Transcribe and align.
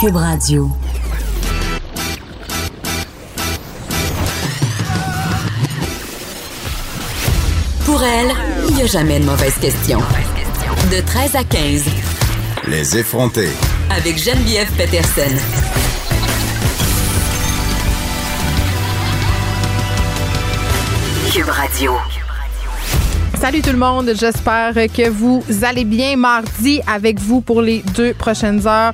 Cube 0.00 0.14
Radio. 0.14 0.70
Pour 7.84 8.04
elle, 8.04 8.30
il 8.68 8.74
n'y 8.76 8.82
a 8.82 8.86
jamais 8.86 9.18
de 9.18 9.24
mauvaise 9.24 9.54
question. 9.54 9.98
De 10.92 11.00
13 11.04 11.34
à 11.34 11.42
15. 11.42 11.84
Les 12.68 12.96
effronter. 12.96 13.48
Avec 13.90 14.18
Geneviève 14.18 14.70
Peterson. 14.76 15.34
Cube 21.32 21.48
Radio. 21.48 21.94
Salut 23.40 23.62
tout 23.62 23.70
le 23.70 23.78
monde, 23.78 24.12
j'espère 24.18 24.74
que 24.74 25.08
vous 25.08 25.44
allez 25.62 25.84
bien 25.84 26.16
mardi 26.16 26.80
avec 26.86 27.18
vous 27.18 27.40
pour 27.40 27.62
les 27.62 27.82
deux 27.94 28.12
prochaines 28.12 28.66
heures. 28.66 28.92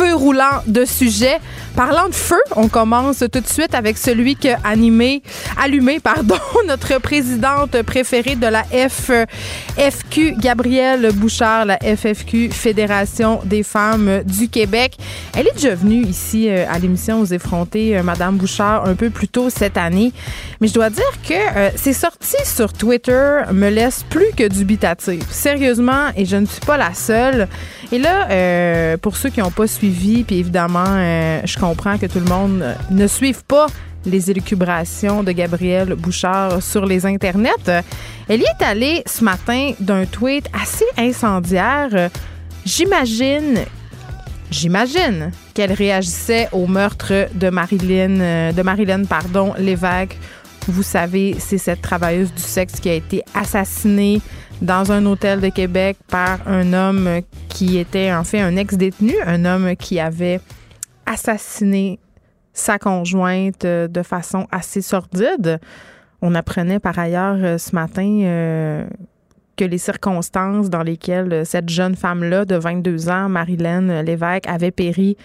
Feu 0.00 0.14
roulant 0.14 0.62
de 0.66 0.86
sujets. 0.86 1.40
Parlant 1.76 2.08
de 2.08 2.14
feu, 2.14 2.40
on 2.56 2.68
commence 2.68 3.18
tout 3.20 3.40
de 3.40 3.46
suite 3.46 3.74
avec 3.74 3.96
celui 3.96 4.34
que 4.34 4.48
animé, 4.64 5.22
allumé, 5.56 6.00
pardon, 6.02 6.38
notre 6.66 6.98
présidente 7.00 7.82
préférée 7.82 8.34
de 8.34 8.46
la 8.46 8.64
FFQ, 8.64 10.36
Gabrielle 10.38 11.10
Bouchard, 11.12 11.66
la 11.66 11.78
FFQ, 11.78 12.50
Fédération 12.50 13.40
des 13.44 13.62
femmes 13.62 14.22
du 14.24 14.48
Québec. 14.48 14.96
Elle 15.36 15.46
est 15.46 15.54
déjà 15.54 15.74
venue 15.74 16.02
ici 16.02 16.48
euh, 16.48 16.64
à 16.68 16.78
l'émission 16.78 17.20
aux 17.20 17.26
effrontés, 17.26 17.96
euh, 17.96 18.02
Madame 18.02 18.36
Bouchard, 18.36 18.86
un 18.86 18.94
peu 18.94 19.10
plus 19.10 19.28
tôt 19.28 19.48
cette 19.48 19.76
année. 19.76 20.12
Mais 20.60 20.66
je 20.66 20.74
dois 20.74 20.90
dire 20.90 21.12
que 21.26 21.34
euh, 21.34 21.70
ses 21.76 21.92
sorties 21.92 22.44
sur 22.44 22.72
Twitter 22.72 23.42
me 23.52 23.68
laissent 23.68 24.04
plus 24.08 24.32
que 24.36 24.48
dubitative. 24.48 25.24
Sérieusement, 25.30 26.08
et 26.16 26.24
je 26.24 26.36
ne 26.36 26.46
suis 26.46 26.60
pas 26.66 26.76
la 26.76 26.94
seule. 26.94 27.48
Et 27.92 27.98
là, 27.98 28.96
pour 28.98 29.16
ceux 29.16 29.30
qui 29.30 29.40
n'ont 29.40 29.50
pas 29.50 29.66
suivi, 29.66 29.89
puis 29.90 30.38
évidemment, 30.38 30.96
je 31.44 31.58
comprends 31.58 31.98
que 31.98 32.06
tout 32.06 32.20
le 32.20 32.26
monde 32.26 32.64
ne 32.90 33.06
suive 33.06 33.44
pas 33.44 33.66
les 34.06 34.30
élucubrations 34.30 35.22
de 35.22 35.32
Gabrielle 35.32 35.94
Bouchard 35.94 36.62
sur 36.62 36.86
les 36.86 37.06
internets. 37.06 37.82
Elle 38.28 38.40
y 38.40 38.44
est 38.44 38.64
allée 38.64 39.02
ce 39.06 39.24
matin 39.24 39.72
d'un 39.80 40.06
tweet 40.06 40.48
assez 40.54 40.86
incendiaire. 40.96 42.10
J'imagine 42.64 43.60
J'imagine 44.50 45.30
qu'elle 45.54 45.72
réagissait 45.72 46.48
au 46.50 46.66
meurtre 46.66 47.28
de 47.34 47.50
Marilyn, 47.50 48.52
de 48.52 48.62
Marilyn 48.62 49.04
pardon, 49.04 49.54
Lévesque. 49.56 50.18
Vous 50.66 50.82
savez, 50.82 51.36
c'est 51.38 51.56
cette 51.56 51.80
travailleuse 51.82 52.34
du 52.34 52.42
sexe 52.42 52.80
qui 52.80 52.88
a 52.90 52.94
été 52.94 53.22
assassinée 53.32 54.20
dans 54.62 54.92
un 54.92 55.06
hôtel 55.06 55.40
de 55.40 55.48
Québec 55.48 55.96
par 56.08 56.46
un 56.46 56.72
homme 56.72 57.20
qui 57.48 57.78
était 57.78 58.12
en 58.12 58.24
fait 58.24 58.40
un 58.40 58.56
ex-détenu, 58.56 59.14
un 59.24 59.44
homme 59.44 59.74
qui 59.76 60.00
avait 60.00 60.40
assassiné 61.06 61.98
sa 62.52 62.78
conjointe 62.78 63.64
euh, 63.64 63.88
de 63.88 64.02
façon 64.02 64.46
assez 64.50 64.82
sordide. 64.82 65.58
On 66.20 66.34
apprenait 66.34 66.78
par 66.78 66.98
ailleurs 66.98 67.38
euh, 67.40 67.58
ce 67.58 67.74
matin 67.74 68.20
euh, 68.22 68.86
que 69.56 69.64
les 69.64 69.78
circonstances 69.78 70.68
dans 70.68 70.82
lesquelles 70.82 71.46
cette 71.46 71.68
jeune 71.68 71.94
femme-là 71.94 72.44
de 72.44 72.56
22 72.56 73.08
ans, 73.08 73.28
Marilyn 73.28 74.02
Lévesque, 74.02 74.46
avait 74.46 74.70
péri 74.70 75.16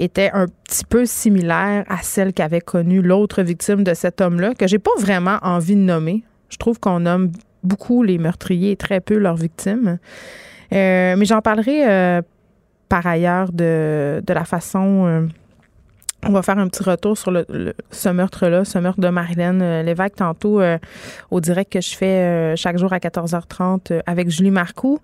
étaient 0.00 0.30
un 0.32 0.46
petit 0.46 0.84
peu 0.84 1.06
similaires 1.06 1.84
à 1.88 1.98
celles 2.02 2.32
qu'avait 2.32 2.60
connues 2.60 3.00
l'autre 3.00 3.42
victime 3.42 3.84
de 3.84 3.94
cet 3.94 4.20
homme-là, 4.20 4.54
que 4.54 4.66
j'ai 4.66 4.80
pas 4.80 4.90
vraiment 4.98 5.38
envie 5.42 5.76
de 5.76 5.80
nommer. 5.80 6.24
Je 6.48 6.56
trouve 6.56 6.80
qu'on 6.80 7.00
nomme 7.00 7.30
beaucoup 7.64 8.02
les 8.02 8.18
meurtriers 8.18 8.72
et 8.72 8.76
très 8.76 9.00
peu 9.00 9.16
leurs 9.16 9.36
victimes. 9.36 9.98
mais 10.70 11.24
j'en 11.24 11.40
parlerai 11.40 12.22
par 12.88 13.06
ailleurs 13.06 13.52
de, 13.52 14.22
de 14.24 14.32
la 14.32 14.44
façon. 14.44 15.06
Euh, 15.06 15.26
on 16.26 16.30
va 16.30 16.42
faire 16.42 16.58
un 16.58 16.68
petit 16.68 16.82
retour 16.82 17.18
sur 17.18 17.30
le, 17.30 17.44
ce 17.90 18.08
meurtre-là, 18.08 18.64
ce 18.64 18.78
meurtre 18.78 19.00
de 19.00 19.08
Marilyn 19.08 19.60
euh, 19.60 19.82
Lévesque, 19.82 20.14
tantôt 20.16 20.60
euh, 20.60 20.78
au 21.30 21.40
direct 21.40 21.72
que 21.72 21.80
je 21.80 21.94
fais 21.96 22.56
chaque 22.56 22.78
jour 22.78 22.92
à 22.92 22.98
14h30 22.98 24.00
avec 24.06 24.30
Julie 24.30 24.52
Marcoux 24.52 25.00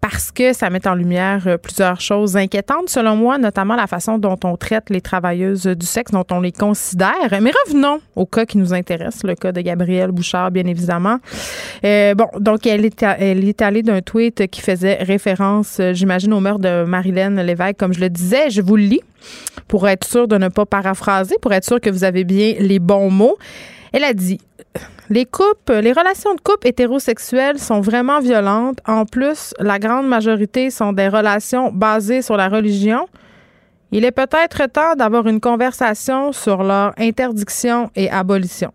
parce 0.00 0.30
que 0.30 0.52
ça 0.52 0.70
met 0.70 0.86
en 0.86 0.94
lumière 0.94 1.42
euh, 1.46 1.56
plusieurs 1.56 2.00
choses 2.00 2.36
inquiétantes, 2.36 2.88
selon 2.88 3.16
moi, 3.16 3.38
notamment 3.38 3.74
la 3.74 3.86
façon 3.86 4.18
dont 4.18 4.38
on 4.44 4.56
traite 4.56 4.90
les 4.90 5.00
travailleuses 5.00 5.66
du 5.66 5.86
sexe, 5.86 6.12
dont 6.12 6.24
on 6.30 6.40
les 6.40 6.52
considère. 6.52 7.40
Mais 7.40 7.52
revenons 7.66 8.00
au 8.16 8.26
cas 8.26 8.46
qui 8.46 8.58
nous 8.58 8.72
intéresse, 8.72 9.22
le 9.24 9.34
cas 9.34 9.52
de 9.52 9.60
Gabrielle 9.60 10.10
Bouchard, 10.10 10.50
bien 10.50 10.66
évidemment. 10.66 11.18
Euh, 11.84 12.14
bon, 12.14 12.28
donc 12.38 12.66
elle 12.66 12.84
est, 12.84 13.62
allée 13.62 13.82
d'un 13.82 14.00
tweet 14.00 14.48
qui 14.48 14.60
faisait 14.60 14.94
référence, 15.02 15.78
euh, 15.80 15.92
j'imagine, 15.92 16.32
au 16.32 16.40
meurtre 16.40 16.60
de 16.60 16.84
Marilyn 16.84 17.42
Lévesque, 17.42 17.76
comme 17.78 17.92
je 17.92 18.00
le 18.00 18.10
disais. 18.10 18.50
Je 18.50 18.62
vous 18.62 18.76
le 18.76 18.84
lis 18.84 19.02
pour 19.66 19.88
être 19.88 20.06
sûr 20.06 20.28
de 20.28 20.36
ne 20.36 20.48
pas 20.48 20.66
paraphraser, 20.66 21.36
pour 21.40 21.52
être 21.52 21.64
sûr 21.64 21.80
que 21.80 21.90
vous 21.90 22.04
avez 22.04 22.24
bien 22.24 22.54
les 22.58 22.78
bons 22.78 23.10
mots. 23.10 23.36
Elle 23.92 24.04
a 24.04 24.12
dit 24.12 24.38
les 25.10 25.24
couples, 25.24 25.78
les 25.80 25.92
relations 25.92 26.34
de 26.34 26.40
couple 26.40 26.68
hétérosexuelles 26.68 27.58
sont 27.58 27.80
vraiment 27.80 28.20
violentes. 28.20 28.78
En 28.86 29.06
plus, 29.06 29.54
la 29.58 29.78
grande 29.78 30.06
majorité 30.06 30.70
sont 30.70 30.92
des 30.92 31.08
relations 31.08 31.72
basées 31.72 32.22
sur 32.22 32.36
la 32.36 32.48
religion. 32.48 33.08
Il 33.90 34.04
est 34.04 34.12
peut-être 34.12 34.66
temps 34.70 34.94
d'avoir 34.96 35.26
une 35.26 35.40
conversation 35.40 36.32
sur 36.32 36.62
leur 36.62 36.92
interdiction 36.98 37.90
et 37.96 38.10
abolition. 38.10 38.70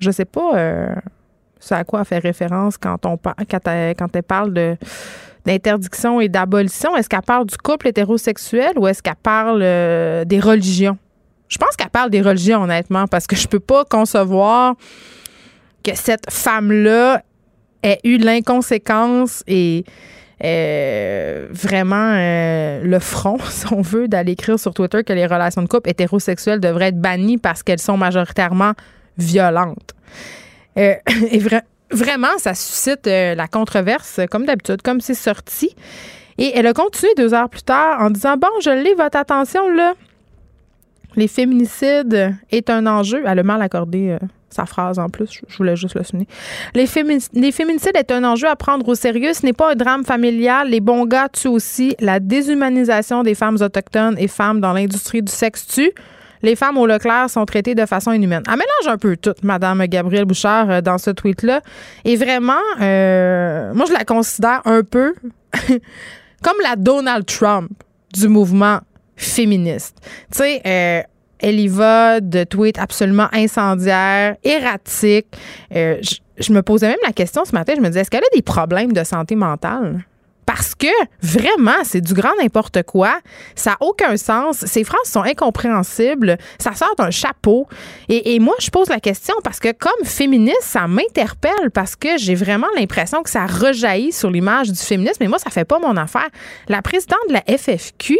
Je 0.00 0.10
sais 0.10 0.24
pas 0.24 0.56
euh, 0.56 0.94
à 1.70 1.84
quoi 1.84 2.04
fait 2.04 2.18
référence 2.18 2.76
quand 2.76 3.06
on 3.06 3.18
elle, 3.66 3.94
quand 3.96 4.16
elle 4.16 4.22
parle 4.22 4.52
de 4.52 4.76
d'interdiction 5.46 6.20
et 6.20 6.28
d'abolition. 6.28 6.94
Est-ce 6.96 7.08
qu'elle 7.08 7.22
parle 7.22 7.46
du 7.46 7.56
couple 7.56 7.88
hétérosexuel 7.88 8.72
ou 8.76 8.86
est-ce 8.86 9.02
qu'elle 9.02 9.14
parle 9.16 9.60
euh, 9.62 10.24
des 10.24 10.40
religions? 10.40 10.98
Je 11.48 11.58
pense 11.58 11.76
qu'elle 11.76 11.90
parle 11.90 12.10
des 12.10 12.20
religions, 12.20 12.62
honnêtement, 12.62 13.06
parce 13.06 13.26
que 13.26 13.36
je 13.36 13.48
peux 13.48 13.60
pas 13.60 13.84
concevoir 13.84 14.74
que 15.82 15.94
cette 15.94 16.30
femme-là 16.30 17.22
ait 17.82 18.00
eu 18.04 18.18
l'inconséquence 18.18 19.42
et 19.46 19.84
euh, 20.44 21.48
vraiment 21.50 22.12
euh, 22.14 22.82
le 22.84 22.98
front, 22.98 23.38
si 23.50 23.72
on 23.72 23.80
veut, 23.80 24.08
d'aller 24.08 24.32
écrire 24.32 24.58
sur 24.58 24.74
Twitter 24.74 25.02
que 25.04 25.12
les 25.12 25.26
relations 25.26 25.62
de 25.62 25.68
couple 25.68 25.90
hétérosexuelles 25.90 26.60
devraient 26.60 26.88
être 26.88 27.00
bannies 27.00 27.38
parce 27.38 27.62
qu'elles 27.62 27.80
sont 27.80 27.96
majoritairement 27.96 28.72
violentes. 29.16 29.94
Euh, 30.78 30.94
et 31.30 31.40
vraiment, 31.90 32.38
ça 32.38 32.54
suscite 32.54 33.06
la 33.06 33.48
controverse, 33.48 34.20
comme 34.30 34.44
d'habitude, 34.44 34.82
comme 34.82 35.00
c'est 35.00 35.14
sorti. 35.14 35.74
Et 36.36 36.52
elle 36.54 36.66
a 36.68 36.72
continué 36.72 37.12
deux 37.16 37.34
heures 37.34 37.48
plus 37.48 37.62
tard 37.62 38.00
en 38.00 38.10
disant 38.10 38.36
Bon, 38.36 38.48
je 38.62 38.70
l'ai, 38.70 38.94
votre 38.94 39.16
attention, 39.16 39.68
là 39.70 39.94
les 41.16 41.28
féminicides 41.28 42.34
est 42.50 42.70
un 42.70 42.86
enjeu. 42.86 43.22
Elle 43.26 43.38
a 43.38 43.42
mal 43.42 43.62
accordé 43.62 44.10
euh, 44.10 44.18
sa 44.50 44.66
phrase 44.66 44.98
en 44.98 45.08
plus. 45.08 45.40
Je 45.48 45.56
voulais 45.56 45.76
juste 45.76 45.94
le 45.94 46.02
souligner. 46.04 46.28
Les, 46.74 46.86
féminicides 46.86 47.96
est 47.96 48.10
un 48.10 48.24
enjeu 48.24 48.48
à 48.48 48.56
prendre 48.56 48.86
au 48.88 48.94
sérieux. 48.94 49.32
Ce 49.34 49.44
n'est 49.44 49.52
pas 49.52 49.72
un 49.72 49.74
drame 49.74 50.04
familial. 50.04 50.68
Les 50.68 50.80
bons 50.80 51.06
gars 51.06 51.28
tuent 51.28 51.48
aussi. 51.48 51.94
La 52.00 52.20
déshumanisation 52.20 53.22
des 53.22 53.34
femmes 53.34 53.56
autochtones 53.60 54.16
et 54.18 54.28
femmes 54.28 54.60
dans 54.60 54.72
l'industrie 54.72 55.22
du 55.22 55.32
sexe 55.32 55.66
tue. 55.66 55.92
Les 56.42 56.54
femmes 56.54 56.78
au 56.78 56.86
Leclerc 56.86 57.30
sont 57.30 57.44
traitées 57.44 57.74
de 57.74 57.84
façon 57.84 58.12
inhumaine. 58.12 58.42
Elle 58.46 58.52
mélange 58.52 58.94
un 58.94 58.96
peu 58.96 59.16
tout, 59.16 59.34
Madame 59.42 59.84
Gabrielle 59.86 60.24
Bouchard, 60.24 60.70
euh, 60.70 60.80
dans 60.80 60.98
ce 60.98 61.10
tweet-là. 61.10 61.62
Et 62.04 62.14
vraiment, 62.14 62.62
euh, 62.80 63.74
moi, 63.74 63.86
je 63.86 63.92
la 63.92 64.04
considère 64.04 64.62
un 64.64 64.82
peu 64.82 65.14
comme 66.42 66.56
la 66.62 66.76
Donald 66.76 67.26
Trump 67.26 67.70
du 68.14 68.28
mouvement 68.28 68.78
féministe. 69.18 69.96
Tu 70.32 70.38
sais, 70.38 70.62
euh, 70.66 71.02
elle 71.40 71.60
y 71.60 71.68
va 71.68 72.20
de 72.20 72.44
tweets 72.44 72.78
absolument 72.78 73.28
incendiaires, 73.32 74.36
erratiques. 74.42 75.26
Euh, 75.74 75.98
je, 76.38 76.52
me 76.52 76.62
posais 76.62 76.88
même 76.88 76.96
la 77.06 77.12
question 77.12 77.44
ce 77.44 77.52
matin, 77.52 77.74
je 77.76 77.80
me 77.80 77.88
disais, 77.88 78.00
est-ce 78.00 78.10
qu'elle 78.10 78.24
a 78.24 78.34
des 78.34 78.42
problèmes 78.42 78.92
de 78.92 79.04
santé 79.04 79.36
mentale? 79.36 80.04
Parce 80.46 80.74
que 80.74 80.86
vraiment, 81.20 81.84
c'est 81.84 82.00
du 82.00 82.14
grand 82.14 82.32
n'importe 82.40 82.82
quoi. 82.84 83.18
Ça 83.54 83.72
n'a 83.72 83.76
aucun 83.80 84.16
sens. 84.16 84.64
Ces 84.64 84.82
phrases 84.82 85.04
sont 85.04 85.22
incompréhensibles. 85.22 86.38
Ça 86.58 86.72
sort 86.72 86.94
d'un 86.96 87.10
chapeau. 87.10 87.66
Et, 88.08 88.38
moi, 88.40 88.54
je 88.58 88.70
pose 88.70 88.88
la 88.88 88.98
question 88.98 89.34
parce 89.44 89.60
que 89.60 89.72
comme 89.72 90.06
féministe, 90.06 90.62
ça 90.62 90.88
m'interpelle 90.88 91.70
parce 91.74 91.96
que 91.96 92.16
j'ai 92.16 92.34
vraiment 92.34 92.66
l'impression 92.78 93.22
que 93.22 93.28
ça 93.28 93.44
rejaillit 93.44 94.10
sur 94.10 94.30
l'image 94.30 94.72
du 94.72 94.78
féminisme. 94.78 95.18
Mais 95.20 95.28
moi, 95.28 95.38
ça 95.38 95.50
fait 95.50 95.66
pas 95.66 95.78
mon 95.80 95.98
affaire. 95.98 96.28
La 96.66 96.80
présidente 96.80 97.20
de 97.28 97.34
la 97.34 97.42
FFQ, 97.42 98.16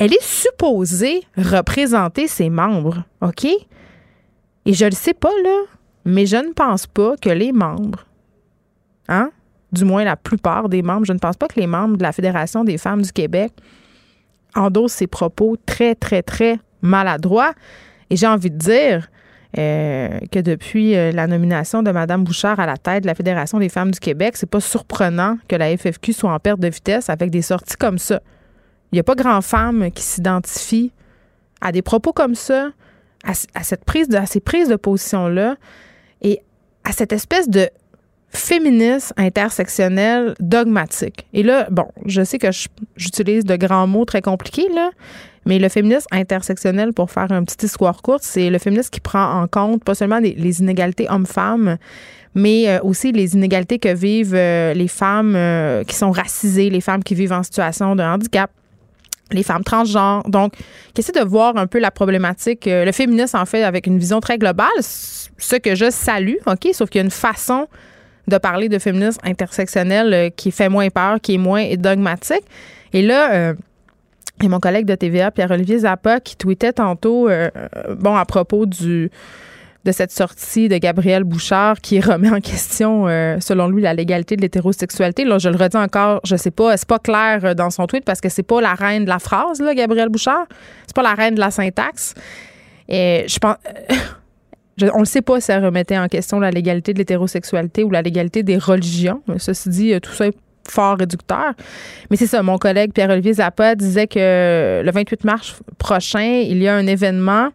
elle 0.00 0.14
est 0.14 0.22
supposée 0.22 1.22
représenter 1.36 2.26
ses 2.26 2.48
membres, 2.48 3.04
OK? 3.20 3.44
Et 3.44 4.72
je 4.72 4.86
le 4.86 4.92
sais 4.92 5.12
pas, 5.12 5.30
là, 5.44 5.58
mais 6.06 6.24
je 6.24 6.36
ne 6.36 6.52
pense 6.54 6.86
pas 6.86 7.16
que 7.18 7.28
les 7.28 7.52
membres, 7.52 8.06
hein? 9.08 9.30
Du 9.72 9.84
moins 9.84 10.02
la 10.02 10.16
plupart 10.16 10.70
des 10.70 10.82
membres, 10.82 11.04
je 11.04 11.12
ne 11.12 11.18
pense 11.18 11.36
pas 11.36 11.48
que 11.48 11.60
les 11.60 11.66
membres 11.66 11.98
de 11.98 12.02
la 12.02 12.12
Fédération 12.12 12.64
des 12.64 12.78
femmes 12.78 13.02
du 13.02 13.12
Québec 13.12 13.52
endossent 14.56 14.94
ces 14.94 15.06
propos 15.06 15.56
très, 15.66 15.94
très, 15.94 16.22
très 16.22 16.58
maladroits. 16.80 17.52
Et 18.08 18.16
j'ai 18.16 18.26
envie 18.26 18.50
de 18.50 18.56
dire 18.56 19.08
euh, 19.58 20.18
que 20.32 20.38
depuis 20.38 20.96
euh, 20.96 21.12
la 21.12 21.26
nomination 21.26 21.82
de 21.82 21.90
Mme 21.90 22.24
Bouchard 22.24 22.58
à 22.58 22.66
la 22.66 22.78
tête 22.78 23.02
de 23.02 23.06
la 23.06 23.14
Fédération 23.14 23.58
des 23.58 23.68
femmes 23.68 23.90
du 23.90 24.00
Québec, 24.00 24.36
c'est 24.38 24.48
pas 24.48 24.60
surprenant 24.60 25.36
que 25.46 25.56
la 25.56 25.76
FFQ 25.76 26.14
soit 26.14 26.32
en 26.32 26.38
perte 26.38 26.58
de 26.58 26.68
vitesse 26.68 27.10
avec 27.10 27.30
des 27.30 27.42
sorties 27.42 27.76
comme 27.76 27.98
ça 27.98 28.20
Il 28.92 28.96
n'y 28.96 29.00
a 29.00 29.04
pas 29.04 29.14
grand 29.14 29.40
femme 29.40 29.90
qui 29.92 30.02
s'identifie 30.02 30.92
à 31.60 31.72
des 31.72 31.82
propos 31.82 32.12
comme 32.12 32.34
ça, 32.34 32.70
à, 33.24 33.62
cette 33.62 33.84
prise 33.84 34.08
de, 34.08 34.18
ces 34.26 34.40
prises 34.40 34.68
de 34.68 34.76
position-là 34.76 35.56
et 36.22 36.40
à 36.84 36.92
cette 36.92 37.12
espèce 37.12 37.48
de 37.48 37.68
féministe 38.30 39.12
intersectionnel 39.16 40.34
dogmatique. 40.40 41.26
Et 41.32 41.42
là, 41.42 41.66
bon, 41.70 41.86
je 42.06 42.22
sais 42.22 42.38
que 42.38 42.48
j'utilise 42.96 43.44
de 43.44 43.56
grands 43.56 43.86
mots 43.86 44.04
très 44.04 44.22
compliqués, 44.22 44.68
là, 44.74 44.90
mais 45.46 45.58
le 45.58 45.68
féminisme 45.68 46.06
intersectionnel, 46.12 46.92
pour 46.92 47.10
faire 47.10 47.30
un 47.32 47.44
petit 47.44 47.66
histoire 47.66 48.02
courte, 48.02 48.22
c'est 48.22 48.50
le 48.50 48.58
féminisme 48.58 48.90
qui 48.90 49.00
prend 49.00 49.42
en 49.42 49.48
compte 49.48 49.82
pas 49.82 49.94
seulement 49.94 50.18
les, 50.18 50.60
inégalités 50.60 51.06
hommes-femmes, 51.08 51.76
mais 52.34 52.68
euh, 52.68 52.78
aussi 52.82 53.10
les 53.10 53.34
inégalités 53.34 53.78
que 53.78 53.92
vivent 53.92 54.34
euh, 54.34 54.74
les 54.74 54.88
femmes 54.88 55.34
euh, 55.34 55.82
qui 55.82 55.96
sont 55.96 56.12
racisées, 56.12 56.70
les 56.70 56.80
femmes 56.80 57.02
qui 57.02 57.14
vivent 57.14 57.32
en 57.32 57.42
situation 57.42 57.96
de 57.96 58.02
handicap, 58.02 58.50
les 59.32 59.42
femmes 59.42 59.64
transgenres. 59.64 60.22
Donc, 60.28 60.54
qui 60.94 61.02
de 61.02 61.24
voir 61.24 61.56
un 61.56 61.66
peu 61.66 61.78
la 61.78 61.90
problématique, 61.90 62.64
le 62.66 62.92
féminisme, 62.92 63.36
en 63.36 63.46
fait, 63.46 63.62
avec 63.62 63.86
une 63.86 63.98
vision 63.98 64.20
très 64.20 64.38
globale, 64.38 64.68
ce 64.80 65.56
que 65.56 65.74
je 65.74 65.90
salue, 65.90 66.36
OK? 66.46 66.68
Sauf 66.72 66.90
qu'il 66.90 67.00
y 67.00 67.02
a 67.02 67.04
une 67.04 67.10
façon 67.10 67.66
de 68.28 68.38
parler 68.38 68.68
de 68.68 68.78
féminisme 68.78 69.20
intersectionnel 69.24 70.30
qui 70.36 70.50
fait 70.50 70.68
moins 70.68 70.88
peur, 70.90 71.20
qui 71.20 71.34
est 71.34 71.38
moins 71.38 71.74
dogmatique. 71.76 72.44
Et 72.92 73.02
là, 73.02 73.54
et 74.42 74.48
mon 74.48 74.58
collègue 74.58 74.86
de 74.86 74.94
TVA, 74.94 75.30
Pierre-Olivier 75.30 75.80
Zappa, 75.80 76.20
qui 76.20 76.36
tweetait 76.36 76.72
tantôt, 76.72 77.28
euh, 77.28 77.50
euh, 77.56 77.94
bon, 77.94 78.16
à 78.16 78.24
propos 78.24 78.66
du 78.66 79.10
de 79.84 79.92
cette 79.92 80.10
sortie 80.10 80.68
de 80.68 80.76
Gabriel 80.76 81.24
Bouchard 81.24 81.80
qui 81.80 82.00
remet 82.00 82.30
en 82.30 82.40
question, 82.40 83.08
euh, 83.08 83.38
selon 83.40 83.68
lui, 83.68 83.82
la 83.82 83.94
légalité 83.94 84.36
de 84.36 84.42
l'hétérosexualité. 84.42 85.24
Là, 85.24 85.38
je 85.38 85.48
le 85.48 85.56
redis 85.56 85.76
encore, 85.76 86.20
je 86.24 86.36
sais 86.36 86.50
pas, 86.50 86.76
c'est 86.76 86.88
pas 86.88 86.98
clair 86.98 87.54
dans 87.54 87.70
son 87.70 87.86
tweet 87.86 88.04
parce 88.04 88.20
que 88.20 88.28
c'est 88.28 88.42
pas 88.42 88.60
la 88.60 88.74
reine 88.74 89.04
de 89.04 89.08
la 89.08 89.18
phrase, 89.18 89.62
Gabriel 89.74 90.08
Bouchard. 90.08 90.46
C'est 90.86 90.96
pas 90.96 91.02
la 91.02 91.14
reine 91.14 91.34
de 91.34 91.40
la 91.40 91.50
syntaxe. 91.50 92.14
Et 92.88 93.24
je 93.26 93.38
pense. 93.38 93.56
on 94.94 95.00
ne 95.00 95.04
sait 95.04 95.22
pas 95.22 95.40
si 95.40 95.52
elle 95.52 95.64
remettait 95.64 95.98
en 95.98 96.08
question 96.08 96.40
la 96.40 96.50
légalité 96.50 96.92
de 96.92 96.98
l'hétérosexualité 96.98 97.84
ou 97.84 97.90
la 97.90 98.02
légalité 98.02 98.42
des 98.42 98.56
religions. 98.56 99.22
Ceci 99.38 99.68
dit, 99.68 100.00
tout 100.00 100.12
ça 100.12 100.26
est 100.26 100.36
fort 100.68 100.98
réducteur. 100.98 101.52
Mais 102.10 102.16
c'est 102.16 102.26
ça, 102.26 102.42
mon 102.42 102.58
collègue 102.58 102.92
Pierre-Olivier 102.92 103.34
Zappa 103.34 103.74
disait 103.74 104.06
que 104.06 104.82
le 104.84 104.90
28 104.90 105.24
mars 105.24 105.60
prochain, 105.78 106.42
il 106.46 106.62
y 106.62 106.68
a 106.68 106.74
un 106.74 106.86
événement 106.86 107.50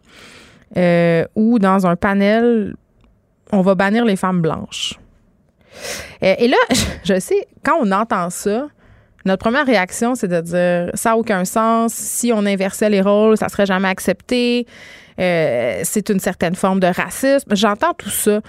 euh, 0.76 1.24
où, 1.34 1.58
dans 1.58 1.86
un 1.86 1.96
panel, 1.96 2.74
on 3.52 3.62
va 3.62 3.74
bannir 3.74 4.04
les 4.04 4.16
femmes 4.16 4.40
blanches. 4.40 4.94
Et, 6.20 6.30
euh, 6.30 6.34
et 6.38 6.48
là, 6.48 6.56
je 7.04 7.18
sais, 7.20 7.46
quand 7.62 7.76
on 7.80 7.90
entend 7.92 8.30
ça, 8.30 8.68
notre 9.26 9.40
première 9.40 9.66
réaction, 9.66 10.14
c'est 10.14 10.28
de 10.28 10.40
dire 10.40 10.90
ça 10.94 11.10
n'a 11.10 11.16
aucun 11.16 11.44
sens. 11.44 11.92
Si 11.92 12.32
on 12.32 12.46
inversait 12.46 12.88
les 12.88 13.00
rôles, 13.00 13.36
ça 13.36 13.48
serait 13.48 13.66
jamais 13.66 13.88
accepté. 13.88 14.66
Euh, 15.18 15.80
c'est 15.82 16.08
une 16.10 16.20
certaine 16.20 16.54
forme 16.54 16.78
de 16.78 16.86
racisme. 16.86 17.54
J'entends 17.54 17.92
tout 17.94 18.08
ça. 18.08 18.40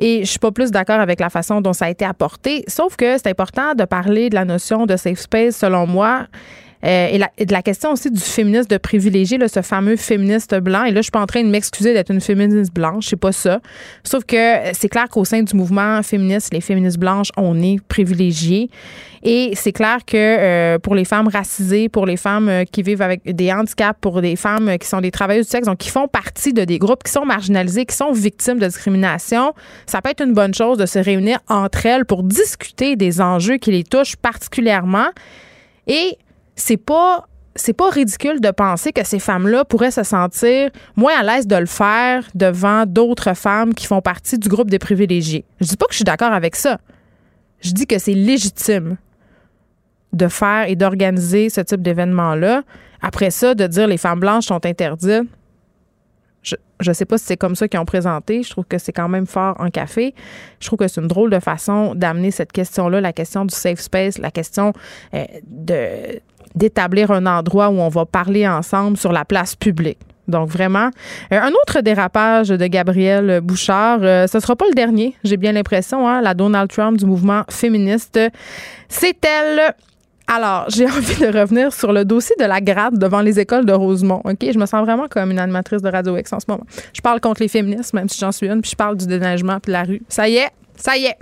Et 0.00 0.20
je 0.24 0.30
suis 0.30 0.38
pas 0.38 0.50
plus 0.50 0.72
d'accord 0.72 0.98
avec 0.98 1.20
la 1.20 1.30
façon 1.30 1.60
dont 1.60 1.72
ça 1.72 1.84
a 1.84 1.90
été 1.90 2.04
apporté. 2.04 2.64
Sauf 2.66 2.96
que 2.96 3.18
c'est 3.18 3.28
important 3.28 3.74
de 3.74 3.84
parler 3.84 4.30
de 4.30 4.34
la 4.34 4.44
notion 4.44 4.84
de 4.84 4.96
safe 4.96 5.20
space, 5.20 5.56
selon 5.56 5.86
moi. 5.86 6.26
Euh, 6.84 7.18
et, 7.36 7.44
de 7.44 7.52
la 7.52 7.62
question 7.62 7.92
aussi 7.92 8.10
du 8.10 8.20
féministe 8.20 8.70
de 8.70 8.78
privilégier 8.78 9.36
là, 9.36 9.48
ce 9.48 9.60
fameux 9.62 9.96
féministe 9.96 10.54
blanc. 10.56 10.84
Et 10.84 10.92
là, 10.92 11.00
je 11.00 11.04
suis 11.04 11.10
pas 11.10 11.20
en 11.20 11.26
train 11.26 11.42
de 11.42 11.48
m'excuser 11.48 11.92
d'être 11.92 12.10
une 12.10 12.20
féministe 12.20 12.72
blanche, 12.72 13.08
c'est 13.08 13.16
pas 13.16 13.32
ça. 13.32 13.60
Sauf 14.02 14.24
que 14.24 14.36
c'est 14.72 14.88
clair 14.88 15.08
qu'au 15.10 15.24
sein 15.24 15.42
du 15.42 15.54
mouvement 15.54 16.02
féministe, 16.02 16.52
les 16.52 16.60
féministes 16.60 16.98
blanches, 16.98 17.30
on 17.36 17.60
est 17.62 17.78
privilégiés. 17.88 18.70
Et 19.22 19.52
c'est 19.54 19.72
clair 19.72 19.98
que 20.06 20.16
euh, 20.16 20.78
pour 20.78 20.94
les 20.94 21.04
femmes 21.04 21.28
racisées, 21.28 21.90
pour 21.90 22.06
les 22.06 22.16
femmes 22.16 22.48
euh, 22.48 22.64
qui 22.64 22.82
vivent 22.82 23.02
avec 23.02 23.22
des 23.24 23.52
handicaps, 23.52 23.98
pour 24.00 24.22
des 24.22 24.34
femmes 24.34 24.78
qui 24.78 24.88
sont 24.88 25.02
des 25.02 25.10
travailleuses 25.10 25.46
du 25.46 25.50
sexe, 25.50 25.66
donc 25.66 25.76
qui 25.76 25.90
font 25.90 26.08
partie 26.08 26.54
de 26.54 26.64
des 26.64 26.78
groupes 26.78 27.02
qui 27.02 27.12
sont 27.12 27.26
marginalisés, 27.26 27.84
qui 27.84 27.94
sont 27.94 28.12
victimes 28.12 28.58
de 28.58 28.66
discrimination, 28.66 29.52
ça 29.84 30.00
peut 30.00 30.08
être 30.08 30.24
une 30.24 30.32
bonne 30.32 30.54
chose 30.54 30.78
de 30.78 30.86
se 30.86 30.98
réunir 30.98 31.38
entre 31.48 31.84
elles 31.84 32.06
pour 32.06 32.22
discuter 32.22 32.96
des 32.96 33.20
enjeux 33.20 33.58
qui 33.58 33.72
les 33.72 33.84
touchent 33.84 34.16
particulièrement. 34.16 35.08
Et 35.86 36.16
c'est 36.60 36.76
pas 36.76 37.26
c'est 37.56 37.72
pas 37.72 37.90
ridicule 37.90 38.40
de 38.40 38.50
penser 38.50 38.92
que 38.92 39.04
ces 39.04 39.18
femmes-là 39.18 39.64
pourraient 39.64 39.90
se 39.90 40.04
sentir 40.04 40.70
moins 40.94 41.18
à 41.18 41.22
l'aise 41.24 41.46
de 41.48 41.56
le 41.56 41.66
faire 41.66 42.24
devant 42.34 42.86
d'autres 42.86 43.34
femmes 43.34 43.74
qui 43.74 43.86
font 43.86 44.00
partie 44.00 44.38
du 44.38 44.48
groupe 44.48 44.70
des 44.70 44.78
privilégiés. 44.78 45.44
Je 45.60 45.66
dis 45.66 45.76
pas 45.76 45.86
que 45.86 45.92
je 45.92 45.96
suis 45.96 46.04
d'accord 46.04 46.32
avec 46.32 46.54
ça. 46.54 46.78
Je 47.60 47.72
dis 47.72 47.86
que 47.86 47.98
c'est 47.98 48.14
légitime 48.14 48.96
de 50.12 50.28
faire 50.28 50.68
et 50.68 50.76
d'organiser 50.76 51.50
ce 51.50 51.60
type 51.60 51.82
d'événement-là. 51.82 52.62
Après 53.02 53.30
ça, 53.30 53.54
de 53.54 53.66
dire 53.66 53.88
les 53.88 53.98
femmes 53.98 54.20
blanches 54.20 54.46
sont 54.46 54.64
interdites, 54.64 55.28
je 56.80 56.88
ne 56.88 56.94
sais 56.94 57.04
pas 57.04 57.18
si 57.18 57.26
c'est 57.26 57.36
comme 57.36 57.54
ça 57.54 57.68
qu'ils 57.68 57.78
ont 57.80 57.84
présenté. 57.84 58.42
Je 58.42 58.50
trouve 58.50 58.64
que 58.64 58.78
c'est 58.78 58.92
quand 58.92 59.08
même 59.08 59.26
fort 59.26 59.54
en 59.58 59.68
café. 59.70 60.14
Je 60.60 60.66
trouve 60.66 60.78
que 60.78 60.88
c'est 60.88 61.00
une 61.00 61.08
drôle 61.08 61.30
de 61.30 61.38
façon 61.38 61.94
d'amener 61.94 62.30
cette 62.30 62.52
question-là, 62.52 63.00
la 63.00 63.12
question 63.12 63.44
du 63.44 63.54
safe 63.54 63.80
space, 63.80 64.18
la 64.18 64.30
question 64.30 64.72
euh, 65.14 65.24
de 65.46 66.20
d'établir 66.54 67.10
un 67.10 67.26
endroit 67.26 67.68
où 67.68 67.80
on 67.80 67.88
va 67.88 68.06
parler 68.06 68.46
ensemble 68.46 68.96
sur 68.96 69.12
la 69.12 69.24
place 69.24 69.56
publique. 69.56 69.98
Donc 70.28 70.48
vraiment, 70.48 70.90
euh, 71.32 71.40
un 71.40 71.50
autre 71.50 71.80
dérapage 71.80 72.48
de 72.48 72.66
Gabrielle 72.66 73.40
Bouchard, 73.40 73.98
euh, 74.02 74.26
ce 74.26 74.38
sera 74.38 74.54
pas 74.54 74.66
le 74.68 74.74
dernier, 74.74 75.16
j'ai 75.24 75.36
bien 75.36 75.52
l'impression, 75.52 76.08
hein, 76.08 76.20
la 76.20 76.34
Donald 76.34 76.70
Trump 76.70 76.96
du 76.96 77.06
mouvement 77.06 77.42
féministe. 77.48 78.18
C'est 78.88 79.24
elle 79.24 79.74
alors, 80.32 80.66
j'ai 80.68 80.86
envie 80.86 81.16
de 81.16 81.26
revenir 81.26 81.72
sur 81.72 81.92
le 81.92 82.04
dossier 82.04 82.36
de 82.38 82.44
la 82.44 82.60
grade 82.60 82.96
devant 82.98 83.20
les 83.20 83.40
écoles 83.40 83.66
de 83.66 83.72
Rosemont. 83.72 84.22
OK? 84.24 84.38
Je 84.40 84.58
me 84.58 84.66
sens 84.66 84.84
vraiment 84.84 85.08
comme 85.08 85.32
une 85.32 85.40
animatrice 85.40 85.82
de 85.82 85.88
Radio 85.88 86.16
X 86.16 86.32
en 86.32 86.38
ce 86.38 86.46
moment. 86.46 86.64
Je 86.92 87.00
parle 87.00 87.20
contre 87.20 87.42
les 87.42 87.48
féministes, 87.48 87.92
même 87.94 88.08
si 88.08 88.20
j'en 88.20 88.30
suis 88.30 88.48
une, 88.48 88.62
puis 88.62 88.70
je 88.70 88.76
parle 88.76 88.96
du 88.96 89.08
déneigement 89.08 89.58
puis 89.58 89.70
de 89.70 89.72
la 89.72 89.82
rue. 89.82 90.02
Ça 90.08 90.28
y 90.28 90.36
est, 90.36 90.50
ça 90.80 90.96
y 90.96 91.04
est. 91.04 91.16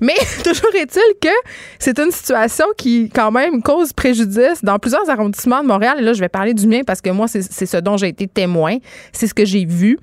Mais 0.00 0.14
toujours 0.44 0.74
est-il 0.74 1.14
que 1.20 1.34
c'est 1.78 1.98
une 1.98 2.10
situation 2.10 2.66
qui, 2.76 3.10
quand 3.14 3.30
même, 3.30 3.62
cause 3.62 3.92
préjudice 3.92 4.62
dans 4.62 4.78
plusieurs 4.78 5.08
arrondissements 5.08 5.62
de 5.62 5.68
Montréal. 5.68 5.96
Et 6.00 6.02
là, 6.02 6.12
je 6.12 6.20
vais 6.20 6.28
parler 6.28 6.54
du 6.54 6.66
mien 6.66 6.80
parce 6.86 7.00
que 7.00 7.10
moi, 7.10 7.26
c'est 7.28 7.66
ce 7.66 7.76
dont 7.78 7.96
j'ai 7.96 8.08
été 8.08 8.26
témoin. 8.26 8.76
C'est 9.12 9.26
ce 9.26 9.34
que 9.34 9.44
j'ai 9.44 9.64
vu. 9.64 9.98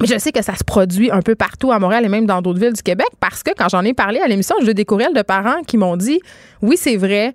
Mais 0.00 0.06
je 0.06 0.18
sais 0.18 0.32
que 0.32 0.42
ça 0.42 0.54
se 0.54 0.64
produit 0.64 1.10
un 1.10 1.20
peu 1.20 1.34
partout 1.34 1.72
à 1.72 1.78
Montréal 1.78 2.04
et 2.04 2.08
même 2.08 2.26
dans 2.26 2.40
d'autres 2.40 2.60
villes 2.60 2.72
du 2.72 2.82
Québec 2.82 3.08
parce 3.18 3.42
que 3.42 3.50
quand 3.56 3.68
j'en 3.68 3.84
ai 3.84 3.92
parlé 3.92 4.20
à 4.20 4.28
l'émission, 4.28 4.54
j'ai 4.62 4.72
des 4.72 4.84
courriels 4.84 5.12
de 5.12 5.22
parents 5.22 5.62
qui 5.66 5.76
m'ont 5.76 5.96
dit 5.96 6.20
oui, 6.62 6.76
c'est 6.78 6.96
vrai. 6.96 7.34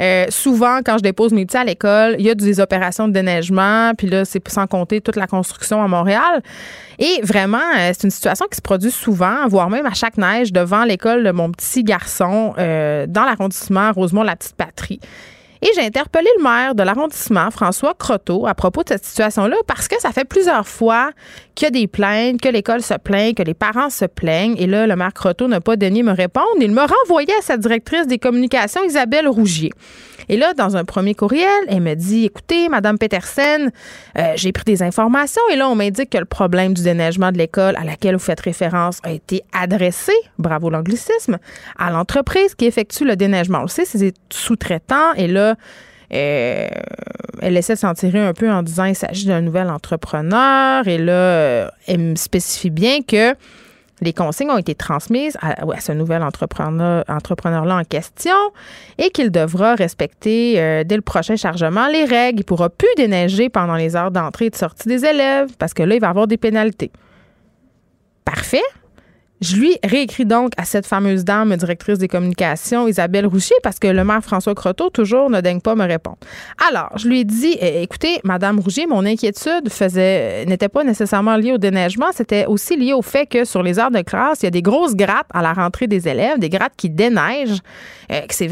Euh, 0.00 0.26
souvent, 0.28 0.80
quand 0.84 0.98
je 0.98 1.02
dépose 1.02 1.32
mes 1.32 1.46
petits 1.46 1.56
à 1.56 1.64
l'école, 1.64 2.16
il 2.18 2.24
y 2.24 2.30
a 2.30 2.34
des 2.34 2.60
opérations 2.60 3.08
de 3.08 3.12
déneigement, 3.12 3.92
puis 3.96 4.08
là, 4.08 4.24
c'est 4.24 4.46
sans 4.48 4.66
compter 4.66 5.00
toute 5.00 5.16
la 5.16 5.26
construction 5.26 5.82
à 5.82 5.88
Montréal. 5.88 6.42
Et 6.98 7.20
vraiment, 7.22 7.58
euh, 7.78 7.92
c'est 7.92 8.04
une 8.04 8.10
situation 8.10 8.46
qui 8.50 8.56
se 8.56 8.62
produit 8.62 8.90
souvent, 8.90 9.48
voire 9.48 9.70
même 9.70 9.86
à 9.86 9.94
chaque 9.94 10.16
neige, 10.16 10.52
devant 10.52 10.84
l'école 10.84 11.24
de 11.24 11.30
mon 11.30 11.50
petit 11.50 11.84
garçon 11.84 12.54
euh, 12.58 13.06
dans 13.06 13.24
l'arrondissement 13.24 13.92
Rosemont-la-Petite-Patrie. 13.92 15.00
Et 15.62 15.68
j'ai 15.74 15.82
interpellé 15.82 16.28
le 16.38 16.42
maire 16.42 16.74
de 16.74 16.82
l'arrondissement, 16.82 17.50
François 17.50 17.94
Croteau, 17.94 18.46
à 18.46 18.54
propos 18.54 18.82
de 18.82 18.90
cette 18.90 19.04
situation-là, 19.04 19.56
parce 19.66 19.88
que 19.88 20.00
ça 20.00 20.12
fait 20.12 20.24
plusieurs 20.24 20.66
fois 20.68 21.10
qu'il 21.54 21.66
y 21.66 21.68
a 21.68 21.70
des 21.70 21.86
plaintes, 21.86 22.40
que 22.40 22.48
l'école 22.48 22.82
se 22.82 22.94
plaint, 22.94 23.34
que 23.34 23.42
les 23.42 23.54
parents 23.54 23.90
se 23.90 24.04
plaignent. 24.04 24.56
Et 24.58 24.66
là, 24.66 24.86
le 24.86 24.96
maire 24.96 25.14
Croteau 25.14 25.48
n'a 25.48 25.60
pas 25.60 25.76
daigné 25.76 26.02
me 26.02 26.12
répondre. 26.12 26.46
Il 26.60 26.72
me 26.72 26.82
renvoyait 26.82 27.36
à 27.38 27.42
sa 27.42 27.56
directrice 27.56 28.06
des 28.06 28.18
communications, 28.18 28.84
Isabelle 28.84 29.28
Rougier. 29.28 29.70
Et 30.28 30.36
là, 30.36 30.54
dans 30.54 30.76
un 30.76 30.84
premier 30.84 31.14
courriel, 31.14 31.48
elle 31.68 31.82
me 31.82 31.94
dit 31.94 32.24
Écoutez, 32.24 32.68
Madame 32.68 32.98
Petersen, 32.98 33.70
euh, 34.18 34.32
j'ai 34.34 34.52
pris 34.52 34.64
des 34.64 34.82
informations 34.82 35.42
et 35.52 35.56
là, 35.56 35.68
on 35.68 35.74
m'indique 35.74 36.10
que 36.10 36.18
le 36.18 36.24
problème 36.24 36.74
du 36.74 36.82
déneigement 36.82 37.30
de 37.30 37.38
l'école 37.38 37.76
à 37.76 37.84
laquelle 37.84 38.14
vous 38.14 38.22
faites 38.22 38.40
référence 38.40 38.98
a 39.04 39.12
été 39.12 39.42
adressé, 39.52 40.12
bravo 40.38 40.70
l'anglicisme, 40.70 41.38
à 41.78 41.90
l'entreprise 41.90 42.54
qui 42.54 42.66
effectue 42.66 43.04
le 43.04 43.16
déneigement. 43.16 43.60
On 43.62 43.68
sait, 43.68 43.84
c'est 43.84 44.14
sous-traitants 44.30 45.12
et 45.16 45.28
là, 45.28 45.45
euh, 46.12 46.68
elle 47.42 47.56
essaie 47.56 47.74
de 47.74 47.78
s'en 47.78 47.94
tirer 47.94 48.20
un 48.20 48.32
peu 48.32 48.50
en 48.50 48.62
disant 48.62 48.84
il 48.84 48.94
s'agit 48.94 49.26
d'un 49.26 49.40
nouvel 49.40 49.68
entrepreneur. 49.70 50.86
Et 50.86 50.98
là, 50.98 51.12
euh, 51.12 51.68
elle 51.86 51.98
me 51.98 52.16
spécifie 52.16 52.70
bien 52.70 53.02
que 53.02 53.34
les 54.02 54.12
consignes 54.12 54.50
ont 54.50 54.58
été 54.58 54.74
transmises 54.74 55.38
à, 55.40 55.80
ce 55.80 55.92
nouvel 55.92 56.22
entrepreneur, 56.22 57.02
entrepreneur-là 57.08 57.76
en 57.76 57.84
question 57.84 58.36
et 58.98 59.08
qu'il 59.08 59.30
devra 59.30 59.74
respecter 59.74 60.60
euh, 60.60 60.84
dès 60.84 60.96
le 60.96 61.02
prochain 61.02 61.36
chargement 61.36 61.86
les 61.88 62.04
règles. 62.04 62.40
Il 62.40 62.42
ne 62.42 62.44
pourra 62.44 62.68
plus 62.68 62.88
déneiger 62.96 63.48
pendant 63.48 63.74
les 63.74 63.96
heures 63.96 64.10
d'entrée 64.10 64.46
et 64.46 64.50
de 64.50 64.56
sortie 64.56 64.88
des 64.88 65.04
élèves 65.04 65.48
parce 65.58 65.72
que 65.72 65.82
là, 65.82 65.94
il 65.94 66.00
va 66.00 66.10
avoir 66.10 66.26
des 66.26 66.36
pénalités. 66.36 66.90
Parfait. 68.24 68.62
Je 69.42 69.56
lui 69.56 69.76
réécris 69.84 70.24
donc 70.24 70.52
à 70.56 70.64
cette 70.64 70.86
fameuse 70.86 71.22
dame 71.24 71.54
directrice 71.56 71.98
des 71.98 72.08
communications, 72.08 72.88
Isabelle 72.88 73.26
Rouchier, 73.26 73.56
parce 73.62 73.78
que 73.78 73.86
le 73.86 74.02
maire 74.02 74.22
François 74.22 74.54
Croteau, 74.54 74.88
toujours, 74.88 75.28
ne 75.28 75.42
daigne 75.42 75.60
pas 75.60 75.74
me 75.74 75.84
répondre. 75.84 76.16
Alors, 76.70 76.96
je 76.96 77.06
lui 77.06 77.20
ai 77.20 77.24
dit, 77.24 77.56
eh, 77.60 77.82
écoutez, 77.82 78.18
Madame 78.24 78.58
Rougier, 78.58 78.86
mon 78.86 79.04
inquiétude 79.04 79.68
n'était 80.46 80.70
pas 80.70 80.84
nécessairement 80.84 81.36
liée 81.36 81.52
au 81.52 81.58
déneigement, 81.58 82.06
c'était 82.14 82.46
aussi 82.46 82.76
lié 82.76 82.94
au 82.94 83.02
fait 83.02 83.26
que 83.26 83.44
sur 83.44 83.62
les 83.62 83.78
heures 83.78 83.90
de 83.90 84.00
classe, 84.00 84.40
il 84.40 84.44
y 84.44 84.48
a 84.48 84.50
des 84.50 84.62
grosses 84.62 84.94
grattes 84.94 85.28
à 85.34 85.42
la 85.42 85.52
rentrée 85.52 85.86
des 85.86 86.08
élèves, 86.08 86.38
des 86.38 86.48
grattes 86.48 86.74
qui 86.76 86.88
déneigent, 86.88 87.60
euh, 88.10 88.20
que 88.22 88.34
c'est 88.34 88.48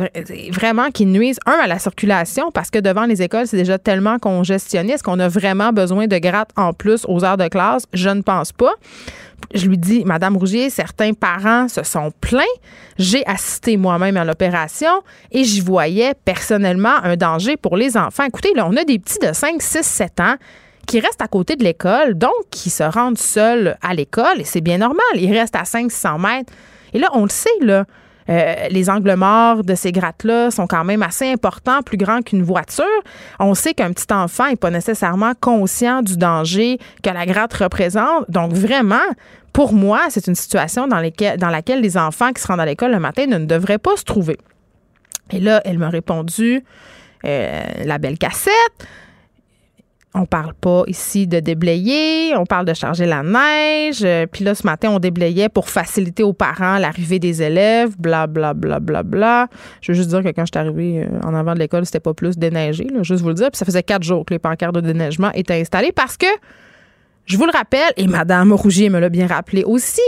vraiment 0.51 0.91
qui 0.91 1.07
nuisent, 1.07 1.41
un, 1.47 1.59
à 1.63 1.67
la 1.67 1.79
circulation, 1.79 2.51
parce 2.51 2.71
que 2.71 2.79
devant 2.79 3.07
les 3.07 3.23
écoles, 3.23 3.47
c'est 3.47 3.57
déjà 3.57 3.79
tellement 3.79 4.19
congestionné. 4.19 4.93
Est-ce 4.93 5.03
qu'on 5.03 5.19
a 5.19 5.29
vraiment 5.29 5.73
besoin 5.73 6.07
de 6.09 6.19
grattes 6.19 6.51
en 6.57 6.75
plus 6.75 7.07
aux 7.09 7.25
heures 7.25 7.39
de 7.39 7.49
classe? 7.49 7.85
Je 7.95 8.11
ne 8.11 8.21
pense 8.21 8.53
pas 8.53 8.75
je 9.55 9.69
lui 9.69 9.79
dis, 9.79 10.05
Madame 10.05 10.37
Rougier, 10.37 10.71
certains 10.75 11.13
parents 11.13 11.69
se 11.69 11.83
sont 11.83 12.11
plaints. 12.21 12.43
J'ai 12.99 13.27
assisté 13.27 13.77
moi-même 13.77 14.17
à 14.17 14.25
l'opération 14.25 15.03
et 15.31 15.45
j'y 15.45 15.61
voyais 15.61 16.15
personnellement 16.25 16.97
un 17.03 17.17
danger 17.17 17.57
pour 17.57 17.77
les 17.77 17.97
enfants. 17.97 18.25
Écoutez, 18.25 18.53
là, 18.55 18.67
on 18.69 18.77
a 18.77 18.85
des 18.85 18.99
petits 18.99 19.19
de 19.21 19.33
5, 19.33 19.63
6, 19.63 19.83
7 19.83 20.21
ans 20.21 20.35
qui 20.87 21.01
restent 21.01 21.23
à 21.23 21.29
côté 21.29 21.57
de 21.57 21.65
l'école, 21.65 22.15
donc 22.15 22.35
qui 22.51 22.69
se 22.69 22.83
rendent 22.83 23.19
seuls 23.19 23.79
à 23.81 23.95
l'école, 23.95 24.41
et 24.41 24.45
c'est 24.45 24.61
bien 24.61 24.79
normal. 24.79 25.05
Ils 25.15 25.33
restent 25.33 25.57
à 25.57 25.65
5, 25.65 25.91
600 25.91 26.19
mètres. 26.19 26.53
Et 26.93 26.99
là, 26.99 27.09
on 27.15 27.23
le 27.23 27.31
sait, 27.31 27.49
là, 27.61 27.87
euh, 28.29 28.55
les 28.71 28.89
angles 28.89 29.15
morts 29.15 29.65
de 29.65 29.75
ces 29.75 29.93
grattes-là 29.93 30.51
sont 30.51 30.67
quand 30.67 30.85
même 30.85 31.03
assez 31.03 31.31
importants, 31.31 31.83
plus 31.83 31.97
grands 31.97 32.23
qu'une 32.23 32.43
voiture. 32.43 32.85
On 33.39 33.55
sait 33.55 33.75
qu'un 33.75 33.93
petit 33.93 34.13
enfant 34.13 34.49
n'est 34.49 34.57
pas 34.57 34.71
nécessairement 34.71 35.33
conscient 35.41 36.03
du 36.03 36.17
danger 36.17 36.79
que 37.03 37.11
la 37.11 37.27
gratte 37.27 37.55
représente. 37.55 38.31
Donc, 38.31 38.53
vraiment, 38.53 39.05
pour 39.53 39.73
moi, 39.73 40.01
c'est 40.09 40.27
une 40.27 40.35
situation 40.35 40.87
dans, 40.89 41.01
laquelle 41.01 41.81
les 41.81 41.97
enfants 41.97 42.33
qui 42.33 42.43
se 42.43 42.47
rendent 42.47 42.61
à 42.61 42.67
l'école 42.67 42.93
le 42.93 43.01
matin 43.01 43.27
ne, 43.27 43.39
devraient 43.39 43.79
pas 43.79 43.97
se 43.97 44.05
trouver. 44.05 44.39
Et 45.31 45.41
là, 45.41 45.61
elle 45.65 45.79
m'a 45.79 45.91
répondu 45.91 46.65
euh, 47.25 47.63
la 47.85 47.99
belle 47.99 48.19
cassette. 48.19 48.53
On 50.17 50.27
parle 50.27 50.55
pas 50.55 50.85
ici 50.87 51.27
de 51.27 51.41
déblayer, 51.41 52.37
on 52.37 52.47
parle 52.47 52.67
de 52.67 52.73
charger 52.73 53.05
la 53.05 53.25
neige. 53.25 54.03
Euh, 54.05 54.27
puis 54.31 54.45
là, 54.45 54.55
ce 54.55 54.65
matin, 54.65 54.91
on 54.91 55.01
déblayait 55.01 55.49
pour 55.49 55.69
faciliter 55.69 56.23
aux 56.23 56.33
parents 56.33 56.79
l'arrivée 56.79 57.19
des 57.19 57.43
élèves, 57.43 57.99
bla, 57.99 58.29
bla, 58.29 58.55
bla, 58.55 58.79
bla, 58.79 59.03
bla. 59.03 59.49
Je 59.81 59.91
veux 59.91 59.97
juste 59.97 60.11
dire 60.11 60.23
que 60.23 60.29
quand 60.29 60.47
je 60.47 60.53
suis 60.55 60.59
arrivée 60.61 61.03
euh, 61.03 61.21
en 61.27 61.35
avant 61.35 61.55
de 61.55 61.59
l'école, 61.59 61.85
c'était 61.85 61.99
pas 61.99 62.15
plus 62.15 62.39
déneigé, 62.39 62.85
là, 62.85 63.03
juste 63.03 63.23
vous 63.23 63.31
le 63.31 63.35
dire. 63.35 63.51
Puis 63.51 63.59
ça 63.59 63.65
faisait 63.65 63.83
quatre 63.83 64.05
jours 64.05 64.25
que 64.25 64.33
les 64.33 64.39
pancartes 64.39 64.77
de 64.77 64.81
déneigement 64.81 65.33
étaient 65.33 65.61
installées 65.61 65.91
parce 65.91 66.17
que 66.17 66.27
je 67.27 67.39
vous 67.39 67.47
le 67.47 67.53
rappelle, 67.53 67.91
et 67.97 68.07
Mme 68.07 68.53
Rougier 68.53 68.91
me 68.91 69.01
l'a 69.01 69.09
bien 69.09 69.27
rappelé 69.27 69.65
aussi, 69.65 70.03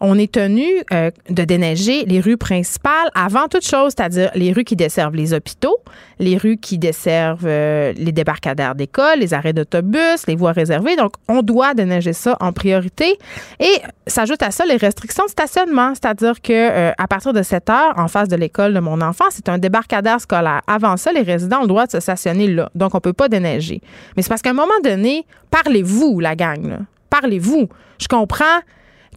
on 0.00 0.18
est 0.18 0.30
tenu 0.32 0.64
euh, 0.92 1.10
de 1.28 1.44
déneiger 1.44 2.04
les 2.04 2.20
rues 2.20 2.36
principales 2.36 3.10
avant 3.14 3.48
toute 3.48 3.66
chose, 3.66 3.92
c'est-à-dire 3.96 4.30
les 4.34 4.52
rues 4.52 4.64
qui 4.64 4.76
desservent 4.76 5.14
les 5.14 5.34
hôpitaux, 5.34 5.76
les 6.18 6.36
rues 6.36 6.56
qui 6.56 6.78
desservent 6.78 7.46
euh, 7.46 7.92
les 7.96 8.12
débarcadères 8.12 8.74
d'école, 8.74 9.18
les 9.18 9.34
arrêts 9.34 9.52
d'autobus, 9.52 10.26
les 10.26 10.36
voies 10.36 10.52
réservées. 10.52 10.96
Donc, 10.96 11.14
on 11.28 11.42
doit 11.42 11.74
déneiger 11.74 12.12
ça 12.12 12.36
en 12.40 12.52
priorité. 12.52 13.18
Et 13.58 13.72
s'ajoute 14.06 14.42
à 14.42 14.50
ça 14.50 14.64
les 14.66 14.76
restrictions 14.76 15.24
de 15.24 15.30
stationnement, 15.30 15.94
c'est-à-dire 15.94 16.40
que 16.40 16.52
euh, 16.52 16.92
à 16.96 17.08
partir 17.08 17.32
de 17.32 17.42
7 17.42 17.70
heures, 17.70 17.94
en 17.96 18.08
face 18.08 18.28
de 18.28 18.36
l'école 18.36 18.74
de 18.74 18.80
mon 18.80 19.00
enfant, 19.00 19.26
c'est 19.30 19.48
un 19.48 19.58
débarcadère 19.58 20.20
scolaire. 20.20 20.62
Avant 20.66 20.96
ça, 20.96 21.12
les 21.12 21.22
résidents 21.22 21.58
ont 21.58 21.62
le 21.62 21.68
droit 21.68 21.86
de 21.86 21.92
se 21.92 22.00
stationner 22.00 22.46
là. 22.46 22.70
Donc, 22.74 22.94
on 22.94 23.00
peut 23.00 23.12
pas 23.12 23.28
déneiger. 23.28 23.80
Mais 24.16 24.22
c'est 24.22 24.28
parce 24.28 24.42
qu'à 24.42 24.50
un 24.50 24.54
moment 24.54 24.68
donné, 24.84 25.26
parlez-vous, 25.50 26.20
la 26.20 26.36
gang. 26.36 26.78
Parlez-vous. 27.10 27.68
Je 27.98 28.06
comprends 28.06 28.44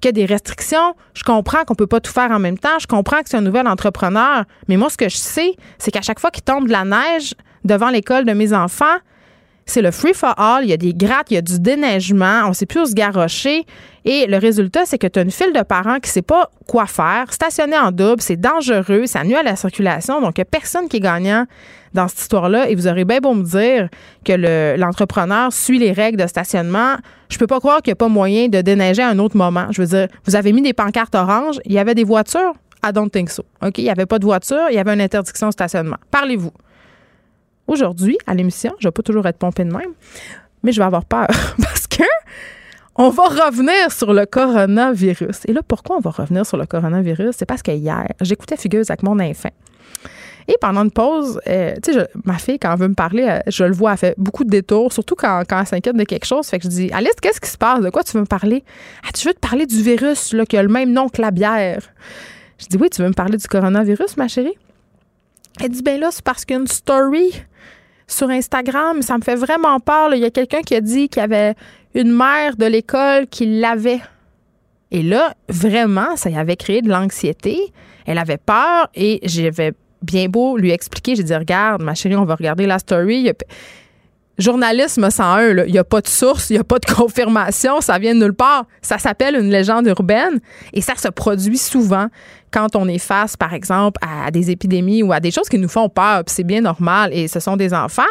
qu'il 0.01 0.11
des 0.11 0.25
restrictions. 0.25 0.95
Je 1.13 1.23
comprends 1.23 1.63
qu'on 1.63 1.75
peut 1.75 1.87
pas 1.87 1.99
tout 2.01 2.11
faire 2.11 2.31
en 2.31 2.39
même 2.39 2.57
temps. 2.57 2.79
Je 2.79 2.87
comprends 2.87 3.21
que 3.21 3.29
c'est 3.29 3.37
un 3.37 3.41
nouvel 3.41 3.67
entrepreneur. 3.67 4.43
Mais 4.67 4.77
moi, 4.77 4.89
ce 4.89 4.97
que 4.97 5.07
je 5.07 5.17
sais, 5.17 5.55
c'est 5.77 5.91
qu'à 5.91 6.01
chaque 6.01 6.19
fois 6.19 6.31
qu'il 6.31 6.43
tombe 6.43 6.67
de 6.67 6.71
la 6.71 6.83
neige 6.83 7.33
devant 7.63 7.89
l'école 7.89 8.25
de 8.25 8.33
mes 8.33 8.53
enfants, 8.53 8.97
c'est 9.65 9.81
le 9.81 9.91
free 9.91 10.13
for 10.13 10.33
all. 10.37 10.63
Il 10.63 10.69
y 10.69 10.73
a 10.73 10.77
des 10.77 10.93
grattes, 10.93 11.31
il 11.31 11.35
y 11.35 11.37
a 11.37 11.41
du 11.41 11.59
déneigement. 11.59 12.43
On 12.47 12.53
sait 12.53 12.65
plus 12.65 12.81
où 12.81 12.85
se 12.85 12.93
garrocher. 12.93 13.65
Et 14.03 14.25
le 14.25 14.37
résultat, 14.37 14.85
c'est 14.85 14.97
que 14.97 15.07
tu 15.07 15.19
as 15.19 15.21
une 15.21 15.31
file 15.31 15.53
de 15.53 15.61
parents 15.61 15.99
qui 15.99 16.09
ne 16.09 16.13
sait 16.13 16.21
pas 16.21 16.49
quoi 16.67 16.87
faire. 16.87 17.31
Stationner 17.31 17.77
en 17.77 17.91
double, 17.91 18.21
c'est 18.21 18.39
dangereux, 18.39 19.05
ça 19.05 19.23
nuit 19.23 19.35
à 19.35 19.43
la 19.43 19.55
circulation. 19.55 20.19
Donc, 20.21 20.37
il 20.37 20.41
n'y 20.41 20.43
a 20.43 20.45
personne 20.45 20.87
qui 20.87 20.97
est 20.97 21.01
gagnant 21.01 21.45
dans 21.93 22.07
cette 22.07 22.21
histoire-là. 22.21 22.69
Et 22.69 22.75
vous 22.75 22.87
aurez 22.87 23.05
bien 23.05 23.19
beau 23.19 23.33
me 23.33 23.43
dire 23.43 23.89
que 24.25 24.75
l'entrepreneur 24.77 25.53
suit 25.53 25.77
les 25.77 25.91
règles 25.91 26.21
de 26.21 26.27
stationnement. 26.27 26.95
Je 27.29 27.37
peux 27.37 27.47
pas 27.47 27.59
croire 27.59 27.81
qu'il 27.81 27.91
n'y 27.91 27.93
a 27.93 27.97
pas 27.97 28.07
moyen 28.07 28.47
de 28.47 28.61
déneiger 28.61 29.03
à 29.03 29.09
un 29.09 29.19
autre 29.19 29.37
moment. 29.37 29.67
Je 29.71 29.81
veux 29.81 29.87
dire, 29.87 30.07
vous 30.25 30.35
avez 30.35 30.51
mis 30.51 30.61
des 30.61 30.73
pancartes 30.73 31.15
oranges, 31.15 31.59
il 31.65 31.73
y 31.73 31.79
avait 31.79 31.95
des 31.95 32.03
voitures? 32.03 32.53
I 32.83 32.91
don't 32.91 33.11
think 33.11 33.29
so. 33.29 33.43
OK? 33.61 33.77
Il 33.77 33.83
n'y 33.83 33.91
avait 33.91 34.07
pas 34.07 34.17
de 34.17 34.25
voiture, 34.25 34.65
il 34.69 34.75
y 34.75 34.79
avait 34.79 34.93
une 34.93 35.01
interdiction 35.01 35.47
de 35.47 35.53
stationnement. 35.53 35.97
Parlez-vous. 36.09 36.51
Aujourd'hui, 37.71 38.17
à 38.27 38.33
l'émission, 38.33 38.73
je 38.79 38.85
ne 38.85 38.89
vais 38.89 38.91
pas 38.91 39.01
toujours 39.01 39.25
être 39.27 39.37
pompée 39.37 39.63
de 39.63 39.71
même, 39.71 39.93
mais 40.61 40.73
je 40.73 40.81
vais 40.81 40.85
avoir 40.85 41.05
peur 41.05 41.27
parce 41.57 41.87
que 41.87 42.03
on 42.97 43.09
va 43.09 43.23
revenir 43.23 43.93
sur 43.93 44.13
le 44.13 44.25
coronavirus. 44.25 45.45
Et 45.47 45.53
là, 45.53 45.61
pourquoi 45.65 45.95
on 45.95 46.01
va 46.01 46.09
revenir 46.09 46.45
sur 46.45 46.57
le 46.57 46.65
coronavirus? 46.65 47.33
C'est 47.37 47.45
parce 47.45 47.61
que 47.61 47.71
hier, 47.71 48.09
j'écoutais 48.19 48.57
Fugueuse 48.57 48.91
avec 48.91 49.03
mon 49.03 49.17
enfant. 49.21 49.51
Et 50.49 50.55
pendant 50.59 50.83
une 50.83 50.91
pause, 50.91 51.39
euh, 51.47 51.73
tu 51.81 51.93
sais, 51.93 52.09
ma 52.25 52.39
fille, 52.39 52.59
quand 52.59 52.73
elle 52.73 52.79
veut 52.79 52.89
me 52.89 52.93
parler, 52.93 53.23
euh, 53.23 53.39
je 53.47 53.63
le 53.63 53.71
vois, 53.71 53.93
elle 53.93 53.97
fait 53.97 54.15
beaucoup 54.17 54.43
de 54.43 54.49
détours, 54.49 54.91
surtout 54.91 55.15
quand, 55.15 55.43
quand 55.47 55.61
elle 55.61 55.65
s'inquiète 55.65 55.95
de 55.95 56.03
quelque 56.03 56.25
chose. 56.25 56.47
Fait 56.47 56.57
que 56.59 56.65
je 56.65 56.69
dis, 56.69 56.91
Alice, 56.91 57.13
qu'est-ce 57.21 57.39
qui 57.39 57.49
se 57.49 57.57
passe? 57.57 57.79
De 57.79 57.89
quoi 57.89 58.03
tu 58.03 58.11
veux 58.11 58.21
me 58.21 58.25
parler? 58.25 58.65
Ah, 59.07 59.13
tu 59.13 59.25
veux 59.25 59.33
te 59.33 59.39
parler 59.39 59.65
du 59.65 59.81
virus, 59.81 60.33
là, 60.33 60.45
qui 60.45 60.57
a 60.57 60.63
le 60.63 60.67
même 60.67 60.91
nom 60.91 61.07
que 61.07 61.21
la 61.21 61.31
bière. 61.31 61.83
Je 62.57 62.65
dis, 62.65 62.75
oui, 62.75 62.89
tu 62.89 63.01
veux 63.01 63.07
me 63.07 63.13
parler 63.13 63.37
du 63.37 63.47
coronavirus, 63.47 64.17
ma 64.17 64.27
chérie? 64.27 64.57
Elle 65.61 65.69
dit, 65.69 65.83
ben 65.83 66.01
là, 66.01 66.09
c'est 66.11 66.23
parce 66.23 66.43
qu'une 66.43 66.67
story 66.67 67.31
sur 68.11 68.29
Instagram, 68.29 69.01
ça 69.01 69.17
me 69.17 69.21
fait 69.21 69.35
vraiment 69.35 69.79
peur. 69.79 70.13
Il 70.13 70.19
y 70.19 70.25
a 70.25 70.29
quelqu'un 70.29 70.61
qui 70.61 70.75
a 70.75 70.81
dit 70.81 71.09
qu'il 71.09 71.21
y 71.21 71.23
avait 71.23 71.55
une 71.93 72.11
mère 72.11 72.55
de 72.57 72.65
l'école 72.65 73.27
qui 73.27 73.45
l'avait. 73.59 74.01
Et 74.91 75.03
là, 75.03 75.33
vraiment, 75.47 76.15
ça 76.15 76.29
y 76.29 76.37
avait 76.37 76.57
créé 76.57 76.81
de 76.81 76.89
l'anxiété. 76.89 77.73
Elle 78.05 78.17
avait 78.17 78.37
peur 78.37 78.89
et 78.95 79.19
j'avais 79.23 79.73
bien 80.01 80.27
beau 80.27 80.57
lui 80.57 80.71
expliquer. 80.71 81.15
J'ai 81.15 81.23
dit, 81.23 81.35
regarde, 81.35 81.81
ma 81.81 81.93
chérie, 81.93 82.15
on 82.15 82.25
va 82.25 82.35
regarder 82.35 82.65
la 82.65 82.79
story. 82.79 83.31
Journalisme 84.37 85.09
101, 85.09 85.65
il 85.65 85.71
n'y 85.71 85.77
a 85.77 85.83
pas 85.83 86.01
de 86.01 86.07
source, 86.07 86.49
il 86.49 86.53
n'y 86.53 86.59
a 86.59 86.63
pas 86.63 86.79
de 86.79 86.91
confirmation, 86.91 87.79
ça 87.79 87.99
vient 87.99 88.15
de 88.15 88.19
nulle 88.19 88.33
part. 88.33 88.65
Ça 88.81 88.97
s'appelle 88.97 89.35
une 89.35 89.51
légende 89.51 89.85
urbaine 89.87 90.39
et 90.73 90.81
ça 90.81 90.95
se 90.95 91.09
produit 91.09 91.57
souvent 91.57 92.07
quand 92.51 92.75
on 92.75 92.87
est 92.87 92.99
face, 92.99 93.37
par 93.37 93.53
exemple, 93.53 93.99
à 94.05 94.29
des 94.31 94.51
épidémies 94.51 95.03
ou 95.03 95.13
à 95.13 95.19
des 95.19 95.31
choses 95.31 95.49
qui 95.49 95.57
nous 95.57 95.69
font 95.69 95.89
peur, 95.89 96.23
c'est 96.27 96.43
bien 96.43 96.61
normal, 96.61 97.11
et 97.13 97.27
ce 97.27 97.39
sont 97.39 97.55
des 97.55 97.73
enfants, 97.73 98.01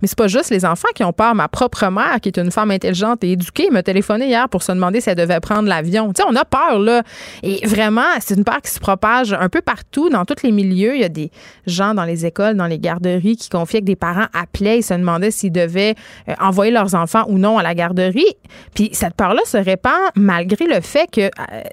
mais 0.00 0.08
c'est 0.08 0.18
pas 0.18 0.28
juste 0.28 0.50
les 0.50 0.64
enfants 0.64 0.88
qui 0.94 1.04
ont 1.04 1.12
peur. 1.12 1.34
Ma 1.34 1.48
propre 1.48 1.86
mère, 1.88 2.20
qui 2.20 2.30
est 2.30 2.38
une 2.38 2.50
femme 2.50 2.70
intelligente 2.70 3.22
et 3.22 3.32
éduquée, 3.32 3.68
m'a 3.70 3.82
téléphoné 3.82 4.26
hier 4.26 4.48
pour 4.48 4.62
se 4.62 4.72
demander 4.72 5.00
si 5.00 5.10
elle 5.10 5.16
devait 5.16 5.40
prendre 5.40 5.68
l'avion. 5.68 6.12
Tu 6.12 6.22
sais, 6.22 6.28
on 6.28 6.34
a 6.34 6.44
peur, 6.44 6.78
là. 6.78 7.02
Et 7.42 7.66
vraiment, 7.66 8.02
c'est 8.20 8.36
une 8.36 8.44
peur 8.44 8.60
qui 8.62 8.70
se 8.70 8.80
propage 8.80 9.32
un 9.32 9.48
peu 9.48 9.60
partout, 9.60 10.08
dans 10.08 10.24
tous 10.24 10.42
les 10.42 10.52
milieux. 10.52 10.94
Il 10.94 11.00
y 11.02 11.04
a 11.04 11.08
des 11.08 11.30
gens 11.66 11.94
dans 11.94 12.04
les 12.04 12.24
écoles, 12.24 12.56
dans 12.56 12.66
les 12.66 12.78
garderies 12.78 13.36
qui 13.36 13.48
confiaient 13.48 13.80
que 13.80 13.86
des 13.86 13.96
parents 13.96 14.26
appelaient 14.32 14.78
et 14.78 14.82
se 14.82 14.94
demandaient 14.94 15.30
s'ils 15.30 15.52
devaient 15.52 15.94
euh, 16.28 16.34
envoyer 16.40 16.72
leurs 16.72 16.94
enfants 16.94 17.24
ou 17.28 17.38
non 17.38 17.58
à 17.58 17.62
la 17.62 17.74
garderie. 17.74 18.34
Puis 18.74 18.90
cette 18.92 19.14
peur-là 19.14 19.42
se 19.44 19.58
répand 19.58 19.92
malgré 20.16 20.66
le 20.66 20.80
fait 20.80 21.08
que, 21.10 21.20
euh, 21.20 21.28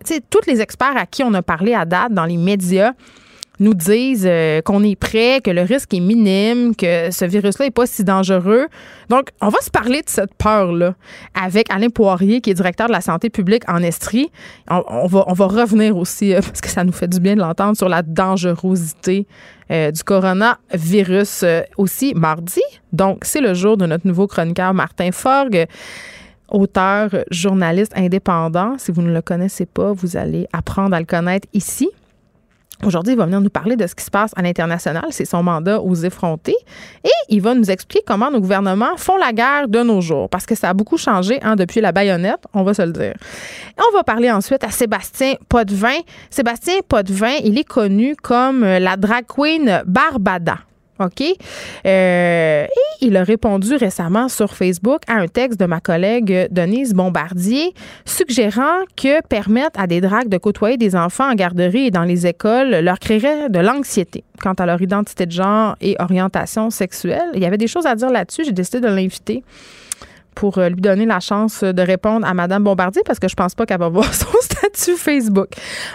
tu 0.06 0.16
sais, 0.16 0.22
tous 0.30 0.42
les 0.48 0.62
experts 0.62 0.98
à 0.98 1.06
qui 1.06 1.24
on 1.24 1.34
a 1.34 1.42
parlé 1.42 1.74
à 1.74 1.86
date 1.86 2.12
dans 2.18 2.26
les 2.26 2.38
médias 2.38 2.94
nous 3.60 3.74
disent 3.74 4.28
euh, 4.28 4.62
qu'on 4.62 4.84
est 4.84 4.96
prêt, 4.96 5.42
que 5.44 5.50
le 5.50 5.62
risque 5.62 5.94
est 5.94 6.00
minime, 6.00 6.76
que 6.76 7.10
ce 7.12 7.26
virus-là 7.26 7.66
n'est 7.66 7.72
pas 7.72 7.88
si 7.88 8.04
dangereux. 8.04 8.68
Donc, 9.10 9.30
on 9.42 9.50
va 9.50 9.60
se 9.62 9.72
parler 9.72 10.02
de 10.02 10.10
cette 10.10 10.34
peur-là 10.36 10.94
avec 11.34 11.72
Alain 11.72 11.90
Poirier, 11.90 12.42
qui 12.42 12.52
est 12.52 12.54
directeur 12.54 12.88
de 12.88 12.92
la 12.92 13.02
santé 13.02 13.30
publique 13.30 13.64
en 13.68 13.82
Estrie. 13.82 14.32
On, 14.70 15.08
va, 15.08 15.24
on 15.28 15.34
va 15.34 15.48
revenir 15.48 15.98
aussi, 15.98 16.34
euh, 16.34 16.42
parce 16.46 16.62
que 16.62 16.70
ça 16.70 16.84
nous 16.84 16.92
fait 16.92 17.08
du 17.08 17.20
bien 17.20 17.36
de 17.36 17.40
l'entendre, 17.40 17.76
sur 17.76 17.90
la 17.90 18.04
dangerosité 18.04 19.26
euh, 19.72 19.92
du 19.92 20.04
coronavirus 20.04 21.44
aussi 21.78 22.14
mardi. 22.14 22.62
Donc, 22.94 23.20
c'est 23.24 23.42
le 23.42 23.54
jour 23.54 23.76
de 23.78 23.86
notre 23.86 24.06
nouveau 24.06 24.28
chroniqueur 24.28 24.74
Martin 24.74 25.12
Forgue 25.12 25.66
auteur, 26.50 27.10
journaliste 27.30 27.92
indépendant. 27.94 28.78
Si 28.78 28.94
vous 28.94 29.02
ne 29.02 29.14
le 29.14 29.22
connaissez 29.22 29.66
pas, 29.66 29.92
vous 29.92 30.16
allez 30.16 30.48
apprendre 30.54 30.96
à 30.96 31.00
le 31.02 31.06
connaître 31.06 31.46
ici. 31.54 31.90
Aujourd'hui, 32.86 33.14
il 33.14 33.18
va 33.18 33.26
venir 33.26 33.42
nous 33.42 33.50
parler 33.50 33.76
de 33.76 33.88
ce 33.88 33.96
qui 33.96 34.04
se 34.04 34.12
passe 34.12 34.32
à 34.36 34.42
l'international. 34.42 35.06
C'est 35.10 35.26
son 35.26 35.42
mandat 35.42 35.82
aux 35.82 35.96
effrontés. 35.96 36.56
Et 37.04 37.10
il 37.30 37.42
va 37.42 37.56
nous 37.56 37.72
expliquer 37.72 38.04
comment 38.06 38.30
nos 38.30 38.40
gouvernements 38.40 38.96
font 38.98 39.18
la 39.18 39.34
guerre 39.34 39.68
de 39.68 39.82
nos 39.82 40.00
jours. 40.00 40.30
Parce 40.30 40.46
que 40.46 40.54
ça 40.54 40.70
a 40.70 40.74
beaucoup 40.74 40.98
changé 40.98 41.40
hein, 41.42 41.56
depuis 41.56 41.82
la 41.82 41.92
baïonnette, 41.92 42.44
on 42.54 42.64
va 42.64 42.74
se 42.74 42.84
le 42.84 42.92
dire. 42.92 43.16
On 43.80 43.96
va 43.96 44.04
parler 44.04 44.32
ensuite 44.32 44.64
à 44.64 44.70
Sébastien 44.70 45.36
Potvin. 45.50 45.98
Sébastien 46.30 46.76
Potvin, 46.88 47.36
il 47.44 47.58
est 47.58 47.68
connu 47.68 48.16
comme 48.16 48.62
la 48.62 48.96
drag 48.96 49.26
queen 49.28 49.82
Barbada. 49.86 50.67
OK? 51.00 51.22
Euh, 51.86 52.66
et 52.66 53.06
il 53.06 53.16
a 53.18 53.24
répondu 53.24 53.76
récemment 53.76 54.30
sur 54.30 54.54
Facebook 54.56 55.02
à 55.08 55.16
un 55.16 55.28
texte 55.28 55.60
de 55.60 55.66
ma 55.66 55.80
collègue 55.80 56.48
Denise 56.52 56.94
Bombardier 56.94 57.74
suggérant 58.06 58.84
que 58.96 59.22
permettre 59.28 59.80
à 59.80 59.88
des 59.88 60.02
dragues 60.02 60.30
de 60.30 60.38
côtoyer 60.38 60.78
des 60.78 60.96
enfants 60.96 61.30
en 61.30 61.36
garderie 61.36 61.88
et 61.88 61.92
dans 61.92 62.04
les 62.04 62.26
écoles 62.28 62.80
leur 62.80 63.00
créerait 63.00 63.50
de 63.50 63.60
l'anxiété 63.60 64.24
quant 64.42 64.54
à 64.54 64.66
leur 64.66 64.82
identité 64.82 65.26
de 65.26 65.32
genre 65.32 65.76
et 65.82 65.96
orientation 66.00 66.70
sexuelle. 66.70 67.30
Il 67.34 67.42
y 67.42 67.46
avait 67.46 67.58
des 67.58 67.68
choses 67.68 67.86
à 67.86 67.96
dire 67.96 68.10
là-dessus. 68.10 68.44
J'ai 68.46 68.52
décidé 68.52 68.80
de 68.80 68.88
l'inviter 68.88 69.44
pour 70.38 70.60
euh, 70.60 70.70
lui 70.70 70.82
donner 70.82 71.08
la 71.08 71.20
chance 71.20 71.64
de 71.64 71.82
répondre 71.82 72.26
à 72.28 72.36
Madame 72.36 72.64
Bombardier 72.64 73.02
parce 73.04 73.18
que 73.18 73.28
je 73.28 73.34
pense 73.34 73.56
pas 73.56 73.66
qu'elle 73.66 73.80
va 73.80 73.90
voir 73.98 74.14
son 74.14 74.28
statut 74.40 74.96
Facebook. 74.96 75.48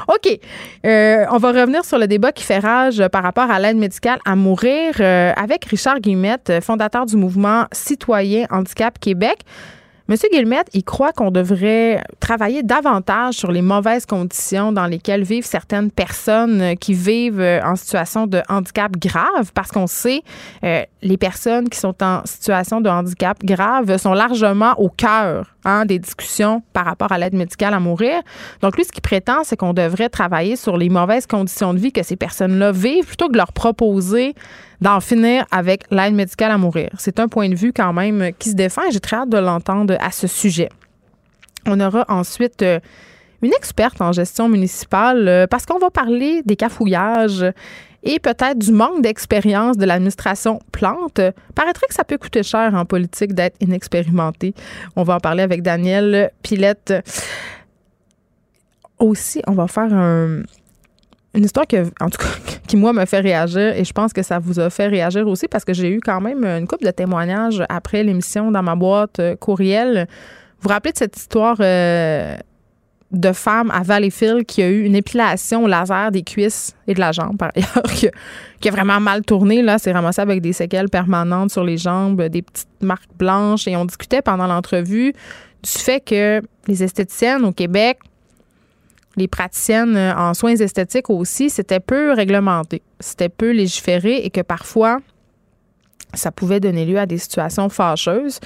OK. 0.08 0.38
Euh, 0.84 1.24
on 1.30 1.38
va 1.38 1.52
revenir 1.52 1.84
sur 1.84 1.96
le 1.96 2.08
débat 2.08 2.32
qui 2.32 2.42
fait 2.42 2.58
rage 2.58 3.06
par 3.12 3.22
rapport 3.22 3.48
à 3.50 3.60
l'aide 3.60 3.76
médicale 3.76 4.18
à 4.24 4.34
mourir 4.34 4.94
euh, 4.98 5.32
avec 5.36 5.64
Richard 5.66 6.00
Guillemette, 6.00 6.52
fondateur 6.60 7.06
du 7.06 7.16
mouvement 7.16 7.66
Citoyen 7.70 8.46
Handicap 8.50 8.98
Québec. 8.98 9.44
Monsieur 10.08 10.28
Guillemette, 10.32 10.68
il 10.74 10.82
croit 10.82 11.12
qu'on 11.12 11.30
devrait 11.30 12.02
travailler 12.18 12.64
davantage 12.64 13.34
sur 13.34 13.52
les 13.52 13.62
mauvaises 13.62 14.04
conditions 14.04 14.72
dans 14.72 14.86
lesquelles 14.86 15.22
vivent 15.22 15.46
certaines 15.46 15.92
personnes 15.92 16.76
qui 16.78 16.92
vivent 16.92 17.40
euh, 17.40 17.60
en 17.64 17.76
situation 17.76 18.26
de 18.26 18.42
handicap 18.48 18.92
grave, 18.96 19.52
parce 19.54 19.70
qu'on 19.70 19.86
sait 19.86 20.22
euh, 20.64 20.82
les 21.02 21.16
personnes 21.16 21.68
qui 21.68 21.78
sont 21.78 22.02
en 22.02 22.22
situation 22.24 22.80
de 22.80 22.88
handicap 22.88 23.38
grave 23.44 23.96
sont 23.96 24.12
largement 24.12 24.74
au 24.78 24.88
cœur 24.88 25.46
hein, 25.64 25.84
des 25.86 26.00
discussions 26.00 26.62
par 26.72 26.84
rapport 26.84 27.12
à 27.12 27.18
l'aide 27.18 27.34
médicale 27.34 27.74
à 27.74 27.80
mourir. 27.80 28.22
Donc 28.60 28.76
lui, 28.76 28.84
ce 28.84 28.90
qu'il 28.90 29.02
prétend, 29.02 29.44
c'est 29.44 29.56
qu'on 29.56 29.72
devrait 29.72 30.08
travailler 30.08 30.56
sur 30.56 30.76
les 30.76 30.88
mauvaises 30.88 31.26
conditions 31.26 31.74
de 31.74 31.78
vie 31.78 31.92
que 31.92 32.02
ces 32.02 32.16
personnes-là 32.16 32.72
vivent 32.72 33.06
plutôt 33.06 33.28
que 33.28 33.32
de 33.32 33.38
leur 33.38 33.52
proposer 33.52 34.34
d'en 34.82 35.00
finir 35.00 35.46
avec 35.52 35.84
l'aide 35.90 36.14
médicale 36.14 36.50
à 36.50 36.58
mourir. 36.58 36.90
C'est 36.98 37.20
un 37.20 37.28
point 37.28 37.48
de 37.48 37.54
vue 37.54 37.72
quand 37.72 37.92
même 37.92 38.32
qui 38.38 38.50
se 38.50 38.56
défend 38.56 38.82
et 38.82 38.90
j'ai 38.90 39.00
très 39.00 39.16
hâte 39.16 39.28
de 39.28 39.38
l'entendre 39.38 39.91
à 40.00 40.10
ce 40.10 40.26
sujet. 40.26 40.68
On 41.66 41.80
aura 41.80 42.04
ensuite 42.08 42.62
euh, 42.62 42.80
une 43.42 43.52
experte 43.52 44.00
en 44.00 44.12
gestion 44.12 44.48
municipale 44.48 45.28
euh, 45.28 45.46
parce 45.46 45.66
qu'on 45.66 45.78
va 45.78 45.90
parler 45.90 46.42
des 46.44 46.56
cafouillages 46.56 47.44
et 48.04 48.18
peut-être 48.18 48.58
du 48.58 48.72
manque 48.72 49.02
d'expérience 49.02 49.76
de 49.76 49.84
l'administration 49.84 50.58
Plante. 50.72 51.20
Paraîtrait 51.54 51.86
que 51.88 51.94
ça 51.94 52.04
peut 52.04 52.18
coûter 52.18 52.42
cher 52.42 52.74
en 52.74 52.84
politique 52.84 53.32
d'être 53.32 53.56
inexpérimenté. 53.60 54.54
On 54.96 55.04
va 55.04 55.16
en 55.16 55.20
parler 55.20 55.42
avec 55.42 55.62
Daniel 55.62 56.32
Pilette. 56.42 56.92
Aussi, 58.98 59.42
on 59.46 59.52
va 59.52 59.68
faire 59.68 59.92
un, 59.92 60.42
une 61.34 61.44
histoire 61.44 61.66
que, 61.66 61.84
en 62.00 62.10
tout 62.10 62.18
cas, 62.18 62.28
qui, 62.66 62.76
moi, 62.76 62.92
me 62.92 63.04
fait 63.04 63.20
réagir 63.20 63.76
et 63.76 63.84
je 63.84 63.92
pense 63.92 64.12
que 64.12 64.22
ça 64.22 64.38
vous 64.38 64.60
a 64.60 64.70
fait 64.70 64.88
réagir 64.88 65.26
aussi 65.26 65.48
parce 65.48 65.64
que 65.64 65.72
j'ai 65.72 65.90
eu 65.90 66.00
quand 66.00 66.20
même 66.20 66.44
une 66.44 66.66
couple 66.66 66.84
de 66.84 66.90
témoignages 66.90 67.62
après 67.68 68.02
l'émission 68.02 68.50
dans 68.50 68.62
ma 68.62 68.74
boîte 68.74 69.18
euh, 69.18 69.36
courriel. 69.36 70.06
Vous 70.60 70.68
vous 70.68 70.68
rappelez 70.68 70.92
de 70.92 70.98
cette 70.98 71.16
histoire 71.16 71.56
euh, 71.60 72.36
de 73.10 73.32
femme 73.32 73.70
à 73.70 73.82
Valleyfield 73.82 74.46
qui 74.46 74.62
a 74.62 74.68
eu 74.68 74.84
une 74.84 74.94
épilation 74.94 75.64
au 75.64 75.66
laser 75.66 76.10
des 76.10 76.22
cuisses 76.22 76.74
et 76.86 76.94
de 76.94 77.00
la 77.00 77.12
jambe, 77.12 77.36
par 77.36 77.50
ailleurs, 77.54 77.82
qui, 78.60 78.68
a 78.68 78.70
vraiment 78.70 79.00
mal 79.00 79.22
tourné. 79.22 79.62
Là, 79.62 79.78
c'est 79.78 79.92
ramassé 79.92 80.20
avec 80.20 80.40
des 80.40 80.52
séquelles 80.52 80.88
permanentes 80.88 81.50
sur 81.50 81.64
les 81.64 81.78
jambes, 81.78 82.22
des 82.22 82.42
petites 82.42 82.68
marques 82.80 83.10
blanches. 83.18 83.66
Et 83.68 83.76
on 83.76 83.84
discutait 83.84 84.22
pendant 84.22 84.46
l'entrevue 84.46 85.12
du 85.62 85.70
fait 85.70 86.00
que 86.00 86.42
les 86.66 86.82
esthéticiennes 86.82 87.44
au 87.44 87.52
Québec 87.52 87.98
les 89.16 89.28
praticiennes 89.28 89.96
euh, 89.96 90.14
en 90.14 90.34
soins 90.34 90.56
esthétiques 90.56 91.10
aussi, 91.10 91.50
c'était 91.50 91.80
peu 91.80 92.12
réglementé, 92.12 92.82
c'était 93.00 93.28
peu 93.28 93.50
légiféré 93.50 94.16
et 94.16 94.30
que 94.30 94.40
parfois, 94.40 94.98
ça 96.14 96.30
pouvait 96.30 96.60
donner 96.60 96.84
lieu 96.84 96.98
à 96.98 97.06
des 97.06 97.18
situations 97.18 97.68
fâcheuses. 97.68 98.40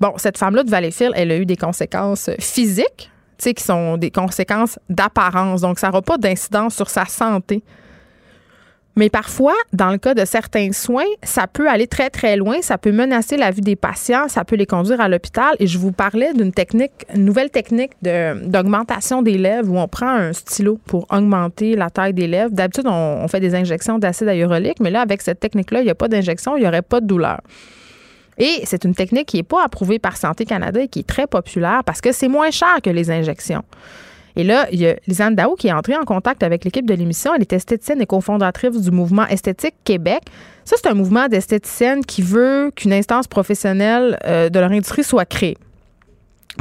Bon, 0.00 0.12
cette 0.16 0.38
femme-là 0.38 0.62
de 0.62 0.70
Valleyfield, 0.70 1.12
elle 1.16 1.32
a 1.32 1.36
eu 1.36 1.46
des 1.46 1.56
conséquences 1.56 2.30
physiques, 2.38 3.10
tu 3.38 3.44
sais, 3.44 3.54
qui 3.54 3.64
sont 3.64 3.96
des 3.96 4.10
conséquences 4.10 4.78
d'apparence. 4.88 5.60
Donc, 5.60 5.78
ça 5.78 5.88
n'aura 5.88 6.02
pas 6.02 6.18
d'incidence 6.18 6.76
sur 6.76 6.88
sa 6.88 7.04
santé. 7.06 7.62
Mais 8.98 9.10
parfois, 9.10 9.54
dans 9.72 9.92
le 9.92 9.98
cas 9.98 10.12
de 10.12 10.24
certains 10.24 10.72
soins, 10.72 11.06
ça 11.22 11.46
peut 11.46 11.68
aller 11.68 11.86
très, 11.86 12.10
très 12.10 12.36
loin. 12.36 12.56
Ça 12.62 12.78
peut 12.78 12.90
menacer 12.90 13.36
la 13.36 13.52
vie 13.52 13.60
des 13.60 13.76
patients. 13.76 14.26
Ça 14.26 14.44
peut 14.44 14.56
les 14.56 14.66
conduire 14.66 15.00
à 15.00 15.08
l'hôpital. 15.08 15.54
Et 15.60 15.68
je 15.68 15.78
vous 15.78 15.92
parlais 15.92 16.32
d'une 16.34 16.50
nouvelle 17.14 17.50
technique 17.50 17.92
d'augmentation 18.02 19.22
des 19.22 19.38
lèvres 19.38 19.70
où 19.70 19.78
on 19.78 19.86
prend 19.86 20.08
un 20.08 20.32
stylo 20.32 20.80
pour 20.84 21.06
augmenter 21.12 21.76
la 21.76 21.90
taille 21.90 22.12
des 22.12 22.26
lèvres. 22.26 22.50
D'habitude, 22.50 22.88
on, 22.88 23.20
on, 23.22 23.28
fait 23.28 23.38
des 23.38 23.54
injections 23.54 24.00
d'acide 24.00 24.26
hyaluronique, 24.26 24.80
mais 24.80 24.90
là, 24.90 25.02
avec 25.02 25.22
cette 25.22 25.38
technique-là, 25.38 25.78
il 25.82 25.84
n'y 25.84 25.90
a 25.90 25.94
pas 25.94 26.08
d'injection, 26.08 26.56
il 26.56 26.62
n'y 26.62 26.66
aurait 26.66 26.82
pas 26.82 27.00
de 27.00 27.06
douleur. 27.06 27.38
Et 28.36 28.62
c'est 28.64 28.84
une 28.84 28.96
technique 28.96 29.26
qui 29.26 29.36
n'est 29.36 29.44
pas 29.44 29.62
approuvée 29.64 30.00
par 30.00 30.16
Santé 30.16 30.44
Canada 30.44 30.80
et 30.80 30.88
qui 30.88 31.00
est 31.00 31.08
très 31.08 31.28
populaire 31.28 31.82
parce 31.86 32.00
que 32.00 32.10
c'est 32.10 32.28
moins 32.28 32.50
cher 32.50 32.78
que 32.82 32.90
les 32.90 33.12
injections. 33.12 33.62
Et 34.38 34.44
là, 34.44 34.68
il 34.70 34.80
y 34.80 34.86
a 34.86 34.94
Lisanne 35.08 35.34
Dao 35.34 35.56
qui 35.56 35.66
est 35.66 35.72
entrée 35.72 35.96
en 35.96 36.04
contact 36.04 36.44
avec 36.44 36.64
l'équipe 36.64 36.86
de 36.86 36.94
l'émission. 36.94 37.34
Elle 37.34 37.42
est 37.42 37.52
esthéticienne 37.52 38.00
et 38.00 38.06
cofondatrice 38.06 38.80
du 38.80 38.92
mouvement 38.92 39.26
Esthétique 39.26 39.74
Québec. 39.84 40.22
Ça, 40.64 40.76
c'est 40.80 40.88
un 40.88 40.94
mouvement 40.94 41.26
d'esthéticiennes 41.26 42.04
qui 42.04 42.22
veut 42.22 42.70
qu'une 42.74 42.92
instance 42.92 43.26
professionnelle 43.26 44.16
euh, 44.24 44.48
de 44.48 44.58
leur 44.60 44.70
industrie 44.70 45.02
soit 45.02 45.26
créée 45.26 45.58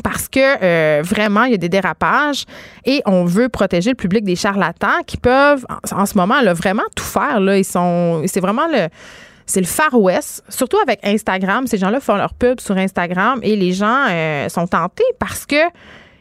parce 0.03 0.27
que 0.27 0.39
euh, 0.39 1.01
vraiment, 1.03 1.43
il 1.43 1.51
y 1.51 1.55
a 1.55 1.57
des 1.57 1.69
dérapages 1.69 2.45
et 2.85 3.01
on 3.05 3.25
veut 3.25 3.49
protéger 3.49 3.91
le 3.91 3.95
public 3.95 4.23
des 4.23 4.35
charlatans 4.35 5.01
qui 5.05 5.17
peuvent, 5.17 5.65
en, 5.91 6.05
ce 6.05 6.17
moment, 6.17 6.35
vraiment 6.53 6.83
tout 6.95 7.03
faire. 7.03 7.39
Là. 7.39 7.57
Ils 7.57 7.65
sont, 7.65 8.21
c'est 8.27 8.39
vraiment 8.39 8.67
le, 8.67 8.89
c'est 9.47 9.59
le 9.59 9.65
Far 9.65 9.99
West, 9.99 10.43
surtout 10.49 10.77
avec 10.77 10.99
Instagram. 11.03 11.67
Ces 11.67 11.77
gens-là 11.77 11.99
font 11.99 12.15
leur 12.15 12.33
pub 12.33 12.59
sur 12.59 12.77
Instagram 12.77 13.39
et 13.43 13.55
les 13.55 13.73
gens 13.73 14.05
euh, 14.09 14.49
sont 14.49 14.67
tentés 14.67 15.03
parce 15.19 15.45
que 15.45 15.55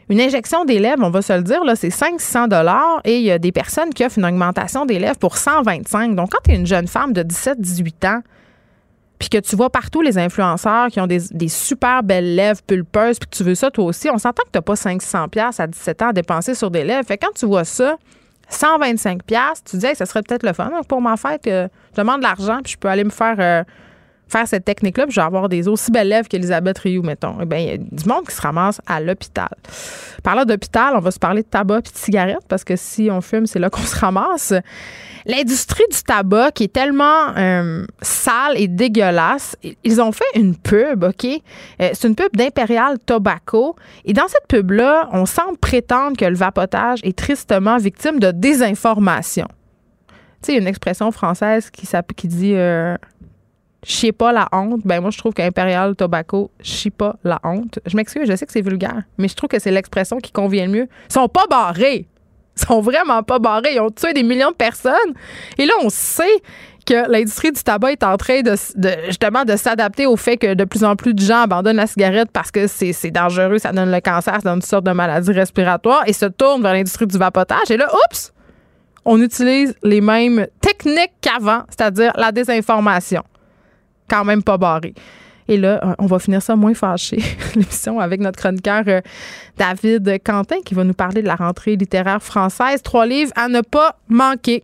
une 0.09 0.21
injection 0.21 0.63
des 0.63 0.79
lèvres, 0.79 1.03
on 1.03 1.09
va 1.09 1.21
se 1.21 1.33
le 1.33 1.41
dire, 1.43 1.63
là, 1.65 1.75
c'est 1.75 1.89
500 1.89 2.47
dollars 2.47 3.01
et 3.03 3.17
il 3.17 3.23
y 3.23 3.31
a 3.31 3.39
des 3.39 3.51
personnes 3.51 3.93
qui 3.93 4.05
offrent 4.05 4.17
une 4.17 4.25
augmentation 4.25 4.85
des 4.85 4.99
lèvres 4.99 5.17
pour 5.17 5.37
125. 5.37 6.15
Donc, 6.15 6.31
quand 6.31 6.39
tu 6.43 6.51
es 6.51 6.55
une 6.55 6.65
jeune 6.65 6.87
femme 6.87 7.11
de 7.11 7.23
17-18 7.23 8.07
ans, 8.07 8.21
puis 9.19 9.29
que 9.29 9.37
tu 9.39 9.55
vois 9.55 9.69
partout 9.69 10.01
les 10.01 10.17
influenceurs 10.17 10.87
qui 10.87 11.01
ont 11.01 11.07
des, 11.07 11.47
super 11.49 12.03
belles 12.03 12.35
lèvres 12.35 12.61
pulpeuses, 12.61 13.19
puis 13.19 13.29
que 13.29 13.35
tu 13.35 13.43
veux 13.43 13.55
ça 13.55 13.71
toi 13.71 13.85
aussi, 13.85 14.09
on 14.09 14.17
s'entend 14.17 14.43
que 14.43 14.51
tu 14.51 14.57
n'as 14.57 14.61
pas 14.61 14.75
500 14.75 15.27
pièces 15.27 15.59
à 15.59 15.67
17 15.67 16.01
ans 16.03 16.09
à 16.09 16.13
dépenser 16.13 16.53
sur 16.53 16.71
des 16.71 16.83
lèvres. 16.83 17.05
Fait 17.05 17.17
quand 17.17 17.33
tu 17.35 17.45
vois 17.45 17.65
ça, 17.65 17.97
125 18.49 19.23
pièces, 19.23 19.63
tu 19.69 19.77
dis, 19.77 19.87
ça 19.93 20.05
serait 20.05 20.21
peut-être 20.21 20.43
le 20.43 20.53
fun 20.53 20.71
pour 20.87 21.01
ma 21.01 21.17
fête 21.17 21.43
que 21.43 21.67
je 21.95 22.01
demande 22.01 22.19
de 22.19 22.23
l'argent, 22.23 22.59
puis 22.63 22.73
je 22.73 22.77
peux 22.77 22.87
aller 22.87 23.03
me 23.03 23.09
faire... 23.09 23.35
Euh, 23.39 23.63
faire 24.27 24.47
cette 24.47 24.65
technique-là, 24.65 25.05
puis 25.05 25.13
je 25.13 25.19
vais 25.19 25.25
avoir 25.25 25.49
des 25.49 25.67
aussi 25.67 25.91
belles 25.91 26.09
lèvres 26.09 26.27
qu'Elisabeth 26.27 26.79
Rioux, 26.79 27.03
mettons. 27.03 27.37
Eh 27.41 27.45
bien, 27.45 27.59
il 27.59 27.67
y 27.67 27.71
a 27.71 27.77
du 27.77 28.05
monde 28.05 28.25
qui 28.27 28.35
se 28.35 28.41
ramasse 28.41 28.81
à 28.85 28.99
l'hôpital. 28.99 29.49
Parlant 30.23 30.45
d'hôpital, 30.45 30.93
on 30.95 30.99
va 30.99 31.11
se 31.11 31.19
parler 31.19 31.43
de 31.43 31.47
tabac 31.47 31.79
et 31.79 31.81
de 31.81 31.97
cigarettes, 31.97 32.45
parce 32.47 32.63
que 32.63 32.75
si 32.75 33.09
on 33.11 33.21
fume, 33.21 33.45
c'est 33.45 33.59
là 33.59 33.69
qu'on 33.69 33.81
se 33.81 33.95
ramasse. 33.95 34.53
L'industrie 35.25 35.83
du 35.91 36.01
tabac 36.03 36.51
qui 36.51 36.63
est 36.65 36.73
tellement 36.73 37.35
euh, 37.37 37.85
sale 38.01 38.53
et 38.55 38.67
dégueulasse, 38.67 39.57
ils 39.83 40.01
ont 40.01 40.13
fait 40.13 40.23
une 40.35 40.55
pub, 40.55 41.03
OK? 41.03 41.25
Euh, 41.25 41.89
c'est 41.93 42.07
une 42.07 42.15
pub 42.15 42.33
d'Imperial 42.33 42.97
Tobacco. 42.99 43.75
Et 44.05 44.13
dans 44.13 44.27
cette 44.27 44.47
pub-là, 44.47 45.09
on 45.11 45.25
semble 45.25 45.57
prétendre 45.57 46.15
que 46.15 46.25
le 46.25 46.35
vapotage 46.35 46.99
est 47.03 47.17
tristement 47.17 47.77
victime 47.77 48.19
de 48.19 48.31
désinformation. 48.31 49.47
Tu 50.41 50.53
sais, 50.53 50.57
une 50.57 50.67
expression 50.67 51.11
française 51.11 51.69
qui, 51.71 51.87
qui 52.15 52.27
dit... 52.27 52.53
Euh, 52.55 52.95
chie 53.83 54.11
pas 54.11 54.31
la 54.31 54.47
honte, 54.51 54.81
ben 54.85 55.01
moi 55.01 55.11
je 55.11 55.17
trouve 55.17 55.33
qu'Imperial 55.33 55.95
Tobacco 55.95 56.51
chie 56.61 56.89
pas 56.89 57.15
la 57.23 57.39
honte. 57.43 57.79
Je 57.85 57.95
m'excuse, 57.95 58.27
je 58.27 58.35
sais 58.35 58.45
que 58.45 58.51
c'est 58.51 58.61
vulgaire, 58.61 59.03
mais 59.17 59.27
je 59.27 59.35
trouve 59.35 59.49
que 59.49 59.59
c'est 59.59 59.71
l'expression 59.71 60.17
qui 60.17 60.31
convient 60.31 60.65
le 60.65 60.71
mieux. 60.71 60.87
Ils 61.09 61.13
sont 61.13 61.27
pas 61.27 61.45
barrés. 61.49 62.07
Ils 62.57 62.65
sont 62.65 62.81
vraiment 62.81 63.23
pas 63.23 63.39
barrés. 63.39 63.75
Ils 63.75 63.79
ont 63.79 63.91
tué 63.91 64.13
des 64.13 64.23
millions 64.23 64.49
de 64.49 64.55
personnes. 64.55 65.13
Et 65.57 65.65
là, 65.65 65.73
on 65.83 65.89
sait 65.89 66.41
que 66.87 67.09
l'industrie 67.11 67.51
du 67.51 67.61
tabac 67.61 67.91
est 67.91 68.03
en 68.03 68.15
train 68.17 68.41
de, 68.41 68.55
justement 69.07 69.43
de 69.43 69.55
s'adapter 69.57 70.05
au 70.05 70.15
fait 70.15 70.37
que 70.37 70.53
de 70.53 70.63
plus 70.63 70.83
en 70.83 70.95
plus 70.95 71.13
de 71.13 71.21
gens 71.21 71.41
abandonnent 71.41 71.75
la 71.75 71.85
cigarette 71.85 72.29
parce 72.31 72.49
que 72.49 72.65
c'est 72.65 73.11
dangereux, 73.11 73.57
ça 73.57 73.73
donne 73.73 73.91
le 73.91 73.99
cancer, 73.99 74.35
ça 74.35 74.41
donne 74.41 74.55
une 74.55 74.61
sorte 74.61 74.85
de 74.85 74.91
maladie 74.91 75.33
respiratoire 75.33 76.03
et 76.07 76.13
se 76.13 76.25
tournent 76.25 76.61
vers 76.61 76.73
l'industrie 76.73 77.05
du 77.05 77.17
vapotage. 77.17 77.69
Et 77.69 77.77
là, 77.77 77.89
oups, 77.93 78.31
on 79.03 79.21
utilise 79.21 79.75
les 79.83 79.99
mêmes 79.99 80.47
techniques 80.61 81.13
qu'avant, 81.21 81.63
c'est-à-dire 81.69 82.13
la 82.15 82.31
désinformation 82.31 83.23
quand 84.09 84.25
même 84.25 84.43
pas 84.43 84.57
barré. 84.57 84.93
Et 85.47 85.57
là, 85.57 85.79
euh, 85.83 85.93
on 85.99 86.07
va 86.07 86.19
finir 86.19 86.41
ça 86.41 86.55
moins 86.55 86.73
fâché, 86.73 87.23
l'émission, 87.55 87.99
avec 87.99 88.19
notre 88.19 88.37
chroniqueur 88.37 88.83
euh, 88.87 89.01
David 89.57 90.21
Quentin 90.23 90.57
qui 90.63 90.73
va 90.73 90.83
nous 90.83 90.93
parler 90.93 91.21
de 91.21 91.27
la 91.27 91.35
rentrée 91.35 91.75
littéraire 91.75 92.21
française. 92.21 92.81
Trois 92.83 93.05
livres 93.05 93.31
à 93.35 93.47
ne 93.47 93.61
pas 93.61 93.97
manquer. 94.09 94.63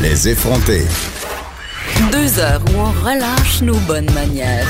Les 0.00 0.28
effrontés. 0.28 0.86
Deux 2.10 2.38
heures 2.38 2.62
où 2.72 2.78
on 2.78 2.90
relâche 3.04 3.62
nos 3.62 3.78
bonnes 3.86 4.10
manières. 4.12 4.66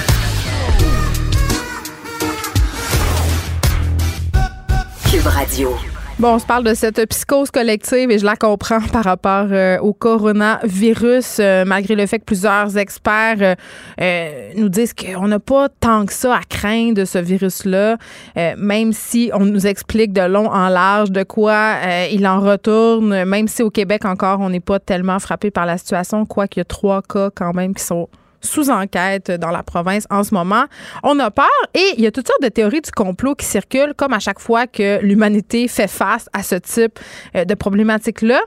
Cube 5.11 5.27
Radio. 5.27 5.92
Bon, 6.23 6.35
on 6.35 6.39
se 6.39 6.47
parle 6.47 6.63
de 6.63 6.75
cette 6.75 7.05
psychose 7.09 7.51
collective 7.51 8.13
et 8.13 8.19
je 8.21 8.25
la 8.25 8.37
comprends 8.37 8.79
par 8.93 9.03
rapport 9.03 9.49
euh, 9.51 9.77
au 9.81 9.93
coronavirus, 9.93 11.39
euh, 11.41 11.65
malgré 11.65 11.97
le 11.97 12.07
fait 12.07 12.21
que 12.21 12.25
plusieurs 12.25 12.79
experts 12.79 13.57
euh, 14.01 14.53
nous 14.55 14.69
disent 14.69 14.95
qu'on 14.95 15.27
n'a 15.27 15.41
pas 15.41 15.69
tant 15.69 16.07
que 16.07 16.13
ça 16.13 16.37
à 16.37 16.43
craindre 16.49 16.95
de 16.95 17.05
ce 17.05 17.19
virus-là, 17.19 17.97
même 18.57 18.93
si 18.93 19.33
on 19.35 19.45
nous 19.45 19.67
explique 19.67 20.13
de 20.13 20.23
long 20.23 20.47
en 20.47 20.69
large 20.69 21.11
de 21.11 21.25
quoi 21.25 21.79
il 22.13 22.25
en 22.29 22.39
retourne, 22.39 23.25
même 23.25 23.49
si 23.49 23.65
au 23.65 23.71
Québec 23.71 24.05
encore 24.05 24.39
on 24.39 24.51
n'est 24.51 24.61
pas 24.61 24.79
tellement 24.79 25.19
frappé 25.19 25.51
par 25.51 25.67
la 25.67 25.77
situation, 25.77 26.25
quoi 26.25 26.47
qu'il 26.47 26.61
y 26.61 26.63
a 26.63 26.67
trois 26.67 27.03
cas 27.03 27.31
quand 27.35 27.53
même 27.53 27.75
qui 27.75 27.83
sont 27.83 28.09
sous 28.43 28.71
enquête 28.71 29.31
dans 29.31 29.51
la 29.51 29.63
province 29.63 30.07
en 30.11 30.25
ce 30.25 30.35
moment. 30.35 30.65
On 31.03 31.19
a 31.19 31.31
peur 31.31 31.47
et 31.75 31.95
il 31.97 32.03
y 32.03 32.07
a 32.07 32.11
toutes 32.11 32.27
sortes 32.27 32.43
de 32.43 32.49
théories 32.49 32.81
du 32.81 32.91
complot 32.91 33.35
qui 33.35 33.47
circulent 33.47 33.95
comme 33.97 34.13
à 34.13 34.19
chaque 34.19 34.41
fois 34.41 34.67
que 34.67 35.01
l'humanité 35.03 35.69
fait 35.69 35.89
face 35.89 36.29
à 36.33 36.43
ce 36.43 36.57
type 36.57 36.99
euh, 37.37 37.45
de 37.45 37.55
problématique-là. 37.55 38.41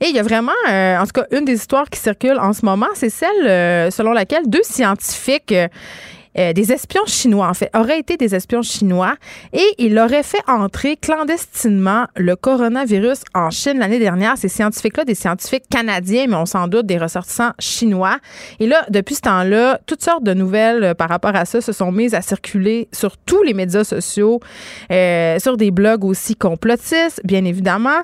Et 0.00 0.06
il 0.06 0.16
y 0.16 0.18
a 0.18 0.22
vraiment, 0.22 0.52
euh, 0.70 0.98
en 0.98 1.04
tout 1.04 1.12
cas, 1.12 1.26
une 1.30 1.44
des 1.44 1.54
histoires 1.54 1.88
qui 1.90 1.98
circulent 1.98 2.38
en 2.38 2.52
ce 2.52 2.64
moment, 2.64 2.88
c'est 2.94 3.10
celle 3.10 3.46
euh, 3.46 3.90
selon 3.90 4.12
laquelle 4.12 4.48
deux 4.48 4.62
scientifiques 4.62 5.54
euh, 6.38 6.52
des 6.52 6.72
espions 6.72 7.04
chinois, 7.06 7.48
en 7.48 7.54
fait, 7.54 7.70
auraient 7.74 7.98
été 7.98 8.16
des 8.16 8.34
espions 8.34 8.62
chinois 8.62 9.14
et 9.52 9.66
il 9.78 9.98
aurait 9.98 10.22
fait 10.22 10.42
entrer 10.48 10.96
clandestinement 10.96 12.06
le 12.16 12.36
coronavirus 12.36 13.20
en 13.34 13.50
Chine 13.50 13.78
l'année 13.78 13.98
dernière. 13.98 14.38
Ces 14.38 14.48
scientifiques-là, 14.48 15.04
des 15.04 15.14
scientifiques 15.14 15.64
canadiens, 15.68 16.26
mais 16.28 16.36
on 16.36 16.46
s'en 16.46 16.68
doute 16.68 16.86
des 16.86 16.98
ressortissants 16.98 17.52
chinois. 17.58 18.18
Et 18.60 18.66
là, 18.66 18.84
depuis 18.88 19.14
ce 19.14 19.22
temps-là, 19.22 19.80
toutes 19.86 20.02
sortes 20.02 20.24
de 20.24 20.34
nouvelles 20.34 20.84
euh, 20.84 20.94
par 20.94 21.08
rapport 21.08 21.36
à 21.36 21.44
ça 21.44 21.60
se 21.60 21.72
sont 21.72 21.92
mises 21.92 22.14
à 22.14 22.22
circuler 22.22 22.88
sur 22.92 23.16
tous 23.18 23.42
les 23.42 23.54
médias 23.54 23.84
sociaux, 23.84 24.40
euh, 24.90 25.38
sur 25.38 25.56
des 25.56 25.70
blogs 25.70 26.04
aussi 26.04 26.36
complotistes, 26.36 27.20
bien 27.24 27.44
évidemment. 27.44 28.00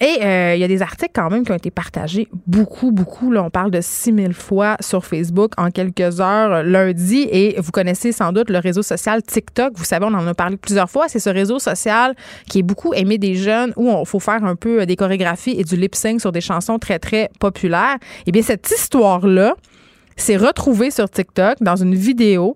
Et 0.00 0.16
il 0.18 0.58
y 0.58 0.64
a 0.64 0.68
des 0.68 0.82
articles 0.82 1.12
quand 1.14 1.30
même 1.30 1.44
qui 1.44 1.52
ont 1.52 1.56
été 1.56 1.70
partagés 1.70 2.26
beaucoup, 2.48 2.90
beaucoup. 2.90 3.30
Là, 3.30 3.44
on 3.44 3.50
parle 3.50 3.70
de 3.70 3.80
6000 3.80 4.34
fois 4.34 4.76
sur 4.80 5.04
Facebook 5.04 5.52
en 5.58 5.70
quelques 5.70 6.20
heures 6.20 6.64
lundi. 6.64 7.28
Et 7.30 7.60
vous 7.62 7.72
connaissez 7.72 8.12
sans 8.12 8.32
doute 8.32 8.50
le 8.50 8.58
réseau 8.58 8.82
social 8.82 9.22
TikTok. 9.22 9.72
Vous 9.76 9.84
savez, 9.84 10.04
on 10.04 10.14
en 10.14 10.26
a 10.26 10.34
parlé 10.34 10.56
plusieurs 10.56 10.90
fois. 10.90 11.08
C'est 11.08 11.20
ce 11.20 11.30
réseau 11.30 11.58
social 11.58 12.14
qui 12.48 12.58
est 12.58 12.62
beaucoup 12.62 12.92
aimé 12.94 13.18
des 13.18 13.34
jeunes 13.34 13.72
où 13.76 13.88
il 13.88 14.06
faut 14.06 14.20
faire 14.20 14.44
un 14.44 14.56
peu 14.56 14.84
des 14.84 14.96
chorégraphies 14.96 15.54
et 15.58 15.64
du 15.64 15.76
lip 15.76 15.94
sync 15.94 16.20
sur 16.20 16.32
des 16.32 16.40
chansons 16.40 16.78
très, 16.78 16.98
très 16.98 17.30
populaires. 17.38 17.96
Eh 18.26 18.32
bien, 18.32 18.42
cette 18.42 18.70
histoire-là 18.70 19.54
s'est 20.16 20.36
retrouvée 20.36 20.90
sur 20.90 21.08
TikTok 21.08 21.56
dans 21.60 21.76
une 21.76 21.94
vidéo 21.94 22.54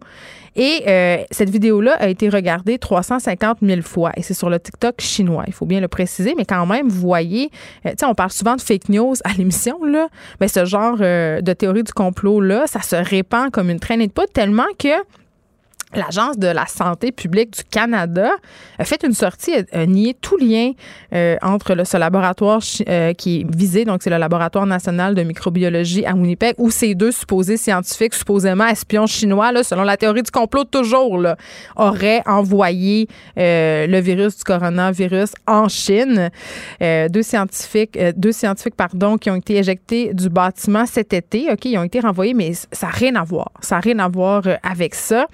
et 0.57 0.85
euh, 0.89 1.19
cette 1.31 1.51
vidéo-là 1.51 1.97
a 1.99 2.09
été 2.09 2.31
regardée 2.31 2.79
350 2.79 3.59
000 3.61 3.83
fois. 3.83 4.11
Et 4.17 4.23
c'est 4.23 4.35
sur 4.35 4.49
le 4.49 4.59
TikTok 4.59 5.01
chinois. 5.01 5.45
Il 5.47 5.53
faut 5.53 5.67
bien 5.67 5.81
le 5.81 5.89
préciser. 5.89 6.35
Mais 6.37 6.47
quand 6.47 6.65
même, 6.65 6.89
vous 6.89 7.01
voyez, 7.01 7.51
euh, 7.85 7.91
tu 7.91 7.97
sais, 8.01 8.07
on 8.07 8.15
parle 8.15 8.31
souvent 8.31 8.57
de 8.57 8.63
fake 8.63 8.89
news 8.89 9.15
à 9.25 9.33
l'émission, 9.39 9.85
là. 9.85 10.09
Mais 10.41 10.49
ce 10.49 10.65
genre 10.65 10.97
euh, 11.01 11.43
de 11.43 11.53
théorie 11.53 11.83
du 11.83 11.93
complot-là, 11.93 12.67
ça 12.67 12.81
se 12.81 12.97
répand 12.97 13.51
comme 13.51 13.69
une 13.69 13.81
traînée 13.81 14.07
de 14.07 14.13
poudre 14.13 14.33
tellement 14.33 14.65
que 14.79 14.89
L'Agence 15.95 16.37
de 16.37 16.49
la 16.49 16.67
santé 16.67 17.13
publique 17.13 17.53
du 17.53 17.63
Canada 17.63 18.33
a 18.77 18.85
fait 18.85 19.05
une 19.05 19.13
sortie, 19.13 19.53
a, 19.73 19.87
nié 19.87 20.17
tout 20.21 20.37
lien 20.37 20.73
euh, 21.15 21.37
entre 21.43 21.75
le, 21.75 21.85
ce 21.85 21.97
laboratoire 21.97 22.61
euh, 22.89 23.13
qui 23.13 23.41
est 23.41 23.57
visé, 23.57 23.85
donc 23.85 24.03
c'est 24.03 24.11
le 24.11 24.19
laboratoire 24.19 24.67
national 24.67 25.15
de 25.15 25.23
microbiologie 25.23 26.05
à 26.05 26.15
Winnipeg, 26.15 26.57
où 26.59 26.71
ces 26.71 26.97
deux 26.97 27.13
supposés 27.13 27.57
scientifiques, 27.57 28.15
supposément 28.15 28.67
espions 28.67 29.07
chinois, 29.07 29.53
là, 29.53 29.63
selon 29.63 29.85
la 29.85 29.97
théorie 29.97 30.25
du 30.25 30.31
complot 30.33 30.65
toujours, 30.65 31.19
là, 31.19 31.37
auraient 31.77 32.23
envoyé 32.27 33.07
euh, 33.39 33.87
le 33.87 34.01
virus 34.01 34.39
du 34.39 34.45
coronavirus 34.45 35.31
en 35.47 35.69
Chine. 35.69 36.31
deux 36.81 37.23
scientifiques, 37.23 37.97
deux 38.17 38.33
scientifiques, 38.33 38.75
pardon, 38.75 39.19
qui 39.19 39.31
ont 39.31 39.37
été 39.37 39.57
éjectés 39.57 40.13
du 40.13 40.29
bâtiment 40.31 40.85
cet 40.85 41.13
été. 41.13 41.47
Ok, 41.53 41.65
ils 41.67 41.79
ont 41.79 41.85
été 41.85 42.01
renvoyés, 42.01 42.35
mais 42.35 42.55
ça 42.73 42.89
n'a 42.89 42.93
rien 42.93 43.15
à 43.15 43.23
voir. 43.23 43.53
Ça 43.61 43.77
n'a 43.77 43.81
rien 43.81 43.99
à 44.01 44.09
voir 44.09 44.43
avec 44.65 44.97
ça. 44.97 45.27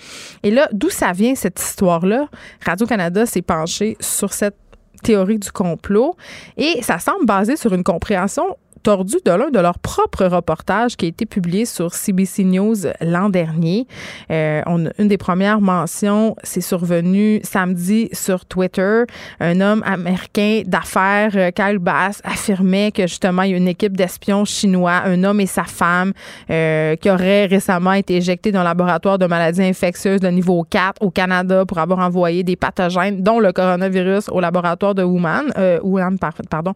Là, 0.52 0.68
d'où 0.72 0.90
ça 0.90 1.12
vient 1.12 1.34
cette 1.34 1.60
histoire-là? 1.60 2.28
Radio-Canada 2.64 3.26
s'est 3.26 3.42
penché 3.42 3.96
sur 4.00 4.32
cette 4.32 4.56
théorie 5.02 5.38
du 5.38 5.50
complot 5.50 6.14
et 6.56 6.80
ça 6.82 6.98
semble 6.98 7.26
basé 7.26 7.56
sur 7.56 7.74
une 7.74 7.82
compréhension 7.82 8.56
tordu 8.82 9.16
de 9.24 9.30
l'un 9.30 9.50
de 9.50 9.58
leurs 9.58 9.78
propres 9.78 10.26
reportages 10.26 10.96
qui 10.96 11.06
a 11.06 11.08
été 11.08 11.26
publié 11.26 11.64
sur 11.64 11.94
CBC 11.94 12.44
News 12.44 12.76
l'an 13.00 13.28
dernier. 13.28 13.86
Euh, 14.30 14.62
on, 14.66 14.90
une 14.98 15.08
des 15.08 15.18
premières 15.18 15.60
mentions, 15.60 16.36
c'est 16.42 16.60
survenu 16.60 17.40
samedi 17.42 18.08
sur 18.12 18.44
Twitter. 18.44 19.04
Un 19.40 19.60
homme 19.60 19.82
américain 19.84 20.62
d'affaires, 20.66 21.32
euh, 21.34 21.50
Kyle 21.50 21.78
Bass, 21.78 22.20
affirmait 22.24 22.92
que 22.92 23.02
justement, 23.02 23.42
il 23.42 23.50
y 23.52 23.54
a 23.54 23.56
une 23.56 23.68
équipe 23.68 23.96
d'espions 23.96 24.44
chinois, 24.44 25.02
un 25.04 25.22
homme 25.24 25.40
et 25.40 25.46
sa 25.46 25.64
femme, 25.64 26.12
euh, 26.50 26.96
qui 26.96 27.10
auraient 27.10 27.46
récemment 27.46 27.92
été 27.92 28.16
éjectés 28.16 28.52
dans 28.52 28.60
un 28.60 28.64
laboratoire 28.64 29.18
de 29.18 29.26
maladies 29.26 29.62
infectieuses 29.62 30.20
de 30.20 30.28
niveau 30.28 30.64
4 30.68 31.02
au 31.02 31.10
Canada 31.10 31.64
pour 31.66 31.78
avoir 31.78 32.00
envoyé 32.00 32.42
des 32.42 32.56
pathogènes, 32.56 33.22
dont 33.22 33.40
le 33.40 33.52
coronavirus, 33.52 34.28
au 34.30 34.40
laboratoire 34.40 34.94
de 34.94 35.02
Wuhan, 35.02 35.44
euh, 35.58 35.78
Wuhan 35.82 36.16
pardon. 36.50 36.74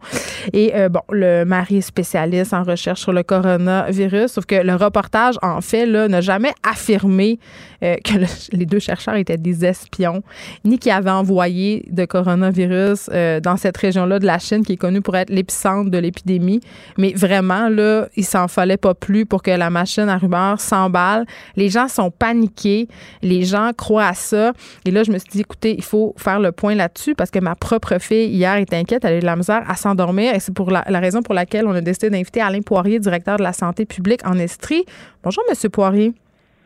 Et 0.53 0.73
euh, 0.75 0.89
bon, 0.89 1.01
le 1.11 1.43
mari 1.43 1.81
spécialiste 1.97 2.53
en 2.53 2.63
recherche 2.63 3.01
sur 3.01 3.11
le 3.11 3.23
coronavirus. 3.23 4.31
Sauf 4.31 4.45
que 4.45 4.55
le 4.55 4.75
reportage, 4.75 5.35
en 5.41 5.61
fait, 5.61 5.87
n'a 5.87 6.21
jamais 6.21 6.53
affirmé 6.63 7.39
euh, 7.83 7.95
que 8.03 8.13
les 8.51 8.65
deux 8.65 8.79
chercheurs 8.79 9.15
étaient 9.15 9.37
des 9.37 9.65
espions, 9.65 10.21
ni 10.63 10.77
qu'ils 10.77 10.91
avaient 10.91 11.09
envoyé 11.09 11.85
de 11.89 12.05
coronavirus 12.05 13.09
euh, 13.11 13.39
dans 13.39 13.57
cette 13.57 13.77
région-là 13.77 14.19
de 14.19 14.25
la 14.25 14.37
Chine, 14.37 14.63
qui 14.63 14.73
est 14.73 14.77
connue 14.77 15.01
pour 15.01 15.15
être 15.15 15.31
l'épicentre 15.31 15.89
de 15.89 15.97
l'épidémie. 15.97 16.59
Mais 16.97 17.13
vraiment, 17.13 17.67
là, 17.69 18.07
il 18.15 18.25
s'en 18.25 18.47
fallait 18.47 18.77
pas 18.77 18.93
plus 18.93 19.25
pour 19.25 19.41
que 19.41 19.51
la 19.51 19.69
machine 19.69 20.09
à 20.09 20.17
rumeurs 20.17 20.61
s'emballe. 20.61 21.25
Les 21.55 21.69
gens 21.69 21.87
sont 21.87 22.11
paniqués. 22.11 22.87
Les 23.23 23.43
gens 23.43 23.71
croient 23.75 24.07
à 24.07 24.13
ça. 24.13 24.53
Et 24.85 24.91
là, 24.91 25.03
je 25.03 25.11
me 25.11 25.17
suis 25.17 25.29
dit, 25.29 25.41
écoutez, 25.41 25.75
il 25.75 25.83
faut 25.83 26.13
faire 26.17 26.39
le 26.39 26.51
point 26.51 26.75
là-dessus 26.75 27.15
parce 27.15 27.31
que 27.31 27.39
ma 27.39 27.55
propre 27.55 27.97
fille, 27.99 28.29
hier, 28.29 28.55
est 28.55 28.73
inquiète. 28.73 29.03
Elle 29.05 29.13
a 29.13 29.17
eu 29.17 29.21
de 29.21 29.25
la 29.25 29.35
misère 29.35 29.63
à 29.67 29.75
s'endormir. 29.75 30.35
Et 30.35 30.39
c'est 30.39 30.53
pour 30.53 30.69
la, 30.69 30.83
la 30.87 30.99
raison 30.99 31.21
pour 31.21 31.33
laquelle 31.33 31.65
on 31.65 31.75
a 31.75 31.81
décidé 31.87 32.09
d'inviter 32.09 32.41
Alain 32.41 32.61
Poirier, 32.61 32.99
directeur 32.99 33.37
de 33.37 33.43
la 33.43 33.53
santé 33.53 33.85
publique 33.85 34.21
en 34.25 34.37
Estrie. 34.37 34.85
Bonjour, 35.23 35.43
Monsieur 35.49 35.69
Poirier. 35.69 36.13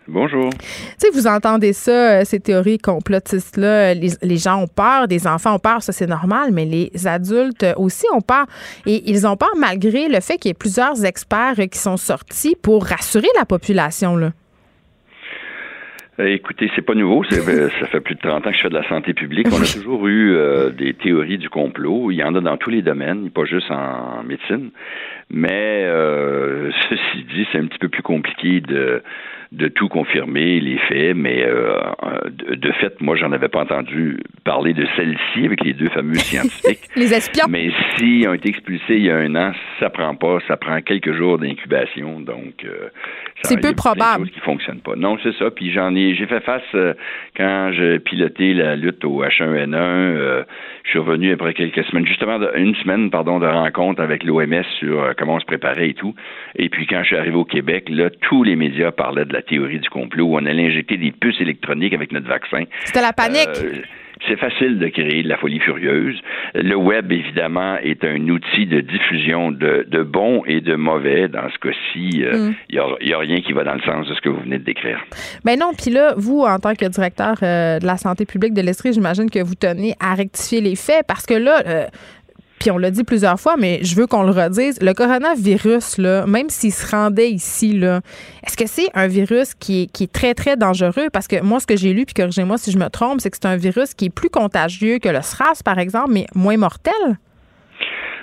Bonjour. 0.07 0.49
Tu 0.49 0.59
sais, 0.97 1.09
vous 1.13 1.27
entendez 1.27 1.73
ça, 1.73 1.91
euh, 1.91 2.25
ces 2.25 2.39
théories 2.39 2.79
complotistes-là, 2.79 3.93
les, 3.93 4.37
gens 4.37 4.63
ont 4.63 4.67
peur, 4.67 5.07
des 5.07 5.27
enfants 5.27 5.55
ont 5.55 5.59
peur, 5.59 5.83
ça 5.83 5.91
c'est 5.91 6.07
normal, 6.07 6.49
mais 6.51 6.65
les 6.65 6.91
adultes 7.05 7.65
aussi 7.77 8.05
ont 8.13 8.21
peur. 8.21 8.45
Et 8.85 9.09
ils 9.09 9.27
ont 9.27 9.37
peur 9.37 9.51
malgré 9.57 10.09
le 10.09 10.19
fait 10.19 10.37
qu'il 10.37 10.49
y 10.49 10.51
ait 10.51 10.55
plusieurs 10.55 11.05
experts 11.05 11.55
qui 11.71 11.79
sont 11.79 11.97
sortis 11.97 12.55
pour 12.61 12.85
rassurer 12.85 13.29
la 13.37 13.45
population. 13.45 14.17
Là. 14.17 14.31
Euh, 16.21 16.27
écoutez, 16.27 16.69
c'est 16.75 16.81
pas 16.81 16.93
nouveau. 16.93 17.23
Euh, 17.31 17.69
ça 17.79 17.87
fait 17.87 17.99
plus 17.99 18.15
de 18.15 18.19
30 18.19 18.45
ans 18.45 18.51
que 18.51 18.55
je 18.55 18.61
fais 18.61 18.69
de 18.69 18.75
la 18.75 18.87
santé 18.87 19.13
publique. 19.13 19.47
On 19.51 19.61
a 19.61 19.73
toujours 19.73 20.07
eu 20.07 20.37
des 20.77 20.93
théories 20.93 21.37
du 21.37 21.49
complot. 21.49 22.11
Il 22.11 22.17
y 22.17 22.23
en 22.23 22.35
a 22.35 22.41
dans 22.41 22.57
tous 22.57 22.69
les 22.69 22.81
domaines, 22.81 23.31
pas 23.31 23.45
juste 23.45 23.71
en 23.71 24.23
médecine. 24.23 24.69
Mais 25.29 25.83
ceci 26.89 27.23
dit, 27.33 27.47
c'est 27.51 27.57
un 27.57 27.65
petit 27.65 27.79
peu 27.79 27.89
plus 27.89 28.03
compliqué 28.03 28.61
de 28.61 29.01
de 29.51 29.67
tout 29.67 29.89
confirmer, 29.89 30.61
les 30.61 30.77
faits, 30.77 31.13
mais 31.15 31.43
euh, 31.43 31.77
de, 32.29 32.71
fait, 32.71 33.01
moi, 33.01 33.17
j'en 33.17 33.33
avais 33.33 33.49
pas 33.49 33.61
entendu 33.61 34.17
parler 34.45 34.73
de 34.73 34.87
celle-ci 34.95 35.45
avec 35.45 35.61
les 35.65 35.73
deux 35.73 35.89
fameux 35.89 36.15
scientifiques. 36.15 36.87
les 36.95 37.13
espions. 37.13 37.47
Mais 37.49 37.69
s'ils 37.97 38.27
ont 38.29 38.33
été 38.33 38.47
expulsés 38.47 38.95
il 38.95 39.03
y 39.03 39.11
a 39.11 39.17
un 39.17 39.35
an, 39.35 39.51
ça 39.79 39.89
prend 39.89 40.15
pas, 40.15 40.39
ça 40.47 40.55
prend 40.55 40.79
quelques 40.81 41.13
jours 41.13 41.37
d'incubation, 41.37 42.21
donc 42.21 42.63
euh, 42.63 42.89
c'est 43.43 43.61
peu 43.61 43.73
probable. 43.73 44.29
qui 44.29 44.39
fonctionnent 44.39 44.81
pas. 44.81 44.95
Non, 44.95 45.17
c'est 45.23 45.35
ça. 45.37 45.51
Puis 45.51 45.71
j'en 45.71 45.95
ai, 45.95 46.15
j'ai 46.15 46.25
fait 46.25 46.41
face 46.41 46.61
euh, 46.75 46.93
quand 47.35 47.71
j'ai 47.73 47.99
piloté 47.99 48.53
la 48.53 48.75
lutte 48.75 49.03
au 49.05 49.23
H1N1. 49.23 49.75
Euh, 49.75 50.43
je 50.83 50.89
suis 50.89 50.99
revenu 50.99 51.31
après 51.31 51.53
quelques 51.53 51.83
semaines, 51.85 52.05
justement 52.05 52.39
une 52.55 52.75
semaine, 52.75 53.09
pardon, 53.09 53.39
de 53.39 53.47
rencontre 53.47 54.01
avec 54.01 54.23
l'OMS 54.23 54.63
sur 54.79 55.01
euh, 55.01 55.11
comment 55.17 55.35
on 55.35 55.39
se 55.39 55.45
préparait 55.45 55.89
et 55.89 55.93
tout. 55.93 56.15
Et 56.55 56.69
puis 56.69 56.87
quand 56.87 57.01
je 57.01 57.07
suis 57.07 57.17
arrivé 57.17 57.35
au 57.35 57.45
Québec, 57.45 57.87
là, 57.89 58.09
tous 58.09 58.43
les 58.43 58.55
médias 58.55 58.91
parlaient 58.91 59.25
de 59.25 59.33
la 59.33 59.41
théorie 59.41 59.79
du 59.79 59.89
complot 59.89 60.25
où 60.25 60.35
on 60.35 60.45
allait 60.45 60.67
injecter 60.67 60.97
des 60.97 61.11
puces 61.11 61.39
électroniques 61.39 61.93
avec 61.93 62.11
notre 62.11 62.27
vaccin. 62.27 62.63
C'était 62.85 63.01
la 63.01 63.13
panique 63.13 63.49
c'est 64.27 64.39
facile 64.39 64.79
de 64.79 64.87
créer 64.87 65.23
de 65.23 65.29
la 65.29 65.37
folie 65.37 65.59
furieuse. 65.59 66.19
Le 66.53 66.75
web, 66.75 67.11
évidemment, 67.11 67.77
est 67.77 68.03
un 68.03 68.27
outil 68.29 68.65
de 68.65 68.81
diffusion 68.81 69.51
de, 69.51 69.85
de 69.87 70.03
bon 70.03 70.43
et 70.45 70.61
de 70.61 70.75
mauvais. 70.75 71.27
Dans 71.27 71.49
ce 71.49 71.57
cas-ci, 71.59 72.09
il 72.13 72.25
euh, 72.25 72.51
n'y 72.71 72.77
mm. 72.77 73.13
a, 73.13 73.17
rien 73.17 73.41
qui 73.41 73.53
va 73.53 73.63
dans 73.63 73.73
le 73.73 73.81
sens 73.81 74.07
de 74.07 74.13
ce 74.13 74.21
que 74.21 74.29
vous 74.29 74.41
venez 74.41 74.59
de 74.59 74.63
décrire. 74.63 74.99
Ben 75.43 75.57
non, 75.59 75.71
puis 75.77 75.91
là, 75.91 76.13
vous, 76.17 76.41
en 76.41 76.59
tant 76.59 76.75
que 76.75 76.85
directeur 76.85 77.35
euh, 77.43 77.79
de 77.79 77.85
la 77.85 77.97
santé 77.97 78.25
publique 78.25 78.53
de 78.53 78.61
l'Estrie, 78.61 78.93
j'imagine 78.93 79.29
que 79.29 79.39
vous 79.39 79.55
tenez 79.55 79.93
à 79.99 80.13
rectifier 80.15 80.61
les 80.61 80.75
faits 80.75 81.05
parce 81.07 81.25
que 81.25 81.33
là, 81.33 81.63
euh, 81.65 81.85
puis 82.61 82.69
on 82.69 82.77
l'a 82.77 82.91
dit 82.91 83.03
plusieurs 83.03 83.39
fois, 83.39 83.55
mais 83.57 83.79
je 83.81 83.95
veux 83.95 84.05
qu'on 84.05 84.21
le 84.21 84.29
redise, 84.29 84.79
le 84.81 84.93
coronavirus, 84.93 85.97
là, 85.97 86.27
même 86.27 86.51
s'il 86.51 86.71
se 86.71 86.85
rendait 86.85 87.31
ici, 87.31 87.73
là, 87.73 88.01
est-ce 88.45 88.55
que 88.55 88.67
c'est 88.67 88.87
un 88.93 89.07
virus 89.07 89.55
qui 89.55 89.81
est, 89.81 89.85
qui 89.87 90.03
est 90.03 90.13
très, 90.13 90.35
très 90.35 90.57
dangereux? 90.57 91.09
Parce 91.11 91.27
que 91.27 91.41
moi, 91.41 91.59
ce 91.59 91.65
que 91.65 91.75
j'ai 91.75 91.91
lu, 91.91 92.05
puis 92.05 92.13
corrigez-moi 92.13 92.59
si 92.59 92.71
je 92.71 92.77
me 92.77 92.87
trompe, 92.89 93.19
c'est 93.19 93.31
que 93.31 93.37
c'est 93.41 93.47
un 93.47 93.55
virus 93.55 93.95
qui 93.95 94.05
est 94.05 94.09
plus 94.11 94.29
contagieux 94.29 94.99
que 94.99 95.09
le 95.09 95.23
SRAS, 95.23 95.63
par 95.65 95.79
exemple, 95.79 96.11
mais 96.11 96.27
moins 96.35 96.55
mortel? 96.55 96.93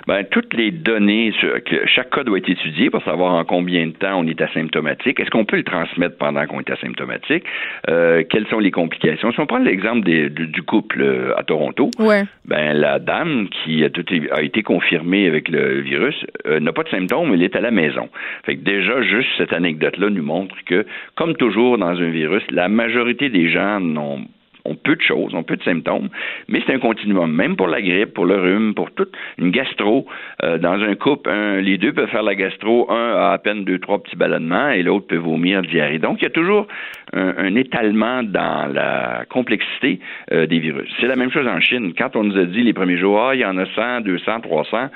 Ben, 0.07 0.23
toutes 0.29 0.53
les 0.53 0.71
données, 0.71 1.33
que 1.65 1.85
chaque 1.87 2.09
cas 2.09 2.23
doit 2.23 2.37
être 2.37 2.49
étudié 2.49 2.89
pour 2.89 3.03
savoir 3.03 3.33
en 3.33 3.43
combien 3.43 3.87
de 3.87 3.91
temps 3.91 4.19
on 4.19 4.27
est 4.27 4.41
asymptomatique. 4.41 5.19
Est-ce 5.19 5.29
qu'on 5.29 5.45
peut 5.45 5.57
le 5.57 5.63
transmettre 5.63 6.17
pendant 6.17 6.45
qu'on 6.45 6.59
est 6.59 6.69
asymptomatique? 6.69 7.43
Euh, 7.89 8.23
quelles 8.29 8.47
sont 8.47 8.59
les 8.59 8.71
complications? 8.71 9.31
Si 9.31 9.39
on 9.39 9.45
prend 9.45 9.59
l'exemple 9.59 10.01
du 10.01 10.61
couple 10.63 11.01
euh, 11.01 11.37
à 11.37 11.43
Toronto, 11.43 11.89
ouais. 11.99 12.23
ben, 12.45 12.73
la 12.73 12.99
dame 12.99 13.47
qui 13.49 13.83
a, 13.83 13.89
tout, 13.89 14.05
a 14.31 14.41
été 14.41 14.63
confirmée 14.63 15.27
avec 15.27 15.49
le 15.49 15.81
virus 15.81 16.15
euh, 16.47 16.59
n'a 16.59 16.71
pas 16.71 16.83
de 16.83 16.89
symptômes, 16.89 17.33
elle 17.33 17.43
est 17.43 17.55
à 17.55 17.61
la 17.61 17.71
maison. 17.71 18.09
Fait 18.45 18.55
que 18.55 18.63
déjà, 18.63 19.01
juste 19.01 19.29
cette 19.37 19.53
anecdote-là 19.53 20.09
nous 20.09 20.23
montre 20.23 20.55
que, 20.65 20.85
comme 21.15 21.35
toujours 21.35 21.77
dans 21.77 21.99
un 22.01 22.09
virus, 22.09 22.43
la 22.51 22.69
majorité 22.69 23.29
des 23.29 23.49
gens 23.49 23.79
n'ont 23.79 24.25
ont 24.65 24.75
peu 24.75 24.95
de 24.95 25.01
choses, 25.01 25.33
ont 25.33 25.43
peu 25.43 25.55
de 25.55 25.63
symptômes, 25.63 26.09
mais 26.47 26.61
c'est 26.65 26.73
un 26.73 26.79
continuum. 26.79 27.31
Même 27.31 27.55
pour 27.55 27.67
la 27.67 27.81
grippe, 27.81 28.13
pour 28.13 28.25
le 28.25 28.35
rhume, 28.35 28.73
pour 28.73 28.91
toute 28.91 29.13
une 29.37 29.51
gastro, 29.51 30.05
euh, 30.43 30.57
dans 30.57 30.81
un 30.81 30.95
couple, 30.95 31.29
les 31.61 31.77
deux 31.77 31.93
peuvent 31.93 32.09
faire 32.09 32.23
la 32.23 32.35
gastro, 32.35 32.91
un 32.91 33.13
a 33.13 33.31
à 33.31 33.37
peine 33.37 33.63
deux, 33.63 33.79
trois 33.79 34.01
petits 34.01 34.15
ballonnements 34.15 34.69
et 34.69 34.83
l'autre 34.83 35.07
peut 35.07 35.17
vomir, 35.17 35.61
diarrhée. 35.61 35.99
Donc, 35.99 36.21
il 36.21 36.23
y 36.23 36.27
a 36.27 36.31
toujours 36.31 36.67
un, 37.13 37.55
étalement 37.55 38.23
dans 38.23 38.71
la 38.71 39.25
complexité 39.29 39.99
euh, 40.31 40.45
des 40.45 40.59
virus. 40.59 40.89
C'est 40.99 41.07
la 41.07 41.15
même 41.15 41.31
chose 41.31 41.47
en 41.47 41.59
Chine. 41.59 41.93
Quand 41.97 42.15
on 42.15 42.23
nous 42.23 42.37
a 42.37 42.45
dit 42.45 42.63
les 42.63 42.73
premiers 42.73 42.97
jours, 42.97 43.19
ah, 43.21 43.35
il 43.35 43.41
y 43.41 43.45
en 43.45 43.57
a 43.57 43.65
100, 43.65 44.01
200, 44.01 44.41
300, 44.41 44.89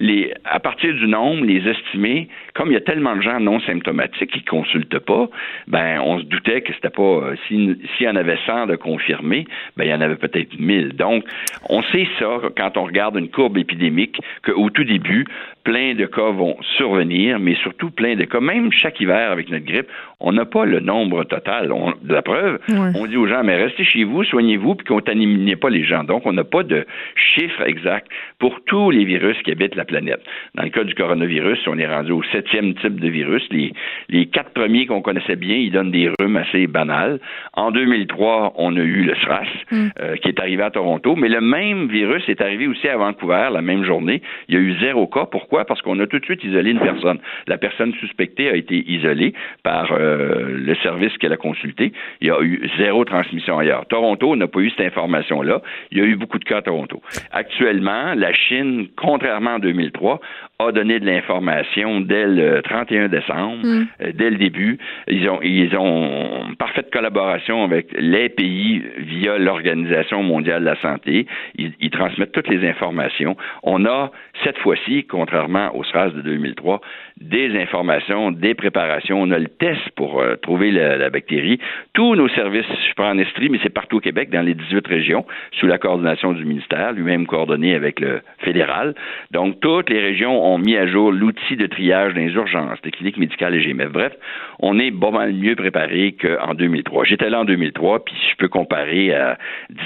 les, 0.00 0.32
à 0.44 0.60
partir 0.60 0.94
du 0.94 1.06
nombre, 1.06 1.44
les 1.44 1.66
estimés, 1.68 2.28
comme 2.54 2.70
il 2.70 2.74
y 2.74 2.76
a 2.76 2.80
tellement 2.80 3.16
de 3.16 3.22
gens 3.22 3.40
non 3.40 3.60
symptomatiques 3.60 4.30
qui 4.32 4.40
ne 4.40 4.50
consultent 4.50 4.98
pas, 4.98 5.28
ben, 5.68 6.00
on 6.00 6.18
se 6.18 6.24
doutait 6.24 6.62
que 6.62 6.72
c'était 6.74 6.90
pas, 6.90 7.02
euh, 7.02 7.36
s'il 7.48 7.78
y 8.00 8.08
en 8.08 8.16
avait 8.16 8.38
100 8.46 8.66
de 8.66 8.76
confirmés, 8.76 9.46
ben, 9.76 9.84
il 9.84 9.90
y 9.90 9.94
en 9.94 10.00
avait 10.00 10.16
peut-être 10.16 10.58
1000. 10.58 10.94
Donc, 10.94 11.24
on 11.68 11.82
sait 11.84 12.08
ça 12.18 12.40
quand 12.56 12.76
on 12.76 12.84
regarde 12.84 13.16
une 13.16 13.28
courbe 13.28 13.58
épidémique, 13.58 14.20
qu'au 14.44 14.70
tout 14.70 14.84
début, 14.84 15.26
plein 15.64 15.94
de 15.94 16.06
cas 16.06 16.30
vont 16.30 16.56
survenir, 16.76 17.38
mais 17.38 17.54
surtout 17.56 17.90
plein 17.90 18.16
de 18.16 18.24
cas, 18.24 18.40
même 18.40 18.72
chaque 18.72 19.00
hiver 19.00 19.30
avec 19.30 19.50
notre 19.50 19.64
grippe, 19.64 19.88
on 20.20 20.32
n'a 20.32 20.44
pas 20.44 20.64
le 20.64 20.80
nombre 20.80 21.24
total. 21.24 21.68
de 22.02 22.12
la 22.12 22.22
preuve, 22.22 22.58
on 22.68 23.06
dit 23.06 23.16
aux 23.16 23.26
gens, 23.26 23.42
mais 23.44 23.56
restez 23.56 23.84
chez 23.84 24.04
vous, 24.04 24.24
soignez-vous, 24.24 24.76
puis 24.76 24.86
contaminez 24.86 25.56
pas 25.56 25.70
les 25.70 25.84
gens. 25.84 26.04
Donc, 26.04 26.26
on 26.26 26.32
n'a 26.32 26.44
pas 26.44 26.62
de 26.62 26.86
chiffre 27.34 27.62
exact 27.62 28.08
pour 28.38 28.60
tous 28.66 28.90
les 28.90 29.04
virus 29.04 29.36
qui 29.42 29.50
habitent 29.50 29.74
la 29.74 29.84
planète. 29.84 30.20
Dans 30.54 30.62
le 30.62 30.70
cas 30.70 30.84
du 30.84 30.94
coronavirus, 30.94 31.58
on 31.66 31.78
est 31.78 31.86
rendu 31.86 32.12
au 32.12 32.22
septième 32.32 32.74
type 32.74 33.00
de 33.00 33.08
virus. 33.08 33.42
Les, 33.50 33.72
les 34.08 34.26
quatre 34.26 34.52
premiers 34.52 34.86
qu'on 34.86 35.02
connaissait 35.02 35.36
bien, 35.36 35.56
ils 35.56 35.70
donnent 35.70 35.90
des 35.90 36.10
rhumes 36.20 36.36
assez 36.36 36.66
banals. 36.66 37.20
En 37.54 37.70
2003, 37.70 38.54
on 38.56 38.76
a 38.76 38.80
eu 38.80 39.04
le 39.04 39.14
SRAS, 39.16 39.46
mm. 39.70 39.88
euh, 40.00 40.16
qui 40.16 40.28
est 40.28 40.40
arrivé 40.40 40.62
à 40.62 40.70
Toronto, 40.70 41.16
mais 41.16 41.28
le 41.28 41.40
même 41.40 41.88
virus 41.88 42.22
est 42.28 42.40
arrivé 42.40 42.66
aussi 42.66 42.88
à 42.88 42.96
Vancouver 42.96 43.48
la 43.52 43.62
même 43.62 43.84
journée. 43.84 44.22
Il 44.48 44.54
y 44.54 44.58
a 44.58 44.60
eu 44.60 44.78
zéro 44.80 45.06
cas. 45.06 45.26
Pourquoi? 45.26 45.51
Parce 45.66 45.82
qu'on 45.82 45.98
a 46.00 46.06
tout 46.06 46.18
de 46.18 46.24
suite 46.24 46.42
isolé 46.44 46.70
une 46.70 46.80
personne. 46.80 47.18
La 47.46 47.58
personne 47.58 47.92
suspectée 47.94 48.48
a 48.48 48.56
été 48.56 48.84
isolée 48.90 49.34
par 49.62 49.92
euh, 49.92 50.46
le 50.48 50.74
service 50.76 51.16
qu'elle 51.18 51.32
a 51.32 51.36
consulté. 51.36 51.92
Il 52.20 52.28
y 52.28 52.30
a 52.30 52.40
eu 52.40 52.70
zéro 52.78 53.04
transmission 53.04 53.58
ailleurs. 53.58 53.86
Toronto 53.86 54.34
n'a 54.36 54.46
pas 54.46 54.60
eu 54.60 54.70
cette 54.70 54.86
information-là. 54.86 55.62
Il 55.90 55.98
y 55.98 56.00
a 56.00 56.04
eu 56.04 56.16
beaucoup 56.16 56.38
de 56.38 56.44
cas 56.44 56.58
à 56.58 56.62
Toronto. 56.62 57.02
Actuellement, 57.32 58.14
la 58.14 58.32
Chine, 58.32 58.88
contrairement 58.96 59.54
en 59.54 59.58
2003, 59.58 60.20
a 60.68 60.72
donné 60.72 61.00
de 61.00 61.06
l'information 61.06 62.00
dès 62.00 62.26
le 62.26 62.62
31 62.62 63.08
décembre, 63.08 63.64
mm. 63.64 63.86
euh, 64.02 64.12
dès 64.14 64.30
le 64.30 64.36
début. 64.36 64.78
Ils 65.08 65.28
ont, 65.28 65.40
ils 65.42 65.76
ont 65.76 66.54
parfaite 66.58 66.90
collaboration 66.92 67.64
avec 67.64 67.88
les 67.98 68.28
pays 68.28 68.82
via 68.98 69.38
l'Organisation 69.38 70.22
mondiale 70.22 70.60
de 70.60 70.66
la 70.66 70.80
santé. 70.80 71.26
Ils, 71.56 71.72
ils, 71.80 71.90
transmettent 71.90 72.32
toutes 72.32 72.48
les 72.48 72.68
informations. 72.68 73.36
On 73.62 73.84
a, 73.84 74.10
cette 74.44 74.58
fois-ci, 74.58 75.04
contrairement 75.04 75.74
au 75.76 75.84
SRAS 75.84 76.10
de 76.10 76.22
2003, 76.22 76.80
des 77.20 77.56
informations, 77.60 78.30
des 78.30 78.54
préparations. 78.54 79.20
On 79.20 79.30
a 79.30 79.38
le 79.38 79.48
test 79.48 79.80
pour 79.96 80.20
euh, 80.20 80.36
trouver 80.36 80.70
la, 80.70 81.10
bactérie. 81.10 81.58
Tous 81.92 82.14
nos 82.14 82.28
services, 82.30 82.66
je 82.88 82.94
prends 82.94 83.10
en 83.10 83.18
Estrie, 83.18 83.48
mais 83.48 83.58
c'est 83.62 83.72
partout 83.72 83.98
au 83.98 84.00
Québec, 84.00 84.30
dans 84.30 84.42
les 84.42 84.54
18 84.54 84.86
régions, 84.86 85.26
sous 85.52 85.66
la 85.66 85.78
coordination 85.78 86.32
du 86.32 86.44
ministère, 86.44 86.92
lui-même 86.92 87.26
coordonné 87.26 87.74
avec 87.74 88.00
le 88.00 88.22
fédéral. 88.38 88.94
Donc, 89.30 89.60
toutes 89.60 89.90
les 89.90 90.00
régions 90.00 90.42
ont 90.44 90.51
mis 90.58 90.76
à 90.76 90.86
jour 90.86 91.12
l'outil 91.12 91.56
de 91.56 91.66
triage 91.66 92.14
les 92.14 92.30
urgences, 92.32 92.80
des 92.82 92.90
cliniques 92.90 93.16
médicales 93.16 93.54
et 93.54 93.62
GMF. 93.62 93.90
Bref, 93.90 94.12
on 94.58 94.78
est 94.78 94.90
pas 94.90 95.10
mal 95.10 95.32
mieux 95.32 95.56
préparé 95.56 96.16
qu'en 96.20 96.54
2003. 96.54 97.04
J'étais 97.04 97.30
là 97.30 97.40
en 97.40 97.44
2003, 97.44 98.04
puis 98.04 98.14
je 98.30 98.36
peux 98.36 98.48
comparer 98.48 99.14
à 99.14 99.38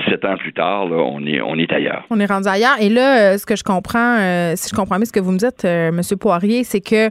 17 0.07 0.25
ans 0.25 0.37
plus 0.37 0.53
tard, 0.53 0.89
là, 0.89 0.97
on, 0.97 1.25
est, 1.27 1.41
on 1.41 1.57
est 1.57 1.73
ailleurs. 1.73 2.05
On 2.11 2.21
est 2.21 2.27
rendu 2.27 2.49
ailleurs. 2.49 2.77
Et 2.81 2.89
là, 2.89 3.33
euh, 3.33 3.39
ce 3.39 3.47
que 3.47 3.57
je 3.57 3.65
comprends, 3.65 4.19
euh, 4.19 4.53
si 4.57 4.69
je 4.71 4.75
comprends 4.75 4.97
bien 4.97 5.05
ce 5.05 5.13
que 5.13 5.21
vous 5.21 5.33
me 5.33 5.39
dites, 5.39 5.65
M. 5.65 6.01
Poirier, 6.19 6.65
c'est 6.65 6.81
que 6.81 7.11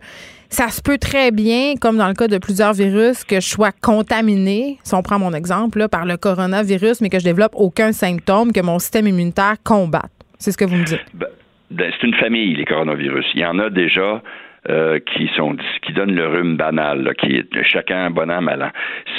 ça 0.49 0.69
se 0.69 0.81
peut 0.81 0.97
très 0.97 1.31
bien, 1.31 1.75
comme 1.79 1.97
dans 1.97 2.07
le 2.07 2.13
cas 2.13 2.27
de 2.27 2.37
plusieurs 2.37 2.73
virus, 2.73 3.23
que 3.23 3.41
je 3.41 3.47
sois 3.47 3.71
contaminé, 3.71 4.77
si 4.83 4.93
on 4.93 5.01
prend 5.01 5.19
mon 5.19 5.33
exemple, 5.33 5.87
par 5.89 6.05
le 6.05 6.17
coronavirus, 6.17 7.01
mais 7.01 7.09
que 7.09 7.19
je 7.19 7.25
développe 7.25 7.53
aucun 7.55 7.91
symptôme, 7.91 8.51
que 8.53 8.61
mon 8.61 8.79
système 8.79 9.07
immunitaire 9.07 9.55
combatte. 9.63 10.11
C'est 10.39 10.51
ce 10.51 10.57
que 10.57 10.65
vous 10.65 10.75
me 10.75 10.85
dites. 10.85 10.99
Ben, 11.13 11.27
c'est 11.71 12.03
une 12.03 12.15
famille, 12.15 12.55
les 12.55 12.65
coronavirus. 12.65 13.25
Il 13.33 13.41
y 13.41 13.45
en 13.45 13.59
a 13.59 13.69
déjà 13.69 14.21
euh, 14.67 14.97
qui 14.99 15.29
sont 15.35 15.55
qui 15.83 15.93
donnent 15.93 16.15
le 16.15 16.27
rhume 16.27 16.57
banal, 16.57 17.13
qui 17.19 17.35
est 17.35 17.63
chacun 17.63 18.09
bon 18.09 18.31
an, 18.31 18.41
mal 18.41 18.63
an. 18.63 18.71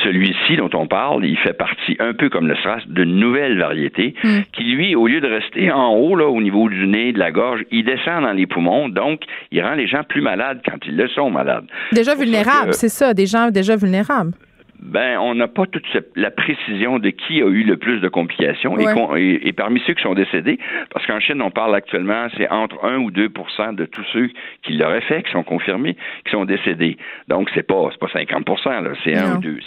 Celui-ci 0.03 0.57
dont 0.57 0.71
on 0.75 0.89
parle, 0.89 1.25
il 1.25 1.37
fait 1.39 1.53
partie, 1.53 1.97
un 2.01 2.15
peu 2.15 2.29
comme 2.29 2.49
le 2.49 2.57
SRAS, 2.57 2.81
de 2.89 3.05
nouvelles 3.05 3.57
variétés 3.57 4.15
hmm. 4.25 4.41
qui, 4.53 4.65
lui, 4.65 4.97
au 4.97 5.07
lieu 5.07 5.21
de 5.21 5.29
rester 5.29 5.71
en 5.71 5.95
haut, 5.95 6.17
là, 6.17 6.27
au 6.27 6.41
niveau 6.41 6.69
du 6.69 6.89
nez, 6.89 7.13
de 7.13 7.21
la 7.21 7.31
gorge, 7.31 7.61
il 7.71 7.85
descend 7.85 8.25
dans 8.25 8.33
les 8.33 8.49
poumons, 8.49 8.89
donc 8.89 9.21
il 9.53 9.63
rend 9.63 9.75
les 9.75 9.87
gens 9.87 10.03
plus 10.03 10.21
malades 10.21 10.63
quand 10.65 10.85
ils 10.85 10.97
le 10.97 11.07
sont 11.09 11.31
malades. 11.31 11.67
Déjà 11.93 12.17
vulnérables, 12.17 12.75
c'est 12.75 12.89
ça, 12.89 13.15
des 13.15 13.27
gens 13.27 13.51
déjà 13.53 13.77
vulnérables 13.77 14.33
ben, 14.79 15.19
on 15.19 15.35
n'a 15.35 15.49
pas 15.49 15.67
toute 15.67 15.87
la 16.15 16.31
précision 16.31 16.99
de 16.99 17.11
qui 17.11 17.43
a 17.43 17.47
eu 17.47 17.65
le 17.65 17.77
plus 17.77 18.01
de 18.01 18.09
complications 18.09 18.77
et, 18.79 19.53
parmi 19.53 19.81
ceux 19.87 19.95
qui 19.95 20.03
sont 20.03 20.15
décédés, 20.15 20.59
parce 20.91 21.07
qu'en 21.07 21.19
Chine, 21.19 21.41
on 21.43 21.51
parle 21.51 21.75
actuellement, 21.75 22.27
c'est 22.37 22.49
entre 22.51 22.85
1 22.85 22.99
ou 22.99 23.11
2% 23.11 23.75
de 23.75 23.87
tous 23.87 24.05
ceux 24.13 24.31
qui 24.63 24.75
l'auraient 24.75 25.01
fait, 25.03 25.23
qui 25.23 25.33
sont 25.33 25.43
confirmés, 25.43 25.97
qui 26.25 26.31
sont 26.31 26.45
décédés. 26.45 26.97
Donc, 27.29 27.49
c'est 27.55 27.67
pas, 27.67 27.89
pas 27.99 28.09
50 28.13 28.47
là, 28.67 28.93
c'est 29.05 29.17
1 29.17 29.37
ou 29.37 29.39
2. 29.39 29.59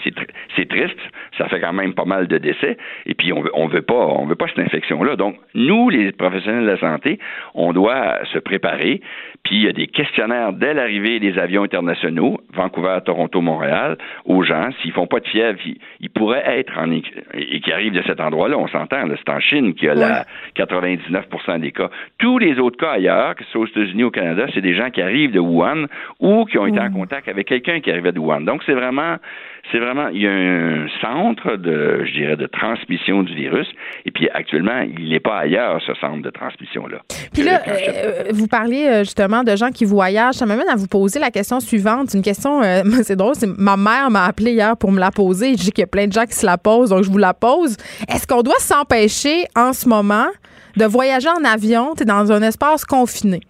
C'est 0.56 0.70
triste, 0.70 1.00
ça 1.38 1.48
fait 1.48 1.60
quand 1.60 1.74
même 1.74 1.94
pas 1.94 2.06
mal 2.06 2.28
de 2.28 2.38
décès, 2.38 2.78
et 3.06 3.14
puis 3.14 3.34
on 3.34 3.42
veut, 3.42 3.52
on 3.54 3.68
veut 3.68 3.82
pas, 3.82 4.06
on 4.06 4.26
veut 4.26 4.36
pas 4.36 4.48
cette 4.48 4.60
infection-là. 4.60 5.16
Donc, 5.16 5.38
nous, 5.56 5.90
les 5.90 6.12
professionnels 6.12 6.66
de 6.66 6.72
la 6.72 6.80
santé, 6.80 7.20
on 7.56 7.74
doit 7.74 8.20
se 8.32 8.40
préparer, 8.40 9.02
puis 9.50 9.58
il 9.58 9.64
y 9.64 9.68
a 9.68 9.74
des 9.74 9.88
questionnaires 9.88 10.54
dès 10.54 10.76
l'arrivée 10.76 11.20
des 11.20 11.40
avions 11.40 11.64
internationaux, 11.64 12.40
Vancouver, 12.54 13.00
Toronto, 13.04 13.42
Montréal, 13.42 13.98
aux 14.26 14.44
gens, 14.44 14.70
s'ils 14.80 14.92
font 14.92 15.08
pas 15.08 15.20
de 15.22 15.28
fièvre, 15.28 15.58
ils, 16.00 16.10
pourraient 16.12 16.60
être 16.60 16.78
en 16.78 16.92
et 16.92 17.60
qui 17.60 17.74
arrivent 17.74 17.94
de 17.94 18.04
cet 18.04 18.20
endroit-là, 18.20 18.60
on 18.60 18.68
s'entend, 18.68 19.08
c'est 19.08 19.32
en 19.32 19.40
Chine 19.40 19.74
qui 19.74 19.90
a 19.90 19.96
la 19.96 20.28
99% 20.56 21.62
des 21.62 21.72
cas. 21.72 21.90
Tous 22.20 22.38
les 22.38 22.60
autres 22.60 22.78
cas 22.78 22.92
ailleurs, 22.92 23.34
que 23.34 23.44
ce 23.44 23.50
soit 23.50 23.62
aux 23.62 23.66
États-Unis 23.66 24.04
ou 24.04 24.08
au 24.08 24.12
Canada, 24.12 24.46
c'est 24.54 24.62
des 24.62 24.76
gens 24.76 24.92
qui 24.92 25.02
arrivent 25.02 25.32
de 25.32 25.40
Wuhan 25.40 25.88
ou 26.20 26.46
qui 26.46 26.60
ont 26.60 26.68
été 26.68 26.80
en 26.80 26.92
contact 26.92 27.28
avec 27.28 27.48
quelqu'un 27.48 27.80
qui 27.80 27.90
arrivait 27.90 28.12
de 28.12 28.20
Wuhan. 28.20 28.42
Donc 28.42 28.62
c'est 28.68 28.74
vraiment 28.74 29.16
c'est 29.72 29.80
vraiment, 29.80 30.08
il 30.08 30.22
y 30.22 30.28
a 30.28 30.32
un 30.32 30.88
centre 31.02 31.56
de, 31.56 32.04
je 32.06 32.14
dirais, 32.14 32.36
de 32.36 32.48
transmission 32.48 33.24
du 33.24 33.36
virus. 33.36 33.68
Et 34.06 34.12
puis 34.12 34.30
actuellement, 34.34 34.82
il 34.82 35.10
n'est 35.10 35.20
pas 35.20 35.40
ailleurs, 35.40 35.82
ce 35.86 35.94
centre 35.96 36.22
de 36.22 36.30
transmission-là. 36.30 37.00
Puis 37.34 37.44
là, 37.44 37.62
euh, 37.68 38.24
vous 38.32 38.48
parliez 38.48 38.88
euh, 38.88 39.00
justement 39.00 39.44
de 39.44 39.56
gens 39.56 39.70
qui 39.70 39.86
voyagent. 39.86 40.36
Ça 40.36 40.46
m'amène 40.46 40.70
à 40.70 40.76
vous 40.76 40.88
poser 40.88 41.20
la 41.20 41.32
question 41.32 41.60
suivante. 41.60 42.14
Une 42.14 42.22
question, 42.22 42.62
euh, 42.64 42.82
c'est 43.04 43.16
drôle, 43.16 43.36
c'est 43.36 43.50
ma 43.58 43.78
mère 43.78 44.10
m'a 44.10 44.26
appelé 44.26 44.54
hier 44.54 44.76
pour 44.78 44.92
me 44.92 45.00
la 45.00 45.12
poser. 45.12 45.52
Je 45.52 45.64
dis 45.64 45.72
qu'il 45.72 45.82
y 45.82 45.84
a 45.84 45.88
plein 45.88 46.08
de 46.08 46.14
gens 46.14 46.26
qui 46.26 46.36
se 46.36 46.46
la 46.46 46.58
posent, 46.58 46.90
donc 46.90 47.04
je 47.04 47.10
vous 47.12 47.18
la 47.18 47.34
pose. 47.34 47.78
Est-ce 48.08 48.26
qu'on 48.26 48.42
doit 48.42 48.60
s'empêcher 48.60 49.46
en 49.56 49.74
ce 49.74 49.88
moment 49.88 50.28
de 50.78 50.86
voyager 50.86 51.30
en 51.30 51.44
avion 51.44 51.94
dans 52.06 52.32
un 52.32 52.42
espace 52.42 52.86
confiné? 52.86 53.42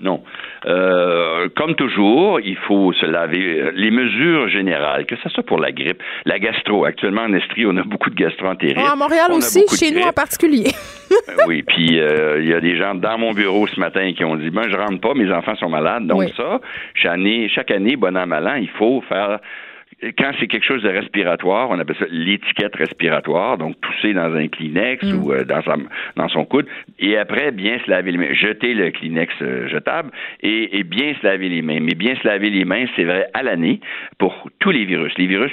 Non. 0.00 0.22
Euh, 0.66 1.48
comme 1.56 1.74
toujours, 1.74 2.40
il 2.40 2.56
faut 2.56 2.92
se 2.92 3.06
laver. 3.06 3.70
Les 3.74 3.90
mesures 3.90 4.48
générales, 4.48 5.06
que 5.06 5.16
ce 5.16 5.28
soit 5.28 5.42
pour 5.42 5.58
la 5.58 5.72
grippe, 5.72 6.02
la 6.24 6.38
gastro. 6.38 6.84
Actuellement, 6.84 7.22
en 7.22 7.32
Estrie, 7.34 7.66
on 7.66 7.76
a 7.76 7.82
beaucoup 7.82 8.10
de 8.10 8.14
gastroentérite. 8.14 8.78
Ah, 8.78 8.92
à 8.92 8.96
Montréal 8.96 9.32
aussi, 9.32 9.64
chez 9.76 9.90
nous 9.90 10.02
en 10.02 10.12
particulier. 10.12 10.70
Euh, 11.12 11.44
oui, 11.46 11.62
puis 11.62 12.00
euh, 12.00 12.40
il 12.40 12.48
y 12.48 12.54
a 12.54 12.60
des 12.60 12.76
gens 12.76 12.94
dans 12.94 13.18
mon 13.18 13.32
bureau 13.32 13.66
ce 13.66 13.78
matin 13.78 14.12
qui 14.16 14.24
ont 14.24 14.36
dit, 14.36 14.50
ben 14.50 14.68
je 14.68 14.76
rentre 14.76 15.00
pas, 15.00 15.14
mes 15.14 15.30
enfants 15.30 15.54
sont 15.56 15.68
malades. 15.68 16.06
Donc 16.06 16.24
ça, 16.36 16.60
chaque 16.94 17.12
année, 17.12 17.48
chaque 17.54 17.70
année, 17.70 17.96
bon 17.96 18.16
an, 18.16 18.26
mal 18.26 18.48
an, 18.48 18.54
il 18.54 18.70
faut 18.70 19.02
faire 19.08 19.38
quand 20.18 20.32
c'est 20.38 20.46
quelque 20.46 20.66
chose 20.66 20.82
de 20.82 20.88
respiratoire, 20.88 21.70
on 21.70 21.78
appelle 21.78 21.96
ça 21.98 22.06
l'étiquette 22.10 22.74
respiratoire, 22.76 23.58
donc 23.58 23.80
tousser 23.80 24.12
dans 24.12 24.34
un 24.34 24.48
Kleenex 24.48 25.02
mm. 25.04 25.22
ou 25.22 25.32
euh, 25.32 25.44
dans, 25.44 25.60
dans 26.16 26.28
son 26.28 26.44
coude, 26.44 26.66
et 26.98 27.16
après 27.16 27.50
bien 27.50 27.78
se 27.84 27.90
laver 27.90 28.12
les 28.12 28.18
mains, 28.18 28.34
jeter 28.34 28.74
le 28.74 28.90
Kleenex 28.90 29.32
euh, 29.42 29.68
jetable 29.68 30.10
et, 30.42 30.82
bien 30.84 31.14
se 31.20 31.26
laver 31.26 31.48
les 31.48 31.62
mains. 31.62 31.80
Mais 31.80 31.94
bien 31.94 32.14
se 32.16 32.26
laver 32.26 32.50
les 32.50 32.64
mains, 32.64 32.86
c'est 32.96 33.04
vrai 33.04 33.26
à 33.34 33.42
l'année 33.42 33.80
pour 34.18 34.48
tous 34.58 34.70
les 34.70 34.84
virus. 34.84 35.12
Les 35.16 35.26
virus 35.26 35.52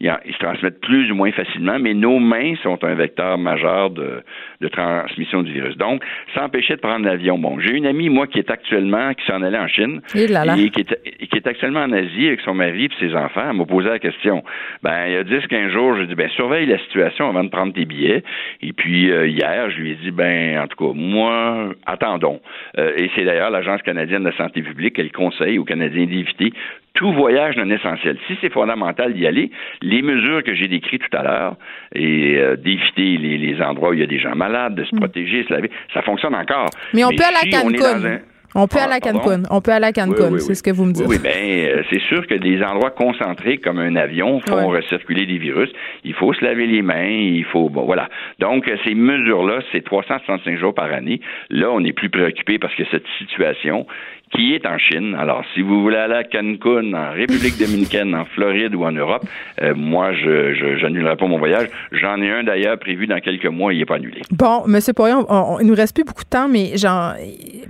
ils, 0.00 0.12
se 0.32 0.38
transmettent 0.38 0.80
plus 0.80 1.10
ou 1.10 1.14
moins 1.14 1.32
facilement, 1.32 1.78
mais 1.78 1.94
nos 1.94 2.18
mains 2.18 2.54
sont 2.62 2.82
un 2.84 2.94
vecteur 2.94 3.38
majeur 3.38 3.90
de, 3.90 4.22
transmission 4.70 5.42
du 5.42 5.52
virus. 5.52 5.76
Donc, 5.76 6.02
ça 6.34 6.44
empêchait 6.44 6.76
de 6.76 6.80
prendre 6.80 7.06
l'avion. 7.06 7.38
Bon, 7.38 7.58
j'ai 7.60 7.72
une 7.72 7.86
amie, 7.86 8.08
moi, 8.08 8.26
qui 8.26 8.38
est 8.38 8.50
actuellement, 8.50 9.14
qui 9.14 9.24
s'en 9.26 9.42
allait 9.42 9.58
en 9.58 9.68
Chine, 9.68 10.00
et, 10.14 10.70
qui, 10.70 10.80
est, 10.80 11.26
qui 11.28 11.36
est 11.36 11.46
actuellement 11.46 11.80
en 11.80 11.92
Asie 11.92 12.26
avec 12.26 12.40
son 12.40 12.54
mari 12.54 12.86
et 12.86 12.90
ses 13.00 13.14
enfants. 13.14 13.50
Elle 13.50 13.56
m'a 13.56 13.64
posé 13.64 13.88
la 13.88 13.98
question. 13.98 14.42
Ben, 14.82 15.06
il 15.06 15.12
y 15.12 15.16
a 15.16 15.24
10-15 15.24 15.70
jours, 15.70 15.96
j'ai 15.96 16.06
dit, 16.06 16.14
ben, 16.14 16.28
surveille 16.30 16.66
la 16.66 16.78
situation 16.78 17.28
avant 17.28 17.44
de 17.44 17.50
prendre 17.50 17.72
tes 17.72 17.84
billets. 17.84 18.22
Et 18.62 18.72
puis, 18.72 19.10
euh, 19.10 19.28
hier, 19.28 19.70
je 19.70 19.78
lui 19.78 19.92
ai 19.92 19.94
dit, 19.94 20.10
ben, 20.10 20.58
en 20.58 20.66
tout 20.66 20.76
cas, 20.76 20.92
moi, 20.94 21.70
attendons. 21.86 22.40
Euh, 22.78 22.92
et 22.96 23.10
c'est 23.14 23.24
d'ailleurs 23.24 23.50
l'Agence 23.50 23.82
canadienne 23.82 24.24
de 24.24 24.30
la 24.30 24.36
santé 24.36 24.62
publique, 24.62 24.98
elle 24.98 25.12
conseille 25.12 25.58
aux 25.58 25.64
Canadiens 25.64 26.06
d'éviter 26.06 26.52
tout 26.96 27.12
voyage 27.12 27.56
non 27.56 27.70
essentiel. 27.70 28.18
Si 28.26 28.36
c'est 28.40 28.52
fondamental 28.52 29.14
d'y 29.14 29.26
aller, 29.26 29.50
les 29.82 30.02
mesures 30.02 30.42
que 30.42 30.54
j'ai 30.54 30.66
décrites 30.66 31.02
tout 31.08 31.16
à 31.16 31.22
l'heure, 31.22 31.56
et 31.94 32.36
euh, 32.38 32.56
d'éviter 32.56 33.16
les, 33.18 33.62
endroits 33.62 33.90
où 33.90 33.92
il 33.92 34.00
y 34.00 34.02
a 34.02 34.06
des 34.06 34.18
gens 34.18 34.34
malades, 34.34 34.74
de 34.74 34.84
se 34.84 34.94
mm. 34.94 34.98
protéger, 34.98 35.44
se 35.44 35.52
laver, 35.52 35.70
ça 35.94 36.02
fonctionne 36.02 36.34
encore. 36.34 36.68
Mais 36.92 37.04
on 37.04 37.10
peut 37.10 37.22
aller 37.22 37.54
à 37.54 37.62
Cancun. 37.62 38.20
On 38.58 38.66
peut 38.66 38.78
aller 38.78 38.94
à 38.94 39.00
Cancun. 39.00 39.42
On 39.50 39.60
peut 39.60 39.70
aller 39.70 39.86
à 39.86 39.92
Cancun, 39.92 40.38
c'est 40.38 40.54
ce 40.54 40.62
que 40.62 40.70
vous 40.70 40.86
me 40.86 40.92
dites. 40.92 41.06
Oui, 41.06 41.18
bien, 41.18 41.32
euh, 41.32 41.82
c'est 41.90 42.00
sûr 42.00 42.26
que 42.26 42.34
des 42.34 42.62
endroits 42.62 42.90
concentrés 42.90 43.58
comme 43.58 43.78
un 43.78 43.96
avion 43.96 44.40
font 44.48 44.68
recirculer 44.68 45.26
des 45.26 45.36
virus. 45.36 45.70
Il 46.04 46.14
faut 46.14 46.32
se 46.32 46.42
laver 46.42 46.66
les 46.66 46.80
mains, 46.80 47.06
il 47.06 47.44
faut, 47.44 47.68
bon, 47.68 47.84
voilà. 47.84 48.08
Donc, 48.38 48.66
euh, 48.66 48.76
ces 48.84 48.94
mesures-là, 48.94 49.60
c'est 49.72 49.84
365 49.84 50.56
jours 50.58 50.74
par 50.74 50.90
année. 50.90 51.20
Là, 51.50 51.70
on 51.70 51.84
est 51.84 51.92
plus 51.92 52.08
préoccupé 52.08 52.58
parce 52.58 52.74
que 52.74 52.84
cette 52.90 53.06
situation 53.18 53.86
qui 54.32 54.54
est 54.54 54.66
en 54.66 54.78
Chine. 54.78 55.14
Alors, 55.18 55.42
si 55.54 55.62
vous 55.62 55.82
voulez 55.82 55.96
aller 55.96 56.14
à 56.14 56.24
Cancun, 56.24 56.92
en 56.94 57.12
République 57.12 57.58
dominicaine, 57.58 58.14
en 58.14 58.24
Floride 58.24 58.74
ou 58.74 58.84
en 58.84 58.92
Europe, 58.92 59.24
euh, 59.62 59.74
moi, 59.74 60.12
je 60.12 60.82
n'annulerai 60.82 61.16
pas 61.16 61.26
mon 61.26 61.38
voyage. 61.38 61.68
J'en 61.92 62.20
ai 62.20 62.30
un 62.30 62.42
d'ailleurs 62.42 62.78
prévu 62.78 63.06
dans 63.06 63.20
quelques 63.20 63.46
mois, 63.46 63.72
il 63.72 63.78
n'est 63.78 63.86
pas 63.86 63.96
annulé. 63.96 64.22
Bon, 64.30 64.64
M. 64.66 64.78
Poirion, 64.94 65.26
on, 65.28 65.58
il 65.60 65.66
nous 65.66 65.74
reste 65.74 65.94
plus 65.94 66.04
beaucoup 66.04 66.24
de 66.24 66.28
temps, 66.28 66.48
mais 66.48 66.76
genre, 66.76 67.14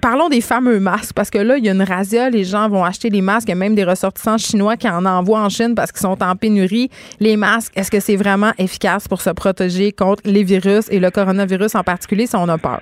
parlons 0.00 0.28
des 0.28 0.40
fameux 0.40 0.80
masques, 0.80 1.14
parce 1.14 1.30
que 1.30 1.38
là, 1.38 1.58
il 1.58 1.64
y 1.64 1.68
a 1.68 1.72
une 1.72 1.82
razzia, 1.82 2.30
les 2.30 2.44
gens 2.44 2.68
vont 2.68 2.84
acheter 2.84 3.10
les 3.10 3.20
masques, 3.22 3.48
il 3.48 3.52
y 3.52 3.54
a 3.54 3.56
même 3.56 3.74
des 3.74 3.84
ressortissants 3.84 4.38
chinois 4.38 4.76
qui 4.76 4.88
en 4.88 5.04
envoient 5.04 5.40
en 5.40 5.48
Chine 5.48 5.74
parce 5.74 5.92
qu'ils 5.92 6.00
sont 6.00 6.22
en 6.22 6.36
pénurie. 6.36 6.90
Les 7.20 7.36
masques, 7.36 7.72
est-ce 7.76 7.90
que 7.90 8.00
c'est 8.00 8.16
vraiment 8.16 8.52
efficace 8.58 9.08
pour 9.08 9.20
se 9.20 9.30
protéger 9.30 9.92
contre 9.92 10.22
les 10.24 10.42
virus 10.42 10.90
et 10.90 11.00
le 11.00 11.10
coronavirus 11.10 11.74
en 11.74 11.82
particulier 11.82 12.26
si 12.26 12.36
on 12.36 12.48
a 12.48 12.58
peur? 12.58 12.80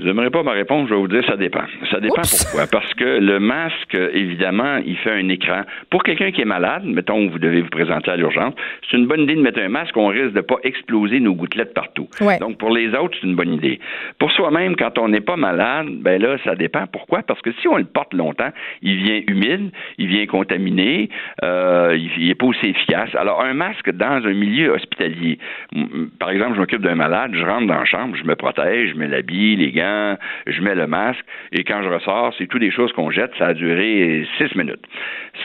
Je 0.00 0.06
n'aimerais 0.06 0.30
pas 0.30 0.42
ma 0.42 0.52
réponse, 0.52 0.88
je 0.88 0.94
vais 0.94 1.00
vous 1.00 1.08
dire 1.08 1.22
ça 1.26 1.36
dépend. 1.36 1.64
Ça 1.90 2.00
dépend 2.00 2.22
pourquoi. 2.22 2.66
Parce 2.70 2.94
que 2.94 3.18
le 3.20 3.38
masque, 3.38 3.94
évidemment, 3.94 4.78
il 4.84 4.96
fait 4.96 5.12
un 5.12 5.28
écran. 5.28 5.62
Pour 5.90 6.02
quelqu'un 6.02 6.30
qui 6.30 6.40
est 6.40 6.46
malade, 6.46 6.84
mettons, 6.84 7.28
vous 7.28 7.38
devez 7.38 7.60
vous 7.60 7.68
présenter 7.68 8.10
à 8.10 8.16
l'urgence, 8.16 8.54
c'est 8.88 8.96
une 8.96 9.06
bonne 9.06 9.20
idée 9.20 9.34
de 9.34 9.42
mettre 9.42 9.60
un 9.60 9.68
masque, 9.68 9.94
on 9.96 10.06
risque 10.06 10.32
de 10.32 10.36
ne 10.36 10.40
pas 10.40 10.56
exploser 10.62 11.20
nos 11.20 11.34
gouttelettes 11.34 11.74
partout. 11.74 12.08
Donc, 12.40 12.56
pour 12.56 12.70
les 12.70 12.94
autres, 12.94 13.16
c'est 13.20 13.26
une 13.26 13.36
bonne 13.36 13.52
idée. 13.52 13.78
Pour 14.18 14.32
soi-même, 14.32 14.74
quand 14.76 14.98
on 14.98 15.08
n'est 15.08 15.20
pas 15.20 15.36
malade, 15.36 15.88
ben 16.00 16.20
là, 16.20 16.38
ça 16.44 16.54
dépend. 16.54 16.86
Pourquoi? 16.86 17.22
Parce 17.22 17.42
que 17.42 17.52
si 17.60 17.68
on 17.68 17.76
le 17.76 17.84
porte 17.84 18.14
longtemps, 18.14 18.50
il 18.80 18.96
vient 18.96 19.20
humide, 19.26 19.70
il 19.98 20.06
vient 20.06 20.26
contaminé, 20.26 21.10
euh, 21.44 21.98
il 22.16 22.26
n'est 22.26 22.34
pas 22.34 22.46
aussi 22.46 22.66
efficace. 22.66 23.10
Alors, 23.14 23.42
un 23.42 23.52
masque 23.52 23.90
dans 23.92 24.24
un 24.26 24.32
milieu 24.32 24.70
hospitalier, 24.70 25.38
par 26.18 26.30
exemple, 26.30 26.54
je 26.54 26.60
m'occupe 26.60 26.82
d'un 26.82 26.94
malade, 26.94 27.32
je 27.34 27.44
rentre 27.44 27.66
dans 27.66 27.74
la 27.74 27.84
chambre, 27.84 28.16
je 28.16 28.24
me 28.24 28.34
protège, 28.34 28.90
je 28.90 28.94
mets 28.96 29.08
l'habit, 29.08 29.56
les 29.56 29.72
gants, 29.72 29.89
je 30.46 30.60
mets 30.62 30.74
le 30.74 30.86
masque, 30.86 31.24
et 31.52 31.64
quand 31.64 31.82
je 31.82 31.88
ressors, 31.88 32.34
c'est 32.38 32.46
toutes 32.46 32.60
des 32.60 32.70
choses 32.70 32.92
qu'on 32.92 33.10
jette, 33.10 33.32
ça 33.38 33.48
a 33.48 33.54
duré 33.54 34.26
six 34.38 34.54
minutes. 34.56 34.84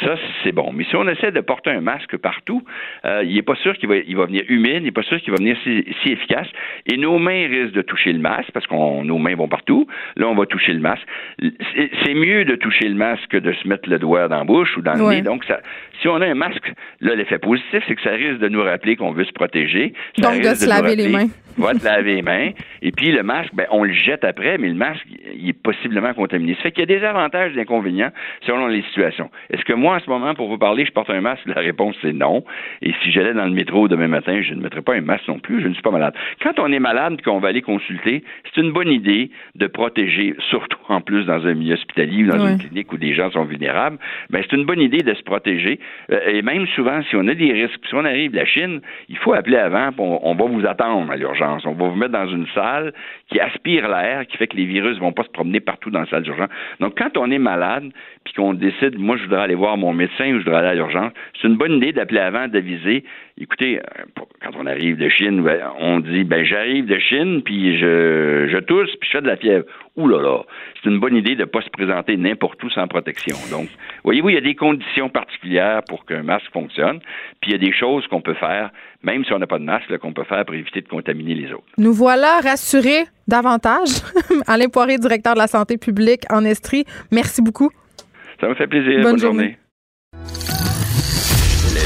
Ça, 0.01 0.15
c'est 0.43 0.51
bon. 0.51 0.71
Mais 0.73 0.83
si 0.85 0.95
on 0.95 1.07
essaie 1.07 1.31
de 1.31 1.41
porter 1.41 1.69
un 1.69 1.81
masque 1.81 2.17
partout, 2.17 2.63
euh, 3.05 3.23
il 3.25 3.35
n'est 3.35 3.41
pas 3.41 3.55
sûr 3.55 3.77
qu'il 3.77 3.89
va, 3.89 3.97
il 3.97 4.15
va 4.15 4.25
venir 4.25 4.43
humide, 4.49 4.77
il 4.77 4.83
n'est 4.83 4.91
pas 4.91 5.03
sûr 5.03 5.19
qu'il 5.21 5.31
va 5.31 5.37
venir 5.37 5.57
si, 5.63 6.11
efficace, 6.11 6.47
et 6.85 6.97
nos 6.97 7.17
mains 7.17 7.47
risquent 7.47 7.75
de 7.75 7.81
toucher 7.81 8.11
le 8.11 8.19
masque, 8.19 8.51
parce 8.53 8.67
que 8.67 9.03
nos 9.03 9.17
mains 9.17 9.35
vont 9.35 9.47
partout. 9.47 9.87
Là, 10.15 10.27
on 10.27 10.35
va 10.35 10.45
toucher 10.45 10.73
le 10.73 10.79
masque. 10.79 11.05
C'est 12.03 12.13
mieux 12.13 12.45
de 12.45 12.55
toucher 12.55 12.87
le 12.87 12.95
masque 12.95 13.27
que 13.29 13.37
de 13.37 13.53
se 13.53 13.67
mettre 13.67 13.89
le 13.89 13.99
doigt 13.99 14.27
dans 14.27 14.39
la 14.39 14.43
bouche 14.43 14.75
ou 14.77 14.81
dans 14.81 14.93
le 14.93 15.15
nez. 15.15 15.21
Donc, 15.21 15.45
ça, 15.45 15.59
si 16.01 16.07
on 16.07 16.21
a 16.21 16.25
un 16.25 16.35
masque, 16.35 16.71
là, 17.01 17.15
l'effet 17.15 17.39
positif, 17.39 17.83
c'est 17.87 17.95
que 17.95 18.01
ça 18.01 18.11
risque 18.11 18.39
de 18.39 18.49
nous 18.49 18.63
rappeler 18.63 18.95
qu'on 18.95 19.11
veut 19.11 19.25
se 19.25 19.33
protéger. 19.33 19.93
Donc, 20.17 20.41
de 20.41 20.55
se 20.55 20.67
laver 20.67 20.95
les 20.95 21.09
mains 21.09 21.27
va 21.57 21.73
te 21.73 21.85
laver 21.85 22.15
les 22.15 22.21
mains. 22.21 22.51
Et 22.81 22.91
puis 22.91 23.11
le 23.11 23.23
masque, 23.23 23.51
ben, 23.53 23.65
on 23.71 23.83
le 23.83 23.93
jette 23.93 24.23
après, 24.23 24.57
mais 24.57 24.67
le 24.67 24.75
masque, 24.75 25.05
il 25.33 25.49
est 25.49 25.53
possiblement 25.53 26.13
contaminé. 26.13 26.55
Ça 26.55 26.63
fait 26.63 26.71
qu'il 26.71 26.89
y 26.89 26.95
a 26.95 26.99
des 26.99 27.05
avantages 27.05 27.51
et 27.51 27.55
des 27.55 27.61
inconvénients 27.61 28.11
selon 28.45 28.67
les 28.67 28.81
situations. 28.83 29.29
Est-ce 29.49 29.63
que 29.63 29.73
moi, 29.73 29.84
en 29.89 29.99
ce 29.99 30.09
moment, 30.09 30.33
pour 30.33 30.47
vous 30.47 30.57
parler, 30.57 30.85
je 30.85 30.91
porte 30.91 31.09
un 31.09 31.21
masque? 31.21 31.43
La 31.45 31.61
réponse, 31.61 31.95
c'est 32.01 32.13
non. 32.13 32.43
Et 32.81 32.93
si 33.01 33.11
j'allais 33.11 33.33
dans 33.33 33.45
le 33.45 33.51
métro 33.51 33.87
demain 33.87 34.07
matin, 34.07 34.41
je 34.41 34.53
ne 34.53 34.61
mettrais 34.61 34.81
pas 34.81 34.95
un 34.95 35.01
masque 35.01 35.27
non 35.27 35.39
plus. 35.39 35.61
Je 35.61 35.67
ne 35.67 35.73
suis 35.73 35.83
pas 35.83 35.91
malade. 35.91 36.13
Quand 36.41 36.59
on 36.59 36.71
est 36.71 36.79
malade 36.79 37.15
et 37.19 37.21
qu'on 37.21 37.39
va 37.39 37.49
aller 37.49 37.61
consulter, 37.61 38.23
c'est 38.45 38.61
une 38.61 38.71
bonne 38.71 38.89
idée 38.89 39.31
de 39.55 39.67
protéger, 39.67 40.35
surtout 40.49 40.77
en 40.89 41.01
plus 41.01 41.25
dans 41.25 41.45
un 41.45 41.53
milieu 41.53 41.73
hospitalier 41.73 42.23
ou 42.23 42.27
dans 42.27 42.47
une 42.47 42.57
clinique 42.57 42.91
où 42.93 42.97
des 42.97 43.13
gens 43.13 43.31
sont 43.31 43.45
vulnérables. 43.45 43.97
Ben, 44.29 44.43
c'est 44.43 44.55
une 44.55 44.65
bonne 44.65 44.81
idée 44.81 45.03
de 45.03 45.13
se 45.13 45.23
protéger. 45.23 45.79
Euh, 46.11 46.19
et 46.27 46.41
même 46.41 46.67
souvent, 46.67 47.01
si 47.09 47.15
on 47.15 47.27
a 47.27 47.33
des 47.33 47.51
risques, 47.51 47.81
si 47.87 47.95
on 47.95 48.05
arrive 48.05 48.31
de 48.31 48.37
la 48.37 48.45
Chine, 48.45 48.81
il 49.09 49.17
faut 49.17 49.33
appeler 49.33 49.57
avant, 49.57 49.89
on, 49.97 50.19
on 50.23 50.35
va 50.35 50.45
vous 50.45 50.65
attendre 50.65 51.11
à 51.11 51.15
l'urgence. 51.15 51.65
On 51.65 51.73
va 51.73 51.87
vous 51.87 51.95
mettre 51.95 52.13
dans 52.13 52.27
une 52.27 52.47
salle 52.53 52.93
qui 53.29 53.39
aspire 53.39 53.87
l'air, 53.87 54.25
qui 54.27 54.37
fait 54.37 54.47
que 54.47 54.57
les 54.57 54.65
virus 54.65 54.95
ne 54.95 55.01
vont 55.01 55.11
pas 55.13 55.23
se 55.23 55.29
promener 55.29 55.59
partout 55.59 55.89
dans 55.89 56.01
la 56.01 56.05
salle 56.07 56.23
d'urgence. 56.23 56.49
Donc, 56.79 56.97
quand 56.97 57.17
on 57.17 57.31
est 57.31 57.39
malade, 57.39 57.91
puis 58.23 58.33
qu'on 58.33 58.53
décide, 58.53 58.97
moi, 58.97 59.17
je 59.17 59.23
voudrais 59.23 59.41
aller 59.41 59.55
voir 59.55 59.74
mon 59.77 59.93
médecin 59.93 60.33
ou 60.33 60.39
je 60.39 60.45
voudrais 60.45 60.59
aller 60.59 60.67
à 60.69 60.75
l'urgence, 60.75 61.11
c'est 61.39 61.47
une 61.47 61.57
bonne 61.57 61.73
idée 61.73 61.91
d'appeler 61.91 62.19
avant, 62.19 62.47
d'aviser. 62.47 63.03
Écoutez, 63.37 63.79
euh, 63.79 64.03
quand 64.41 64.51
on 64.57 64.65
arrive 64.65 64.97
de 64.97 65.09
Chine, 65.09 65.43
ben, 65.43 65.59
on 65.79 65.99
dit, 65.99 66.23
ben, 66.23 66.45
j'arrive 66.45 66.85
de 66.85 66.97
Chine, 66.99 67.41
puis 67.43 67.77
je, 67.77 68.47
je 68.51 68.57
tousse, 68.59 68.95
puis 68.99 69.09
je 69.09 69.17
fais 69.17 69.21
de 69.21 69.27
la 69.27 69.37
fièvre. 69.37 69.65
Ouh 69.97 70.07
là 70.07 70.21
là, 70.21 70.43
c'est 70.81 70.89
une 70.89 70.99
bonne 70.99 71.15
idée 71.15 71.35
de 71.35 71.41
ne 71.41 71.45
pas 71.45 71.61
se 71.61 71.69
présenter 71.69 72.17
n'importe 72.17 72.61
où 72.63 72.69
sans 72.69 72.87
protection. 72.87 73.35
Donc, 73.51 73.69
voyez-vous, 74.03 74.29
il 74.29 74.35
y 74.35 74.37
a 74.37 74.41
des 74.41 74.55
conditions 74.55 75.09
particulières 75.09 75.81
pour 75.87 76.05
qu'un 76.05 76.23
masque 76.23 76.51
fonctionne, 76.51 76.99
puis 77.41 77.51
il 77.51 77.53
y 77.53 77.55
a 77.55 77.57
des 77.57 77.73
choses 77.73 78.05
qu'on 78.07 78.21
peut 78.21 78.33
faire, 78.33 78.71
même 79.03 79.23
si 79.25 79.33
on 79.33 79.39
n'a 79.39 79.47
pas 79.47 79.59
de 79.59 79.63
masque, 79.63 79.97
qu'on 79.97 80.13
peut 80.13 80.23
faire 80.23 80.45
pour 80.45 80.55
éviter 80.55 80.81
de 80.81 80.87
contaminer 80.87 81.35
les 81.35 81.51
autres. 81.51 81.65
Nous 81.77 81.93
voilà 81.93 82.39
rassurés 82.41 83.05
davantage. 83.27 84.01
Alain 84.47 84.67
Poiré, 84.67 84.97
directeur 84.97 85.33
de 85.33 85.39
la 85.39 85.47
santé 85.47 85.77
publique 85.77 86.23
en 86.29 86.43
Estrie, 86.45 86.85
merci 87.11 87.41
beaucoup. 87.41 87.71
Ça 88.39 88.47
me 88.47 88.55
fait 88.55 88.67
plaisir. 88.67 89.01
Bonne, 89.01 89.19
journée. 89.19 89.57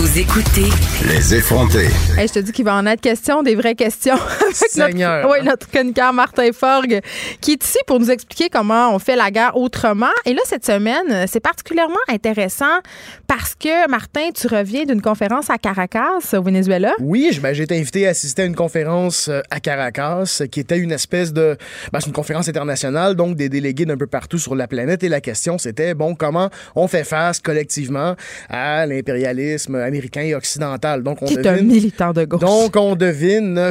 Vous 0.00 0.18
écoutez 0.18 0.70
Les 1.10 1.34
effrontés. 1.34 1.88
je 2.16 2.32
te 2.32 2.38
dis 2.38 2.52
qu'il 2.52 2.64
va 2.64 2.74
en 2.74 2.86
être 2.86 3.02
question, 3.02 3.42
des 3.42 3.54
vraies 3.54 3.74
questions. 3.74 4.14
Avec 4.78 4.96
notre, 4.96 5.30
oui, 5.30 5.44
notre 5.44 5.68
chroniqueur 5.68 6.14
Martin 6.14 6.50
Forgue, 6.54 7.00
qui 7.42 7.52
est 7.52 7.62
ici 7.62 7.76
pour 7.86 8.00
nous 8.00 8.10
expliquer 8.10 8.48
comment 8.48 8.94
on 8.94 8.98
fait 8.98 9.14
la 9.14 9.30
guerre 9.30 9.58
autrement. 9.58 10.08
Et 10.24 10.32
là, 10.32 10.40
cette 10.46 10.64
semaine, 10.64 11.26
c'est 11.26 11.40
particulièrement 11.40 12.00
intéressant 12.08 12.80
parce 13.26 13.54
que, 13.54 13.90
Martin, 13.90 14.30
tu 14.34 14.46
reviens 14.46 14.86
d'une 14.86 15.02
conférence 15.02 15.50
à 15.50 15.58
Caracas, 15.58 16.32
au 16.32 16.42
Venezuela. 16.42 16.94
Oui, 16.98 17.38
ben, 17.42 17.52
j'ai 17.52 17.64
été 17.64 17.78
invité 17.78 18.06
à 18.06 18.10
assister 18.10 18.40
à 18.40 18.44
une 18.46 18.56
conférence 18.56 19.28
euh, 19.28 19.42
à 19.50 19.60
Caracas 19.60 20.44
qui 20.50 20.60
était 20.60 20.78
une 20.78 20.92
espèce 20.92 21.34
de. 21.34 21.58
Ben, 21.92 22.00
c'est 22.00 22.06
une 22.06 22.14
conférence 22.14 22.48
internationale, 22.48 23.16
donc 23.16 23.36
des 23.36 23.50
délégués 23.50 23.84
d'un 23.84 23.98
peu 23.98 24.06
partout 24.06 24.38
sur 24.38 24.54
la 24.54 24.66
planète. 24.66 25.04
Et 25.04 25.10
la 25.10 25.20
question, 25.20 25.58
c'était, 25.58 25.92
bon, 25.92 26.14
comment 26.14 26.48
on 26.74 26.88
fait 26.88 27.04
face 27.04 27.38
collectivement 27.38 28.16
à 28.48 28.86
l'impérialisme 28.86 29.89
américain 29.90 30.22
et 30.22 30.34
occidental. 30.34 31.02
Donc, 31.02 31.22
on 31.22 31.26
Qui 31.26 31.34
est 31.34 31.46
un 31.46 31.62
militant 31.62 32.12
de 32.12 32.24
gauche. 32.24 32.40
Donc, 32.40 32.76
on 32.76 32.94
devine, 32.94 33.70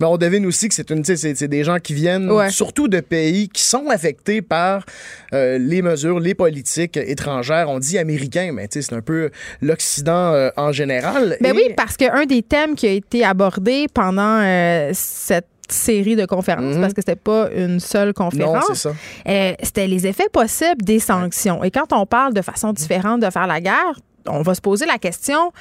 mais 0.00 0.06
on 0.06 0.16
devine 0.16 0.46
aussi 0.46 0.68
que 0.68 0.74
c'est 0.74 0.90
une, 0.90 1.04
c'est 1.04 1.48
des 1.48 1.64
gens 1.64 1.78
qui 1.78 1.94
viennent 1.94 2.30
surtout 2.50 2.88
de 2.88 3.00
pays 3.00 3.48
qui 3.48 3.62
sont 3.62 3.88
affectés 3.90 4.42
par 4.42 4.84
euh, 5.32 5.58
les 5.58 5.82
mesures, 5.82 6.20
les 6.20 6.34
politiques 6.34 6.96
étrangères. 6.96 7.68
On 7.68 7.78
dit 7.78 7.98
américain, 7.98 8.50
mais 8.52 8.68
c'est 8.70 8.92
un 8.92 9.02
peu 9.02 9.30
l'Occident 9.60 10.32
euh, 10.32 10.50
en 10.56 10.72
général. 10.72 11.36
Ben 11.40 11.52
oui, 11.54 11.72
parce 11.76 11.96
qu'un 11.96 12.26
des 12.26 12.42
thèmes 12.42 12.74
qui 12.74 12.86
a 12.86 12.92
été 12.92 13.24
abordé 13.24 13.86
pendant 13.92 14.40
euh, 14.42 14.90
cette 14.94 15.48
série 15.68 16.14
de 16.14 16.26
conférences 16.26 16.76
mhm. 16.76 16.80
parce 16.80 16.94
que 16.94 17.00
c'était 17.00 17.16
pas 17.16 17.48
une 17.52 17.80
seule 17.80 18.14
conférence. 18.14 18.86
c'était 19.62 19.88
les 19.88 20.06
effets 20.06 20.28
possibles 20.30 20.82
des 20.82 21.00
sanctions. 21.00 21.64
Et 21.64 21.72
quand 21.72 21.92
on 21.92 22.06
parle 22.06 22.34
de 22.34 22.42
façon 22.42 22.72
différente 22.72 23.20
de 23.20 23.30
faire 23.30 23.48
la 23.48 23.60
guerre, 23.60 23.98
on 24.28 24.42
va 24.42 24.54
se 24.54 24.60
poser 24.60 24.86
la 24.86 24.98
question 24.98 25.52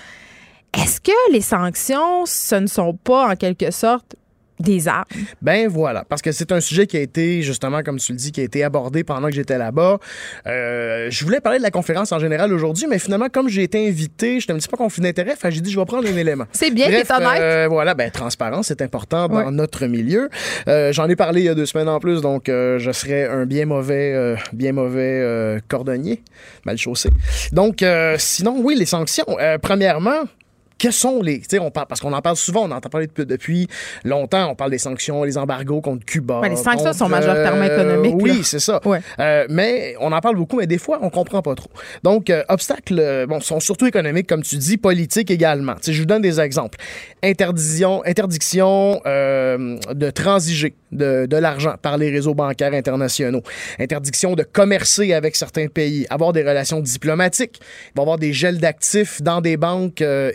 est-ce 0.75 0.99
que 0.99 1.31
les 1.31 1.41
sanctions, 1.41 2.25
ce 2.25 2.55
ne 2.55 2.67
sont 2.67 2.93
pas 2.93 3.29
en 3.31 3.35
quelque 3.35 3.71
sorte 3.71 4.15
des 4.59 4.87
armes. 4.87 5.03
Ben 5.41 5.67
voilà, 5.67 6.05
parce 6.07 6.21
que 6.21 6.31
c'est 6.31 6.51
un 6.51 6.59
sujet 6.61 6.87
qui 6.87 6.97
a 6.97 7.01
été, 7.01 7.41
justement, 7.41 7.83
comme 7.83 7.97
tu 7.97 8.11
le 8.13 8.17
dis, 8.17 8.31
qui 8.31 8.41
a 8.41 8.43
été 8.43 8.63
abordé 8.63 9.03
pendant 9.03 9.27
que 9.27 9.33
j'étais 9.33 9.57
là-bas. 9.57 9.99
Euh, 10.47 11.07
je 11.09 11.23
voulais 11.25 11.41
parler 11.41 11.57
de 11.57 11.63
la 11.63 11.71
conférence 11.71 12.11
en 12.11 12.19
général 12.19 12.53
aujourd'hui, 12.53 12.85
mais 12.89 12.99
finalement, 12.99 13.27
comme 13.29 13.49
j'ai 13.49 13.63
été 13.63 13.87
invité, 13.87 14.39
je 14.39 14.51
un 14.51 14.55
petit 14.55 14.67
peu 14.67 14.77
conflit 14.77 15.01
d'intérêt, 15.01 15.33
j'ai 15.49 15.61
dit, 15.61 15.71
je 15.71 15.79
vais 15.79 15.85
prendre 15.85 16.07
un 16.07 16.15
élément. 16.15 16.45
C'est 16.51 16.71
bien 16.71 16.87
t'es 16.87 17.11
honnête. 17.11 17.41
euh, 17.41 17.67
voilà, 17.69 17.93
ben 17.93 18.09
transparence, 18.11 18.67
c'est 18.67 18.81
important 18.81 19.27
dans 19.27 19.35
Ouais. 19.45 19.51
notre 19.51 19.85
milieu. 19.87 20.29
Euh, 20.67 20.93
J'en 20.93 21.09
ai 21.09 21.15
parlé 21.15 21.41
il 21.41 21.45
y 21.45 21.49
a 21.49 21.55
deux 21.55 21.65
semaines 21.65 21.89
en 21.89 21.99
plus, 21.99 22.21
donc 22.21 22.47
euh, 22.47 22.79
je 22.79 22.91
serais 22.91 23.27
un 23.27 23.45
bien 23.45 23.65
mauvais, 23.65 24.35
bien 24.53 24.71
mauvais 24.71 25.59
cordonnier, 25.67 26.21
mal 26.65 26.77
chaussé. 26.77 27.09
Donc, 27.51 27.83
sinon, 28.17 28.55
oui, 28.59 28.75
les 28.75 28.85
sanctions. 28.85 29.25
Premièrement, 29.61 30.23
que 30.77 30.91
sont 30.91 31.21
les. 31.21 31.39
Tu 31.39 31.45
sais, 31.51 31.59
on 31.59 31.71
parle, 31.71 31.87
parce 31.87 32.01
qu'on 32.01 32.13
en 32.13 32.21
parle 32.21 32.35
souvent, 32.35 32.63
on 32.63 32.71
en 32.71 32.77
entend 32.77 32.89
parler 32.89 33.07
depuis, 33.07 33.25
depuis 33.25 33.67
longtemps. 34.03 34.49
On 34.51 34.55
parle 34.55 34.71
des 34.71 34.77
sanctions, 34.77 35.23
les 35.23 35.37
embargos 35.37 35.81
contre 35.81 36.05
Cuba. 36.05 36.41
Ouais, 36.41 36.49
les 36.49 36.55
sanctions 36.55 36.85
contre, 36.85 36.95
sont 36.95 37.09
majoritairement 37.09 37.63
économiques, 37.63 38.15
Oui, 38.19 38.43
c'est 38.43 38.59
ça. 38.59 38.81
Ouais. 38.85 38.99
Euh, 39.19 39.45
mais 39.49 39.95
on 39.99 40.11
en 40.11 40.19
parle 40.19 40.35
beaucoup, 40.35 40.57
mais 40.57 40.67
des 40.67 40.77
fois, 40.77 40.99
on 41.01 41.09
comprend 41.09 41.41
pas 41.41 41.55
trop. 41.55 41.69
Donc, 42.03 42.29
euh, 42.29 42.43
obstacles, 42.49 42.99
euh, 42.99 43.25
bon, 43.25 43.39
sont 43.39 43.59
surtout 43.59 43.87
économiques, 43.87 44.27
comme 44.27 44.43
tu 44.43 44.57
dis, 44.57 44.77
politiques 44.77 45.31
également. 45.31 45.75
Tu 45.75 45.83
sais, 45.83 45.93
je 45.93 45.99
vous 45.99 46.05
donne 46.05 46.21
des 46.21 46.39
exemples. 46.39 46.77
Interdiction, 47.23 48.03
interdiction 48.05 49.01
euh, 49.05 49.77
de 49.93 50.09
transiger 50.09 50.75
de, 50.91 51.25
de 51.25 51.37
l'argent 51.37 51.75
par 51.81 51.97
les 51.97 52.09
réseaux 52.09 52.33
bancaires 52.33 52.73
internationaux. 52.73 53.41
Interdiction 53.79 54.35
de 54.35 54.43
commercer 54.43 55.13
avec 55.13 55.35
certains 55.35 55.67
pays, 55.67 56.05
avoir 56.09 56.33
des 56.33 56.41
relations 56.41 56.79
diplomatiques. 56.79 57.59
Il 57.59 57.97
va 57.97 58.01
y 58.01 58.03
avoir 58.03 58.17
des 58.17 58.33
gels 58.33 58.59
d'actifs 58.59 59.21
dans 59.21 59.41
des 59.41 59.57
banques 59.57 60.01
euh, 60.01 60.31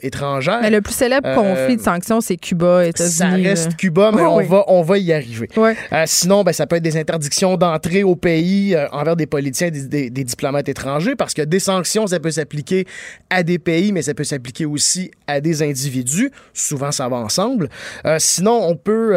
Mais 0.63 0.71
le 0.71 0.81
plus 0.81 0.95
célèbre 0.95 1.27
Euh, 1.29 1.35
conflit 1.35 1.77
de 1.77 1.83
sanctions, 1.83 2.21
c'est 2.21 2.37
Cuba, 2.37 2.87
États-Unis. 2.87 3.11
Ça 3.13 3.29
reste. 3.31 3.77
Cuba, 3.77 4.11
mais 4.15 4.23
Oh, 4.23 4.31
on, 4.33 4.37
oui. 4.39 4.47
va, 4.47 4.65
on 4.69 4.83
va 4.83 4.99
y 4.99 5.13
arriver. 5.13 5.49
Euh, 5.59 5.75
sinon, 6.07 6.43
ben, 6.45 6.53
ça 6.53 6.67
peut 6.67 6.77
être 6.77 6.83
des 6.83 6.97
interdictions 6.97 7.57
d'entrée 7.57 8.03
au 8.03 8.17
pays 8.17 8.75
euh, 8.75 8.87
envers 8.93 9.17
des 9.17 9.27
politiciens, 9.27 9.71
des, 9.71 9.87
des- 9.87 10.11
des 10.11 10.25
diplomates 10.25 10.69
étrangers, 10.69 11.17
parce 11.17 11.35
que 11.35 11.43
des 11.43 11.59
sanctions, 11.61 12.07
ça 12.07 12.21
peut 12.21 12.31
s'appliquer 12.31 12.87
à 13.31 13.43
des 13.43 13.59
pays, 13.59 13.93
mais 13.93 14.03
ça 14.03 14.15
peut 14.15 14.25
s'appliquer 14.25 14.67
aussi 14.67 15.11
à 15.27 15.41
des 15.41 15.63
individus. 15.63 16.31
Souvent, 16.55 16.93
ça 16.93 17.09
va 17.09 17.17
ensemble. 17.17 17.69
Sinon, 18.19 18.61
on 18.69 18.77
peut, 18.77 19.15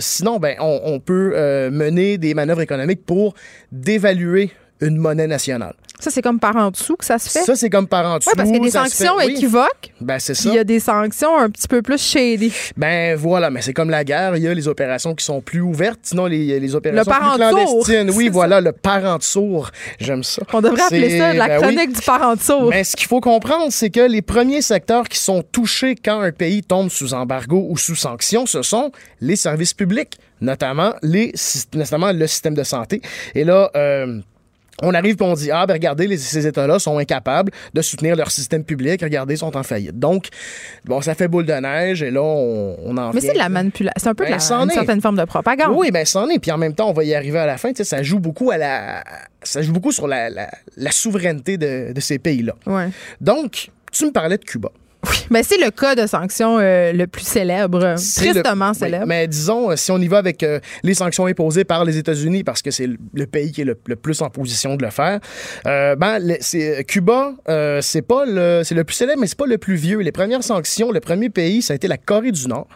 sinon, 0.00 0.38
ben, 0.38 0.56
on, 0.60 0.80
on 0.84 1.00
peut 1.00 1.34
mener 1.70 2.18
des 2.18 2.34
manœuvres 2.34 2.60
économiques 2.62 3.04
pour 3.04 3.34
dévaluer 3.72 4.50
une 4.80 4.96
monnaie 4.96 5.26
nationale. 5.26 5.74
Ça, 6.00 6.10
c'est 6.10 6.20
comme 6.22 6.40
par 6.40 6.56
en 6.56 6.70
dessous 6.70 6.96
que 6.96 7.04
ça 7.04 7.18
se 7.18 7.30
fait? 7.30 7.44
Ça, 7.44 7.54
c'est 7.54 7.70
comme 7.70 7.86
par 7.86 8.04
en 8.04 8.18
dessous. 8.18 8.28
Oui, 8.30 8.36
parce 8.36 8.50
qu'il 8.50 8.58
y 8.58 8.60
a 8.60 8.64
des 8.64 8.70
ça 8.72 8.82
fait- 8.84 8.90
sanctions 8.90 9.14
oui. 9.16 9.32
équivoques, 9.32 9.92
Ben, 10.00 10.18
c'est 10.18 10.34
ça. 10.34 10.48
il 10.50 10.54
y 10.56 10.58
a 10.58 10.64
des 10.64 10.80
sanctions 10.80 11.38
un 11.38 11.48
petit 11.48 11.68
peu 11.68 11.80
plus 11.82 12.02
shady. 12.02 12.52
Ben 12.76 13.16
voilà, 13.16 13.48
mais 13.48 13.62
c'est 13.62 13.72
comme 13.72 13.88
la 13.90 14.02
guerre, 14.04 14.36
il 14.36 14.42
y 14.42 14.48
a 14.48 14.52
les 14.52 14.66
opérations 14.68 15.14
qui 15.14 15.24
sont 15.24 15.40
plus 15.40 15.60
ouvertes, 15.60 16.00
sinon 16.02 16.26
les, 16.26 16.58
les 16.58 16.74
opérations 16.74 17.12
Le 17.12 17.18
plus 17.24 17.36
clandestines. 17.38 18.10
Oui, 18.10 18.28
voilà, 18.32 18.60
le 18.60 18.72
parent 18.72 19.18
sourd. 19.20 19.70
J'aime 20.00 20.24
ça. 20.24 20.42
On 20.52 20.60
devrait 20.60 20.82
appeler 20.82 21.16
ça 21.18 21.32
la 21.32 21.46
ben 21.46 21.56
oui. 21.58 21.62
chronique 21.74 21.92
du 21.96 22.02
parent 22.04 22.34
sourd. 22.38 22.68
Mais 22.70 22.82
ce 22.84 22.96
qu'il 22.96 23.06
faut 23.06 23.20
comprendre, 23.20 23.68
c'est 23.70 23.90
que 23.90 24.00
les 24.00 24.20
premiers 24.20 24.62
secteurs 24.62 25.08
qui 25.08 25.18
sont 25.18 25.42
touchés 25.42 25.94
quand 25.94 26.20
un 26.20 26.32
pays 26.32 26.62
tombe 26.62 26.90
sous 26.90 27.14
embargo 27.14 27.66
ou 27.70 27.78
sous 27.78 27.94
sanction, 27.94 28.44
ce 28.46 28.62
sont 28.62 28.90
les 29.20 29.36
services 29.36 29.72
publics, 29.72 30.18
notamment, 30.40 30.92
les, 31.02 31.32
notamment 31.72 32.12
le 32.12 32.26
système 32.26 32.54
de 32.54 32.64
santé. 32.64 33.00
Et 33.36 33.44
là, 33.44 33.70
euh, 33.76 34.20
on 34.82 34.92
arrive 34.94 35.16
et 35.20 35.22
on 35.24 35.34
dit 35.34 35.50
Ah, 35.50 35.66
ben 35.66 35.74
regardez, 35.74 36.06
les- 36.06 36.16
ces 36.18 36.46
États-là 36.46 36.78
sont 36.78 36.98
incapables 36.98 37.52
de 37.72 37.82
soutenir 37.82 38.16
leur 38.16 38.30
système 38.30 38.64
public. 38.64 39.00
Regardez, 39.02 39.34
ils 39.34 39.38
sont 39.38 39.56
en 39.56 39.62
faillite. 39.62 39.98
Donc, 39.98 40.28
bon, 40.84 41.00
ça 41.00 41.14
fait 41.14 41.28
boule 41.28 41.46
de 41.46 41.52
neige 41.52 42.02
et 42.02 42.10
là, 42.10 42.22
on, 42.22 42.76
on 42.84 42.96
en 42.96 43.12
Mais 43.12 43.20
c'est 43.20 43.32
de 43.34 43.38
la 43.38 43.48
manipulation. 43.48 43.94
C'est 43.96 44.08
un 44.08 44.14
peu 44.14 44.24
de 44.24 44.30
Ben, 44.30 44.38
la- 44.38 44.54
une 44.56 44.70
est. 44.70 44.74
certaine 44.74 45.00
forme 45.00 45.16
de 45.16 45.24
propagande. 45.24 45.74
oui, 45.76 45.90
ben 45.90 46.04
c'en 46.04 46.28
est. 46.28 46.38
Puis 46.38 46.50
en 46.50 46.58
même 46.58 46.74
temps, 46.74 46.88
on 46.90 46.92
va 46.92 47.04
y 47.04 47.14
arriver 47.14 47.38
à 47.38 47.46
la 47.46 47.56
fin. 47.58 47.70
Tu 47.70 47.76
sais, 47.76 47.84
ça 47.84 48.02
joue 48.02 48.18
beaucoup 48.18 48.50
à 48.50 48.58
la, 48.58 49.04
ça 49.42 49.62
joue 49.62 49.72
beaucoup 49.72 49.92
sur 49.92 50.06
la, 50.08 50.28
la- 50.30 50.50
la 50.76 50.90
souveraineté 50.90 51.56
de, 51.56 51.92
de 51.92 52.00
ces 52.00 52.18
pays-là. 52.18 52.54
Ouais. 52.66 52.88
Donc, 53.20 53.70
tu 53.92 54.06
me 54.06 54.10
parlais 54.10 54.38
de 54.38 54.44
Cuba. 54.44 54.70
Mais 55.30 55.42
c'est 55.42 55.58
le 55.58 55.70
cas 55.70 55.94
de 55.94 56.06
sanction 56.06 56.58
euh, 56.58 56.92
le 56.92 57.06
plus 57.06 57.24
célèbre, 57.26 57.94
tristement 57.96 58.66
le- 58.66 58.70
oui, 58.72 58.78
célèbre. 58.78 59.06
mais 59.06 59.26
disons, 59.28 59.70
euh, 59.70 59.76
si 59.76 59.90
on 59.90 59.98
y 59.98 60.08
va 60.08 60.18
avec 60.18 60.42
euh, 60.42 60.60
les 60.82 60.94
sanctions 60.94 61.26
imposées 61.26 61.64
par 61.64 61.84
les 61.84 61.96
États-Unis, 61.98 62.44
parce 62.44 62.62
que 62.62 62.70
c'est 62.70 62.86
le, 62.86 62.96
le 63.14 63.26
pays 63.26 63.52
qui 63.52 63.62
est 63.62 63.64
le, 63.64 63.78
le 63.86 63.96
plus 63.96 64.20
en 64.22 64.30
position 64.30 64.76
de 64.76 64.84
le 64.84 64.90
faire, 64.90 65.20
euh, 65.66 65.96
ben, 65.96 66.18
le- 66.20 66.36
c'est, 66.40 66.84
Cuba, 66.84 67.32
euh, 67.48 67.80
c'est 67.82 68.02
pas 68.02 68.24
le, 68.26 68.62
c'est 68.64 68.74
le 68.74 68.84
plus 68.84 68.94
célèbre, 68.94 69.20
mais 69.20 69.26
c'est 69.26 69.38
pas 69.38 69.46
le 69.46 69.58
plus 69.58 69.76
vieux. 69.76 69.98
Les 70.00 70.12
premières 70.12 70.42
sanctions, 70.44 70.90
le 70.90 71.00
premier 71.00 71.30
pays, 71.30 71.62
ça 71.62 71.72
a 71.72 71.76
été 71.76 71.88
la 71.88 71.96
Corée 71.98 72.32
du 72.32 72.46
Nord. 72.48 72.68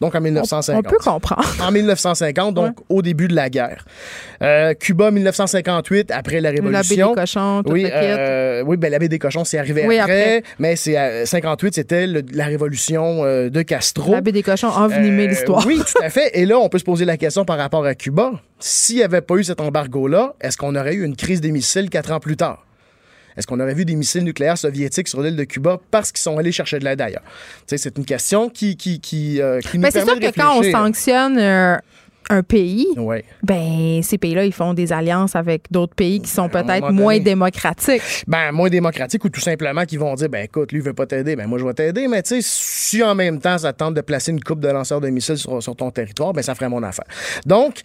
Donc 0.00 0.14
en 0.14 0.18
on, 0.18 0.22
1950. 0.22 0.86
on 0.86 0.88
peut 0.88 0.96
comprendre. 0.98 1.44
En 1.60 1.70
1950, 1.72 2.54
donc 2.54 2.76
au 2.88 3.02
début 3.02 3.26
de 3.28 3.34
la 3.34 3.50
guerre. 3.50 3.84
Euh, 4.42 4.74
Cuba, 4.74 5.10
1958, 5.10 6.10
après 6.12 6.40
la 6.40 6.52
La 6.52 6.52
baie 6.52 6.60
des 6.60 6.66
Révolution. 6.68 7.14
cochons, 7.14 7.62
Oui, 7.66 7.86
euh, 7.92 8.62
oui, 8.64 8.76
ben 8.76 8.90
la 8.92 8.98
baie 8.98 9.08
des 9.08 9.18
cochons, 9.18 9.44
c'est 9.44 9.58
arrivé 9.58 9.84
Oui, 9.86 9.98
après, 9.98 10.36
après. 10.38 10.42
mais 10.60 10.76
c'est 10.76 10.96
à 10.96 11.26
58, 11.26 11.74
c'était 11.74 12.06
le- 12.06 12.22
la 12.32 12.46
révolution 12.46 13.24
euh, 13.24 13.48
de 13.50 13.62
Castro. 13.62 14.12
La 14.12 14.20
baie 14.20 14.32
des 14.32 14.42
cochons 14.44 14.68
a 14.70 14.82
envenimé 14.84 15.24
Euh, 15.24 15.28
l'histoire. 15.28 15.66
Oui, 15.66 15.78
tout 15.84 16.02
à 16.02 16.10
fait. 16.10 16.30
Et 16.34 16.46
là, 16.46 16.58
on 16.58 16.68
peut 16.68 16.78
se 16.78 16.84
poser 16.84 17.04
la 17.04 17.16
question 17.16 17.44
par 17.44 17.58
rapport 17.58 17.84
à 17.84 17.94
Cuba. 17.94 18.32
S'il 18.60 18.96
n'y 18.96 19.02
avait 19.02 19.20
pas 19.20 19.34
eu 19.36 19.44
cet 19.44 19.60
embargo-là, 19.60 20.34
est-ce 20.40 20.56
qu'on 20.56 20.76
aurait 20.76 20.94
eu 20.94 21.04
une 21.04 21.16
crise 21.16 21.40
des 21.40 21.50
missiles 21.50 21.90
quatre 21.90 22.12
ans 22.12 22.20
plus 22.20 22.36
tard? 22.36 22.64
Est-ce 23.36 23.46
qu'on 23.46 23.60
aurait 23.60 23.74
vu 23.74 23.84
des 23.84 23.94
missiles 23.96 24.24
nucléaires 24.24 24.58
soviétiques 24.58 25.08
sur 25.08 25.22
l'île 25.22 25.36
de 25.36 25.44
Cuba 25.44 25.80
parce 25.90 26.10
qu'ils 26.12 26.22
sont 26.22 26.38
allés 26.38 26.52
chercher 26.52 26.78
de 26.78 26.84
l'aide 26.84 27.00
ailleurs? 27.00 27.22
C'est 27.66 27.96
une 27.98 28.04
question 28.04 28.48
qui, 28.48 28.76
qui, 28.76 29.00
qui, 29.00 29.40
euh, 29.40 29.60
qui 29.60 29.76
nous 29.78 29.82
Mais 29.82 29.90
c'est 29.90 30.04
permet 30.04 30.20
sûr 30.20 30.20
de 30.20 30.34
que 30.34 30.40
quand 30.40 30.50
on 30.54 30.58
réfléchir. 30.60 30.78
sanctionne 30.78 31.38
euh, 31.38 31.76
un 32.30 32.42
pays, 32.42 32.86
Ouais. 32.98 33.24
ben 33.42 34.02
ces 34.02 34.18
pays-là, 34.18 34.44
ils 34.44 34.52
font 34.52 34.74
des 34.74 34.92
alliances 34.92 35.34
avec 35.34 35.62
d'autres 35.70 35.94
pays 35.94 36.20
qui 36.20 36.28
sont 36.30 36.48
peut-être 36.50 36.90
moins 36.92 37.18
démocratiques. 37.18 38.02
Ben, 38.26 38.52
moins 38.52 38.68
démocratique 38.68 39.24
ou 39.24 39.30
tout 39.30 39.40
simplement 39.40 39.84
qui 39.86 39.96
vont 39.96 40.14
dire, 40.14 40.28
ben 40.28 40.44
écoute, 40.44 40.72
lui, 40.72 40.80
veut 40.80 40.92
pas 40.92 41.06
t'aider, 41.06 41.36
ben 41.36 41.46
moi, 41.46 41.58
je 41.58 41.64
vais 41.64 41.72
t'aider, 41.72 42.06
mais 42.06 42.22
tu 42.22 42.34
sais, 42.34 42.40
si 42.42 43.02
en 43.02 43.14
même 43.14 43.40
temps, 43.40 43.56
ça 43.56 43.72
tente 43.72 43.94
de 43.94 44.02
placer 44.02 44.32
une 44.32 44.42
coupe 44.42 44.60
de 44.60 44.68
lanceurs 44.68 45.00
de 45.00 45.08
missiles 45.08 45.38
sur, 45.38 45.62
sur 45.62 45.74
ton 45.74 45.90
territoire, 45.90 46.34
ben 46.34 46.42
ça 46.42 46.54
ferait 46.54 46.68
mon 46.68 46.82
affaire. 46.82 47.06
Donc, 47.46 47.76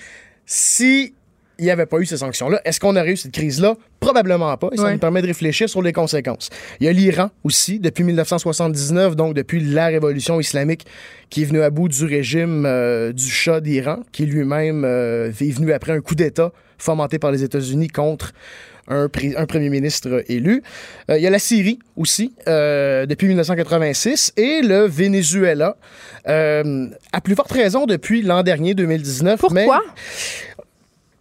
si 0.46 1.14
il 1.60 1.66
n'y 1.66 1.72
avait 1.72 1.86
pas 1.86 2.00
eu 2.00 2.06
ces 2.06 2.18
sanctions-là, 2.18 2.62
est-ce 2.66 2.80
qu'on 2.80 2.96
aurait 2.96 3.12
eu 3.12 3.18
cette 3.18 3.32
crise-là? 3.32 3.76
Probablement 4.00 4.56
pas. 4.58 4.70
Et 4.74 4.78
ça 4.78 4.84
Ouais. 4.84 4.94
nous 4.94 5.00
permet 5.00 5.22
de 5.22 5.28
réfléchir 5.28 5.70
sur 5.70 5.82
les 5.82 5.94
conséquences. 5.94 6.50
Il 6.80 6.86
y 6.86 6.90
a 6.90 6.92
l'Iran 6.94 7.30
aussi, 7.44 7.80
depuis 7.80 8.04
1979, 8.04 9.16
donc 9.16 9.34
depuis 9.34 9.60
la 9.62 9.88
révolution 9.88 10.40
islamique, 10.40 10.86
qui 11.30 11.44
est 11.44 11.46
venue 11.46 11.62
à 11.62 11.70
bout 11.70 11.88
du 11.90 12.04
régime 12.06 12.66
euh, 12.66 13.14
du 13.14 13.30
Shah 13.30 13.62
d'Iran, 13.62 14.00
qui 14.12 14.26
lui-même 14.26 14.84
euh, 14.84 15.30
est 15.30 15.52
venu 15.52 15.72
après 15.74 15.94
un 15.94 16.02
coup 16.02 16.16
d'État 16.16 16.52
fomenté 16.78 17.20
par 17.20 17.32
les 17.32 17.44
États-Unis 17.44 17.88
contre 17.88 18.34
un, 18.90 19.08
premier 19.08 19.70
ministre 19.70 20.26
élu. 20.28 20.62
Euh, 21.10 21.18
il 21.18 21.24
y 21.24 21.28
a 21.28 21.30
la 21.30 21.40
Syrie 21.40 21.80
aussi, 21.96 22.34
euh, 22.50 23.06
depuis 23.06 23.28
1986, 23.28 24.34
et 24.36 24.62
le 24.62 24.86
Venezuela, 24.88 25.78
euh, 26.28 26.88
à 27.14 27.22
plus 27.22 27.36
forte 27.36 27.54
raison 27.54 27.86
depuis 27.86 28.22
l'an 28.22 28.44
dernier, 28.44 28.74
2019. 28.74 29.40
mais- 29.52 29.64
Pourquoi? 29.64 29.82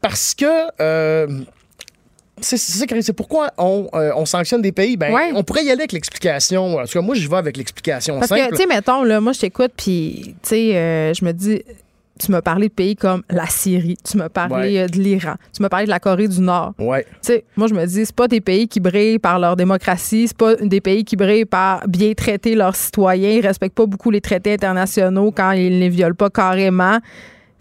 Parce 0.03 0.35
que 0.35 0.45
euh, 0.83 1.27
c'est 2.41 2.57
ça, 2.59 2.85
pourquoi 3.17 3.51
on, 3.57 3.89
euh, 3.95 4.11
on 4.17 4.27
sanctionne 4.27 4.61
des 4.63 4.73
pays. 4.73 4.97
Ben, 4.97 5.13
Ouais. 5.15 5.31
On 5.35 5.45
pourrait 5.45 5.65
y 5.65 5.71
aller 5.71 5.83
avec 5.83 5.93
l'explication. 5.93 6.77
En 6.79 6.85
tout 6.85 6.93
cas, 6.93 7.01
moi, 7.01 7.15
j'y 7.15 7.27
vais 7.29 7.37
avec 7.37 7.57
l'explication 7.57 8.19
Parce 8.19 8.31
que, 8.31 8.51
tu 8.51 8.57
sais, 8.57 8.67
mettons, 8.67 9.05
là, 9.05 9.21
moi, 9.21 9.33
je 9.33 9.41
t'écoute, 9.41 9.73
puis, 9.77 10.35
tu 10.43 10.49
sais, 10.49 10.77
euh, 10.77 11.15
je 11.15 11.25
me 11.25 11.33
dis, 11.33 11.63
tu 12.19 12.31
m'as 12.31 12.43
parlé 12.43 12.69
de 12.69 12.73
pays 12.73 12.95
comme 12.97 13.23
la 13.31 13.47
Syrie, 13.47 13.97
tu 14.09 14.17
m'as 14.17 14.29
parlé 14.29 14.81
Ouais. 14.81 14.87
de 14.87 14.99
l'Iran, 14.99 15.35
tu 15.55 15.63
m'as 15.63 15.69
parlé 15.69 15.87
de 15.87 15.91
la 15.91 15.99
Corée 16.01 16.29
du 16.29 16.41
Nord. 16.41 16.73
ouais. 16.79 17.05
Tu 17.05 17.17
sais, 17.23 17.45
moi, 17.57 17.69
je 17.69 17.75
me 17.75 17.85
dis, 17.87 18.05
c'est 18.07 18.15
pas 18.15 18.29
des 18.29 18.41
pays 18.41 18.67
qui 18.69 18.81
brillent 18.81 19.19
par 19.19 19.39
leur 19.39 19.55
démocratie, 19.57 20.27
c'est 20.29 20.37
pas 20.37 20.57
des 20.57 20.81
pays 20.81 21.05
qui 21.05 21.17
brillent 21.17 21.45
par 21.47 21.87
bien 21.89 22.13
traiter 22.15 22.55
leurs 22.55 22.77
citoyens, 22.77 23.31
ils 23.31 23.47
respectent 23.47 23.75
pas 23.77 23.87
beaucoup 23.87 24.11
les 24.11 24.21
traités 24.21 24.53
internationaux 24.53 25.33
quand 25.33 25.53
ils 25.53 25.73
ne 25.75 25.81
les 25.81 25.89
violent 25.89 26.15
pas 26.17 26.31
carrément. 26.31 26.99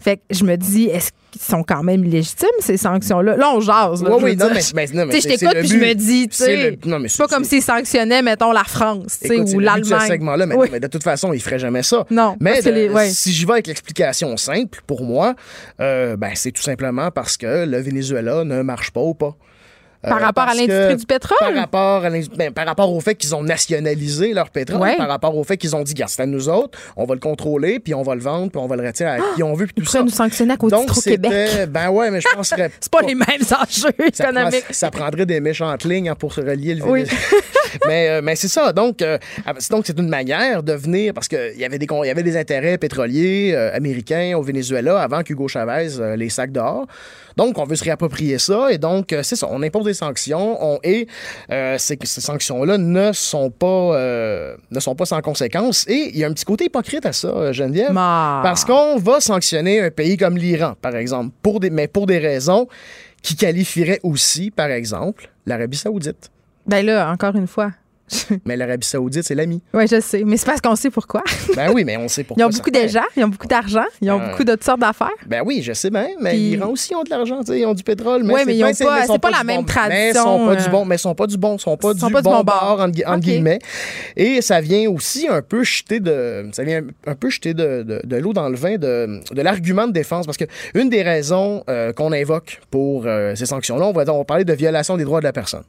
Fait 0.02 0.16
que 0.16 0.22
je 0.30 0.44
me 0.44 0.56
dis, 0.56 0.86
est-ce 0.86 1.10
qu'ils 1.30 1.40
sont 1.40 1.62
quand 1.62 1.82
même 1.82 2.02
légitimes, 2.02 2.48
ces 2.60 2.76
sanctions-là? 2.76 3.36
Là, 3.36 3.50
on 3.54 3.60
jase. 3.60 4.02
Là, 4.02 4.10
je 4.18 4.24
oui, 4.24 4.30
veux 4.32 4.36
non, 4.36 4.50
mais, 4.52 4.60
mais- 4.74 4.86
non, 4.92 5.06
mais 5.06 5.14
Tu 5.14 5.20
sais, 5.20 5.30
je 5.30 5.38
t'écoute 5.38 5.56
puis 5.60 5.68
je 5.68 5.76
me 5.76 5.94
dis, 5.94 6.28
tu 6.28 6.36
sais, 6.36 6.78
c'est 7.08 7.18
pas 7.18 7.28
comme 7.28 7.44
s'ils 7.44 7.62
sanctionnaient, 7.62 8.20
mettons, 8.22 8.50
la 8.52 8.64
France, 8.64 9.18
Écoute, 9.22 9.38
ou 9.46 9.46
ce 9.46 9.56
l'Allemagne. 9.58 10.08
segment-là, 10.08 10.46
mais, 10.46 10.56
Oui. 10.56 10.68
mais 10.72 10.80
de 10.80 10.88
toute 10.88 11.02
façon, 11.04 11.32
il 11.32 11.40
ferait 11.40 11.58
jamais 11.60 11.82
ça. 11.84 12.04
Non, 12.10 12.36
Mais 12.40 12.50
parce 12.54 12.64
que 12.64 12.70
les- 12.70 12.88
de- 12.88 12.92
ouais. 12.94 13.08
si 13.10 13.32
j'y 13.32 13.44
vais 13.46 13.52
avec 13.52 13.66
l'explication 13.68 14.36
simple, 14.36 14.80
pour 14.86 15.04
moi, 15.04 15.34
euh, 15.80 16.16
ben, 16.16 16.32
c'est 16.34 16.50
tout 16.52 16.62
simplement 16.62 17.10
parce 17.12 17.36
que 17.36 17.64
le 17.64 17.78
Venezuela 17.80 18.44
ne 18.44 18.62
marche 18.62 18.90
pas 18.90 19.00
ou 19.02 19.14
pas. 19.14 19.36
Par 20.02 20.18
Euh, 20.18 20.24
rapport 20.24 20.44
à 20.48 20.54
l'industrie 20.54 20.96
du 20.96 21.06
pétrole? 21.06 21.38
Par 21.38 21.54
rapport, 21.54 22.04
à 22.04 22.10
ben, 22.10 22.52
par 22.52 22.66
rapport 22.66 22.92
au 22.92 23.00
fait 23.00 23.14
qu'ils 23.14 23.34
ont 23.36 23.42
nationalisé 23.42 24.32
leur 24.32 24.50
pétrole, 24.50 24.80
Ouais. 24.80 24.96
par 24.96 25.08
rapport 25.08 25.36
au 25.36 25.44
fait 25.44 25.56
qu'ils 25.56 25.76
ont 25.76 25.82
dit, 25.82 25.92
Regarde, 25.92 26.10
c'est 26.10 26.22
à 26.22 26.26
nous 26.26 26.48
autres, 26.48 26.76
on 26.96 27.04
va 27.04 27.14
le 27.14 27.20
contrôler, 27.20 27.78
puis 27.78 27.94
on 27.94 28.02
va 28.02 28.14
le 28.14 28.20
vendre, 28.20 28.50
puis 28.50 28.58
on 28.60 28.66
va 28.66 28.76
le 28.76 28.84
retirer 28.86 29.10
à 29.10 29.18
qui 29.36 29.42
on 29.42 29.54
veut, 29.54 29.66
puis 29.66 29.74
tout 29.76 29.84
ça. 29.84 30.02
nous 30.02 30.08
sanctionner 30.08 30.54
à 30.54 30.56
cause 30.56 30.70
Donc, 30.72 30.92
Québec. 31.02 31.68
Ben 31.70 31.88
ouais, 31.90 32.10
mais 32.10 32.20
je 32.20 32.28
penserais. 32.34 32.70
C'est 32.80 32.90
pas 32.90 33.02
les 33.02 33.14
mêmes 33.14 33.26
enjeux 33.42 33.92
ça, 34.12 34.24
économiques. 34.24 34.64
ça 34.70 34.90
prendrait 34.90 35.26
des 35.26 35.40
méchantes 35.40 35.84
lignes 35.84 36.08
hein, 36.08 36.14
pour 36.16 36.32
se 36.32 36.40
relier 36.40 36.74
le 36.74 36.82
Oui. 36.84 37.04
Mais 37.86 38.08
euh, 38.08 38.20
mais 38.22 38.36
c'est 38.36 38.48
ça. 38.48 38.72
Donc, 38.72 39.02
euh, 39.02 39.18
donc 39.70 39.84
c'est 39.86 39.98
une 39.98 40.08
manière 40.08 40.62
de 40.62 40.72
venir 40.72 41.12
parce 41.14 41.28
qu'il 41.28 41.54
y 41.56 41.64
avait 41.64 41.78
des 41.78 41.86
y 41.90 42.10
avait 42.10 42.22
des 42.22 42.36
intérêts 42.36 42.78
pétroliers 42.78 43.52
euh, 43.54 43.74
américains 43.74 44.34
au 44.36 44.42
Venezuela 44.42 45.00
avant 45.00 45.22
qu'Hugo 45.22 45.48
Chavez 45.48 45.98
euh, 45.98 46.16
les 46.16 46.28
sacs 46.28 46.52
dehors. 46.52 46.86
Donc, 47.36 47.56
on 47.56 47.64
veut 47.64 47.76
se 47.76 47.84
réapproprier 47.84 48.38
ça 48.38 48.70
et 48.70 48.76
donc 48.78 49.12
euh, 49.12 49.22
c'est 49.22 49.36
ça. 49.36 49.48
On 49.50 49.62
impose 49.62 49.84
des 49.86 49.94
sanctions. 49.94 50.58
On 50.62 50.78
et 50.84 51.06
euh, 51.50 51.76
c'est 51.78 51.96
que 51.96 52.06
ces 52.06 52.20
sanctions-là 52.20 52.76
ne 52.78 53.12
sont 53.12 53.50
pas 53.50 53.96
euh, 53.96 54.54
ne 54.70 54.80
sont 54.80 54.94
pas 54.94 55.06
sans 55.06 55.20
conséquences. 55.22 55.86
Et 55.88 56.10
il 56.12 56.18
y 56.18 56.24
a 56.24 56.28
un 56.28 56.32
petit 56.32 56.44
côté 56.44 56.66
hypocrite 56.66 57.06
à 57.06 57.12
ça, 57.12 57.52
Geneviève. 57.52 57.92
Ma- 57.92 58.40
Parce 58.42 58.64
qu'on 58.64 58.96
va 58.98 59.20
sanctionner 59.20 59.80
un 59.80 59.90
pays 59.90 60.16
comme 60.16 60.36
l'Iran, 60.36 60.74
par 60.80 60.94
exemple, 60.96 61.30
pour 61.42 61.60
des, 61.60 61.70
mais 61.70 61.88
pour 61.88 62.06
des 62.06 62.18
raisons 62.18 62.68
qui 63.22 63.36
qualifieraient 63.36 64.00
aussi, 64.02 64.50
par 64.50 64.68
exemple, 64.70 65.30
l'Arabie 65.46 65.76
Saoudite. 65.78 66.30
Ben 66.66 66.84
là, 66.84 67.10
encore 67.10 67.34
une 67.36 67.46
fois. 67.48 67.72
Mais 68.44 68.56
l'Arabie 68.58 68.86
Saoudite, 68.86 69.22
c'est 69.24 69.34
l'ami. 69.34 69.62
Oui, 69.72 69.86
je 69.86 69.98
sais. 70.00 70.22
Mais 70.26 70.36
c'est 70.36 70.44
parce 70.44 70.60
qu'on 70.60 70.76
sait 70.76 70.90
pourquoi. 70.90 71.22
Ben 71.56 71.70
oui, 71.72 71.82
mais 71.84 71.96
on 71.96 72.08
sait 72.08 72.22
Ils 72.22 72.24
pourquoi. 72.24 72.46
ont 72.46 72.50
beaucoup 72.50 72.70
d'argent, 72.70 73.00
ils 73.16 73.24
ont 73.24 73.28
beaucoup 73.28 73.46
d'argent, 73.46 73.84
ils 74.02 74.10
ont 74.10 74.18
beaucoup 74.18 74.44
de 74.44 74.52
toutes 74.52 74.64
sortes 74.64 74.80
d'affaires. 74.80 75.08
Ben 75.26 75.42
oui, 75.46 75.62
je 75.62 75.72
sais 75.72 75.88
bien, 75.90 76.08
mais 76.20 76.30
Puis- 76.30 76.38
l'Iran 76.50 76.68
aussi 76.70 76.94
ont 76.94 77.02
de 77.04 77.10
l'argent, 77.10 77.40
ils 77.48 77.64
ont 77.64 77.72
du 77.74 77.82
pétrole, 77.82 78.22
mais 78.24 78.34
c'est 78.38 78.44
mais 78.46 78.56
ils 78.56 78.64
ont 78.64 78.72
c'est- 78.74 78.84
pas- 78.84 79.06
c'est 79.06 79.18
pas 79.18 79.30
la 79.30 79.44
même 79.44 79.58
bon- 79.64 79.66
Mais 79.88 80.12
tradition, 80.12 80.22
sont 80.24 80.46
pas 80.46 80.52
euh, 80.52 80.56
du 80.64 80.68
bon, 80.70 80.84
mais 80.84 80.98
sont 80.98 81.14
pas 81.14 81.26
du 81.26 81.36
bon, 81.38 81.56
sont 81.58 81.76
pas 81.76 81.88
sont 81.94 82.06
du 82.08 82.12
pas 82.12 82.20
du 82.20 82.24
bon 82.28 82.42
bord 82.42 82.80
entre, 82.80 83.18
guillemets. 83.20 83.60
Et 84.16 84.42
ça 84.42 84.60
vient 84.60 84.90
aussi 84.90 85.26
un 85.28 85.40
peu 85.40 85.62
jeter 85.62 86.00
de, 86.00 86.48
ça 86.52 86.64
vient 86.64 86.82
un 87.06 87.14
peu 87.14 87.30
jeter 87.30 87.54
de, 87.54 87.82
de- 87.82 88.00
de 88.04 88.16
l'eau 88.16 88.32
dans 88.34 88.48
le 88.48 88.56
vin 88.56 88.76
de, 88.76 89.20
de 89.32 89.42
l'argument 89.42 89.86
de 89.86 89.92
défense, 89.92 90.26
parce 90.26 90.38
que 90.38 90.44
une 90.74 90.90
des 90.90 91.02
raisons 91.02 91.64
euh, 91.70 91.92
qu'on 91.92 92.12
invoque 92.12 92.60
pour 92.70 93.06
euh, 93.06 93.34
ces 93.36 93.46
sanctions-là, 93.46 93.86
on 93.86 93.92
va, 93.92 94.04
on 94.12 94.18
va 94.18 94.24
parler 94.24 94.44
de 94.44 94.52
violation 94.52 94.96
des 94.98 95.04
droits 95.04 95.20
de 95.20 95.24
la 95.24 95.32
personne. 95.32 95.64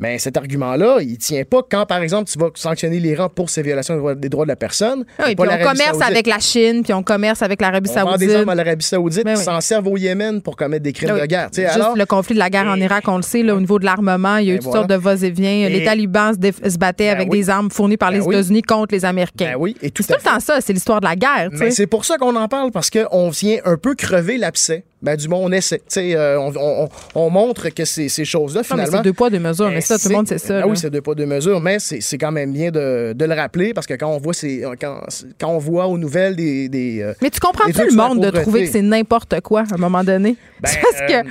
Mais 0.00 0.18
cet 0.18 0.36
argument-là, 0.36 0.98
il 1.00 1.18
tient 1.18 1.44
pas 1.44 1.60
quand, 1.70 1.84
par 1.86 1.98
exemple, 2.02 2.28
tu 2.30 2.38
vas 2.38 2.48
sanctionner 2.54 2.98
l'Iran 2.98 3.28
pour 3.28 3.50
ces 3.50 3.62
violations 3.62 4.14
des 4.14 4.28
droits- 4.28 4.44
de 4.44 4.48
la 4.48 4.56
personne. 4.56 5.04
Oui, 5.24 5.34
pas 5.34 5.44
puis 5.44 5.52
on 5.54 5.58
commerce 5.62 5.90
Saoudite. 5.90 6.02
avec 6.02 6.26
la 6.26 6.38
Chine, 6.38 6.82
puis 6.82 6.92
on 6.94 7.02
commerce 7.02 7.42
avec 7.42 7.60
l'Arabie 7.60 7.90
On 7.90 7.92
vend 8.04 8.16
des 8.16 8.24
Saoudite. 8.26 8.36
armes 8.40 8.48
à 8.48 8.54
l'Arabie 8.54 8.84
Saoudite, 8.84 9.24
Ben 9.24 9.34
qui 9.34 9.38
oui. 9.40 9.44
s'en 9.44 9.60
servent 9.60 9.86
au 9.88 9.96
Yémen 9.98 10.40
pour 10.40 10.56
commettre 10.56 10.82
des 10.82 10.92
crimes 10.94 11.10
Oui. 11.14 11.20
de 11.20 11.26
guerre. 11.26 11.48
Juste 11.54 11.68
alors, 11.68 11.94
le 11.96 12.06
conflit 12.06 12.32
de 12.34 12.38
la 12.38 12.48
guerre 12.48 12.66
en 12.66 12.76
Irak, 12.76 13.04
on 13.08 13.16
le 13.16 13.22
sait, 13.22 13.42
là, 13.42 13.54
au 13.54 13.60
niveau 13.60 13.78
de 13.78 13.84
l'armement, 13.84 14.38
il 14.38 14.46
y 14.46 14.50
a 14.50 14.54
eu 14.54 14.56
Ben 14.56 14.62
toutes 14.62 14.72
voilà. 14.72 14.78
sortes 14.88 14.90
de 14.90 14.94
va-et-vient. 14.96 15.68
Les 15.68 15.84
talibans 15.84 16.32
se, 16.32 16.38
déf- 16.38 16.66
se 16.70 16.78
battaient 16.78 17.08
Ben 17.10 17.16
avec 17.16 17.30
oui. 17.30 17.40
des 17.40 17.50
armes 17.50 17.70
fournies 17.70 17.96
par 17.98 18.10
Ben 18.10 18.18
les. 18.20 18.24
États-Unis 18.26 18.62
contre 18.62 18.94
les 18.94 19.04
Américains. 19.04 19.52
Ben 19.52 19.56
oui, 19.58 19.76
et 19.82 19.90
tout 19.90 20.02
C'est 20.02 20.14
tout 20.14 20.20
le 20.24 20.30
temps 20.30 20.40
ça, 20.40 20.60
c'est 20.62 20.72
l'histoire 20.72 21.00
de 21.00 21.06
la 21.06 21.16
guerre. 21.16 21.50
Mais 21.52 21.70
c'est 21.72 21.86
pour 21.86 22.06
ça 22.06 22.16
qu'on 22.16 22.36
en 22.36 22.48
parle, 22.48 22.70
parce 22.70 22.88
qu'on 22.90 23.28
vient 23.28 23.58
un 23.66 23.76
peu 23.76 23.94
crever 23.94 24.38
l'abcès. 24.38 24.84
Ben, 25.02 25.16
du 25.16 25.28
moins, 25.28 25.38
on 25.38 25.50
essaie. 25.52 25.80
Euh, 25.96 26.36
on, 26.38 26.52
on- 26.56 26.88
on 27.14 27.30
montre 27.30 27.70
que 27.70 27.84
ces, 27.86 28.08
ces 28.10 28.24
choses-là, 28.26 28.60
mais 28.60 28.64
finalement. 28.66 28.98
c'est 28.98 29.02
deux 29.02 29.12
poids, 29.14 29.30
deux 29.30 29.38
mesures. 29.38 29.68
Mais 29.68 29.74
Ben, 29.76 29.80
ça, 29.80 29.98
tout 29.98 30.08
le 30.10 30.14
monde 30.16 30.28
sait 30.28 30.38
ça. 30.38 30.60
ben 30.60 30.66
oui, 30.68 30.76
c'est 30.76 30.90
deux 30.90 31.00
poids, 31.00 31.14
deux 31.14 31.24
mesures, 31.26 31.60
mais 31.60 31.78
c'est 31.78 32.18
quand 32.18 32.32
même 32.32 32.52
bien 32.52 32.70
de, 32.70 33.14
de 33.14 33.24
le 33.24 33.34
rappeler 33.34 33.72
parce 33.72 33.86
que 33.86 33.94
quand 33.94 34.08
on 34.10 34.18
voit, 34.18 34.34
ces, 34.34 34.62
quand, 34.80 35.00
quand 35.40 35.48
on 35.48 35.58
voit 35.58 35.86
aux 35.86 35.96
nouvelles 35.98 36.36
des. 36.36 36.68
des 36.68 37.00
euh, 37.02 37.14
Mais 37.22 37.30
tu 37.30 37.40
des 37.40 37.46
comprends-tu 37.46 37.72
trucs 37.72 37.90
le 37.90 37.96
monde 37.96 38.20
de 38.22 38.30
trouver 38.30 38.64
que 38.66 38.70
c'est 38.72 38.82
n'importe 38.82 39.40
quoi 39.40 39.60
à 39.70 39.74
un 39.74 39.78
moment 39.78 40.04
donné? 40.04 40.36
Ben, 40.60 40.68
C'est 40.70 40.80
parce 40.82 41.10
que. 41.10 41.16
euh, 41.18 41.30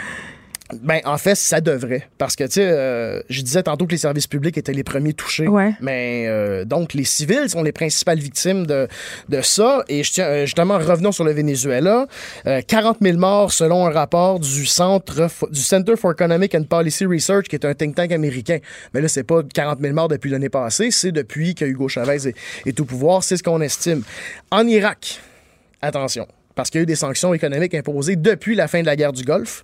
ben, 0.73 0.99
en 1.05 1.17
fait, 1.17 1.35
ça 1.35 1.61
devrait. 1.61 2.07
Parce 2.19 2.35
que, 2.35 2.43
tu 2.43 2.53
sais, 2.53 2.69
euh, 2.69 3.21
je 3.29 3.41
disais 3.41 3.63
tantôt 3.63 3.87
que 3.87 3.91
les 3.91 3.97
services 3.97 4.27
publics 4.27 4.55
étaient 4.57 4.73
les 4.73 4.83
premiers 4.83 5.13
touchés. 5.13 5.47
Ouais. 5.47 5.73
Mais 5.81 6.25
euh, 6.27 6.63
donc, 6.63 6.93
les 6.93 7.05
civils 7.05 7.49
sont 7.49 7.63
les 7.63 7.71
principales 7.71 8.19
victimes 8.19 8.67
de, 8.67 8.87
de 9.29 9.41
ça. 9.41 9.83
Et 9.89 10.03
je 10.03 10.11
tiens, 10.11 10.25
euh, 10.25 10.45
justement, 10.45 10.77
revenons 10.77 11.11
sur 11.11 11.23
le 11.23 11.31
Venezuela. 11.31 12.07
Euh, 12.45 12.61
40 12.65 12.97
000 13.01 13.17
morts 13.17 13.51
selon 13.51 13.87
un 13.87 13.89
rapport 13.89 14.39
du 14.39 14.65
Centre 14.67 15.29
du 15.49 15.61
Center 15.61 15.95
for 15.95 16.11
Economic 16.11 16.53
and 16.53 16.63
Policy 16.63 17.05
Research, 17.05 17.47
qui 17.47 17.55
est 17.55 17.65
un 17.65 17.73
think 17.73 17.95
tank 17.95 18.11
américain. 18.11 18.59
Mais 18.93 19.01
là, 19.01 19.07
c'est 19.07 19.23
pas 19.23 19.41
40 19.41 19.79
000 19.79 19.93
morts 19.93 20.07
depuis 20.07 20.29
l'année 20.29 20.49
passée, 20.49 20.91
c'est 20.91 21.11
depuis 21.11 21.55
que 21.55 21.65
Hugo 21.65 21.87
Chavez 21.87 22.27
est, 22.27 22.35
est 22.67 22.79
au 22.79 22.85
pouvoir. 22.85 23.23
C'est 23.23 23.37
ce 23.37 23.43
qu'on 23.43 23.61
estime. 23.61 24.03
En 24.51 24.67
Irak, 24.67 25.19
attention, 25.81 26.27
parce 26.59 26.69
qu'il 26.69 26.79
y 26.79 26.81
a 26.81 26.83
eu 26.83 26.85
des 26.85 26.95
sanctions 26.95 27.33
économiques 27.33 27.73
imposées 27.73 28.17
depuis 28.17 28.53
la 28.53 28.67
fin 28.67 28.81
de 28.81 28.85
la 28.85 28.95
guerre 28.95 29.13
du 29.13 29.23
Golfe. 29.23 29.63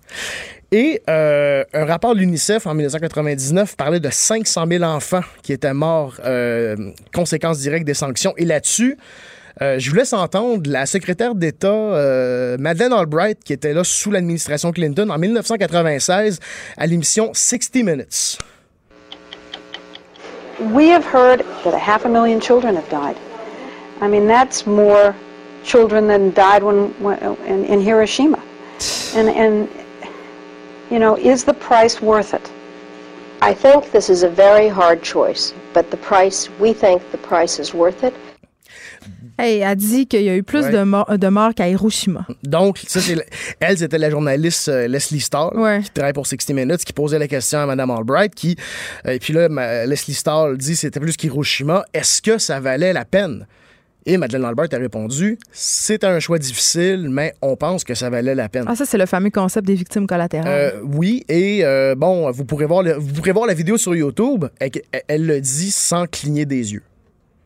Et 0.72 1.00
euh, 1.08 1.64
un 1.72 1.84
rapport 1.84 2.14
de 2.14 2.20
l'UNICEF 2.20 2.66
en 2.66 2.74
1999 2.74 3.76
parlait 3.76 4.00
de 4.00 4.10
500 4.10 4.64
000 4.68 4.82
enfants 4.82 5.20
qui 5.42 5.52
étaient 5.52 5.72
morts, 5.72 6.14
euh, 6.24 6.76
conséquence 7.14 7.58
directe 7.60 7.86
des 7.86 7.94
sanctions. 7.94 8.34
Et 8.36 8.44
là-dessus, 8.44 8.96
euh, 9.62 9.78
je 9.78 9.88
vous 9.88 9.96
laisse 9.96 10.12
entendre 10.12 10.68
la 10.68 10.84
secrétaire 10.84 11.34
d'État 11.34 11.68
euh, 11.68 12.56
Madeleine 12.58 12.92
Albright, 12.92 13.38
qui 13.44 13.52
était 13.52 13.72
là 13.72 13.84
sous 13.84 14.10
l'administration 14.10 14.72
Clinton 14.72 15.08
en 15.08 15.18
1996 15.18 16.40
à 16.76 16.86
l'émission 16.86 17.30
60 17.32 17.76
Minutes. 17.76 18.38
We 20.72 20.90
have 20.90 21.04
heard 21.04 21.44
that 21.64 21.74
a 21.74 21.78
half 21.78 22.04
a 22.04 22.08
million 22.08 22.40
children 22.40 22.76
have 22.76 22.88
died. 22.90 23.16
I 24.02 24.08
mean, 24.08 24.26
that's 24.26 24.66
more 24.66 25.14
children 25.64 26.08
than 26.08 26.32
died 26.32 26.62
when, 26.62 26.92
when 27.00 27.18
in, 27.46 27.64
in 27.64 27.80
Hiroshima. 27.80 28.38
You 30.90 30.98
know, 30.98 31.16
is 31.16 31.44
the 31.44 31.52
price 31.54 32.00
worth 32.02 32.32
it? 32.34 32.50
I 33.42 33.54
think 33.54 33.90
this 33.92 34.08
is 34.08 34.22
a 34.24 34.28
very 34.28 34.68
hard 34.68 35.02
choice, 35.02 35.52
but 35.74 35.90
the 35.90 35.96
price, 35.98 36.48
we 36.60 36.72
think 36.72 37.02
the 37.12 37.18
price 37.18 37.58
is 37.60 37.74
worth 37.74 38.02
it. 38.02 38.14
Hey, 39.38 39.58
elle 39.58 39.76
dit 39.76 40.06
qu'il 40.06 40.22
y 40.22 40.30
a 40.30 40.34
eu 40.34 40.42
plus 40.42 40.62
Ouais. 40.64 40.72
de, 40.72 40.82
morts- 40.82 41.18
de 41.18 41.28
morts 41.28 41.52
qu'à 41.54 41.68
Hiroshima. 41.68 42.26
Donc, 42.42 42.78
ça, 42.88 43.02
c'est, 43.02 43.16
elle, 43.60 43.76
c'était 43.76 43.98
la 43.98 44.08
journaliste 44.08 44.68
euh, 44.68 44.88
Leslie 44.88 45.20
Stahl, 45.20 45.50
Ouais. 45.54 45.82
qui 45.82 45.90
travaille 45.90 46.14
pour 46.14 46.26
60 46.26 46.48
Minutes, 46.56 46.82
qui 46.86 46.94
posait 46.94 47.18
la 47.18 47.28
question 47.28 47.58
à 47.58 47.66
Mme 47.66 47.90
Albright, 47.90 48.34
qui, 48.34 48.56
euh, 49.06 49.10
et 49.12 49.18
puis 49.18 49.34
là, 49.34 49.50
ma- 49.50 49.84
Leslie 49.84 50.14
Stahl 50.14 50.56
dit 50.56 50.74
c'était 50.74 51.00
plus 51.00 51.18
qu'Hiroshima. 51.18 51.84
Est-ce 51.92 52.22
que 52.22 52.38
ça 52.38 52.60
valait 52.60 52.94
la 52.94 53.04
peine? 53.04 53.46
Et 54.08 54.16
Madeleine 54.18 54.44
Albright 54.44 54.72
a 54.72 54.78
répondu 54.78 55.36
c'est 55.50 56.04
un 56.04 56.20
choix 56.20 56.38
difficile, 56.38 57.08
mais 57.10 57.34
on 57.42 57.56
pense 57.56 57.82
que 57.82 57.94
ça 57.94 58.08
valait 58.08 58.34
la 58.36 58.48
peine. 58.48 58.64
Ah, 58.68 58.76
ça, 58.76 58.84
c'est 58.86 58.98
le 58.98 59.06
fameux 59.06 59.30
concept 59.30 59.66
des 59.66 59.74
victimes 59.74 60.06
collatérales. 60.06 60.46
Euh, 60.48 60.80
oui, 60.84 61.24
et 61.28 61.64
euh, 61.64 61.94
bon, 61.96 62.30
vous 62.30 62.44
pourrez, 62.44 62.66
voir 62.66 62.82
le- 62.84 62.94
vous 62.94 63.12
pourrez 63.14 63.32
voir 63.32 63.46
la 63.46 63.54
vidéo 63.54 63.76
sur 63.76 63.94
YouTube. 63.96 64.44
Elle, 64.60 64.70
elle 65.08 65.26
le 65.26 65.40
dit 65.40 65.72
sans 65.72 66.06
cligner 66.06 66.46
des 66.46 66.72
yeux. 66.72 66.82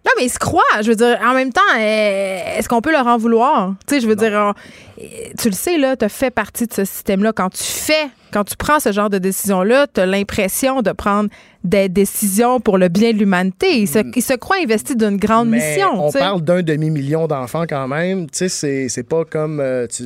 Non, 0.05 0.13
mais 0.19 0.25
il 0.27 0.31
se 0.31 0.39
croit. 0.39 0.63
Je 0.83 0.89
veux 0.89 0.97
dire, 0.97 1.19
en 1.25 1.35
même 1.35 1.53
temps, 1.53 1.61
euh, 1.79 2.39
est-ce 2.59 2.69
qu'on 2.69 2.81
peut 2.83 2.93
leur 2.93 3.07
en 3.07 3.17
vouloir? 3.17 3.75
Tu 3.87 3.95
sais, 3.95 4.01
je 4.03 4.07
veux 4.07 4.17
dire, 4.17 4.33
on- 4.35 5.03
tu 5.39 5.49
le 5.49 5.55
sais, 5.55 5.79
là, 5.79 5.97
tu 5.97 6.09
fait 6.09 6.31
partie 6.31 6.67
de 6.67 6.73
ce 6.75 6.85
système-là. 6.85 7.33
Quand 7.35 7.49
tu 7.51 7.63
fais, 7.65 8.09
quand 8.33 8.45
tu 8.45 8.57
prends 8.57 8.81
ce 8.81 8.93
genre 8.93 9.11
de 9.11 9.19
décision-là, 9.19 9.87
tu 9.93 10.01
as 10.01 10.07
l'impression 10.07 10.83
de 10.83 10.93
prendre 10.93 11.29
des 11.63 11.91
décisions 11.91 12.59
pour 12.59 12.79
le 12.79 12.89
bien 12.89 13.13
de 13.13 13.19
l'humanité. 13.19 13.67
Il 13.81 13.87
se, 13.87 13.99
il 14.17 14.23
se 14.23 14.33
croit 14.33 14.57
investi 14.65 14.97
d'une 14.97 15.19
grande 15.19 15.49
Mm. 15.49 15.51
Mais 15.51 15.75
mission. 15.75 16.07
on 16.07 16.11
parle 16.11 16.41
d'un 16.43 16.63
demi-million 16.63 17.27
d'enfants 17.27 17.65
quand 17.69 17.87
même. 17.87 18.31
Tu 18.31 18.39
sais, 18.39 18.49
c'est- 18.49 18.89
c'est 18.89 19.03
pas 19.03 19.25
comme. 19.27 19.61
euh, 19.61 19.87
tu- 19.87 20.05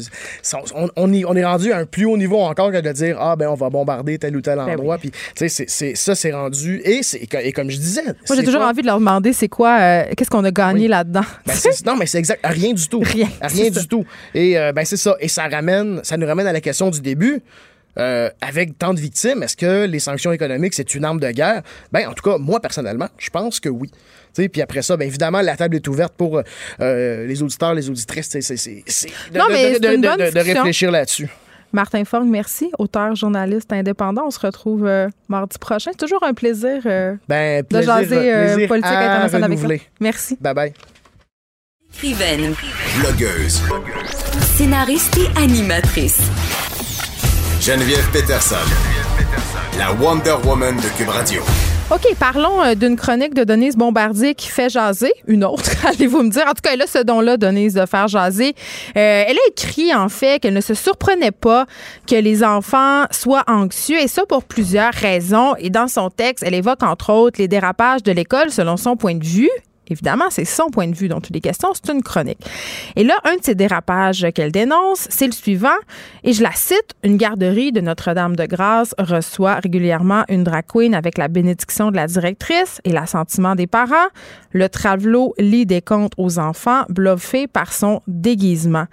on, 0.75 0.89
on, 0.97 1.13
y- 1.13 1.25
on 1.25 1.37
est 1.37 1.45
rendu 1.45 1.73
à 1.73 1.79
un 1.79 1.87
plus 1.87 2.07
haut 2.07 2.17
niveau 2.17 2.41
encore 2.41 2.73
que 2.73 2.81
de 2.81 2.91
dire 2.93 3.17
Ah, 3.21 3.37
ben, 3.37 3.49
on 3.49 3.55
va 3.55 3.71
bombarder 3.71 4.19
tel 4.19 4.37
ou 4.37 4.41
tel 4.41 4.57
Ben 4.59 4.71
endroit. 4.71 4.99
Puis, 4.99 5.11
tu 5.13 5.19
sais, 5.37 5.49
c'est- 5.49 5.71
c'est- 5.71 5.95
ça, 5.95 6.17
c'est 6.17 6.33
rendu. 6.33 6.81
Et, 6.85 7.05
c'est- 7.05 7.23
et 7.23 7.53
comme 7.53 7.71
je 7.71 7.77
disais. 7.77 8.03
Moi, 8.05 8.15
j'ai 8.37 8.43
toujours 8.43 8.61
pas- 8.63 8.71
envie 8.71 8.83
de 8.83 8.87
leur 8.87 8.99
demander 8.99 9.33
c'est 9.33 9.49
quoi, 9.49 9.79
euh, 9.81 10.05
qu'est-ce 10.17 10.31
qu'on 10.31 10.43
a 10.45 10.51
gagné 10.51 10.83
Oui. 10.83 10.89
là-dedans? 10.89 11.23
Ben, 11.47 11.55
c'est- 11.55 11.87
non, 11.87 11.95
mais 11.97 12.07
c'est 12.07 12.19
exact. 12.19 12.41
Rien 12.45 12.73
du 12.73 12.89
tout. 12.89 13.01
Rien, 13.05 13.29
Rien 13.41 13.71
du 13.71 13.79
ça. 13.79 13.85
tout. 13.89 14.05
Et 14.35 14.59
euh, 14.59 14.73
ben, 14.73 14.85
c'est 14.85 14.97
ça. 14.97 15.15
Et 15.21 15.29
ça 15.29 15.47
ramène, 15.47 16.01
ça 16.03 16.17
nous 16.17 16.27
ramène 16.27 16.49
à 16.49 16.53
la 16.53 16.61
question 16.61 16.91
du 16.91 17.01
début. 17.01 17.41
Euh, 17.99 18.29
avec 18.41 18.79
tant 18.79 18.93
de 18.95 19.01
victimes, 19.01 19.43
est-ce 19.43 19.57
que 19.57 19.85
les 19.87 19.99
sanctions 20.01 20.33
économiques, 20.33 20.75
c'est 20.75 20.95
une 20.95 21.05
arme 21.05 21.21
de 21.21 21.31
guerre? 21.31 21.63
Ben, 21.93 22.09
en 22.09 22.13
tout 22.13 22.29
cas, 22.29 22.39
moi, 22.39 22.61
personnellement, 22.61 23.09
je 23.19 23.31
pense 23.31 23.61
que 23.61 23.69
oui. 23.69 23.91
Puis 24.37 24.61
après 24.63 24.83
ça, 24.83 24.97
bien 24.97 25.07
évidemment, 25.07 25.41
la 25.43 25.57
table 25.57 25.77
est 25.77 25.87
ouverte 25.87 26.13
pour 26.17 26.43
euh, 26.81 27.27
les 27.27 27.43
auditeurs, 27.43 27.73
les 27.75 27.89
auditrices. 27.89 28.29
c'est- 28.41 28.67
de- 29.33 29.39
Non, 29.39 29.47
de- 29.47 29.53
mais 29.53 29.79
de- 29.79 29.95
une 29.95 30.01
bonne 30.01 30.21
réfléchir 30.21 30.91
là-dessus. 30.91 31.29
Martin 31.73 32.05
Fong, 32.05 32.25
merci. 32.29 32.71
Auteur, 32.79 33.15
journaliste 33.17 33.73
indépendant. 33.73 34.23
On 34.27 34.31
se 34.31 34.39
retrouve 34.41 34.87
euh, 34.87 35.09
mardi 35.29 35.59
prochain. 35.59 35.91
C'est 35.93 35.99
toujours 36.07 36.23
un 36.23 36.33
plaisir 36.35 36.83
euh, 36.87 37.15
Ben, 37.29 37.65
de 37.69 37.81
jaser 37.83 38.17
euh, 38.33 38.45
plaisir 38.55 38.69
politique 38.69 38.91
internationale 38.93 39.45
avec 39.45 39.59
renouveler. 39.59 39.83
Merci. 40.01 40.37
Bye 40.41 40.55
bye. 40.55 40.73
Écrivaine, 41.93 42.55
Blogueuse. 43.01 43.61
scénariste 44.57 45.17
et 45.19 45.39
animatrice. 45.41 46.21
Geneviève 47.65 48.07
Peterson. 48.13 48.57
La 49.79 49.91
Wonder 49.95 50.35
Woman 50.45 50.77
de 50.77 50.99
Cube 50.99 51.09
Radio. 51.09 51.41
OK, 51.91 52.15
parlons 52.21 52.63
euh, 52.63 52.75
d'une 52.75 52.95
chronique 52.95 53.33
de 53.33 53.43
Denise 53.43 53.75
Bombardier 53.75 54.35
qui 54.35 54.49
fait 54.49 54.69
jaser. 54.69 55.15
Une 55.27 55.47
autre, 55.47 55.71
allez-vous 55.87 56.25
me 56.25 56.29
dire? 56.29 56.43
En 56.43 56.51
tout 56.51 56.61
cas, 56.63 56.75
elle 56.75 56.83
a 56.83 56.87
ce 56.87 56.99
don-là, 56.99 57.39
Denise, 57.39 57.73
de 57.73 57.87
faire 57.87 58.07
jaser. 58.07 58.55
Euh, 58.99 59.25
elle 59.27 59.39
a 59.39 59.49
écrit, 59.49 59.95
en 59.95 60.11
fait, 60.11 60.41
qu'elle 60.41 60.53
ne 60.53 60.61
se 60.61 60.75
surprenait 60.75 61.31
pas 61.31 61.65
que 62.07 62.17
les 62.17 62.45
enfants 62.45 63.05
soient 63.11 63.45
anxieux, 63.47 63.99
et 63.99 64.09
ça 64.09 64.27
pour 64.27 64.45
plusieurs 64.45 64.93
raisons. 64.93 65.55
Et 65.59 65.71
dans 65.71 65.89
son 65.89 66.11
texte, 66.11 66.45
elle 66.47 66.55
évoque, 66.55 66.83
entre 66.83 67.15
autres, 67.15 67.41
les 67.41 67.49
dérapages 67.49 68.03
de 68.03 68.13
l'école 68.13 68.51
selon 68.51 68.77
son 68.77 68.99
point 68.99 69.15
de 69.15 69.25
vue. 69.25 69.51
Évidemment, 69.89 70.27
c'est 70.31 70.45
son 70.45 70.69
point 70.69 70.89
de 70.89 70.95
vue 70.95 71.09
dont 71.09 71.21
toutes 71.21 71.35
les 71.35 71.41
questions, 71.41 71.71
c'est 71.75 71.93
une 71.93 72.03
chronique. 72.03 72.39
Et 72.97 73.05
là, 73.05 73.15
un 73.25 73.37
de 73.37 73.43
ces 73.43 73.55
dérapages 73.55 74.27
qu'elle 74.35 74.53
dénonce, 74.53 75.07
c'est 75.11 75.27
le 75.27 75.33
suivant, 75.33 75.69
et 76.23 76.33
je 76.33 76.43
la 76.43 76.53
cite, 76.53 76.95
une 77.03 77.17
garderie 77.17 77.73
de 77.73 77.81
Notre-Dame-de-Grâce 77.81 78.95
reçoit 78.99 79.57
régulièrement 79.57 80.25
une 80.29 80.45
drag 80.45 80.65
queen 80.67 80.95
avec 80.95 81.19
la 81.19 81.29
bénédiction 81.29 81.91
de 81.91 81.97
la 81.97 82.07
directrice 82.07 82.81
et 82.85 82.93
l'assentiment 82.93 83.55
des 83.55 83.67
parents. 83.67 84.09
Le 84.53 84.69
travelot 84.69 85.35
lit 85.39 85.67
des 85.67 85.83
contes 85.83 86.13
aux 86.17 86.39
enfants, 86.39 86.85
bluffé 86.89 87.47
par 87.47 87.73
son 87.73 88.01
déguisement. 88.07 88.87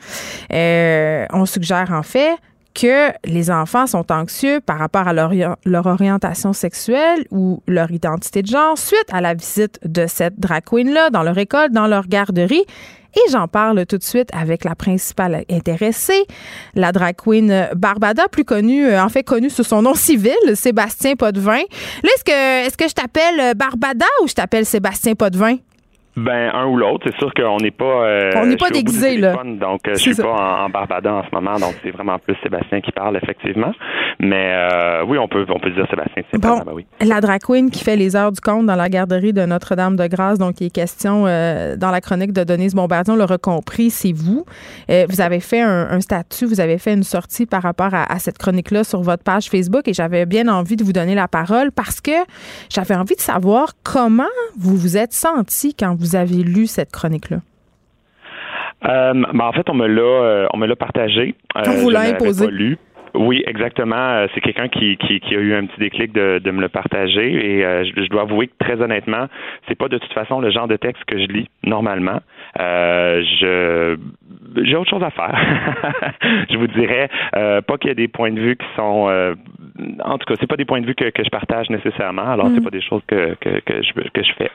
Euh, 0.52 1.26
on 1.32 1.46
suggère 1.46 1.92
en 1.92 2.04
fait 2.04 2.36
que 2.74 3.12
les 3.26 3.52
enfants 3.52 3.88
sont 3.88 4.12
anxieux 4.12 4.60
par 4.66 4.80
rapport 4.80 5.08
à 5.08 5.14
leur, 5.14 5.32
orientation 5.86 6.54
sexuelle 6.54 7.26
ou 7.32 7.62
leur 7.68 7.92
identité 7.92 8.42
de 8.42 8.48
genre 8.48 8.78
suite 8.78 9.08
à 9.12 9.22
la 9.22 9.34
visite 9.34 9.80
de 9.86 10.08
cette 10.08 10.40
drag 10.40 10.64
queen-là 10.64 11.10
dans 11.10 11.24
leur 11.24 11.38
école, 11.38 11.70
dans 11.72 11.88
leur 11.88 12.08
garderie. 12.08 12.66
Et 13.16 13.32
j'en 13.32 13.50
parle 13.50 13.86
tout 13.86 13.98
de 13.98 14.04
suite 14.04 14.30
avec 14.32 14.64
la 14.64 14.74
principale 14.74 15.44
intéressée, 15.50 16.26
la 16.76 16.94
drag 16.94 17.16
queen 17.18 17.68
Barbada, 17.76 18.30
plus 18.30 18.46
connue, 18.46 18.88
euh, 18.88 19.04
en 19.04 19.10
fait 19.10 19.24
connue 19.24 19.50
sous 19.50 19.66
son 19.66 19.82
nom 19.82 19.96
civil, 19.96 20.34
Sébastien 20.54 21.16
Potvin. 21.16 21.58
Là, 22.04 22.10
est-ce 22.16 22.24
que, 22.24 22.66
est-ce 22.66 22.78
que 22.78 22.88
je 22.88 22.94
t'appelle 22.94 23.54
Barbada 23.56 24.06
ou 24.24 24.28
je 24.30 24.34
t'appelle 24.34 24.66
Sébastien 24.66 25.16
Potvin? 25.16 25.58
Ben 26.18 26.52
un 26.54 26.66
ou 26.66 26.76
l'autre, 26.76 27.06
c'est 27.08 27.18
sûr 27.18 27.34
qu'on 27.34 27.58
n'est 27.58 27.72
pas. 27.72 27.86
Euh, 27.86 28.32
on 28.36 28.46
n'est 28.46 28.58
pas 28.58 28.70
déguisé 28.70 29.18
là. 29.18 29.34
Donc 29.46 29.88
euh, 29.88 29.94
je 29.94 30.00
suis 30.00 30.16
pas 30.16 30.28
en, 30.28 30.66
en, 30.66 30.70
Barbada 30.70 31.14
en 31.14 31.24
ce 31.24 31.30
moment, 31.34 31.58
donc 31.58 31.74
c'est 31.82 31.92
vraiment 31.92 32.20
plus 32.20 32.36
Sébastien 32.44 32.82
qui 32.82 32.92
parle 32.92 33.16
effectivement. 33.16 33.72
Mais 34.20 34.54
euh, 34.54 35.06
oui, 35.08 35.18
on 35.18 35.30
peut 35.30 35.46
on 35.48 35.60
peut 35.60 35.72
dire 35.72 35.88
Sébastien. 35.90 36.24
Bon, 36.34 36.60
ben 36.66 36.74
oui. 36.74 36.86
la 37.00 37.22
drag 37.22 37.42
queen 37.42 37.72
qui 37.72 37.84
fait 37.84 37.96
les 37.96 38.18
heures 38.18 38.34
du 38.34 38.42
compte 38.42 38.66
dans 38.66 38.76
la 38.76 38.90
garderie 38.90 39.32
de 39.32 39.46
Notre-Dame-de-Grâce, 39.46 40.38
donc 40.38 40.60
il 40.60 40.68
est 40.68 40.70
question 40.70 41.24
dans 41.24 41.92
la 41.92 42.02
chronique 42.02 42.34
de 42.34 42.44
Denise 42.44 42.76
Bombardier, 42.76 43.14
on 43.14 43.18
l'aura 43.18 43.38
compris, 43.38 43.90
c'est 43.90 44.12
vous. 44.12 44.46
vous 44.90 45.22
avez 45.22 45.40
fait 45.40 45.62
un, 45.62 46.02
statut, 46.02 46.46
vous 46.46 46.60
avez 46.60 46.78
fait 46.78 46.94
une 46.94 47.04
sortie 47.04 47.46
par 47.46 47.64
rapport 47.64 47.94
à, 47.94 48.12
à 48.12 48.20
cette 48.20 48.38
chronique-là 48.38 48.84
sur 48.84 49.02
votre 49.02 49.24
page 49.24 49.50
Facebook 49.50 49.88
et 49.88 49.94
j'avais 49.94 50.26
bien 50.26 50.48
envie 50.50 50.76
de 50.76 50.84
vous 50.84 50.94
donner 50.94 51.16
la 51.16 51.28
parole 51.28 51.72
parce 51.72 52.02
que 52.02 52.12
j'avais 52.70 52.96
envie 52.96 53.16
de 53.16 53.22
savoir 53.22 53.74
comment 53.84 54.24
vous 54.58 54.76
vous 54.76 54.98
êtes 54.98 55.14
senti 55.14 55.74
quand 55.74 55.96
vous 55.96 56.01
avez 56.16 56.44
lu 56.44 56.68
cette 56.68 56.92
chronique-là? 56.92 57.38
Euh, 58.88 59.14
ben, 59.14 59.46
en 59.46 59.52
fait, 59.52 59.70
on 59.70 59.76
me 59.76 59.88
l'a, 59.88 60.02
euh, 60.02 60.48
on 60.54 60.58
me 60.58 60.68
l'a 60.68 60.76
partagé. 60.76 61.36
Euh, 61.56 61.62
on 61.68 61.72
vous 61.84 61.90
l'a 61.90 62.02
imposé. 62.02 62.48
Oui, 63.14 63.44
exactement. 63.46 63.96
Euh, 63.96 64.28
c'est 64.34 64.42
quelqu'un 64.42 64.70
qui, 64.70 64.98
qui, 64.98 65.20
qui, 65.20 65.36
a 65.36 65.40
eu 65.40 65.54
un 65.54 65.66
petit 65.66 65.80
déclic 65.80 66.14
de, 66.14 66.40
de 66.40 66.52
me 66.52 66.62
le 66.62 66.70
partager 66.70 67.58
et 67.58 67.66
euh, 67.66 67.84
je, 67.84 68.08
dois 68.08 68.22
avouer 68.22 68.48
que 68.48 68.54
très 68.60 68.82
honnêtement, 68.82 69.28
c'est 69.68 69.76
pas 69.76 69.90
de 69.90 69.98
toute 69.98 70.14
façon 70.14 70.40
le 70.40 70.50
genre 70.50 70.68
de 70.68 70.78
texte 70.78 71.04
que 71.06 71.18
je 71.18 71.26
lis 71.26 71.50
normalement. 71.64 72.22
Euh, 72.60 73.24
je 73.40 73.98
j'ai 74.64 74.76
autre 74.76 74.90
chose 74.90 75.04
à 75.04 75.12
faire. 75.12 75.34
je 76.50 76.58
vous 76.58 76.68
dirais 76.68 77.10
euh, 77.38 77.62
pas 77.62 77.78
qu'il 77.78 77.88
y 77.88 77.92
a 77.92 77.96
des 77.96 78.10
points 78.10 78.32
de 78.32 78.40
vue 78.40 78.58
qui 78.58 78.66
sont 78.76 79.10
en 80.04 80.18
tout 80.18 80.26
cas, 80.26 80.36
c'est 80.40 80.48
pas 80.48 80.58
des 80.58 80.66
points 80.66 80.82
de 80.82 80.86
vue 80.86 80.94
que, 80.94 81.10
que 81.10 81.24
je 81.24 81.30
partage 81.30 81.70
nécessairement. 81.70 82.30
Alors, 82.30 82.48
c'est 82.54 82.60
mm. 82.60 82.64
pas 82.64 82.70
des 82.70 82.82
choses 82.82 83.02
que, 83.08 83.36
que, 83.36 83.62
que, 83.62 83.82
je, 83.82 83.94
que 83.94 84.24
je 84.24 84.34
fais. 84.38 84.52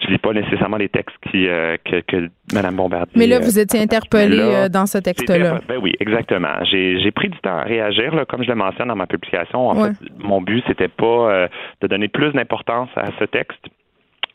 Je 0.00 0.08
lis 0.08 0.18
pas 0.18 0.32
nécessairement 0.32 0.76
les 0.76 0.88
textes 0.88 1.16
qui, 1.30 1.46
que, 1.84 2.00
que 2.00 2.30
Mme 2.54 2.76
Bombardier. 2.76 3.12
Mais 3.16 3.26
là, 3.26 3.40
vous 3.40 3.58
étiez 3.58 3.80
interpellé 3.80 4.68
dans 4.70 4.86
ce 4.86 4.98
texte-là. 4.98 5.58
Ben 5.68 5.78
oui, 5.82 5.94
exactement. 6.00 6.62
J'ai 6.64 7.10
pris 7.10 7.28
du 7.28 7.38
temps 7.38 7.58
à 7.58 7.62
réagir 7.62 8.14
comme 8.28 8.42
je 8.42 8.48
le 8.48 8.54
mentionne 8.54 8.88
dans 8.88 8.96
ma 8.96 9.06
publication, 9.06 9.68
en 9.68 9.74
fait, 9.74 9.92
mon 10.18 10.40
but, 10.40 10.62
c'était 10.66 10.88
pas 10.88 11.04
euh, 11.06 11.48
de 11.80 11.86
donner 11.86 12.08
plus 12.08 12.32
d'importance 12.32 12.88
à 12.96 13.08
ce 13.18 13.24
texte 13.24 13.60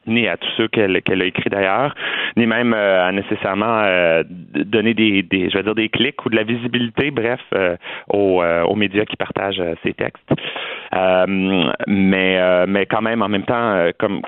ni 0.07 0.27
à 0.27 0.37
tous 0.37 0.49
ceux 0.57 0.67
qu'elle 0.67 0.95
a 0.95 1.25
écrit 1.25 1.49
d'ailleurs, 1.49 1.93
ni 2.35 2.45
même 2.45 2.73
euh, 2.73 3.07
à 3.07 3.11
nécessairement 3.11 3.81
euh, 3.83 4.23
donner 4.27 4.93
des, 4.93 5.25
je 5.31 5.57
vais 5.57 5.63
dire 5.63 5.75
des 5.75 5.89
clics 5.89 6.25
ou 6.25 6.29
de 6.29 6.35
la 6.35 6.43
visibilité, 6.43 7.11
bref, 7.11 7.41
aux, 8.09 8.41
aux, 8.41 8.75
médias 8.75 9.05
qui 9.05 9.15
partagent 9.15 9.61
ces 9.83 9.93
textes. 9.93 10.29
mais 11.87 12.65
mais 12.67 12.85
quand 12.85 13.01
même 13.01 13.21
en 13.21 13.29
même 13.29 13.43
temps, 13.43 13.89
comme 13.99 14.21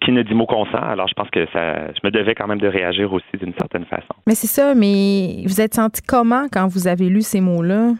qui 0.00 0.12
ne 0.12 0.22
dit 0.22 0.34
mot 0.34 0.46
consent, 0.46 0.78
alors 0.78 1.08
je 1.08 1.14
pense 1.14 1.30
que 1.30 1.46
ça, 1.52 1.88
je 1.94 2.00
me 2.04 2.10
devais 2.10 2.34
quand 2.34 2.46
même 2.46 2.60
de 2.60 2.68
réagir 2.68 3.12
aussi 3.12 3.36
d'une 3.40 3.54
certaine 3.54 3.84
façon. 3.86 4.14
Mais 4.26 4.34
c'est 4.34 4.46
ça. 4.46 4.74
Mais 4.74 5.42
vous 5.44 5.60
êtes 5.60 5.74
senti 5.74 6.02
comment 6.02 6.46
quand 6.52 6.66
vous 6.66 6.88
avez 6.88 7.08
lu 7.08 7.22
ces 7.22 7.40
mots-là? 7.40 7.94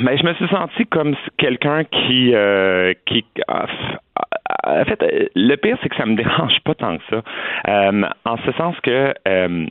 Mais 0.00 0.16
je 0.16 0.24
me 0.24 0.34
suis 0.34 0.48
senti 0.48 0.86
comme 0.86 1.14
quelqu'un 1.36 1.84
qui, 1.84 2.34
euh, 2.34 2.94
qui 3.06 3.24
en 3.48 4.84
fait, 4.84 5.30
le 5.34 5.56
pire, 5.56 5.78
c'est 5.82 5.88
que 5.88 5.96
ça 5.96 6.06
me 6.06 6.16
dérange 6.16 6.58
pas 6.64 6.74
tant 6.74 6.98
que 6.98 7.02
ça. 7.10 7.22
Euh, 7.68 8.02
en 8.24 8.36
ce 8.38 8.52
sens 8.52 8.76
que 8.82 9.14
euh, 9.26 9.66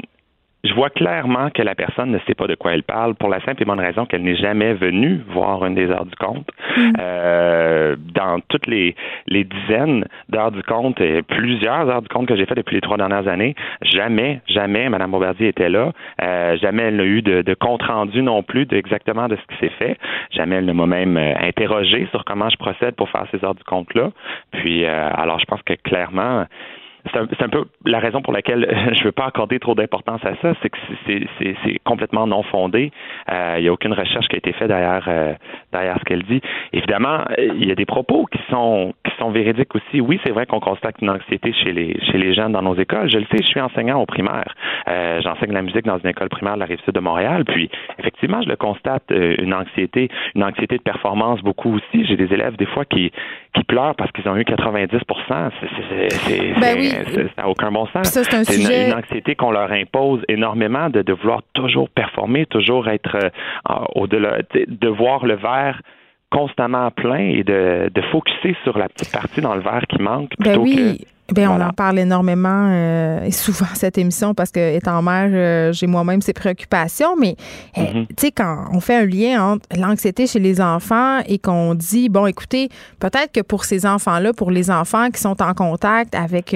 je 0.64 0.74
vois 0.74 0.90
clairement 0.90 1.50
que 1.50 1.62
la 1.62 1.74
personne 1.74 2.12
ne 2.12 2.20
sait 2.28 2.36
pas 2.36 2.48
de 2.48 2.56
quoi 2.56 2.74
elle 2.74 2.84
parle 2.84 3.16
pour 3.16 3.30
la 3.30 3.42
simple 3.42 3.64
et 3.64 3.66
bonne 3.66 3.80
raison 3.80 4.06
qu'elle 4.06 4.22
n'est 4.22 4.36
jamais 4.36 4.74
venue 4.74 5.22
voir 5.30 5.66
une 5.66 5.76
des 5.76 5.88
heures 5.88 6.06
du 6.06 6.16
compte. 6.16 6.48
Mm. 6.78 6.94
Euh, 7.00 7.96
dans 8.14 8.40
toutes 8.48 8.68
les, 8.68 8.96
les 9.28 9.44
dizaines 9.44 10.06
d'heures 10.30 10.52
du 10.52 10.62
compte 10.64 11.02
et 11.02 11.24
plusieurs 11.24 11.90
heures 11.90 12.02
du 12.02 12.08
compte 12.10 12.28
que 12.28 12.36
j'ai 12.36 12.46
fait 12.46 12.56
depuis 12.56 12.76
les 12.76 12.82
trois 12.82 12.98
dernières 12.98 13.28
années, 13.28 13.56
jamais, 13.82 14.42
jamais 14.48 14.88
Mme 14.90 15.12
Bombardier 15.12 15.48
était 15.48 15.70
là. 15.70 15.92
Euh, 16.22 16.58
jamais 16.58 16.84
elle 16.84 16.98
n'a 16.98 17.06
eu 17.06 17.22
de, 17.22 17.42
de, 17.42 17.54
compte 17.56 17.84
rendu 17.84 18.22
non 18.22 18.44
plus 18.44 18.66
de 18.66 18.78
exactement 18.78 19.28
de 19.28 19.36
ce 19.36 19.54
qui 19.54 19.60
s'est 19.60 19.74
fait. 19.80 19.98
Jamais 20.32 20.58
elle 20.58 20.66
ne 20.66 20.74
m'a 20.74 20.86
même 20.86 21.18
euh, 21.18 21.34
interrogé 21.40 22.08
sur 22.12 22.24
comment 22.24 22.50
je 22.50 22.58
procède 22.58 22.96
pour 22.96 23.10
faire 23.10 23.26
ces 23.32 23.44
heures 23.44 23.56
du 23.56 23.64
compte-là. 23.64 24.12
Puis, 24.52 24.86
euh, 24.86 25.10
alors 25.14 25.40
je 25.40 25.46
pense 25.46 25.62
que 25.64 25.74
clairement, 25.74 26.46
c'est 27.12 27.18
un, 27.18 27.28
un, 27.46 27.50
peu 27.50 27.66
la 27.86 28.00
raison 28.00 28.22
pour 28.22 28.34
laquelle 28.34 28.68
je 28.94 29.00
ne 29.00 29.06
veux 29.06 29.12
pas 29.12 29.26
accorder 29.26 29.60
trop 29.60 29.76
d'importance 29.76 30.24
à 30.24 30.36
ça, 30.42 30.54
c'est 30.62 30.70
que 30.70 30.78
c'est 31.08 31.80
complètement 31.84 32.28
non 32.28 32.44
fondé. 32.44 32.92
Euh, 33.30 33.56
il 33.58 33.64
n'y 33.64 33.68
a 33.68 33.74
aucune 33.74 33.94
recherche 33.94 34.28
qui 34.28 34.36
a 34.36 34.38
été 34.38 34.54
faite 34.54 34.68
derrière, 34.68 35.06
euh, 35.08 35.34
derrière 35.72 35.98
ce 36.00 36.06
qu'elle 36.06 36.24
dit. 36.24 36.42
Évidemment, 36.74 37.26
il 37.38 37.68
y 37.68 37.72
a 37.72 37.76
des 37.76 37.86
propos 37.86 38.26
qui 38.26 38.40
sont, 38.50 38.94
qui 39.04 39.16
sont 39.18 39.32
véridiques 39.32 39.74
aussi. 39.76 40.02
Oui, 40.02 40.20
c'est 40.24 40.32
vrai 40.32 40.46
qu'on 40.46 40.60
constate 40.60 40.96
une 41.02 41.10
anxiété 41.10 41.54
chez 41.54 41.72
les, 41.72 42.00
chez 42.12 42.18
les 42.18 42.34
jeunes 42.34 42.52
dans 42.52 42.62
nos 42.62 42.76
écoles. 42.76 43.10
Je 43.10 43.18
le 43.18 43.26
sais, 43.26 43.38
je 43.42 43.48
suis 43.48 43.62
enseignant 43.62 44.00
au 44.00 44.06
primaire. 44.06 44.54
Euh, 44.88 45.22
J'enseigne 45.22 45.52
la 45.54 45.62
musique 45.62 45.86
dans 45.86 45.98
une 45.98 46.10
école 46.10 46.30
primaire 46.30 46.56
de 46.56 46.60
la 46.60 46.66
Rive-Sud 46.66 46.94
de 46.94 47.00
Montréal. 47.00 47.46
Puis, 47.46 47.70
effectivement, 48.00 48.42
je 48.42 48.50
le 48.50 48.56
constate, 48.56 49.04
euh, 49.12 49.36
une 49.40 49.54
anxiété, 49.54 50.10
une 50.36 50.44
anxiété 50.44 50.78
de 50.78 50.84
performance 50.84 51.42
beaucoup 51.42 51.76
aussi. 51.76 52.06
J'ai 52.06 52.18
des 52.18 52.34
élèves, 52.34 52.56
des 52.58 52.66
fois, 52.66 52.86
qui, 52.86 53.12
qui 53.54 53.64
pleurent 53.64 53.96
parce 53.96 54.12
qu'ils 54.12 54.28
ont 54.28 54.38
eu 54.38 54.44
90% 54.44 55.52
C'est 56.28 56.60
ben 56.60 56.76
oui, 56.78 56.91
ça 57.36 57.42
n'a 57.42 57.50
aucun 57.50 57.72
bon 57.72 57.88
sens. 57.88 58.10
C'est 58.10 58.88
une, 58.88 58.94
anxiété 58.94 59.36
qu'on 59.36 59.52
leur 59.52 59.72
impose 59.72 60.22
énormément 60.28 60.90
de, 60.90 61.02
de 61.02 61.14
vouloir 61.14 61.42
toujours 61.54 61.90
performer, 61.90 62.46
toujours 62.46 62.88
être 62.88 63.16
euh, 63.16 63.74
au-delà, 63.96 64.40
de 64.54 64.88
voir 64.88 65.26
le 65.26 65.36
verre 65.36 65.82
constamment 66.30 66.90
plein 66.92 67.20
et 67.20 67.44
de, 67.44 67.90
de 67.94 68.02
focuser 68.04 68.56
sur 68.64 68.78
la 68.78 68.88
petite 68.88 69.12
partie 69.12 69.42
dans 69.42 69.54
le 69.54 69.62
verre 69.62 69.84
qui 69.90 70.02
manque 70.02 70.32
ben 70.40 70.58
oui. 70.58 71.06
Bien, 71.32 71.52
on 71.52 71.62
en 71.62 71.72
parle 71.72 72.00
énormément 72.00 72.70
euh, 72.72 73.24
et 73.24 73.32
souvent 73.32 73.68
cette 73.74 73.98
émission 73.98 74.34
parce 74.34 74.52
que 74.52 74.76
étant 74.76 75.02
mère, 75.02 75.30
euh, 75.32 75.74
j'ai 75.74 75.88
moi-même 75.88 76.22
ces 76.22 76.34
préoccupations. 76.34 77.16
Mais 77.18 77.36
euh, 77.78 77.82
mm-hmm. 77.82 78.08
tu 78.08 78.16
sais, 78.18 78.32
quand 78.32 78.66
on 78.74 78.80
fait 78.80 78.96
un 78.96 79.06
lien 79.06 79.54
entre 79.54 79.68
l'anxiété 79.78 80.28
chez 80.28 80.40
les 80.40 80.60
enfants 80.60 81.20
et 81.26 81.40
qu'on 81.40 81.76
dit 81.76 82.10
bon, 82.10 82.26
écoutez, 82.26 82.70
peut-être 83.00 83.32
que 83.32 83.42
pour 83.42 83.66
ces 83.66 83.86
enfants-là, 83.86 84.34
pour 84.34 84.52
les 84.52 84.70
enfants 84.70 85.10
qui 85.10 85.22
sont 85.22 85.42
en 85.42 85.54
contact 85.54 86.16
avec, 86.16 86.52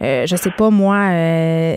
je 0.00 0.36
sais 0.36 0.50
pas 0.56 0.70
moi, 0.70 1.10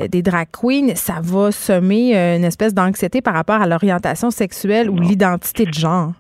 des 0.08 0.22
drag 0.22 0.48
queens, 0.52 0.96
ça 0.96 1.16
va 1.22 1.52
semer 1.52 2.16
une 2.36 2.44
espèce 2.44 2.74
d'anxiété 2.74 3.22
par 3.22 3.34
rapport 3.34 3.62
à 3.62 3.68
l'orientation 3.68 4.32
sexuelle 4.32 4.90
ou 4.90 5.00
l'identité 5.00 5.66
de 5.66 5.74
genre. 5.74 6.14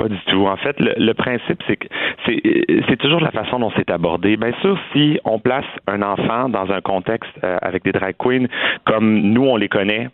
Pas 0.00 0.08
du 0.08 0.18
tout. 0.28 0.46
En 0.46 0.56
fait, 0.56 0.76
le, 0.78 1.12
principe, 1.12 1.62
c'est 1.66 1.76
que 1.76 1.86
c'est 2.24 2.96
toujours 2.96 3.20
la 3.20 3.30
façon 3.32 3.58
dont 3.58 3.70
c'est 3.76 3.90
abordé. 3.90 4.38
Bien 4.38 4.52
sûr, 4.62 4.78
si 4.94 5.20
on 5.26 5.38
place 5.38 5.66
un 5.86 6.00
enfant 6.00 6.48
dans 6.48 6.72
un 6.72 6.80
contexte 6.80 7.30
euh, 7.44 7.58
avec 7.60 7.84
des 7.84 7.92
drag 7.92 8.14
queens 8.18 8.46
comme 8.86 9.20
nous, 9.20 9.44
on 9.44 9.56
les 9.56 9.68
connaît, 9.68 10.08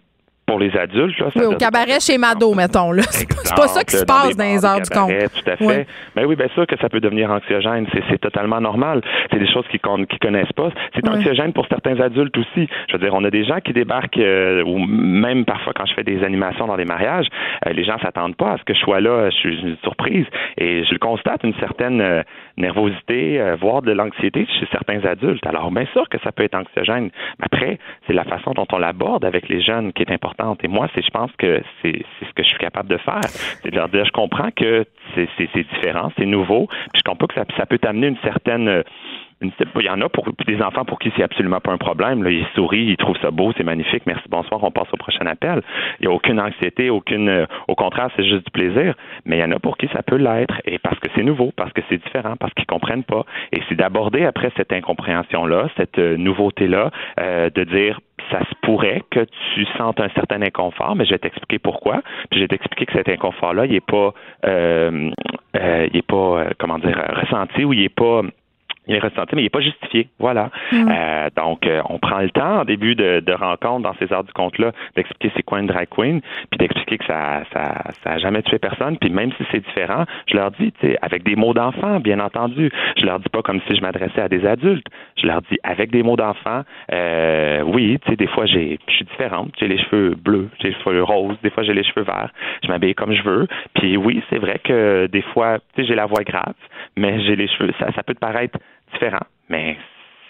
pour 0.46 0.60
les 0.60 0.74
adultes. 0.76 1.18
Là, 1.18 1.26
oui, 1.34 1.44
au 1.44 1.56
cabaret 1.56 1.98
chez 2.00 2.18
Mado, 2.18 2.54
mettons. 2.54 2.92
Là. 2.92 3.02
C'est, 3.10 3.26
pas 3.54 3.66
ça 3.66 3.82
qui 3.82 3.96
se 3.96 4.04
passe 4.04 4.36
dans, 4.36 4.44
les 4.44 4.64
heures 4.64 4.80
du 4.80 4.88
compte. 4.88 5.10
Tout 5.10 5.50
à 5.50 5.56
fait. 5.56 5.86
Mais 6.14 6.22
ben 6.22 6.26
oui, 6.26 6.36
bien 6.36 6.48
sûr 6.54 6.66
que 6.66 6.76
ça 6.78 6.88
peut 6.88 7.00
devenir 7.00 7.30
anxiogène. 7.30 7.86
C'est, 7.92 8.18
totalement 8.18 8.60
normal. 8.60 9.02
C'est 9.30 9.38
des 9.38 9.50
choses 9.52 9.64
qu'ils 9.68 9.80
connaissent 9.80 10.52
pas. 10.52 10.70
C'est 10.94 11.08
anxiogène 11.08 11.52
pour 11.52 11.66
certains 11.66 12.00
adultes 12.00 12.36
aussi. 12.38 12.68
Je 12.88 12.92
veux 12.92 12.98
dire, 12.98 13.12
on 13.12 13.24
a 13.24 13.30
des 13.30 13.44
gens 13.44 13.58
qui 13.60 13.72
débarquent, 13.72 14.18
euh, 14.18 14.62
ou 14.64 14.78
même 14.78 15.44
parfois 15.44 15.72
quand 15.74 15.86
je 15.86 15.94
fais 15.94 16.04
des 16.04 16.22
animations 16.22 16.66
dans 16.66 16.76
des 16.76 16.84
mariages, 16.84 17.26
euh, 17.66 17.72
les 17.72 17.84
gens 17.84 17.98
s'attendent 17.98 18.36
pas 18.36 18.52
à 18.52 18.58
ce 18.58 18.64
que 18.64 18.74
je 18.74 18.78
sois 18.78 19.00
là. 19.00 19.30
Je 19.30 19.36
suis 19.36 19.60
une 19.60 19.76
surprise. 19.82 20.26
Et 20.58 20.84
je 20.84 20.96
constate, 20.96 21.42
une 21.42 21.54
certaine 21.54 22.00
euh, 22.00 22.22
nervosité, 22.56 23.54
voire 23.60 23.82
de 23.82 23.92
l'anxiété 23.92 24.46
chez 24.58 24.66
certains 24.70 25.04
adultes. 25.04 25.44
Alors, 25.46 25.70
bien 25.70 25.86
sûr 25.92 26.08
que 26.08 26.18
ça 26.22 26.32
peut 26.32 26.44
être 26.44 26.54
anxiogène. 26.54 27.10
Mais 27.38 27.46
après, 27.52 27.78
c'est 28.06 28.12
la 28.12 28.24
façon 28.24 28.52
dont 28.52 28.66
on 28.72 28.78
l'aborde 28.78 29.24
avec 29.24 29.48
les 29.48 29.60
jeunes 29.60 29.92
qui 29.92 30.02
est 30.02 30.12
importante 30.12 30.35
et 30.62 30.68
moi, 30.68 30.88
c'est, 30.94 31.04
je 31.04 31.10
pense 31.10 31.30
que 31.38 31.62
c'est, 31.82 32.04
ce 32.20 32.32
que 32.34 32.42
je 32.42 32.48
suis 32.48 32.58
capable 32.58 32.88
de 32.88 32.98
faire. 32.98 33.24
C'est 33.24 33.70
de 33.70 33.76
leur 33.76 33.88
dire, 33.88 34.04
je 34.04 34.12
comprends 34.12 34.50
que 34.50 34.84
c'est, 35.14 35.28
différent, 35.54 36.12
c'est 36.16 36.26
nouveau. 36.26 36.66
Puis 36.66 37.02
je 37.04 37.10
comprends 37.10 37.26
que 37.26 37.34
ça, 37.34 37.44
ça 37.56 37.66
peut 37.66 37.78
t'amener 37.78 38.08
une 38.08 38.18
certaine 38.18 38.82
il 39.42 39.84
y 39.84 39.90
en 39.90 40.00
a 40.00 40.08
pour 40.08 40.26
des 40.46 40.62
enfants 40.62 40.84
pour 40.84 40.98
qui 40.98 41.12
c'est 41.16 41.22
absolument 41.22 41.60
pas 41.60 41.72
un 41.72 41.78
problème. 41.78 42.22
Là. 42.22 42.30
Ils 42.30 42.46
sourient, 42.54 42.90
ils 42.90 42.96
trouvent 42.96 43.18
ça 43.20 43.30
beau, 43.30 43.52
c'est 43.56 43.64
magnifique. 43.64 44.04
Merci, 44.06 44.24
bonsoir, 44.28 44.62
on 44.64 44.70
passe 44.70 44.88
au 44.92 44.96
prochain 44.96 45.26
appel. 45.26 45.62
Il 46.00 46.06
n'y 46.06 46.12
a 46.12 46.14
aucune 46.14 46.40
anxiété, 46.40 46.88
aucune. 46.90 47.28
Euh, 47.28 47.46
au 47.68 47.74
contraire, 47.74 48.08
c'est 48.16 48.24
juste 48.24 48.46
du 48.46 48.50
plaisir. 48.50 48.94
Mais 49.24 49.38
il 49.38 49.40
y 49.40 49.44
en 49.44 49.52
a 49.52 49.58
pour 49.58 49.76
qui 49.76 49.88
ça 49.88 50.02
peut 50.02 50.16
l'être, 50.16 50.60
et 50.64 50.78
parce 50.78 50.98
que 51.00 51.08
c'est 51.14 51.22
nouveau, 51.22 51.52
parce 51.56 51.72
que 51.72 51.82
c'est 51.88 51.98
différent, 51.98 52.36
parce 52.38 52.54
qu'ils 52.54 52.66
comprennent 52.66 53.04
pas. 53.04 53.24
Et 53.52 53.60
c'est 53.68 53.76
d'aborder 53.76 54.24
après 54.24 54.50
cette 54.56 54.72
incompréhension-là, 54.72 55.68
cette 55.76 55.98
euh, 55.98 56.16
nouveauté-là, 56.16 56.90
euh, 57.20 57.50
de 57.50 57.64
dire 57.64 58.00
ça 58.30 58.40
se 58.40 58.54
pourrait 58.62 59.02
que 59.10 59.20
tu 59.54 59.66
sentes 59.78 60.00
un 60.00 60.08
certain 60.10 60.42
inconfort, 60.42 60.96
mais 60.96 61.04
je 61.04 61.10
vais 61.10 61.18
t'expliquer 61.18 61.58
pourquoi. 61.58 62.02
Puis 62.30 62.40
je 62.40 62.44
vais 62.44 62.48
t'expliquer 62.48 62.86
que 62.86 62.92
cet 62.92 63.08
inconfort-là, 63.08 63.66
il 63.66 63.72
n'est 63.72 63.80
pas, 63.80 64.14
euh, 64.46 65.10
euh, 65.56 65.88
il 65.92 65.98
est 65.98 66.06
pas, 66.06 66.46
comment 66.58 66.78
dire, 66.78 67.00
ressenti 67.14 67.64
ou 67.64 67.72
il 67.72 67.82
n'est 67.82 67.88
pas 67.88 68.22
il 68.86 68.94
est 68.94 69.00
ressenti, 69.00 69.34
mais 69.34 69.42
il 69.42 69.46
n'est 69.46 69.50
pas 69.50 69.60
justifié. 69.60 70.08
Voilà. 70.18 70.50
Mm. 70.72 70.88
Euh, 70.90 71.28
donc, 71.36 71.66
euh, 71.66 71.82
on 71.88 71.98
prend 71.98 72.20
le 72.20 72.30
temps 72.30 72.60
en 72.60 72.64
début 72.64 72.94
de, 72.94 73.20
de 73.20 73.32
rencontre 73.32 73.82
dans 73.82 73.94
ces 73.94 74.12
heures 74.12 74.24
du 74.24 74.32
compte-là 74.32 74.72
d'expliquer 74.94 75.32
c'est 75.36 75.42
quoi 75.42 75.60
une 75.60 75.66
drag 75.66 75.88
queen, 75.88 76.20
puis 76.50 76.58
d'expliquer 76.58 76.98
que 76.98 77.04
ça, 77.06 77.42
ça, 77.52 77.82
ça 78.02 78.12
a 78.12 78.18
jamais 78.18 78.42
tué 78.42 78.58
personne. 78.58 78.96
Puis 78.98 79.10
même 79.10 79.32
si 79.32 79.44
c'est 79.50 79.64
différent, 79.64 80.04
je 80.28 80.36
leur 80.36 80.50
dis, 80.52 80.72
tu 80.72 80.88
sais, 80.88 80.98
avec 81.02 81.24
des 81.24 81.36
mots 81.36 81.54
d'enfant, 81.54 82.00
bien 82.00 82.20
entendu. 82.20 82.70
Je 82.96 83.04
leur 83.06 83.18
dis 83.18 83.28
pas 83.28 83.42
comme 83.42 83.60
si 83.66 83.76
je 83.76 83.80
m'adressais 83.80 84.20
à 84.20 84.28
des 84.28 84.46
adultes. 84.46 84.86
Je 85.16 85.26
leur 85.26 85.42
dis 85.42 85.58
avec 85.62 85.90
des 85.90 86.02
mots 86.02 86.16
d'enfant. 86.16 86.62
Euh, 86.92 87.62
oui, 87.62 87.98
tu 88.04 88.10
sais, 88.10 88.16
des 88.16 88.26
fois 88.26 88.46
j'ai, 88.46 88.78
je 88.88 88.94
suis 88.94 89.04
différente. 89.04 89.52
J'ai 89.58 89.68
les 89.68 89.78
cheveux 89.78 90.14
bleus, 90.14 90.48
j'ai 90.60 90.68
les 90.68 90.74
cheveux 90.74 91.02
roses, 91.02 91.36
des 91.42 91.50
fois 91.50 91.62
j'ai 91.62 91.74
les 91.74 91.84
cheveux 91.84 92.04
verts. 92.04 92.30
Je 92.62 92.68
m'habille 92.68 92.94
comme 92.94 93.12
je 93.12 93.22
veux. 93.22 93.46
Puis 93.74 93.96
oui, 93.96 94.22
c'est 94.30 94.38
vrai 94.38 94.60
que 94.62 95.06
des 95.06 95.22
fois, 95.22 95.58
tu 95.74 95.82
sais, 95.82 95.88
j'ai 95.88 95.94
la 95.94 96.06
voix 96.06 96.22
grave, 96.22 96.54
mais 96.96 97.20
j'ai 97.22 97.36
les 97.36 97.48
cheveux. 97.48 97.72
Ça, 97.78 97.92
ça 97.92 98.02
peut 98.02 98.14
te 98.14 98.20
paraître 98.20 98.58
différent, 98.92 99.26
mais 99.48 99.76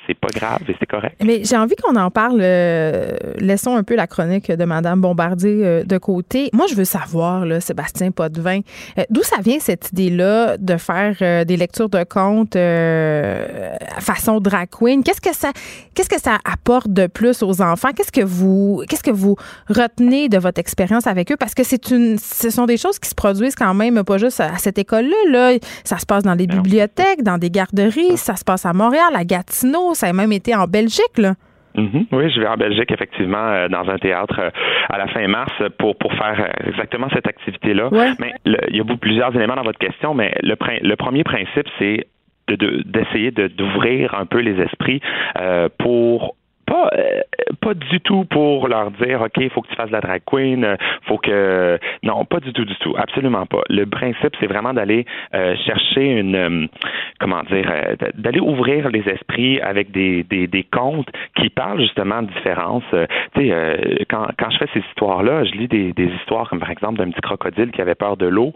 c'est 0.07 0.19
pas 0.19 0.29
grave 0.29 0.61
et 0.69 0.77
c'est 0.79 0.87
correct. 0.87 1.17
Mais 1.25 1.43
j'ai 1.45 1.57
envie 1.57 1.77
qu'on 1.77 1.97
en 1.97 2.11
parle. 2.11 2.41
Euh, 2.41 3.17
laissons 3.39 3.77
un 3.77 3.83
peu 3.83 3.97
la 3.97 4.07
chronique 4.07 4.51
de 4.51 4.65
Mme 4.65 5.01
Bombardier 5.01 5.65
euh, 5.65 5.85
de 5.85 5.99
côté. 5.99 6.51
Moi, 6.53 6.67
je 6.69 6.75
veux 6.75 6.85
savoir, 6.85 7.45
là, 7.45 7.61
Sébastien 7.61 8.11
Potvin, 8.11 8.61
euh, 8.99 9.03
d'où 9.11 9.23
ça 9.23 9.37
vient 9.43 9.59
cette 9.61 9.91
idée-là 9.93 10.57
de 10.59 10.77
faire 10.77 11.45
des 11.45 11.57
lectures 11.57 11.89
de 11.89 12.05
contes 12.05 12.57
façon 14.01 14.41
drag 14.41 14.69
queen? 14.71 15.03
Qu'est-ce 15.03 15.21
que 15.21 15.35
ça, 15.35 15.51
qu'est-ce 15.95 16.09
que 16.09 16.21
ça 16.21 16.39
apporte 16.45 16.89
de 16.89 17.07
plus 17.07 17.43
aux 17.43 17.63
enfants? 17.63 17.91
Qu'est-ce 17.97 18.13
que 18.13 18.25
vous, 18.25 18.83
qu'est-ce 18.89 19.03
que 19.03 19.11
vous 19.11 19.37
retenez 19.69 20.29
de 20.29 20.39
votre 20.39 20.61
expérience 20.61 21.07
avec 21.07 21.33
eux? 21.33 21.37
Parce 21.37 21.55
que 21.55 21.65
c'est 21.65 21.91
une, 21.91 22.19
ce 22.19 22.51
sont 22.51 22.67
des 22.67 22.77
choses 22.77 22.99
qui 22.99 23.09
se 23.09 23.15
produisent 23.15 23.55
quand 23.55 23.75
même 23.75 24.03
pas 24.05 24.19
juste 24.19 24.41
à 24.41 24.59
cette 24.59 24.79
école-là. 24.79 25.31
Là. 25.31 25.59
Ça 25.85 25.99
se 25.99 26.07
passe 26.07 26.23
dans 26.23 26.35
les 26.35 26.47
bibliothèques, 26.47 27.23
dans 27.23 27.39
des 27.39 27.51
garderies, 27.51 28.17
ça 28.17 28.37
se 28.37 28.45
passe 28.45 28.67
à 28.67 28.73
Montréal, 28.73 29.13
à 29.15 29.25
Gatineau, 29.25 29.95
ça 29.97 30.09
a 30.09 30.13
même 30.13 30.33
été 30.33 30.55
en 30.55 30.67
Belgique, 30.67 31.19
là. 31.19 31.35
Mm-hmm. 31.77 32.07
Oui, 32.13 32.31
je 32.31 32.41
vais 32.41 32.47
en 32.47 32.57
Belgique, 32.57 32.91
effectivement, 32.91 33.49
euh, 33.49 33.69
dans 33.69 33.89
un 33.89 33.99
théâtre 33.99 34.39
euh, 34.39 34.51
à 34.89 34.99
la 34.99 35.07
fin 35.09 35.27
mars 35.29 35.53
pour, 35.79 35.97
pour 35.97 36.13
faire 36.15 36.41
euh, 36.41 36.69
exactement 36.69 37.09
cette 37.13 37.27
activité-là. 37.27 37.91
Mais 38.19 38.33
il 38.45 38.77
y 38.77 38.81
a 38.81 38.85
plusieurs 38.97 39.35
éléments 39.37 39.57
dans 39.57 39.63
votre 39.63 39.79
question, 39.79 40.15
mais 40.15 40.35
le, 40.43 40.57
le 40.83 40.97
premier 40.97 41.25
principe, 41.25 41.67
c'est 41.79 42.07
d'essayer 42.49 43.31
de, 43.33 43.49
d'ouvrir 43.49 44.15
un 44.15 44.25
peu 44.25 44.39
les 44.39 44.59
esprits 44.63 45.01
pour 45.79 46.37
pas 46.67 46.91
euh, 46.95 47.21
pas 47.61 47.75
du 47.75 48.01
tout 48.01 48.25
pour 48.25 48.69
leur 48.69 48.91
dire 48.91 49.23
OK, 49.23 49.33
il 49.39 49.51
faut 49.51 49.63
que 49.63 49.69
tu 49.69 49.77
fasses 49.77 49.91
la 49.91 50.01
drag 50.01 50.23
queen, 50.27 50.65
euh, 50.65 50.77
faut 51.07 51.19
que 51.19 51.79
non, 52.03 52.25
pas 52.25 52.41
du 52.41 52.53
tout 52.53 52.65
du 52.65 52.75
tout, 52.77 52.95
absolument 52.99 53.47
pas. 53.47 53.63
Le 53.69 53.87
principe 53.87 54.35
c'est 54.41 54.47
vraiment 54.47 54.75
d'aller 54.75 55.07
euh, 55.35 55.55
chercher 55.65 56.19
une 56.19 56.69
comment 57.21 57.43
dire 57.45 57.71
d'aller 58.15 58.41
ouvrir 58.41 58.91
les 58.91 59.09
esprits 59.09 59.61
avec 59.61 59.91
des, 59.93 60.25
des, 60.25 60.47
des 60.47 60.65
contes 60.65 61.09
qui 61.37 61.49
parlent 61.49 61.81
justement 61.81 62.23
de 62.23 62.29
différence. 62.29 62.85
tu 63.35 63.49
sais 63.49 64.07
quand 64.11 64.27
quand 64.39 64.51
je 64.51 64.59
fais 64.59 64.69
ces 64.75 64.81
histoires 64.81 65.23
là, 65.23 65.45
je 65.45 65.53
lis 65.53 65.69
des, 65.69 65.93
des 65.93 66.11
histoires 66.21 66.49
comme 66.49 66.61
par 66.61 66.71
exemple 66.71 66.99
d'un 66.99 67.11
petit 67.11 67.21
crocodile 67.21 67.71
qui 67.71 67.81
avait 67.81 67.95
peur 67.95 68.17
de 68.17 68.27
l'eau, 68.27 68.53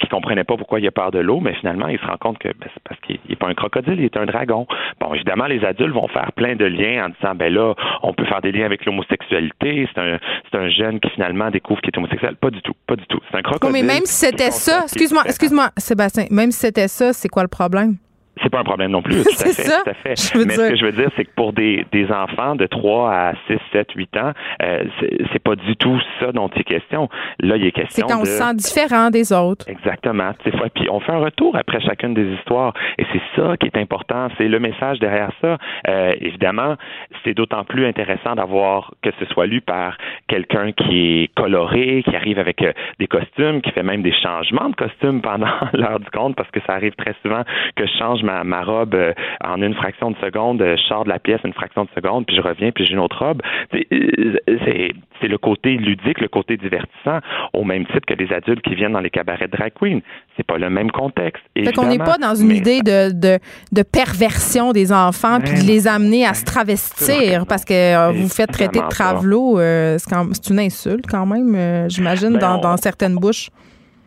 qui 0.00 0.08
comprenait 0.08 0.44
pas 0.44 0.56
pourquoi 0.56 0.80
il 0.80 0.86
a 0.86 0.90
peur 0.90 1.10
de 1.10 1.20
l'eau, 1.20 1.40
mais 1.40 1.54
finalement 1.54 1.88
il 1.88 1.98
se 1.98 2.06
rend 2.06 2.16
compte 2.18 2.38
que 2.38 2.48
ben, 2.48 2.68
c'est 2.74 2.82
parce 2.82 3.00
qu'il 3.00 3.18
est 3.28 3.36
pas 3.36 3.48
un 3.48 3.54
crocodile, 3.54 3.98
il 3.98 4.04
est 4.04 4.16
un 4.16 4.26
dragon. 4.26 4.66
Bon, 5.00 5.14
évidemment 5.14 5.46
les 5.46 5.64
adultes 5.64 5.94
vont 5.94 6.08
faire 6.08 6.32
plein 6.32 6.56
de 6.56 6.64
liens 6.64 7.06
en 7.06 7.08
disant 7.10 7.34
ben 7.34 7.51
là, 7.52 7.74
on 8.02 8.12
peut 8.14 8.24
faire 8.24 8.40
des 8.40 8.52
liens 8.52 8.66
avec 8.66 8.84
l'homosexualité. 8.84 9.88
C'est 9.94 10.00
un, 10.00 10.18
c'est 10.50 10.58
un 10.58 10.68
jeune 10.68 11.00
qui 11.00 11.10
finalement 11.10 11.50
découvre 11.50 11.80
qu'il 11.80 11.90
est 11.94 11.98
homosexuel. 11.98 12.36
Pas 12.36 12.50
du 12.50 12.62
tout, 12.62 12.74
pas 12.86 12.96
du 12.96 13.06
tout. 13.06 13.20
C'est 13.30 13.38
un 13.38 13.42
crocodile. 13.42 13.72
mais 13.72 13.86
même 13.86 14.04
si 14.04 14.26
c'était 14.26 14.50
ça, 14.50 14.82
excuse-moi, 14.84 15.22
excuse-moi, 15.26 15.70
Sébastien, 15.76 16.24
même 16.30 16.50
si 16.50 16.60
c'était 16.60 16.88
ça, 16.88 17.12
c'est 17.12 17.28
quoi 17.28 17.42
le 17.42 17.48
problème? 17.48 17.96
C'est 18.40 18.50
pas 18.50 18.60
un 18.60 18.64
problème 18.64 18.90
non 18.90 19.02
plus. 19.02 19.22
Tout 19.22 19.28
à 19.28 19.44
fait, 19.44 19.52
ça. 19.52 19.82
Tout 19.82 19.90
à 19.90 19.94
fait. 19.94 20.44
Mais 20.46 20.54
ce 20.54 20.70
que 20.70 20.76
je 20.76 20.84
veux 20.84 20.92
dire, 20.92 21.10
c'est 21.16 21.24
que 21.24 21.34
pour 21.34 21.52
des, 21.52 21.84
des 21.92 22.10
enfants 22.10 22.56
de 22.56 22.66
3 22.66 23.12
à 23.12 23.32
6, 23.46 23.58
7, 23.72 23.92
8 23.94 24.16
ans, 24.16 24.32
euh, 24.62 24.84
c'est 25.32 25.42
pas 25.42 25.54
du 25.54 25.76
tout 25.76 25.98
ça 26.18 26.32
dont 26.32 26.48
il 26.54 26.60
est 26.60 26.64
question. 26.64 27.08
Là, 27.40 27.56
il 27.56 27.66
est 27.66 27.72
question. 27.72 28.06
C'est 28.08 28.14
qu'on 28.14 28.24
se 28.24 28.30
sent 28.30 28.54
différent 28.54 29.10
des 29.10 29.32
autres. 29.32 29.68
Exactement. 29.68 30.32
Puis 30.74 30.88
on 30.90 31.00
fait 31.00 31.12
un 31.12 31.18
retour 31.18 31.56
après 31.56 31.80
chacune 31.80 32.14
des 32.14 32.26
histoires. 32.34 32.72
Et 32.98 33.04
c'est 33.12 33.22
ça 33.36 33.56
qui 33.56 33.66
est 33.66 33.76
important. 33.76 34.28
C'est 34.38 34.48
le 34.48 34.58
message 34.58 34.98
derrière 34.98 35.30
ça. 35.40 35.58
Euh, 35.88 36.14
évidemment, 36.20 36.76
c'est 37.24 37.34
d'autant 37.34 37.64
plus 37.64 37.86
intéressant 37.86 38.34
d'avoir 38.34 38.92
que 39.02 39.10
ce 39.18 39.26
soit 39.26 39.46
lu 39.46 39.60
par 39.60 39.96
quelqu'un 40.28 40.72
qui 40.72 41.22
est 41.22 41.34
coloré, 41.34 42.02
qui 42.08 42.16
arrive 42.16 42.38
avec 42.38 42.62
euh, 42.62 42.72
des 42.98 43.06
costumes, 43.06 43.60
qui 43.60 43.70
fait 43.72 43.82
même 43.82 44.02
des 44.02 44.14
changements 44.22 44.70
de 44.70 44.76
costumes 44.76 45.20
pendant 45.20 45.52
l'heure 45.72 46.00
du 46.00 46.10
compte, 46.10 46.36
parce 46.36 46.50
que 46.50 46.60
ça 46.66 46.74
arrive 46.74 46.94
très 46.94 47.14
souvent 47.22 47.42
que 47.76 47.86
je 47.86 47.92
change 47.98 48.21
ma, 48.22 48.44
ma 48.44 48.62
robe 48.62 48.94
euh, 48.94 49.12
en 49.44 49.60
une 49.62 49.74
fraction 49.74 50.10
de 50.10 50.16
seconde, 50.16 50.60
je 50.60 50.82
sors 50.88 51.04
de 51.04 51.08
la 51.08 51.18
pièce 51.18 51.40
une 51.44 51.52
fraction 51.52 51.84
de 51.84 51.90
seconde, 51.94 52.26
puis 52.26 52.36
je 52.36 52.42
reviens, 52.42 52.70
puis 52.70 52.86
j'ai 52.86 52.92
une 52.92 53.00
autre 53.00 53.18
robe. 53.18 53.42
Euh, 53.74 54.36
c'est 54.46 55.28
le 55.28 55.38
côté 55.38 55.76
ludique, 55.76 56.20
le 56.20 56.28
côté 56.28 56.56
divertissant, 56.56 57.20
au 57.52 57.64
même 57.64 57.86
titre 57.86 58.06
que 58.06 58.14
les 58.14 58.32
adultes 58.32 58.62
qui 58.62 58.74
viennent 58.74 58.92
dans 58.92 59.00
les 59.00 59.10
cabarets 59.10 59.46
de 59.46 59.56
drag 59.56 59.72
queen. 59.74 60.00
C'est 60.36 60.46
pas 60.46 60.58
le 60.58 60.70
même 60.70 60.90
contexte. 60.90 61.42
Fait 61.56 61.72
qu'on 61.72 61.86
n'est 61.86 61.98
pas 61.98 62.18
dans 62.18 62.34
une 62.34 62.50
idée 62.50 62.80
de, 62.80 63.12
de, 63.12 63.38
de, 63.72 63.82
perversion 63.82 64.72
des 64.72 64.92
enfants, 64.92 65.38
puis 65.40 65.54
de 65.54 65.66
les 65.66 65.86
amener 65.86 66.26
à 66.26 66.34
se 66.34 66.44
travestir, 66.44 67.46
parce 67.46 67.64
que 67.64 67.72
euh, 67.72 68.12
vous 68.12 68.28
faites 68.28 68.50
traiter 68.50 68.80
de 68.80 68.88
travelot, 68.88 69.58
c'est 69.98 70.50
une 70.50 70.60
insulte 70.60 71.06
quand 71.08 71.26
même, 71.26 71.88
j'imagine, 71.88 72.32
ben, 72.32 72.38
dans, 72.38 72.58
dans 72.58 72.76
certaines 72.76 73.16
bouches. 73.16 73.50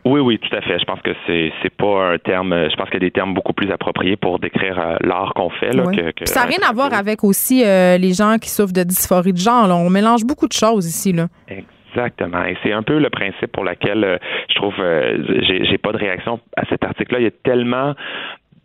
Oui, 0.05 0.19
oui, 0.19 0.37
tout 0.37 0.55
à 0.55 0.61
fait. 0.61 0.77
Je 0.77 0.85
pense 0.85 1.01
que 1.01 1.11
c'est 1.25 1.51
c'est 1.63 1.75
pas 1.75 2.11
un 2.13 2.17
terme. 2.19 2.53
Je 2.69 2.75
pense 2.75 2.85
qu'il 2.89 3.01
y 3.01 3.05
a 3.05 3.07
des 3.07 3.11
termes 3.11 3.33
beaucoup 3.33 3.53
plus 3.53 3.71
appropriés 3.71 4.15
pour 4.15 4.37
décrire 4.37 4.79
euh, 4.79 4.97
l'art 5.01 5.33
qu'on 5.33 5.49
fait. 5.49 5.71
Là, 5.71 5.85
que, 5.85 6.25
ça 6.25 6.41
n'a 6.41 6.45
rien 6.45 6.59
à 6.69 6.73
voir 6.73 6.93
avec 6.93 7.23
aussi 7.23 7.65
euh, 7.65 7.97
les 7.97 8.13
gens 8.13 8.37
qui 8.39 8.49
souffrent 8.49 8.73
de 8.73 8.83
dysphorie 8.83 9.33
de 9.33 9.39
genre. 9.39 9.67
On 9.69 9.89
mélange 9.89 10.23
beaucoup 10.23 10.47
de 10.47 10.53
choses 10.53 10.85
ici. 10.85 11.11
Là. 11.11 11.27
Exactement. 11.47 12.45
Et 12.45 12.55
c'est 12.61 12.71
un 12.71 12.83
peu 12.83 12.99
le 12.99 13.09
principe 13.09 13.51
pour 13.51 13.63
lequel 13.63 14.03
euh, 14.03 14.17
je 14.49 14.55
trouve 14.55 14.75
j'ai 14.77 15.77
pas 15.79 15.91
de 15.91 15.97
réaction 15.97 16.39
à 16.55 16.65
cet 16.69 16.83
article-là. 16.83 17.19
Il 17.19 17.23
y 17.23 17.27
a 17.27 17.31
tellement 17.43 17.95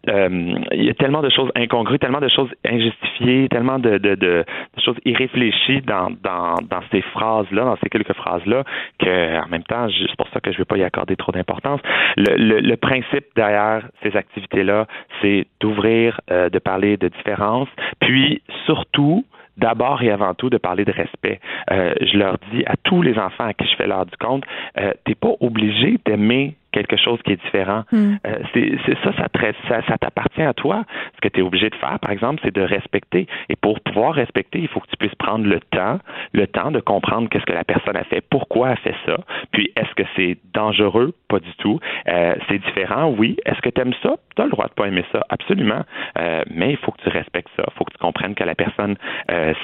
euh, 0.08 0.54
il 0.72 0.84
y 0.84 0.90
a 0.90 0.94
tellement 0.94 1.22
de 1.22 1.30
choses 1.30 1.50
incongrues, 1.54 1.98
tellement 1.98 2.20
de 2.20 2.28
choses 2.28 2.50
injustifiées, 2.64 3.48
tellement 3.48 3.78
de, 3.78 3.98
de, 3.98 4.14
de, 4.14 4.44
choses 4.82 4.96
irréfléchies 5.04 5.82
dans, 5.82 6.10
dans, 6.22 6.54
dans 6.68 6.80
ces 6.90 7.02
phrases-là, 7.02 7.64
dans 7.64 7.76
ces 7.82 7.88
quelques 7.90 8.14
phrases-là, 8.14 8.64
que 8.98 9.44
en 9.44 9.48
même 9.48 9.64
temps, 9.64 9.88
c'est 9.88 10.16
pour 10.16 10.28
ça 10.28 10.40
que 10.40 10.52
je 10.52 10.56
ne 10.56 10.60
vais 10.60 10.64
pas 10.66 10.78
y 10.78 10.84
accorder 10.84 11.16
trop 11.16 11.32
d'importance. 11.32 11.80
Le, 12.16 12.36
le, 12.36 12.60
le, 12.60 12.76
principe 12.76 13.26
derrière 13.36 13.86
ces 14.02 14.16
activités-là, 14.16 14.86
c'est 15.20 15.46
d'ouvrir, 15.60 16.20
euh, 16.30 16.48
de 16.48 16.58
parler 16.58 16.96
de 16.96 17.08
différence, 17.08 17.68
puis 18.00 18.42
surtout 18.64 19.24
d'abord 19.60 20.02
et 20.02 20.10
avant 20.10 20.34
tout 20.34 20.50
de 20.50 20.56
parler 20.56 20.84
de 20.84 20.92
respect. 20.92 21.40
Euh, 21.70 21.94
je 22.00 22.16
leur 22.16 22.38
dis 22.52 22.64
à 22.66 22.74
tous 22.82 23.02
les 23.02 23.18
enfants 23.18 23.46
à 23.46 23.52
qui 23.52 23.66
je 23.68 23.76
fais 23.76 23.86
l'heure 23.86 24.06
du 24.06 24.16
compte, 24.16 24.44
euh, 24.78 24.92
t'es 25.04 25.14
pas 25.14 25.32
obligé 25.40 25.98
d'aimer 26.06 26.56
quelque 26.72 26.96
chose 26.96 27.20
qui 27.22 27.32
est 27.32 27.42
différent. 27.42 27.84
Hmm. 27.92 28.16
Euh, 28.26 28.38
c'est 28.54 28.78
ça, 29.04 29.12
ça, 29.16 29.26
ça, 29.68 29.82
ça 29.86 29.98
t'appartient 29.98 30.42
à 30.42 30.54
toi. 30.54 30.84
Ce 31.16 31.20
que 31.20 31.28
tu 31.28 31.40
es 31.40 31.42
obligé 31.42 31.70
de 31.70 31.74
faire, 31.76 31.98
par 32.00 32.10
exemple, 32.10 32.40
c'est 32.44 32.54
de 32.54 32.62
respecter. 32.62 33.26
Et 33.48 33.56
pour 33.56 33.80
pouvoir 33.80 34.14
respecter, 34.14 34.60
il 34.60 34.68
faut 34.68 34.80
que 34.80 34.88
tu 34.88 34.96
puisses 34.96 35.14
prendre 35.16 35.46
le 35.46 35.60
temps, 35.60 35.98
le 36.32 36.46
temps 36.46 36.70
de 36.70 36.80
comprendre 36.80 37.28
qu'est-ce 37.28 37.44
que 37.44 37.52
la 37.52 37.64
personne 37.64 37.96
a 37.96 38.04
fait, 38.04 38.22
pourquoi 38.30 38.70
elle 38.70 38.78
fait 38.78 38.96
ça, 39.06 39.18
puis 39.52 39.72
est-ce 39.76 39.94
que 39.94 40.08
c'est 40.16 40.38
dangereux? 40.54 41.14
Pas 41.28 41.40
du 41.40 41.52
tout. 41.58 41.78
Euh, 42.08 42.34
c'est 42.48 42.58
différent, 42.58 43.14
oui. 43.16 43.36
Est-ce 43.46 43.60
que 43.60 43.70
tu 43.70 43.80
aimes 43.80 43.94
ça? 44.02 44.16
Tu 44.36 44.42
as 44.42 44.44
le 44.44 44.50
droit 44.50 44.66
de 44.66 44.72
pas 44.72 44.86
aimer 44.86 45.04
ça, 45.12 45.20
absolument. 45.28 45.82
Euh, 46.18 46.42
mais 46.50 46.70
il 46.70 46.76
faut 46.78 46.92
que 46.92 47.02
tu 47.02 47.08
respectes 47.08 47.50
ça. 47.56 47.64
Il 47.66 47.74
faut 47.76 47.84
que 47.84 47.92
tu 47.92 47.98
comprennes 47.98 48.34
que 48.34 48.44
la 48.44 48.54
personne, 48.54 48.96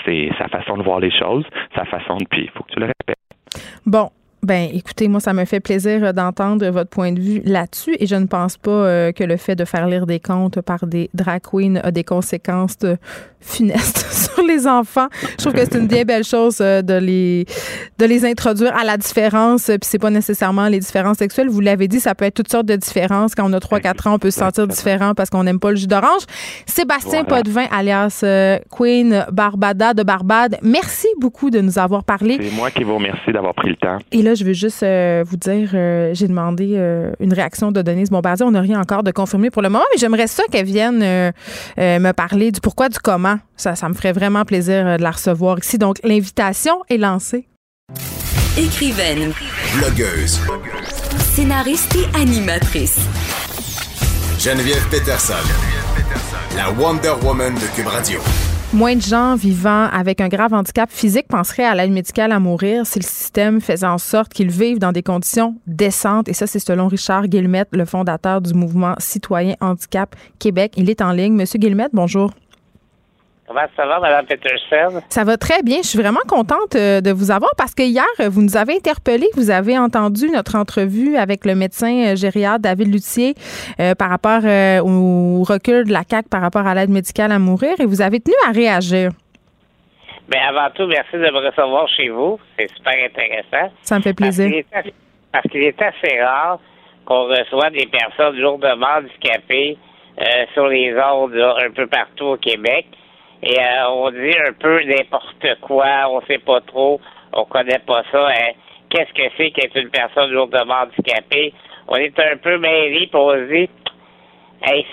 c'est 0.04 0.30
sa 0.38 0.48
façon 0.48 0.76
de 0.76 0.82
voir 0.82 1.00
les 1.00 1.11
choses, 1.11 1.44
sa 1.74 1.84
façon 1.84 2.16
de... 2.16 2.24
Puis 2.30 2.42
il 2.42 2.50
faut 2.50 2.62
que 2.64 2.72
tu 2.72 2.80
le 2.80 2.86
respectes. 2.86 3.20
Bon, 3.84 4.11
Ben, 4.47 4.70
écoutez, 4.72 5.09
moi, 5.09 5.18
ça 5.18 5.32
me 5.32 5.44
fait 5.44 5.59
plaisir 5.59 6.05
euh, 6.05 6.12
d'entendre 6.12 6.68
votre 6.68 6.88
point 6.88 7.11
de 7.11 7.20
vue 7.20 7.42
là-dessus 7.44 7.97
et 7.99 8.07
je 8.07 8.14
ne 8.14 8.26
pense 8.26 8.57
pas 8.57 8.70
euh, 8.70 9.11
que 9.11 9.24
le 9.24 9.36
fait 9.36 9.57
de 9.57 9.64
faire 9.64 9.88
lire 9.88 10.07
des 10.07 10.20
contes 10.20 10.61
par 10.61 10.86
des 10.86 11.11
drag 11.14 11.42
queens 11.42 11.80
a 11.82 11.90
des 11.90 12.05
conséquences 12.05 12.78
funestes 13.40 14.07
sur 14.12 14.44
les 14.44 14.68
enfants. 14.68 15.09
Je 15.32 15.36
trouve 15.38 15.53
que 15.53 15.64
c'est 15.64 15.76
une 15.76 15.88
bien 15.88 16.05
belle 16.05 16.22
chose 16.22 16.59
euh, 16.61 16.80
de 16.80 16.94
les 16.94 17.44
de 17.99 18.05
les 18.07 18.24
introduire 18.24 18.76
à 18.76 18.84
la 18.84 18.97
différence. 18.97 19.64
Puis 19.66 19.78
c'est 19.82 19.99
pas 19.99 20.11
nécessairement 20.11 20.68
les 20.68 20.78
différences 20.78 21.16
sexuelles. 21.16 21.49
Vous 21.49 21.61
l'avez 21.61 21.88
dit, 21.88 21.99
ça 21.99 22.14
peut 22.14 22.24
être 22.24 22.34
toutes 22.34 22.51
sortes 22.51 22.66
de 22.66 22.76
différences. 22.76 23.34
Quand 23.34 23.51
on 23.51 23.53
a 23.53 23.59
3-4 23.59 24.09
ans, 24.09 24.14
on 24.14 24.18
peut 24.20 24.30
se 24.30 24.38
sentir 24.38 24.68
différent 24.68 25.14
parce 25.14 25.28
qu'on 25.28 25.42
n'aime 25.42 25.59
pas 25.59 25.70
le 25.70 25.76
jus 25.76 25.88
d'orange. 25.88 26.22
Sébastien 26.66 27.24
Potvin, 27.24 27.66
alias 27.72 28.24
Queen 28.70 29.26
Barbada 29.32 29.92
de 29.92 30.05
Barbade, 30.05 30.59
merci 30.62 31.09
beaucoup 31.18 31.51
de 31.51 31.61
nous 31.61 31.80
avoir 31.80 32.05
parlé. 32.05 32.38
C'est 32.40 32.55
moi 32.55 32.70
qui 32.70 32.84
vous 32.84 32.94
remercie 32.94 33.32
d'avoir 33.32 33.53
pris 33.53 33.70
le 33.70 33.76
temps. 33.76 33.99
Et 34.12 34.22
là, 34.22 34.36
je 34.37 34.45
veux 34.45 34.53
juste 34.53 34.82
euh, 34.82 35.24
vous 35.26 35.37
dire, 35.37 35.70
euh, 35.74 36.11
j'ai 36.14 36.28
demandé 36.28 36.74
euh, 36.76 37.12
une 37.20 37.32
réaction 37.32 37.72
de 37.72 37.82
Denise 37.82 38.11
Bombardier. 38.11 38.47
On 38.47 38.53
n'a 38.53 38.61
rien 38.61 38.80
encore 38.80 39.03
de 39.03 39.11
confirmé 39.11 39.51
pour 39.51 39.62
le 39.62 39.68
moment, 39.68 39.84
mais 39.93 39.99
j'aimerais 39.99 40.26
ça 40.26 40.45
qu'elle 40.51 40.66
vienne 40.66 40.99
me 41.78 42.12
parler 42.12 42.53
du 42.53 42.61
pourquoi, 42.61 42.89
du 42.89 42.99
comment. 42.99 43.39
Ça, 43.57 43.74
ça 43.74 43.89
me 43.89 43.95
ferait 43.95 44.12
vraiment 44.12 44.45
plaisir 44.45 44.99
de 44.99 45.03
la 45.03 45.11
recevoir 45.11 45.59
ici. 45.59 45.78
Donc, 45.78 45.97
l'invitation 46.05 46.82
est 46.89 46.99
lancée. 46.99 47.49
Écrivaine. 48.57 49.32
Blogueuse. 49.78 50.41
Scénariste 51.34 51.97
et 51.97 52.20
animatrice. 52.20 52.99
Geneviève 54.39 54.87
Peterson. 54.91 55.34
La 56.57 56.70
Wonder 56.70 57.14
Woman 57.22 57.55
de 57.55 57.74
Cube 57.74 57.89
Radio. 57.89 58.20
Moins 58.76 58.94
de 58.94 59.00
gens 59.00 59.36
vivant 59.36 59.88
avec 59.90 60.20
un 60.20 60.28
grave 60.28 60.52
handicap 60.52 60.90
physique 60.90 61.28
penseraient 61.28 61.64
à 61.64 61.74
l'aide 61.74 61.92
médicale 61.92 62.30
à 62.30 62.38
mourir 62.38 62.86
si 62.86 62.98
le 62.98 63.06
système 63.06 63.62
faisait 63.62 63.86
en 63.86 63.96
sorte 63.96 64.34
qu'ils 64.34 64.50
vivent 64.50 64.78
dans 64.78 64.92
des 64.92 65.02
conditions 65.02 65.56
décentes. 65.66 66.28
Et 66.28 66.34
ça, 66.34 66.46
c'est 66.46 66.58
selon 66.58 66.86
Richard 66.86 67.26
Guillemette, 67.26 67.68
le 67.72 67.86
fondateur 67.86 68.42
du 68.42 68.52
mouvement 68.52 68.94
citoyen 68.98 69.54
handicap 69.62 70.14
Québec. 70.38 70.74
Il 70.76 70.90
est 70.90 71.00
en 71.00 71.12
ligne. 71.12 71.32
Monsieur 71.32 71.58
Guillemette, 71.58 71.92
bonjour. 71.94 72.32
Comment 73.47 73.62
ça 73.76 73.86
va, 73.86 74.01
Mme 74.01 74.26
Peterson? 74.26 75.03
Ça 75.09 75.22
va 75.22 75.36
très 75.36 75.62
bien. 75.62 75.78
Je 75.78 75.86
suis 75.86 75.99
vraiment 76.01 76.20
contente 76.28 76.74
euh, 76.74 77.01
de 77.01 77.12
vous 77.12 77.30
avoir 77.30 77.51
parce 77.57 77.76
que 77.76 77.82
hier, 77.84 78.05
vous 78.18 78.42
nous 78.42 78.57
avez 78.57 78.74
interpellé. 78.74 79.26
Vous 79.36 79.51
avez 79.51 79.78
entendu 79.78 80.28
notre 80.30 80.57
entrevue 80.57 81.16
avec 81.16 81.44
le 81.44 81.55
médecin 81.55 82.09
euh, 82.09 82.16
gériatre 82.16 82.59
David 82.59 82.92
Luthier 82.92 83.34
euh, 83.78 83.94
par 83.94 84.11
rapport 84.11 84.42
au 84.84 85.44
recul 85.44 85.84
de 85.84 85.92
la 85.92 86.03
CAQ 86.09 86.28
par 86.28 86.40
rapport 86.40 86.66
à 86.66 86.74
l'aide 86.74 86.90
médicale 86.90 87.30
à 87.30 87.38
mourir 87.38 87.74
et 87.78 87.86
vous 87.86 88.03
avez 88.03 88.18
tenu 88.18 88.34
à 88.49 88.51
réagir. 88.51 89.11
Bien, 90.28 90.49
avant 90.49 90.70
tout, 90.74 90.88
merci 90.88 91.12
de 91.12 91.30
me 91.30 91.47
recevoir 91.47 91.86
chez 91.88 92.09
vous. 92.09 92.40
C'est 92.59 92.68
super 92.76 92.94
intéressant. 92.94 93.72
Ça 93.82 93.99
me 93.99 94.03
fait 94.03 94.14
plaisir. 94.14 94.51
Parce 95.30 95.47
qu'il 95.53 95.62
est, 95.62 95.80
assez 95.80 96.20
rare 96.20 96.59
qu'on 97.05 97.28
reçoit 97.28 97.70
des 97.70 97.86
personnes 97.86 98.36
lourdement 98.38 98.99
handicapées 98.99 99.78
sur 100.53 100.66
les 100.66 100.97
ondes 100.99 101.36
un 101.36 101.70
peu 101.70 101.86
partout 101.86 102.24
au 102.24 102.36
Québec 102.38 102.86
et 103.43 103.61
euh, 103.61 103.89
on 103.91 104.11
dit 104.11 104.34
un 104.47 104.53
peu 104.53 104.82
n'importe 104.84 105.47
quoi, 105.61 106.09
on 106.11 106.20
sait 106.22 106.39
pas 106.39 106.61
trop, 106.62 107.01
on 107.32 107.45
connaît 107.45 107.78
pas 107.80 108.03
ça. 108.11 108.28
Hein. 108.28 108.53
Qu'est-ce 108.89 109.12
que 109.12 109.28
c'est 109.37 109.51
qu'être 109.51 109.76
une 109.76 109.91
personne 109.91 110.30
lourdement 110.30 110.82
handicapée? 110.82 111.53
On 111.89 111.97
est 111.97 112.18
un 112.18 112.37
peu 112.39 112.59
mêlés, 112.59 113.07
puis 113.07 113.11
on 113.14 113.32
se 113.32 113.53
dit, 113.53 113.70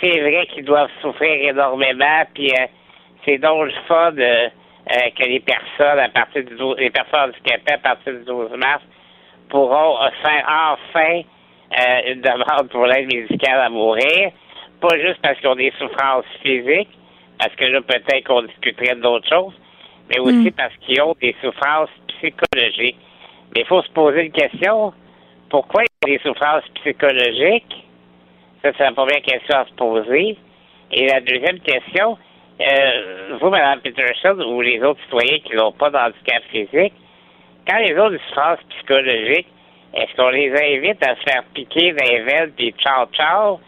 c'est 0.02 0.20
vrai 0.20 0.48
qu'ils 0.54 0.66
doivent 0.66 0.89
souffrir 1.02 1.50
énormément, 1.50 2.24
puis 2.34 2.52
euh, 2.52 2.66
c'est 3.26 3.38
donc 3.38 3.66
le 3.66 3.72
fun 3.88 4.14
euh, 4.18 4.50
que 4.88 5.24
les 5.24 5.39
personnes 5.39 6.00
à 6.00 6.10
partir 6.10 6.44
du 6.44 6.56
les 6.78 6.89
personnes 6.89 7.30
handicapées 7.30 7.74
à 7.74 7.78
partir 7.78 8.14
du 8.14 8.26
12 8.26 8.52
mars 8.58 8.84
pourront 9.50 9.98
faire 10.22 10.46
enfin 10.74 11.22
une 12.06 12.22
demande 12.22 12.70
pour 12.70 12.86
l'aide 12.86 13.12
médicale 13.12 13.62
à 13.62 13.70
mourir, 13.70 14.32
pas 14.82 15.00
juste 15.00 15.20
parce 15.24 15.39
qu'ils 15.39 15.48
ont 15.48 15.56
des 15.56 15.72
souffrances 15.80 16.26
physiques, 16.44 16.89
parce 17.44 17.56
que 17.58 17.66
là, 17.66 17.82
peut-être 17.82 18.26
qu'on 18.26 18.44
discuterait 18.44 18.96
d'autres 18.96 19.28
choses, 19.28 19.54
mais 20.10 20.20
aussi 20.20 20.48
mm. 20.48 20.52
parce 20.52 20.74
qu'ils 20.78 21.02
ont 21.02 21.14
des 21.22 21.36
souffrances 21.41 21.89
psychologiques. 22.08 22.98
Mais 23.54 23.62
il 23.62 23.66
faut 23.66 23.82
se 23.82 23.91
poser 23.91 24.26
une 24.26 24.32
question. 24.32 24.94
Pourquoi 25.50 25.84
il 25.84 26.10
y 26.10 26.14
a 26.14 26.18
des 26.18 26.24
souffrances 26.24 26.64
psychologiques? 26.76 27.86
Ça, 28.62 28.72
c'est 28.78 28.84
la 28.84 28.94
première 28.94 29.22
question 29.22 29.58
à 29.58 29.66
se 29.66 29.74
poser. 29.74 30.38
Et 30.91 31.08
la 31.08 31.20
deuxième 31.20 31.60
question, 31.60 32.18
euh, 32.62 33.38
vous, 33.41 33.50
Mme 33.50 33.82
Peterson, 33.82 34.39
ou 34.48 34.62
les 34.62 34.82
autres 34.82 35.02
citoyens 35.04 35.39
qui 35.39 35.56
n'ont 35.56 35.74
pas 35.74 35.89
d'handicap 35.89 36.44
physique, 36.50 36.94
quand 37.68 37.78
ils 37.80 38.00
ont 38.00 38.10
des 38.10 38.20
souffrances 38.30 38.60
psychologiques, 38.70 39.48
est-ce 39.96 40.16
qu'on 40.16 40.30
les 40.30 40.50
invite 40.50 41.06
à 41.06 41.16
se 41.16 41.22
faire 41.24 41.44
piquer 41.54 41.91
des 41.91 42.20
veines 42.22 42.52
puis 42.56 42.74
ciao 42.80 43.06
ciao? 43.14 43.60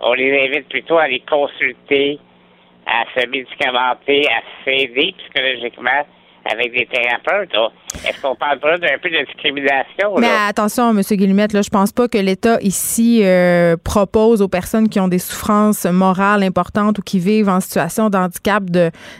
On 0.00 0.12
les 0.12 0.44
invite 0.44 0.68
plutôt 0.68 0.98
à 0.98 1.08
les 1.08 1.20
consulter, 1.20 2.18
à 2.86 3.04
se 3.14 3.26
médicamenter, 3.28 4.26
à 4.28 4.64
s'aider 4.64 5.14
psychologiquement 5.18 6.04
avec 6.50 6.72
des 6.72 6.86
thérapeutes. 6.86 7.54
Est-ce 8.06 8.20
qu'on 8.20 8.34
parle 8.34 8.58
pas 8.58 8.78
d'un 8.78 8.98
peu 8.98 9.10
de 9.10 9.24
discrimination? 9.24 10.14
Mais 10.18 10.28
attention, 10.48 10.90
M. 10.90 11.00
Guillemette, 11.00 11.52
là, 11.52 11.62
je 11.62 11.70
pense 11.70 11.92
pas 11.92 12.08
que 12.08 12.18
l'État 12.18 12.58
ici 12.60 13.20
euh, 13.22 13.76
propose 13.82 14.42
aux 14.42 14.48
personnes 14.48 14.88
qui 14.88 14.98
ont 15.00 15.08
des 15.08 15.18
souffrances 15.18 15.84
morales 15.84 16.42
importantes 16.42 16.98
ou 16.98 17.02
qui 17.02 17.18
vivent 17.18 17.48
en 17.48 17.60
situation 17.60 18.10
de 18.10 18.16
handicap 18.16 18.64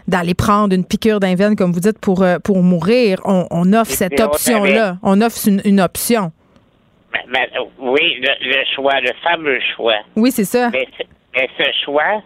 d'aller 0.08 0.34
prendre 0.34 0.74
une 0.74 0.84
piqûre 0.84 1.20
d'inverne, 1.20 1.56
comme 1.56 1.72
vous 1.72 1.80
dites, 1.80 1.98
pour, 2.00 2.22
euh, 2.22 2.38
pour 2.38 2.62
mourir. 2.62 3.20
On, 3.24 3.72
offre 3.72 3.92
cette 3.92 4.20
option-là. 4.20 4.96
On 5.02 5.20
offre 5.20 5.38
une, 5.64 5.80
option. 5.80 6.32
oui, 7.78 8.20
le, 8.20 8.64
choix, 8.74 9.00
le 9.00 9.12
fameux 9.22 9.58
choix. 9.76 9.98
Oui, 10.16 10.30
c'est 10.30 10.44
ça. 10.44 10.70
mais 10.72 11.48
ce 11.56 11.64
choix, 11.84 12.22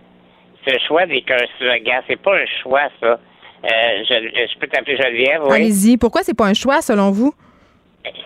ce 0.67 0.79
choix 0.87 1.07
qu'un 1.07 1.47
slogan. 1.59 2.03
C'est 2.09 2.21
pas 2.21 2.37
un 2.37 2.47
choix, 2.63 2.89
ça. 3.01 3.19
Euh, 3.65 3.69
je, 4.09 4.59
peux 4.59 4.67
t'appeler 4.67 4.97
Geneviève, 4.97 5.43
oui. 5.45 5.57
Allez-y. 5.57 5.97
Pourquoi 5.97 6.23
c'est 6.23 6.37
pas 6.37 6.47
un 6.47 6.55
choix, 6.55 6.83
selon 6.83 7.11
vous? 7.11 7.33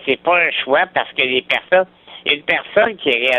C'est 0.05 0.21
pas 0.21 0.37
un 0.37 0.51
choix 0.63 0.83
parce 0.93 1.11
que 1.13 1.23
les 1.23 1.41
personnes. 1.41 1.87
Une 2.23 2.43
personne 2.43 2.95
qui 2.97 3.09
est 3.09 3.31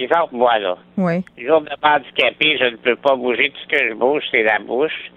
Exemple, 0.00 0.34
moi, 0.34 0.58
là. 0.58 0.76
Oui. 0.96 1.24
Jour 1.38 1.60
de 1.60 1.70
handicapé, 1.80 2.58
je 2.58 2.64
ne 2.64 2.76
peux 2.76 2.96
pas 2.96 3.14
bouger. 3.14 3.50
Tout 3.50 3.60
ce 3.62 3.76
que 3.76 3.88
je 3.88 3.94
bouge, 3.94 4.24
c'est 4.32 4.42
la 4.42 4.58
bouche. 4.58 5.12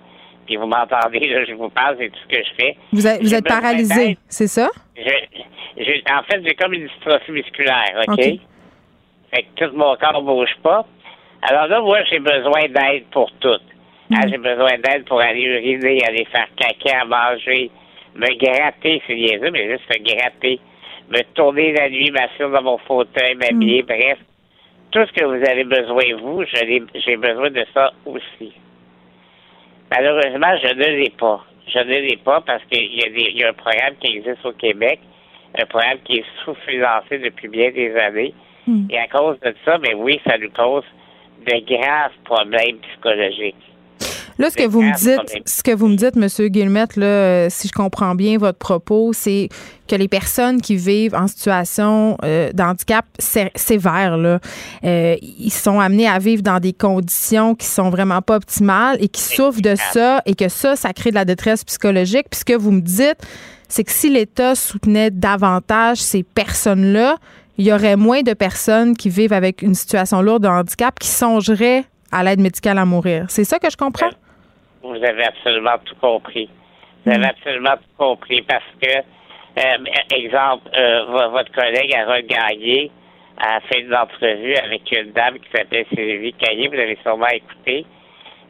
Puis 0.46 0.58
vous 0.58 0.68
m'entendez, 0.68 1.28
là, 1.28 1.44
je 1.46 1.54
vous 1.54 1.70
parle, 1.70 1.96
c'est 2.00 2.10
tout 2.10 2.20
ce 2.30 2.36
que 2.36 2.44
je 2.44 2.50
fais. 2.60 2.78
Vous, 2.92 3.34
êtes 3.34 3.48
paralysé, 3.48 4.18
c'est 4.28 4.48
ça? 4.48 4.70
en 4.98 6.24
fait, 6.24 6.42
j'ai 6.44 6.56
comme 6.56 6.74
une 6.74 6.88
dystrophie 6.88 7.32
musculaire, 7.32 8.04
OK? 8.08 8.18
Fait 8.18 9.44
que 9.44 9.66
tout 9.66 9.76
mon 9.76 9.96
corps 9.96 10.22
ne 10.22 10.26
bouge 10.26 10.56
pas. 10.64 10.86
Alors 11.42 11.68
là, 11.68 11.82
moi, 11.82 12.04
j'ai 12.10 12.20
besoin 12.20 12.68
d'aide 12.70 13.06
pour 13.12 13.32
tout. 13.40 13.60
Ah, 14.14 14.26
mm. 14.26 14.30
j'ai 14.30 14.38
besoin 14.38 14.78
d'aide 14.84 15.06
pour 15.06 15.22
aller 15.22 15.42
uriner, 15.42 16.04
aller 16.06 16.26
faire 16.26 16.48
caca, 16.58 17.06
manger, 17.06 17.70
me 18.16 18.28
gratter, 18.38 19.02
c'est 19.06 19.16
niaiseux, 19.16 19.52
mais 19.52 19.70
juste 19.70 19.90
me 19.90 20.04
gratter, 20.04 20.60
me 21.10 21.22
tourner 21.36 21.74
la 21.74 21.90
nuit, 21.90 22.12
m'assurer 22.12 22.52
dans 22.52 22.64
mon 22.64 22.78
fauteuil, 22.80 23.36
m'habiller, 23.36 23.84
mm. 23.84 23.86
bref. 23.86 24.18
Tout 24.92 25.06
ce 25.06 25.12
que 25.14 25.24
vous 25.24 25.48
avez 25.48 25.64
besoin, 25.66 26.04
vous, 26.20 26.44
j'ai 26.46 27.18
besoin 27.18 27.52
de 27.52 27.64
ça 27.74 27.94
aussi. 28.06 28.54
Malheureusement, 29.92 30.58
je 30.64 30.74
ne 30.74 30.86
l'ai 31.00 31.12
pas. 31.12 31.46
Je 31.68 31.80
ne 31.80 32.00
l'ai 32.00 32.18
pas 32.18 32.42
parce 32.42 32.64
qu'il 32.66 32.84
y, 32.84 33.38
y, 33.38 33.44
a 33.44 33.50
un 33.50 33.54
programme 33.54 33.96
qui 34.00 34.18
existe 34.18 34.44
au 34.44 34.52
Québec, 34.54 35.00
un 35.60 35.66
programme 35.68 36.00
qui 36.04 36.18
est 36.18 36.26
sous-financé 36.44 37.20
depuis 37.20 37.48
bien 37.48 37.70
des 37.70 37.96
années. 37.98 38.34
Mm. 38.66 38.88
Et 38.90 38.98
à 38.98 39.08
cause 39.08 39.40
de 39.42 39.54
ça, 39.64 39.78
mais 39.78 39.94
oui, 39.94 40.20
ça 40.28 40.40
nous 40.40 40.50
cause 40.50 40.84
de 41.46 41.76
graves 41.76 42.12
problèmes 42.26 42.78
psychologiques. 42.78 43.56
Là, 44.40 44.50
ce 44.50 44.56
que 44.56 44.66
vous 44.66 44.82
me 44.82 44.96
dites, 44.98 45.42
ce 45.46 45.62
que 45.62 45.76
vous 45.76 45.90
me 45.90 45.98
dites, 45.98 46.16
Monsieur 46.16 46.48
Guillemette, 46.48 46.96
là, 46.96 47.06
euh, 47.06 47.48
si 47.50 47.68
je 47.68 47.74
comprends 47.74 48.16
bien 48.16 48.38
votre 48.38 48.58
propos, 48.58 49.12
c'est 49.12 49.50
que 49.90 49.98
les 49.98 50.08
personnes 50.08 50.62
qui 50.62 50.78
vivent 50.78 51.14
en 51.14 51.28
situation 51.28 52.18
euh, 52.24 52.50
d'handicap 52.54 53.06
sévère, 53.18 54.16
là, 54.16 54.40
euh, 54.86 55.18
ils 55.22 55.52
sont 55.52 55.82
amenés 55.82 56.08
à 56.08 56.20
vivre 56.20 56.42
dans 56.42 56.62
des 56.62 56.72
conditions 56.72 57.54
qui 57.54 57.68
sont 57.68 57.90
vraiment 57.90 58.22
pas 58.22 58.38
optimales 58.38 58.96
et 59.02 59.10
qui 59.10 59.22
souffrent 59.22 59.62
de 59.62 59.76
ça 59.76 60.22
et 60.26 60.36
que 60.36 60.48
ça, 60.48 60.78
ça 60.78 60.94
crée 60.94 61.10
de 61.10 61.16
la 61.16 61.26
détresse 61.26 61.66
psychologique. 61.66 62.28
Puis 62.32 62.40
ce 62.40 62.46
que 62.46 62.56
vous 62.56 62.72
me 62.72 62.82
dites, 62.82 63.20
c'est 63.68 63.84
que 63.84 63.92
si 63.92 64.10
l'État 64.10 64.56
soutenait 64.56 65.12
davantage 65.12 65.98
ces 65.98 66.24
personnes-là, 66.24 67.18
il 67.60 67.68
y 67.68 67.74
aurait 67.74 67.98
moins 67.98 68.22
de 68.22 68.34
personnes 68.34 68.96
qui 68.96 69.10
vivent 69.10 69.34
avec 69.34 69.62
une 69.62 69.74
situation 69.74 70.22
lourde 70.22 70.44
de 70.44 70.48
handicap 70.48 70.98
qui 70.98 71.10
songeraient 71.10 71.84
à 72.10 72.24
l'aide 72.24 72.40
médicale 72.40 72.78
à 72.78 72.86
mourir. 72.86 73.26
C'est 73.28 73.44
ça 73.44 73.60
que 73.60 73.70
je 73.70 73.76
comprends? 73.76 74.12
Vous 74.82 74.96
avez 74.96 75.26
absolument 75.26 75.76
tout 75.84 75.96
compris. 76.00 76.50
Vous 77.06 77.12
avez 77.12 77.20
mm. 77.20 77.36
absolument 77.36 77.76
tout 77.76 77.98
compris 77.98 78.42
parce 78.44 78.64
que, 78.82 78.90
euh, 78.90 80.16
exemple, 80.16 80.70
euh, 80.74 81.28
votre 81.32 81.52
collègue 81.52 81.94
Harold 81.94 82.28
Gaillé 82.28 82.92
a 83.38 83.60
fait 83.60 83.82
une 83.82 83.94
entrevue 83.94 84.56
avec 84.56 84.90
une 84.94 85.12
dame 85.12 85.38
qui 85.40 85.50
s'appelle 85.54 85.86
Sylvie 85.94 86.34
Caillé, 86.34 86.70
vous 86.70 86.76
l'avez 86.76 86.98
sûrement 87.04 87.28
écouté. 87.28 87.86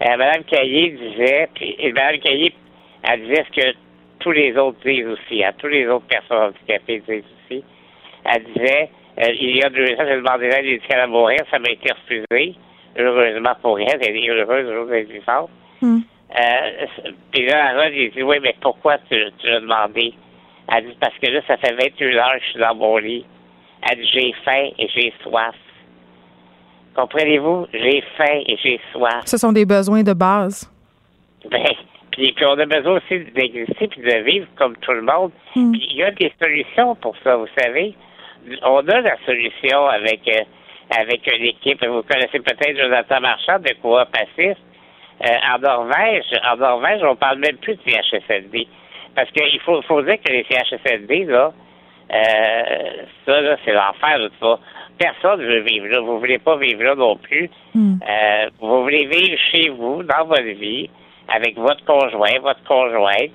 Euh, 0.03 0.17
Madame 0.17 0.43
Caillé 0.43 0.91
disait, 0.91 1.49
puis 1.55 1.75
Madame 1.95 2.19
Caillé, 2.19 2.53
elle 3.01 3.21
disait 3.21 3.43
ce 3.51 3.59
que 3.59 3.77
tous 4.19 4.31
les 4.33 4.55
autres 4.55 4.77
disent 4.85 5.07
aussi, 5.07 5.43
à 5.43 5.47
hein, 5.47 5.51
tous 5.57 5.67
les 5.67 5.87
autres 5.87 6.05
personnes 6.05 6.53
handicapées 6.53 7.01
disent 7.07 7.23
aussi, 7.49 7.63
Elle 8.25 8.43
disait, 8.53 8.89
euh, 9.21 9.33
il 9.39 9.57
y 9.57 9.63
a 9.63 9.69
deux 9.69 9.93
ans, 9.93 10.05
j'ai 10.07 10.15
demandé 10.15 10.49
l'aide 10.49 10.65
médicale 10.65 11.01
à 11.01 11.07
mourir, 11.07 11.39
ça 11.51 11.59
m'a 11.59 11.69
été 11.69 11.91
refusé. 11.91 12.55
Heureusement 12.97 13.55
pour 13.61 13.79
elle, 13.79 13.99
elle 14.01 14.15
est 14.15 14.29
heureuse 14.29 14.67
aujourd'hui 14.67 15.03
vivante. 15.03 15.49
Hmm. 15.81 15.99
Euh, 16.37 16.85
puis 17.31 17.45
là, 17.45 17.89
il 17.89 18.11
dit, 18.11 18.23
oui, 18.23 18.37
mais 18.41 18.55
pourquoi 18.61 18.97
tu, 19.09 19.15
tu 19.39 19.47
l'as 19.47 19.59
demandé? 19.59 20.13
Elle 20.71 20.85
dit, 20.85 20.97
parce 20.99 21.17
que 21.17 21.27
là, 21.27 21.41
ça 21.47 21.57
fait 21.57 21.73
21 21.73 22.15
heures 22.15 22.33
que 22.33 22.39
je 22.45 22.49
suis 22.51 22.59
dans 22.59 22.75
mon 22.75 22.97
lit. 22.97 23.25
Elle 23.89 23.97
dit, 23.97 24.09
j'ai 24.13 24.33
faim 24.45 24.69
et 24.77 24.87
j'ai 24.93 25.13
soif. 25.23 25.55
Comprenez-vous? 26.95 27.67
J'ai 27.73 28.03
faim 28.17 28.41
et 28.47 28.57
j'ai 28.63 28.79
soif. 28.91 29.21
Ce 29.25 29.37
sont 29.37 29.51
des 29.51 29.65
besoins 29.65 30.03
de 30.03 30.13
base. 30.13 30.71
Ben, 31.49 31.63
puis, 32.11 32.31
puis 32.33 32.45
on 32.45 32.59
a 32.59 32.65
besoin 32.65 32.97
aussi 32.97 33.19
d'exister 33.33 33.87
puis 33.87 34.01
de 34.01 34.23
vivre 34.23 34.47
comme 34.55 34.75
tout 34.77 34.91
le 34.91 35.01
monde. 35.01 35.31
Hmm. 35.55 35.71
Puis 35.71 35.87
il 35.91 35.97
y 35.97 36.03
a 36.03 36.11
des 36.11 36.31
solutions 36.39 36.95
pour 36.95 37.15
ça, 37.23 37.37
vous 37.37 37.47
savez. 37.59 37.95
On 38.63 38.87
a 38.87 39.01
la 39.01 39.15
solution 39.25 39.85
avec 39.87 40.27
euh, 40.27 40.43
avec 40.97 41.27
une 41.27 41.45
équipe. 41.45 41.85
Vous 41.85 42.03
connaissez 42.03 42.39
peut-être 42.39 42.77
Jonathan 42.77 43.21
Marchand 43.21 43.59
de 43.59 43.73
Coop 43.81 44.09
Passif. 44.11 44.57
Euh, 45.21 45.35
en 45.53 45.59
Norvège, 45.59 46.25
en 46.49 46.55
Norvège, 46.55 47.01
on 47.03 47.15
parle 47.15 47.39
même 47.39 47.57
plus 47.57 47.75
de 47.75 47.81
CHSLD. 47.85 48.67
Parce 49.15 49.29
qu'il 49.31 49.59
faut, 49.61 49.81
faut 49.81 50.01
dire 50.01 50.17
que 50.23 50.31
les 50.31 50.45
CHSLD, 50.45 51.25
là, 51.25 51.51
euh, 52.13 53.03
ça, 53.25 53.41
là, 53.41 53.57
c'est 53.65 53.73
l'enfer, 53.73 54.17
tu 54.17 54.39
vois. 54.39 54.59
Personne 54.97 55.41
ne 55.41 55.45
veut 55.45 55.59
vivre 55.61 55.87
là. 55.87 55.99
Vous 55.99 56.19
voulez 56.19 56.39
pas 56.39 56.55
vivre 56.57 56.83
là 56.83 56.95
non 56.95 57.17
plus. 57.17 57.49
Euh, 58.09 58.49
vous 58.59 58.83
voulez 58.83 59.05
vivre 59.05 59.37
chez 59.51 59.69
vous, 59.69 60.03
dans 60.03 60.25
votre 60.25 60.41
vie, 60.41 60.89
avec 61.27 61.57
votre 61.57 61.83
conjoint, 61.85 62.39
votre 62.41 62.63
conjointe, 62.63 63.31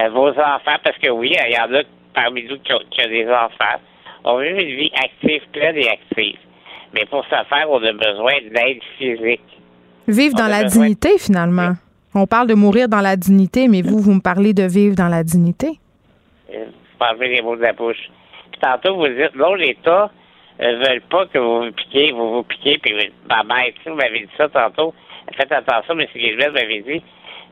euh, 0.00 0.08
vos 0.10 0.28
enfants, 0.28 0.78
parce 0.82 0.98
que 0.98 1.08
oui, 1.10 1.34
il 1.46 1.52
y 1.52 1.58
en 1.58 1.72
a 1.74 1.82
parmi 2.14 2.44
nous 2.44 2.58
qui 2.58 2.72
ont, 2.72 2.80
qui 2.90 3.04
ont 3.04 3.08
des 3.08 3.28
enfants. 3.28 3.80
On 4.24 4.36
veut 4.38 4.50
une 4.50 4.76
vie 4.76 4.90
active, 4.94 5.42
pleine 5.52 5.76
et 5.76 5.88
active. 5.88 6.38
Mais 6.94 7.04
pour 7.06 7.24
ce 7.24 7.30
faire, 7.30 7.70
on 7.70 7.82
a 7.82 7.92
besoin 7.92 8.32
d'aide 8.54 8.80
physique. 8.98 9.40
Vivre 10.08 10.34
On 10.38 10.42
dans 10.42 10.48
la 10.48 10.64
dignité, 10.64 11.18
finalement. 11.18 11.72
On 12.14 12.26
parle 12.26 12.46
de 12.46 12.54
mourir 12.54 12.88
dans 12.88 13.00
la 13.00 13.16
dignité, 13.16 13.68
mais 13.68 13.80
vous, 13.82 13.98
vous 13.98 14.12
me 14.14 14.20
parlez 14.20 14.52
de 14.52 14.64
vivre 14.64 14.94
dans 14.94 15.08
la 15.08 15.24
dignité. 15.24 15.78
Euh, 16.54 16.66
Vous 16.66 16.98
parlez 16.98 17.28
les 17.36 17.42
mots 17.42 17.56
de 17.56 17.62
la 17.62 17.72
bouche. 17.72 18.10
Puis 18.50 18.60
tantôt, 18.60 18.96
vous 18.96 19.08
dites, 19.08 19.34
non, 19.34 19.54
l'État 19.54 20.10
ne 20.60 20.76
veulent 20.86 21.00
pas 21.10 21.26
que 21.26 21.38
vous 21.38 21.64
vous 21.64 21.72
piquez, 21.72 22.12
vous 22.12 22.34
vous 22.34 22.42
piquez, 22.42 22.78
puis 22.78 22.92
ma 23.28 23.42
mère, 23.42 23.72
vous 23.86 23.94
m'avez 23.94 24.20
dit 24.20 24.28
ça 24.36 24.48
tantôt. 24.48 24.92
Faites 25.36 25.50
attention, 25.52 25.98
M. 25.98 26.06
Guillemette 26.14 26.52
m'avait 26.52 26.82
dit. 26.82 27.02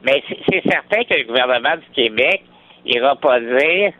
Mais 0.04 0.22
c'est 0.28 0.38
c'est 0.50 0.62
certain 0.70 1.04
que 1.04 1.14
le 1.14 1.24
gouvernement 1.24 1.76
du 1.76 1.86
Québec 1.94 2.42
n'ira 2.84 3.16
pas 3.16 3.40
dire, 3.40 3.92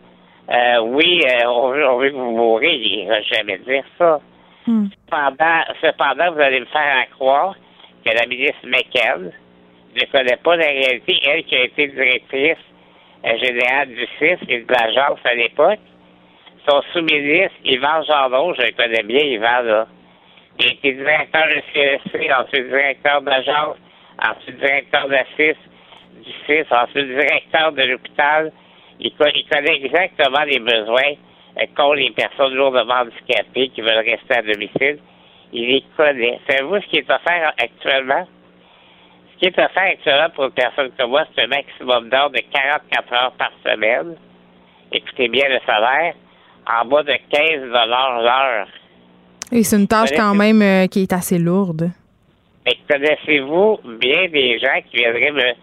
euh, 0.50 0.80
oui, 0.80 1.22
euh, 1.26 1.46
on, 1.46 1.70
veut, 1.70 1.88
on 1.88 1.98
veut 1.98 2.10
que 2.10 2.16
vous 2.16 2.32
mourrez. 2.32 2.74
Il 2.74 3.04
n'ira 3.04 3.20
jamais 3.22 3.58
dire 3.58 3.84
ça. 3.98 4.20
Cependant, 4.66 5.64
cependant, 5.80 6.32
vous 6.32 6.40
allez 6.40 6.60
me 6.60 6.66
faire 6.66 7.08
croire 7.18 7.54
que 8.04 8.10
la 8.12 8.26
ministre 8.26 8.64
McKenna 8.64 9.30
ne 9.94 10.12
connaît 10.12 10.36
pas 10.36 10.56
la 10.56 10.66
réalité, 10.66 11.18
elle 11.26 11.44
qui 11.44 11.56
a 11.56 11.64
été 11.64 11.88
directrice 11.88 12.58
euh, 13.24 13.36
générale 13.38 13.88
du 13.88 14.06
CIS 14.18 14.38
et 14.48 14.60
de 14.60 14.72
l'agence 14.72 15.18
à 15.24 15.34
l'époque. 15.34 15.80
Son 16.68 16.82
sous-ministre, 16.92 17.56
Yvan 17.64 18.02
Gendron, 18.04 18.54
je 18.54 18.62
le 18.62 18.72
connais 18.72 19.02
bien, 19.02 19.20
Yvan, 19.20 19.62
là. 19.62 19.86
Il 20.58 20.66
a 20.66 20.70
été 20.72 20.92
directeur 20.92 21.46
de 21.46 21.62
CSC, 21.72 22.32
ensuite 22.32 22.68
directeur 22.68 23.22
d'agence, 23.22 23.76
ensuite 24.22 24.58
directeur 24.58 25.08
de 25.08 25.16
CIS, 25.36 25.56
du 26.22 26.32
CIS, 26.46 26.66
ensuite 26.70 27.06
directeur 27.06 27.72
de 27.72 27.82
l'hôpital. 27.82 28.52
Il, 29.00 29.12
il 29.34 29.44
connaît 29.48 29.76
exactement 29.76 30.44
les 30.44 30.58
besoins 30.58 31.14
euh, 31.58 31.64
qu'ont 31.76 31.92
les 31.92 32.10
personnes 32.10 32.54
lourdement 32.54 33.02
handicapées 33.02 33.68
qui 33.70 33.80
veulent 33.80 34.04
rester 34.04 34.36
à 34.36 34.42
domicile. 34.42 34.98
Il 35.52 35.66
les 35.66 35.84
connaît. 35.96 36.38
Savez-vous 36.48 36.80
ce 36.80 36.86
qui 36.86 36.98
est 36.98 37.10
offert 37.10 37.52
actuellement? 37.58 38.26
Ce 39.32 39.38
qui 39.38 39.46
est 39.46 39.58
offert 39.58 39.90
actuellement 39.92 40.30
pour 40.34 40.44
une 40.44 40.52
personne 40.52 40.90
comme 40.98 41.10
moi, 41.10 41.24
c'est 41.34 41.42
un 41.42 41.48
maximum 41.48 42.08
d'heures 42.08 42.30
de 42.30 42.40
44 42.52 43.12
heures 43.12 43.32
par 43.32 43.50
semaine. 43.64 44.16
Écoutez 44.92 45.28
bien 45.28 45.48
le 45.48 45.58
salaire, 45.66 46.14
en 46.66 46.84
bas 46.84 47.02
de 47.02 47.14
15 47.30 47.62
l'heure. 48.22 48.68
Et 49.52 49.64
c'est 49.64 49.76
une 49.76 49.88
tâche 49.88 50.10
quand 50.14 50.34
même 50.34 50.62
euh, 50.62 50.86
qui 50.86 51.02
est 51.02 51.12
assez 51.12 51.38
lourde. 51.38 51.90
Mais 52.66 52.76
connaissez-vous 52.88 53.80
bien 53.98 54.28
des 54.28 54.58
gens 54.58 54.80
qui 54.88 54.98
viendraient 54.98 55.32
me, 55.32 55.54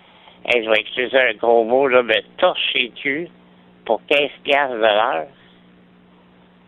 hey, 0.45 0.63
je 0.63 0.69
vais 0.69 0.81
utiliser 0.81 1.19
un 1.19 1.33
gros 1.33 1.63
mot, 1.63 1.87
là, 1.87 2.03
me 2.03 2.13
torcher 2.37 2.91
le 2.95 3.01
cul 3.01 3.27
pour 3.85 4.01
15 4.07 4.19
piastres 4.43 4.75
de 4.75 4.79
l'heure? 4.81 5.27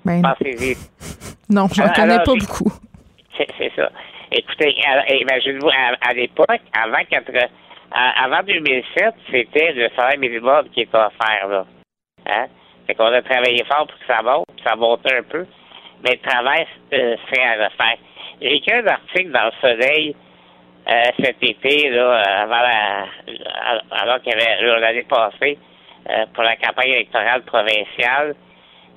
Ben, 0.06 0.22
Pensez-y. 0.22 0.76
non, 1.54 1.68
je 1.74 1.82
Alors, 1.82 1.94
connais 1.94 2.14
alors, 2.14 2.24
pas 2.26 2.34
beaucoup. 2.36 2.72
C'est 3.38 3.72
ça. 3.76 3.90
Écoutez, 4.32 4.76
imaginez-vous, 5.22 5.70
à, 5.70 6.10
à 6.10 6.14
l'époque, 6.14 6.62
avant, 6.74 7.04
80 7.10 7.40
à- 7.92 8.24
avant 8.26 8.44
2007, 8.44 9.14
c'était 9.32 9.72
le 9.74 9.90
salaire 9.96 10.20
minimum 10.20 10.70
qui 10.70 10.82
était 10.82 10.96
offert, 10.98 11.48
là. 11.48 11.66
Hein? 12.28 12.46
Fait 12.86 12.94
qu'on 12.96 13.06
a 13.06 13.22
travaillé 13.22 13.64
fort 13.66 13.88
pour 13.88 13.98
que 13.98 14.06
ça 14.08 14.22
monte, 14.22 14.46
ça 14.64 14.76
monte 14.76 15.12
un 15.12 15.24
peu, 15.24 15.46
mais 16.04 16.12
le 16.22 16.30
travail 16.30 16.68
euh, 16.94 17.16
serait 17.28 17.44
à 17.44 17.66
refaire. 17.66 17.98
J'ai 18.42 18.56
écrit 18.58 18.74
un 18.74 18.88
article 18.88 19.32
dans 19.32 19.46
le 19.46 19.52
Soleil 19.62 20.16
euh, 20.88 21.04
cet 21.22 21.38
été, 21.44 21.90
là, 21.90 22.22
avant 22.42 22.62
la, 22.62 23.08
alors 23.92 24.22
qu'il 24.22 24.34
y 24.34 24.36
avait 24.36 24.80
l'année 24.80 25.04
passée, 25.04 25.58
euh, 26.10 26.26
pour 26.34 26.44
la 26.44 26.56
campagne 26.56 26.90
électorale 26.90 27.42
provinciale. 27.44 28.36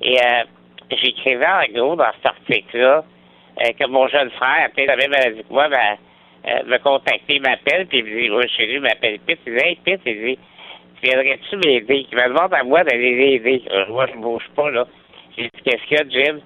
Et 0.01 0.19
euh, 0.19 0.45
j'écrivais 0.91 1.47
en 1.47 1.73
gros 1.73 1.97
dans 1.97 2.13
cet 2.17 2.27
article-là 2.27 3.05
euh, 3.61 3.73
que 3.79 3.87
mon 3.87 4.09
jeune 4.09 4.31
frère, 4.31 4.71
peut-être 4.75 4.89
la 4.89 4.97
même 4.97 5.11
maladie 5.11 5.43
que 5.43 5.53
moi, 5.53 5.69
ben, 5.69 5.97
euh, 6.49 6.63
me 6.65 6.79
contacter, 6.79 7.39
m'appelle, 7.41 7.87
puis 7.87 7.99
il 7.99 8.05
me 8.05 8.11
dit, 8.11 8.31
oui, 8.31 8.67
lui, 8.67 8.75
il 8.75 8.81
m'appelle 8.81 9.19
Pete, 9.21 9.41
il 9.47 9.55
dit, 9.55 9.65
hey, 9.65 9.77
Pete, 9.85 10.01
il 10.07 10.25
dit, 10.25 10.39
tu 11.01 11.09
viendrais-tu 11.09 11.57
m'aider? 11.57 12.07
Il 12.11 12.17
me 12.17 12.29
demande 12.29 12.55
à 12.55 12.63
moi 12.65 12.83
d'aller 12.85 13.15
l'aider. 13.17 13.63
Euh, 13.71 13.87
moi, 13.89 14.07
je 14.07 14.19
bouge 14.19 14.49
pas, 14.57 14.71
là. 14.71 14.87
J'ai 15.37 15.45
dit, 15.45 15.63
qu'est-ce 15.65 15.83
qu'il 15.87 15.99
y 15.99 16.01
a, 16.01 16.05
Jim? 16.09 16.41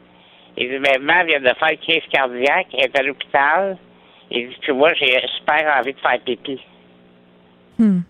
Il 0.57 0.68
dit, 0.68 0.78
maman 0.78 1.24
vient 1.24 1.41
de 1.41 1.55
faire 1.55 1.70
une 1.70 1.78
crise 1.78 2.03
cardiaque, 2.11 2.66
elle 2.72 2.84
est 2.87 2.99
à 2.99 3.03
l'hôpital. 3.03 3.78
Il 4.31 4.49
dit, 4.49 4.57
puis 4.61 4.72
moi, 4.72 4.93
j'ai 4.95 5.20
super 5.37 5.77
envie 5.79 5.93
de 5.93 6.01
faire 6.01 6.20
pipi. 6.24 6.61
Hmm. 7.79 8.01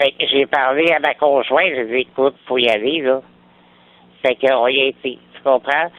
Fait 0.00 0.12
que 0.12 0.26
j'ai 0.26 0.46
parlé 0.46 0.90
à 0.92 0.98
ma 1.00 1.14
conjointe, 1.14 1.72
j'ai 1.74 1.86
dit, 1.86 2.08
écoute, 2.10 2.36
faut 2.46 2.58
y 2.58 2.68
aller, 2.68 3.00
là. 3.02 3.20
Fait 4.22 4.34
qu'on 4.36 4.66
y 4.68 4.80
a 4.80 4.84
été, 4.86 5.18
tu 5.34 5.42
comprends? 5.42 5.90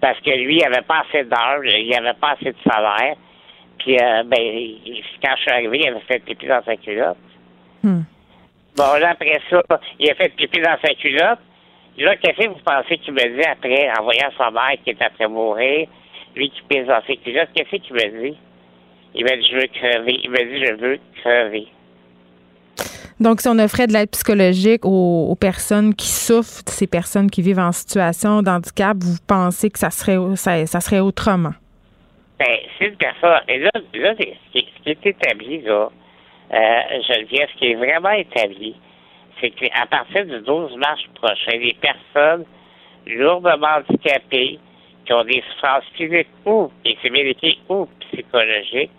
Parce 0.00 0.20
que 0.20 0.30
lui, 0.30 0.58
il 0.58 0.64
avait 0.64 0.82
pas 0.82 1.02
assez 1.08 1.24
d'heures, 1.24 1.64
il 1.64 1.94
avait 1.94 2.14
pas 2.14 2.32
assez 2.32 2.52
de 2.52 2.58
salaire. 2.64 3.16
Puis, 3.78 3.96
euh, 3.98 4.22
ben, 4.24 4.38
quand 5.22 5.34
je 5.36 5.42
suis 5.42 5.50
arrivé, 5.50 5.80
il 5.82 5.88
avait 5.88 6.00
fait 6.00 6.18
pipi 6.20 6.46
dans 6.46 6.62
sa 6.64 6.76
culotte. 6.76 7.16
Hmm. 7.82 8.02
Bon, 8.76 8.98
là, 9.00 9.10
après 9.10 9.40
ça, 9.50 9.62
il 9.98 10.10
a 10.10 10.14
fait 10.14 10.28
pipi 10.36 10.60
dans 10.60 10.76
sa 10.82 10.94
culotte. 10.94 11.40
Là, 11.98 12.16
qu'est-ce 12.16 12.44
que 12.44 12.48
vous 12.48 12.60
pensez 12.64 12.98
qu'il 12.98 13.14
me 13.14 13.36
dit 13.36 13.48
après, 13.48 13.90
en 13.98 14.02
voyant 14.02 14.28
sa 14.36 14.50
mère 14.50 14.76
qui 14.84 14.90
est 14.90 15.02
après 15.02 15.28
mourir, 15.28 15.88
lui 16.34 16.50
qui 16.50 16.60
pisse 16.68 16.86
dans 16.86 17.00
ses 17.06 17.16
culottes, 17.16 17.48
qu'est-ce 17.54 17.76
qu'il 17.76 17.94
me 17.94 18.22
dit? 18.22 18.36
Il 19.16 19.24
m'a 19.24 19.36
dit, 19.36 19.46
je 19.50 19.56
veux 19.56 19.66
crever. 19.68 20.20
Il 20.22 20.30
m'a 20.30 20.44
dit, 20.44 20.64
je 20.64 20.74
veux 20.74 20.98
crever. 21.22 21.66
Donc, 23.18 23.40
si 23.40 23.48
on 23.48 23.58
offrait 23.58 23.86
de 23.86 23.94
l'aide 23.94 24.10
psychologique 24.10 24.84
aux, 24.84 25.28
aux 25.30 25.36
personnes 25.36 25.94
qui 25.94 26.08
souffrent, 26.08 26.62
ces 26.66 26.86
personnes 26.86 27.30
qui 27.30 27.40
vivent 27.40 27.58
en 27.58 27.72
situation 27.72 28.42
d'handicap, 28.42 28.98
vous 29.00 29.16
pensez 29.26 29.70
que 29.70 29.78
ça 29.78 29.90
serait, 29.90 30.18
ça, 30.36 30.66
ça 30.66 30.80
serait 30.80 31.00
autrement? 31.00 31.54
Ben, 32.38 32.58
c'est 32.78 32.88
une 32.88 32.96
personne. 32.96 33.40
Et 33.48 33.58
là, 33.58 33.70
là 33.94 34.14
ce, 34.18 34.22
qui, 34.52 34.68
ce 34.76 34.82
qui 34.82 34.90
est 34.90 35.06
établi, 35.06 35.62
là, 35.62 35.88
euh, 36.52 37.02
Geneviève, 37.08 37.48
ce 37.54 37.58
qui 37.58 37.66
est 37.70 37.74
vraiment 37.74 38.10
établi, 38.10 38.76
c'est 39.40 39.50
qu'à 39.50 39.86
partir 39.86 40.26
du 40.26 40.38
12 40.40 40.76
mars 40.76 41.00
prochain, 41.14 41.56
les 41.58 41.76
personnes 41.80 42.44
lourdement 43.06 43.78
handicapées 43.78 44.58
qui 45.06 45.12
ont 45.12 45.24
des 45.24 45.42
souffrances 45.52 45.84
physiques 45.94 46.28
ou, 46.44 46.70
et 46.84 46.96
c'est 47.00 47.10
bien 47.10 47.24
écrit, 47.24 47.58
ou 47.68 47.88
psychologiques, 48.12 48.90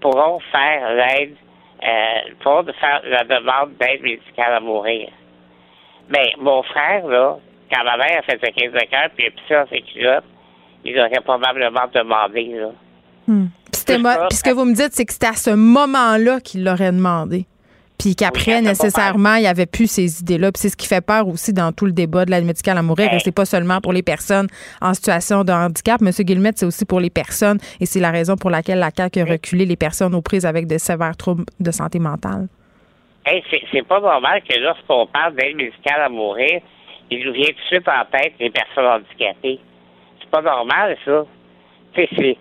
pourront 0.00 0.40
faire 0.52 0.94
l'aide, 0.94 1.36
euh, 1.82 2.34
pourront 2.40 2.64
faire 2.80 3.00
la 3.04 3.24
demande 3.24 3.76
d'aide 3.80 4.02
médicale 4.02 4.54
à 4.54 4.60
mourir. 4.60 5.08
Mais 6.10 6.34
mon 6.38 6.62
frère, 6.62 7.06
là, 7.06 7.38
quand 7.72 7.84
ma 7.84 7.96
mère 7.96 8.18
a 8.18 8.22
fait 8.22 8.38
sa 8.42 8.50
crise 8.52 8.72
de 8.72 8.90
cœur, 8.90 9.08
puis 9.16 9.26
il 9.26 9.28
a 9.28 9.30
pissé 9.30 9.76
ses 9.76 9.82
culottes, 9.92 10.24
il 10.84 10.98
aurait 10.98 11.20
probablement 11.24 11.86
demandé, 11.92 12.44
là. 12.54 12.68
Hmm. 13.26 13.46
Puis 13.72 14.38
ce 14.38 14.42
que 14.42 14.50
vous 14.50 14.64
me 14.64 14.74
dites, 14.74 14.92
c'est 14.92 15.04
que 15.04 15.12
c'était 15.12 15.28
à 15.28 15.34
ce 15.34 15.50
moment-là 15.50 16.40
qu'il 16.40 16.64
l'aurait 16.64 16.92
demandé. 16.92 17.46
Puis 17.98 18.16
qu'après, 18.16 18.60
nécessairement, 18.60 19.36
il 19.36 19.42
n'y 19.42 19.46
avait 19.46 19.66
plus 19.66 19.86
ces 19.86 20.20
idées-là. 20.20 20.50
Puis 20.52 20.62
c'est 20.62 20.68
ce 20.68 20.76
qui 20.76 20.86
fait 20.86 21.04
peur 21.04 21.28
aussi 21.28 21.52
dans 21.52 21.72
tout 21.72 21.86
le 21.86 21.92
débat 21.92 22.24
de 22.24 22.30
l'aide 22.30 22.44
médicale 22.44 22.76
à 22.76 22.82
mourir. 22.82 23.12
Et 23.12 23.18
c'est 23.20 23.34
pas 23.34 23.44
seulement 23.44 23.80
pour 23.80 23.92
les 23.92 24.02
personnes 24.02 24.48
en 24.80 24.94
situation 24.94 25.44
de 25.44 25.52
handicap. 25.52 26.00
Monsieur 26.00 26.24
Guillemette, 26.24 26.58
c'est 26.58 26.66
aussi 26.66 26.84
pour 26.84 27.00
les 27.00 27.10
personnes. 27.10 27.58
Et 27.80 27.86
c'est 27.86 28.00
la 28.00 28.10
raison 28.10 28.36
pour 28.36 28.50
laquelle 28.50 28.78
la 28.78 28.90
CAQ 28.90 29.20
a 29.20 29.24
reculé 29.24 29.64
les 29.64 29.76
personnes 29.76 30.14
aux 30.14 30.22
prises 30.22 30.44
avec 30.44 30.66
de 30.66 30.76
sévères 30.78 31.16
troubles 31.16 31.44
de 31.60 31.70
santé 31.70 31.98
mentale. 31.98 32.48
Hey, 33.26 33.42
c'est, 33.50 33.62
c'est 33.72 33.86
pas 33.86 34.00
normal 34.00 34.42
que 34.42 34.58
lorsqu'on 34.58 35.06
parle 35.06 35.34
d'aide 35.36 35.56
médicale 35.56 36.02
à 36.02 36.08
mourir, 36.08 36.60
il 37.10 37.24
nous 37.24 37.32
vient 37.32 37.46
tout 37.46 37.52
de 37.52 37.76
suite 37.76 37.88
en 37.88 38.04
tête 38.10 38.34
les 38.38 38.50
personnes 38.50 38.86
handicapées. 38.86 39.60
pas 40.30 40.42
normal, 40.42 40.96
ça. 41.04 41.24
Tu 41.94 42.02
sais, 42.02 42.08
c'est. 42.16 42.36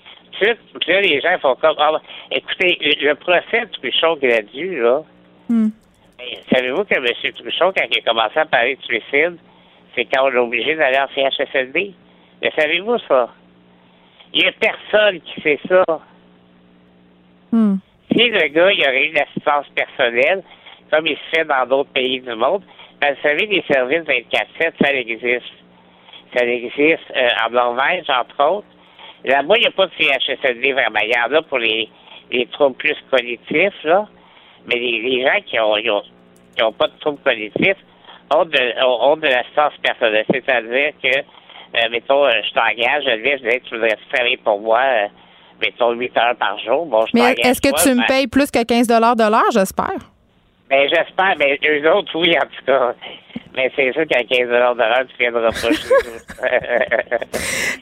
Là, 0.88 1.00
les 1.02 1.22
gens 1.22 1.38
font 1.42 1.56
comme. 1.56 1.76
Ah, 1.78 2.02
écoutez, 2.32 2.78
le 2.82 3.14
procès 3.16 3.62
de 3.62 3.72
Truchon 3.72 4.18
qu'il 4.18 4.32
a 4.32 4.42
dû, 4.42 4.82
là. 4.82 5.04
Hmm. 5.54 5.70
Savez-vous 6.52 6.84
que 6.86 6.96
M. 6.96 7.34
Truchon, 7.36 7.72
quand 7.78 7.86
il 7.92 8.00
a 8.00 8.02
commencé 8.02 8.40
à 8.40 8.46
parler 8.46 8.76
de 8.76 8.82
suicide, 8.82 9.38
c'est 9.94 10.06
quand 10.06 10.26
on 10.26 10.30
l'a 10.30 10.42
obligé 10.42 10.74
d'aller 10.74 10.98
en 10.98 11.08
CHSLD? 11.14 11.94
Le 12.42 12.50
savez-vous, 12.58 12.98
ça? 13.08 13.30
Il 14.34 14.42
n'y 14.42 14.48
a 14.48 14.52
personne 14.54 15.22
qui 15.22 15.42
sait 15.42 15.60
ça. 15.70 15.84
Hmm. 17.52 17.76
Si 18.12 18.30
le 18.30 18.48
gars, 18.48 18.72
il 18.72 18.82
aurait 18.82 19.06
eu 19.06 19.10
une 19.12 19.20
assistance 19.20 19.68
personnelle, 19.76 20.42
comme 20.92 21.06
il 21.06 21.18
se 21.18 21.38
fait 21.38 21.46
dans 21.46 21.68
d'autres 21.68 21.92
pays 21.92 22.20
du 22.20 22.34
monde, 22.34 22.64
ben, 23.00 23.14
vous 23.14 23.22
savez, 23.22 23.46
les 23.46 23.64
services 23.72 24.02
24-7, 24.02 24.74
ça 24.82 24.92
existe. 24.92 25.54
Ça 26.36 26.46
existe 26.46 27.12
euh, 27.16 27.30
en 27.46 27.52
Norvège, 27.52 28.10
entre 28.10 28.44
autres. 28.44 28.68
Là-bas, 29.24 29.54
il 29.58 29.62
n'y 29.62 29.68
a 29.68 29.72
pas 29.72 29.86
de 29.86 29.92
CHSLD 30.00 30.74
vraiment. 30.74 31.00
Il 31.04 31.12
y 31.12 31.20
en 31.20 31.32
a 31.32 31.44
pour 31.44 31.60
les, 31.60 31.88
les 32.32 32.48
troubles 32.48 32.76
plus 32.76 32.98
cognitifs, 33.12 33.84
là. 33.84 34.08
Mais 34.68 34.76
les, 34.76 35.02
les 35.02 35.24
gens 35.24 35.40
qui 35.46 35.60
ont, 35.60 35.78
ils 35.78 35.90
ont, 35.92 36.04
qui 36.56 36.64
ont 36.64 36.72
pas 36.72 36.88
de 36.88 36.94
troubles 37.00 37.20
cognitifs 37.24 37.78
ont 38.34 38.46
de, 38.46 38.86
ont, 38.86 39.12
ont 39.12 39.18
de 39.18 39.28
l'assistance 39.28 39.74
personnelle. 39.82 40.26
C'est-à-dire 40.32 40.92
que, 41.02 41.20
euh, 41.20 41.90
mettons, 41.92 42.26
euh, 42.26 42.32
je 42.48 42.54
t'engage, 42.54 43.04
je 43.06 43.16
dis, 43.24 43.44
je 43.44 43.50
dis, 43.50 43.60
tu 43.68 43.76
voudrais 43.76 43.98
travailler 44.12 44.38
pour 44.38 44.60
moi, 44.62 44.80
euh, 44.82 45.08
mettons, 45.62 45.92
8 45.92 46.18
heures 46.18 46.36
par 46.38 46.58
jour? 46.60 46.86
Bon, 46.86 47.06
je 47.06 47.12
Mais 47.14 47.34
est-ce 47.44 47.62
que 47.62 47.84
tu 47.84 47.90
me 47.94 48.00
ben- 48.00 48.06
payes 48.08 48.28
plus 48.28 48.50
que 48.52 48.64
15 48.64 48.88
de 48.88 49.00
l'heure, 49.00 49.52
j'espère? 49.52 50.00
Ben, 50.70 50.88
j'espère. 50.90 51.36
Ben, 51.38 51.58
eux 51.66 51.92
autres, 51.94 52.12
oui, 52.18 52.36
en 52.38 52.46
tout 52.46 52.66
cas. 52.66 52.94
Mais 53.56 53.72
c'est 53.76 53.92
sûr 53.94 54.08
qu'à 54.08 54.24
15 54.24 54.48
de 54.48 54.54
l'heure, 54.54 54.76
tu 55.10 55.16
viendras 55.20 55.50
pas 55.50 55.52
chez 55.52 55.90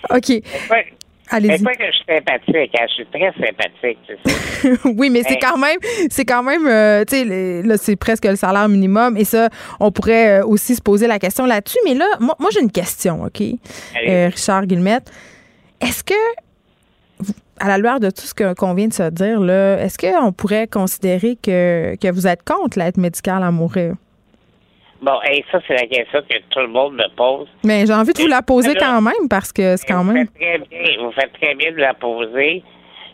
nous. 0.12 0.18
OK. 0.18 0.88
Mais 1.32 1.38
Allez-y. 1.38 1.64
quoi 1.64 1.74
que 1.74 1.86
je 1.86 1.92
suis 1.92 2.06
sympathique, 2.08 2.76
hein, 2.78 2.86
je 2.88 2.94
suis 2.94 3.06
très 3.06 3.32
sympathique, 3.34 4.00
tu 4.08 4.16
sais. 4.26 4.80
oui, 4.98 5.10
mais 5.10 5.24
c'est 5.24 5.40
quand 5.40 5.58
même, 5.58 5.78
c'est 6.10 6.26
quand 6.26 6.44
même, 6.44 6.68
euh, 6.68 7.04
tu 7.06 7.16
sais, 7.16 7.62
là, 7.64 7.78
c'est 7.78 7.96
presque 7.96 8.26
le 8.26 8.36
salaire 8.36 8.68
minimum. 8.68 9.18
Et 9.18 9.24
ça, 9.24 9.50
on 9.80 9.92
pourrait 9.92 10.40
euh, 10.40 10.46
aussi 10.46 10.76
se 10.76 10.82
poser 10.82 11.08
la 11.08 11.20
question 11.20 11.46
là-dessus. 11.46 11.80
Mais 11.86 11.94
là, 11.94 12.06
moi, 12.20 12.36
moi, 12.40 12.50
j'ai 12.54 12.62
une 12.62 12.72
question, 12.72 13.24
OK? 13.24 13.42
Euh, 13.42 14.28
Richard 14.28 14.66
Guillemette. 14.66 15.12
Est-ce 15.80 16.04
que, 16.04 16.14
à 17.60 17.68
la 17.68 17.78
lueur 17.78 18.00
de 18.00 18.10
tout 18.10 18.26
ce 18.26 18.54
qu'on 18.54 18.74
vient 18.74 18.88
de 18.88 18.94
se 18.94 19.10
dire, 19.10 19.40
là, 19.40 19.78
est-ce 19.80 19.98
qu'on 19.98 20.32
pourrait 20.32 20.68
considérer 20.68 21.38
que, 21.42 21.96
que 21.96 22.12
vous 22.12 22.28
êtes 22.28 22.44
contre 22.44 22.78
l'aide 22.78 22.98
médicale 22.98 23.44
à 23.44 23.52
mourir? 23.52 23.96
Bon, 25.02 25.20
hey, 25.24 25.44
ça, 25.52 25.60
c'est 25.68 25.74
la 25.74 25.88
question 25.88 26.22
que 26.30 26.38
tout 26.50 26.60
le 26.60 26.68
monde 26.68 26.94
me 26.94 27.08
pose. 27.16 27.48
Mais 27.66 27.86
j'ai 27.88 27.94
envie 27.94 28.14
de 28.14 28.22
vous 28.22 28.28
la 28.28 28.42
poser 28.44 28.72
Alors, 28.78 28.84
quand 28.84 29.02
même 29.02 29.28
parce 29.30 29.52
que 29.52 29.76
c'est 29.76 29.88
quand 29.88 30.04
vous 30.04 30.12
même. 30.12 30.28
Faites 30.28 30.36
très 30.40 30.58
bien, 30.60 31.04
vous 31.04 31.12
faites 31.12 31.34
très 31.34 31.56
bien 31.56 31.72
de 31.72 31.78
la 31.78 31.94
poser. 31.96 32.64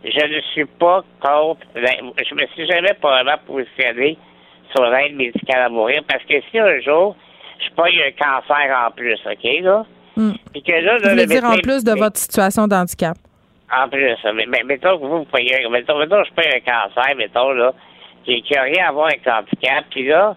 Je 0.03 0.25
ne 0.35 0.41
suis 0.53 0.65
pas 0.65 1.03
contre. 1.21 1.61
la- 1.75 1.95
je 2.23 2.35
me 2.35 2.45
suis 2.53 2.67
jamais 2.67 2.93
probablement 2.99 3.37
positionné 3.47 4.17
sur 4.75 4.85
l'aide 4.85 5.15
médicale 5.15 5.61
à 5.61 5.69
mourir 5.69 6.01
parce 6.07 6.23
que 6.25 6.35
si 6.51 6.59
un 6.59 6.79
jour, 6.81 7.15
je 7.65 7.73
pas 7.73 7.89
eu 7.89 8.01
un 8.01 8.11
cancer 8.11 8.85
en 8.87 8.91
plus, 8.91 9.17
OK, 9.25 9.61
là? 9.63 9.85
Hmm. 10.17 10.33
Puis 10.51 10.63
que 10.63 10.71
là, 10.73 10.97
Vous 10.97 11.03
là, 11.03 11.09
voulez 11.11 11.21
le 11.25 11.27
dire 11.27 11.43
en 11.45 11.57
plus 11.57 11.83
de 11.83 11.91
votre 11.97 12.17
situation 12.17 12.67
d'handicap? 12.67 13.15
En 13.71 13.87
plus, 13.89 14.15
mais, 14.35 14.45
mais 14.47 14.63
mettons 14.65 14.97
que 14.97 15.03
vous, 15.05 15.17
vous 15.19 15.25
payez, 15.25 15.67
mettons, 15.69 15.97
mettons 15.99 16.21
que 16.21 16.27
je 16.29 16.33
paye 16.33 16.53
un 16.55 16.59
cancer, 16.59 17.15
mettons, 17.15 17.51
là, 17.51 17.73
qui 18.25 18.43
n'a 18.51 18.61
rien 18.63 18.87
à 18.89 18.91
voir 18.91 19.07
avec 19.07 19.25
l'handicap, 19.25 19.85
puis 19.89 20.07
là, 20.07 20.35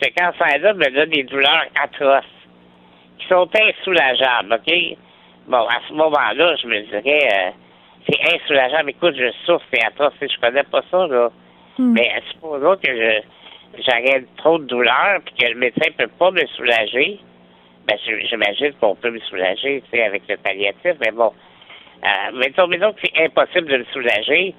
ce 0.00 0.08
cancer-là 0.10 0.74
me 0.74 0.90
donne 0.90 1.10
des 1.10 1.24
douleurs 1.24 1.66
atroces, 1.82 2.24
qui 3.18 3.26
sont 3.28 3.48
insoulageables, 3.54 4.54
OK? 4.54 4.96
Bon, 5.48 5.66
à 5.66 5.80
ce 5.88 5.92
moment-là, 5.94 6.56
je 6.62 6.66
me 6.66 6.80
dirais, 6.82 7.28
euh, 7.32 7.50
c'est 8.08 8.34
insoulageable. 8.34 8.90
Écoute, 8.90 9.14
je 9.16 9.30
souffre, 9.44 9.64
c'est 9.72 9.84
atroce, 9.84 10.12
je 10.20 10.40
connais 10.40 10.62
pas 10.64 10.82
ça, 10.90 11.06
là. 11.06 11.30
Mais 11.78 12.10
supposons 12.32 12.76
que 12.76 12.88
je 12.90 13.20
j'aurais 13.76 14.24
trop 14.36 14.58
de 14.58 14.64
douleurs, 14.64 15.20
puis 15.24 15.34
que 15.34 15.52
le 15.52 15.58
médecin 15.58 15.90
peut 15.96 16.08
pas 16.18 16.30
me 16.30 16.44
soulager, 16.56 17.18
ben, 17.86 17.96
j'imagine 18.04 18.72
qu'on 18.80 18.94
peut 18.94 19.10
me 19.10 19.20
soulager, 19.20 19.82
tu 19.82 19.90
sais, 19.96 20.04
avec 20.04 20.22
le 20.28 20.36
palliatif, 20.36 20.94
mais 21.00 21.10
bon. 21.12 21.32
Euh, 22.04 22.32
mettons, 22.34 22.66
mettons 22.66 22.92
que 22.92 23.00
c'est 23.02 23.24
impossible 23.24 23.68
de 23.68 23.78
me 23.78 23.84
soulager, 23.92 24.54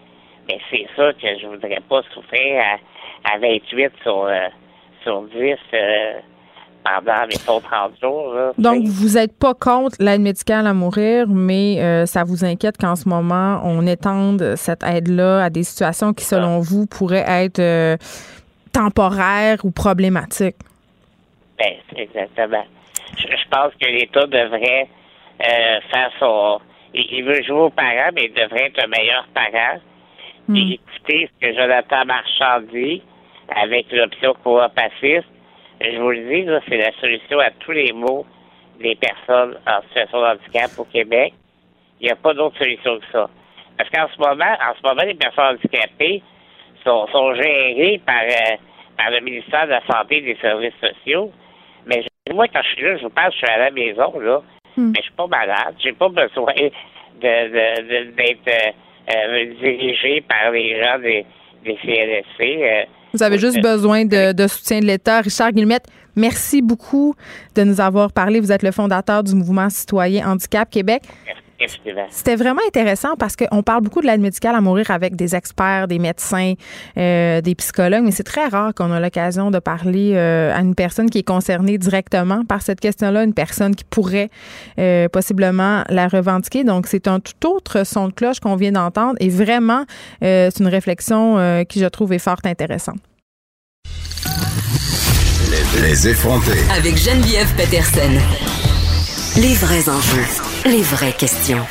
mais 0.47 0.59
c'est 0.69 0.87
ça 0.95 1.13
que 1.13 1.39
je 1.39 1.47
voudrais 1.47 1.79
pas 1.87 2.01
souffrir 2.13 2.61
à, 2.61 3.33
à 3.33 3.37
28 3.37 3.91
sur, 4.03 4.23
euh, 4.25 4.47
sur 5.03 5.23
10 5.23 5.55
euh, 5.73 6.13
pendant, 6.83 7.27
mettons, 7.27 7.59
30 7.59 7.99
jours. 8.01 8.33
Là, 8.33 8.51
Donc, 8.57 8.83
vous 8.85 9.17
n'êtes 9.17 9.37
pas 9.37 9.53
contre 9.53 9.97
l'aide 9.99 10.21
médicale 10.21 10.67
à 10.67 10.73
mourir, 10.73 11.27
mais 11.27 11.81
euh, 11.81 12.05
ça 12.05 12.23
vous 12.23 12.45
inquiète 12.45 12.77
qu'en 12.77 12.95
ce 12.95 13.07
moment, 13.07 13.61
on 13.63 13.85
étende 13.85 14.55
cette 14.55 14.83
aide-là 14.83 15.43
à 15.43 15.49
des 15.49 15.63
situations 15.63 16.13
qui, 16.13 16.23
selon 16.25 16.59
vous, 16.59 16.85
pourraient 16.85 17.25
être 17.27 17.59
euh, 17.59 17.97
temporaires 18.73 19.59
ou 19.63 19.71
problématiques? 19.71 20.57
Ben, 21.57 21.73
exactement. 21.95 22.65
Je, 23.17 23.27
je 23.27 23.49
pense 23.49 23.73
que 23.79 23.87
l'État 23.87 24.25
devrait 24.27 24.87
euh, 25.41 25.79
faire 25.91 26.11
son. 26.19 26.59
Il, 26.93 27.23
veut 27.23 27.41
jouer 27.43 27.59
aux 27.59 27.69
parents, 27.69 28.09
mais 28.15 28.25
il 28.25 28.33
devrait 28.33 28.67
être 28.67 28.83
un 28.83 28.87
meilleur 28.87 29.27
parent. 29.33 29.79
Et 30.55 30.73
écoutez 30.73 31.29
ce 31.31 31.47
que 31.47 31.53
Jonathan 31.53 32.05
Marchand 32.05 32.61
dit 32.73 33.03
avec 33.55 33.91
l'option 33.91 34.33
coopaciste. 34.43 35.27
Je 35.81 35.97
vous 35.97 36.11
le 36.11 36.27
dis, 36.29 36.43
là, 36.43 36.59
c'est 36.67 36.77
la 36.77 36.91
solution 36.99 37.39
à 37.39 37.51
tous 37.51 37.71
les 37.71 37.91
maux 37.93 38.25
des 38.79 38.95
personnes 38.95 39.57
en 39.67 39.81
situation 39.87 40.19
de 40.21 40.25
handicap 40.25 40.71
au 40.77 40.83
Québec. 40.85 41.33
Il 42.01 42.05
n'y 42.05 42.11
a 42.11 42.15
pas 42.15 42.33
d'autre 42.33 42.57
solution 42.57 42.99
que 42.99 43.05
ça. 43.11 43.29
Parce 43.77 43.89
qu'en 43.89 44.07
ce 44.13 44.19
moment, 44.19 44.45
en 44.45 44.73
ce 44.75 44.87
moment, 44.87 45.03
les 45.03 45.13
personnes 45.15 45.55
handicapées 45.57 46.21
sont, 46.85 47.07
sont 47.11 47.33
gérées 47.35 48.01
par, 48.05 48.21
euh, 48.23 48.55
par 48.97 49.11
le 49.11 49.19
ministère 49.21 49.65
de 49.65 49.71
la 49.71 49.81
Santé 49.85 50.17
et 50.17 50.21
des 50.21 50.37
Services 50.41 50.73
sociaux. 50.81 51.31
Mais 51.85 52.03
je- 52.27 52.33
moi, 52.33 52.47
quand 52.47 52.61
je 52.61 52.69
suis 52.75 52.83
là, 52.83 52.97
je 52.97 53.03
vous 53.03 53.09
parle, 53.09 53.31
je 53.31 53.37
suis 53.37 53.47
à 53.47 53.57
la 53.57 53.71
maison, 53.71 54.19
là. 54.19 54.41
Mais 54.91 54.99
je 54.99 55.03
suis 55.03 55.13
pas 55.13 55.27
malade. 55.27 55.75
J'ai 55.79 55.93
pas 55.93 56.09
besoin 56.09 56.53
de, 56.53 56.69
de, 57.21 57.81
de- 57.81 58.11
d'être 58.11 58.47
euh, 58.47 58.71
euh, 59.13 59.45
dirigé 59.61 60.21
par 60.21 60.51
les 60.51 60.81
gens 60.81 60.99
des, 60.99 61.25
des 61.65 61.77
CLSC. 61.83 62.63
euh. 62.63 62.83
Vous 63.13 63.23
avez 63.23 63.39
juste 63.39 63.61
besoin 63.61 64.05
de, 64.05 64.31
de 64.33 64.47
soutien 64.47 64.79
de 64.79 64.85
l'État. 64.85 65.21
Richard 65.21 65.51
Guillemette, 65.51 65.85
merci 66.15 66.61
beaucoup 66.61 67.15
de 67.55 67.63
nous 67.63 67.81
avoir 67.81 68.11
parlé. 68.11 68.39
Vous 68.39 68.51
êtes 68.51 68.63
le 68.63 68.71
fondateur 68.71 69.23
du 69.23 69.33
mouvement 69.35 69.69
citoyen 69.69 70.29
Handicap 70.29 70.69
Québec. 70.69 71.03
C'était 72.09 72.35
vraiment 72.35 72.61
intéressant 72.67 73.15
parce 73.17 73.35
qu'on 73.35 73.63
parle 73.63 73.83
beaucoup 73.83 74.01
de 74.01 74.07
l'aide 74.07 74.21
médicale 74.21 74.55
à 74.55 74.61
mourir 74.61 74.91
avec 74.91 75.15
des 75.15 75.35
experts, 75.35 75.87
des 75.87 75.99
médecins, 75.99 76.53
euh, 76.97 77.41
des 77.41 77.55
psychologues, 77.55 78.03
mais 78.03 78.11
c'est 78.11 78.23
très 78.23 78.47
rare 78.47 78.73
qu'on 78.73 78.91
a 78.91 78.99
l'occasion 78.99 79.51
de 79.51 79.59
parler 79.59 80.13
euh, 80.15 80.55
à 80.55 80.61
une 80.61 80.75
personne 80.75 81.09
qui 81.09 81.19
est 81.19 81.23
concernée 81.23 81.77
directement 81.77 82.45
par 82.45 82.61
cette 82.61 82.79
question-là, 82.79 83.23
une 83.23 83.33
personne 83.33 83.75
qui 83.75 83.83
pourrait 83.83 84.29
euh, 84.79 85.09
possiblement 85.09 85.83
la 85.89 86.07
revendiquer. 86.07 86.63
Donc, 86.63 86.87
c'est 86.87 87.07
un 87.07 87.19
tout 87.19 87.47
autre 87.47 87.85
son 87.85 88.07
de 88.07 88.13
cloche 88.13 88.39
qu'on 88.39 88.55
vient 88.55 88.71
d'entendre 88.71 89.15
et 89.19 89.29
vraiment, 89.29 89.83
euh, 90.23 90.49
c'est 90.53 90.63
une 90.63 90.69
réflexion 90.69 91.37
euh, 91.37 91.63
qui, 91.63 91.79
je 91.79 91.85
trouve, 91.85 92.13
est 92.13 92.19
fort 92.19 92.39
intéressante. 92.45 92.99
Les, 95.51 95.87
les 95.87 96.07
effrontés. 96.07 96.59
Avec 96.75 96.95
Geneviève 96.97 97.53
Peterson. 97.55 98.11
Les 99.37 99.53
vrais 99.53 99.87
enjeux, 99.89 100.25
les 100.65 100.81
vraies 100.81 101.13
questions. 101.13 101.65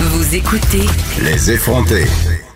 Vous 0.00 0.34
écoutez 0.34 0.86
Les 1.22 1.50
effrontés. 1.50 2.06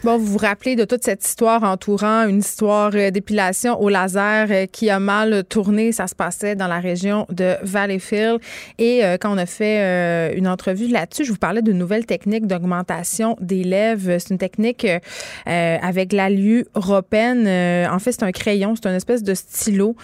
Bon, 0.05 0.17
vous 0.17 0.27
vous 0.27 0.39
rappelez 0.39 0.77
de 0.77 0.85
toute 0.85 1.03
cette 1.03 1.27
histoire 1.27 1.65
entourant 1.65 2.29
une 2.29 2.39
histoire 2.39 2.93
euh, 2.95 3.11
d'épilation 3.11 3.81
au 3.81 3.89
laser 3.89 4.47
euh, 4.49 4.67
qui 4.67 4.91
a 4.91 5.01
mal 5.01 5.43
tourné. 5.43 5.91
Ça 5.91 6.07
se 6.07 6.15
passait 6.15 6.55
dans 6.55 6.69
la 6.69 6.79
région 6.79 7.27
de 7.31 7.57
Valleyfield. 7.63 8.39
Et 8.79 9.05
euh, 9.05 9.17
quand 9.21 9.35
on 9.35 9.39
a 9.39 9.45
fait 9.45 10.37
une 10.37 10.47
entrevue 10.47 10.87
là-dessus, 10.87 11.25
je 11.25 11.33
vous 11.33 11.39
parlais 11.39 11.63
d'une 11.63 11.79
nouvelle 11.79 12.07
technique 12.07 12.47
d'augmentation 12.47 13.37
des 13.41 13.65
lèvres. 13.65 14.19
C'est 14.19 14.31
une 14.31 14.39
technique 14.39 14.85
euh, 14.85 14.99
avec. 15.83 16.15
Euh, 16.15 16.63
en 17.89 17.99
fait, 17.99 18.13
c'est 18.13 18.23
un 18.23 18.33
crayon, 18.33 18.75
c'est 18.77 18.89
une 18.89 18.95
espèce 18.95 19.25
de 19.25 19.35
stylo 19.35 19.97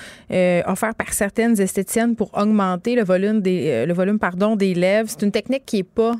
offert 0.66 0.94
par 0.96 1.12
certaines 1.12 1.60
esthéticiennes 1.60 2.16
pour 2.16 2.30
augmenter 2.36 2.96
le 2.96 3.04
volume 3.04 3.40
des, 3.40 3.86
le 3.86 3.94
volume 3.94 4.18
pardon, 4.18 4.56
des 4.56 4.74
lèvres. 4.74 5.08
C'est 5.08 5.22
une 5.22 5.32
technique 5.32 5.64
qui 5.64 5.78
est 5.78 5.82
pas 5.84 6.14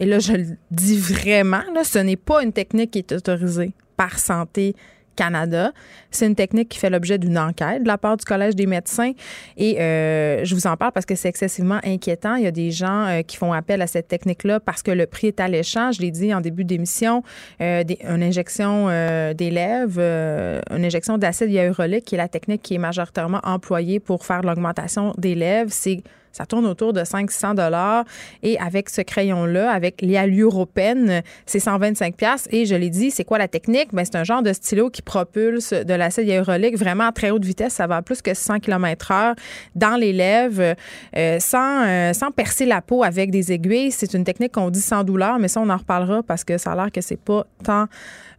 et 0.00 0.06
là, 0.06 0.18
je 0.18 0.32
le 0.32 0.44
dis 0.70 0.96
vraiment, 0.96 1.62
là, 1.74 1.84
ce 1.84 1.98
n'est 1.98 2.16
pas 2.16 2.42
une 2.42 2.52
technique 2.52 2.92
qui 2.92 2.98
est 2.98 3.12
autorisée 3.12 3.72
par 3.96 4.18
Santé 4.18 4.74
Canada. 5.18 5.72
C'est 6.12 6.26
une 6.26 6.36
technique 6.36 6.68
qui 6.68 6.78
fait 6.78 6.90
l'objet 6.90 7.18
d'une 7.18 7.36
enquête 7.36 7.82
de 7.82 7.88
la 7.88 7.98
part 7.98 8.16
du 8.16 8.24
Collège 8.24 8.54
des 8.54 8.66
médecins. 8.66 9.10
Et 9.56 9.80
euh, 9.80 10.44
je 10.44 10.54
vous 10.54 10.68
en 10.68 10.76
parle 10.76 10.92
parce 10.92 11.06
que 11.06 11.16
c'est 11.16 11.28
excessivement 11.28 11.80
inquiétant. 11.84 12.36
Il 12.36 12.44
y 12.44 12.46
a 12.46 12.52
des 12.52 12.70
gens 12.70 13.06
euh, 13.06 13.22
qui 13.22 13.36
font 13.36 13.52
appel 13.52 13.82
à 13.82 13.88
cette 13.88 14.06
technique-là 14.06 14.60
parce 14.60 14.84
que 14.84 14.92
le 14.92 15.06
prix 15.06 15.26
est 15.26 15.40
alléchant. 15.40 15.90
Je 15.90 16.00
l'ai 16.00 16.12
dit 16.12 16.32
en 16.32 16.40
début 16.40 16.64
d'émission, 16.64 17.24
euh, 17.60 17.82
une 18.08 18.22
injection 18.22 18.86
euh, 18.88 19.34
des 19.34 19.50
lèvres, 19.50 19.98
euh, 19.98 20.60
une 20.70 20.84
injection 20.84 21.18
d'acide 21.18 21.50
hyaluronique, 21.50 22.04
qui 22.04 22.14
est 22.14 22.18
la 22.18 22.28
technique 22.28 22.62
qui 22.62 22.74
est 22.76 22.78
majoritairement 22.78 23.40
employée 23.42 23.98
pour 23.98 24.24
faire 24.24 24.42
l'augmentation 24.42 25.14
des. 25.18 25.38
C'est 25.68 26.02
Ça 26.32 26.46
tourne 26.46 26.66
autour 26.66 26.92
de 26.92 27.04
500 27.04 27.54
dollars. 27.54 28.04
Et 28.42 28.58
avec 28.58 28.88
ce 28.88 29.00
crayon-là, 29.00 29.70
avec 29.70 30.02
l'Ialuropène, 30.02 31.22
c'est 31.46 31.60
125 31.60 32.16
pièces. 32.16 32.48
Et 32.50 32.66
je 32.66 32.74
l'ai 32.74 32.90
dit, 32.90 33.10
c'est 33.10 33.24
quoi 33.24 33.38
la 33.38 33.48
technique? 33.48 33.88
Ben, 33.92 34.04
c'est 34.04 34.16
un 34.16 34.24
genre 34.24 34.42
de 34.42 34.52
stylo 34.52 34.90
qui 34.90 35.02
propulse 35.02 35.72
de 35.72 35.94
l'acide 35.94 36.26
hyaluronique 36.26 36.76
vraiment 36.76 37.08
à 37.08 37.12
très 37.12 37.30
haute 37.30 37.44
vitesse. 37.44 37.74
Ça 37.74 37.86
va 37.86 37.96
à 37.96 38.02
plus 38.02 38.22
que 38.22 38.34
100 38.34 38.60
km 38.60 39.10
heure 39.10 39.34
dans 39.74 39.96
les 39.96 40.12
lèvres 40.12 40.74
euh, 41.16 41.40
sans, 41.40 41.86
euh, 41.86 42.12
sans 42.12 42.30
percer 42.30 42.66
la 42.66 42.82
peau 42.82 43.02
avec 43.02 43.30
des 43.30 43.52
aiguilles. 43.52 43.90
C'est 43.90 44.14
une 44.14 44.24
technique 44.24 44.52
qu'on 44.52 44.70
dit 44.70 44.80
sans 44.80 45.04
douleur, 45.04 45.38
mais 45.38 45.48
ça, 45.48 45.60
on 45.60 45.68
en 45.68 45.76
reparlera 45.76 46.22
parce 46.22 46.44
que 46.44 46.58
ça 46.58 46.72
a 46.72 46.76
l'air 46.76 46.92
que 46.92 47.00
c'est 47.00 47.20
pas 47.20 47.46
tant 47.64 47.86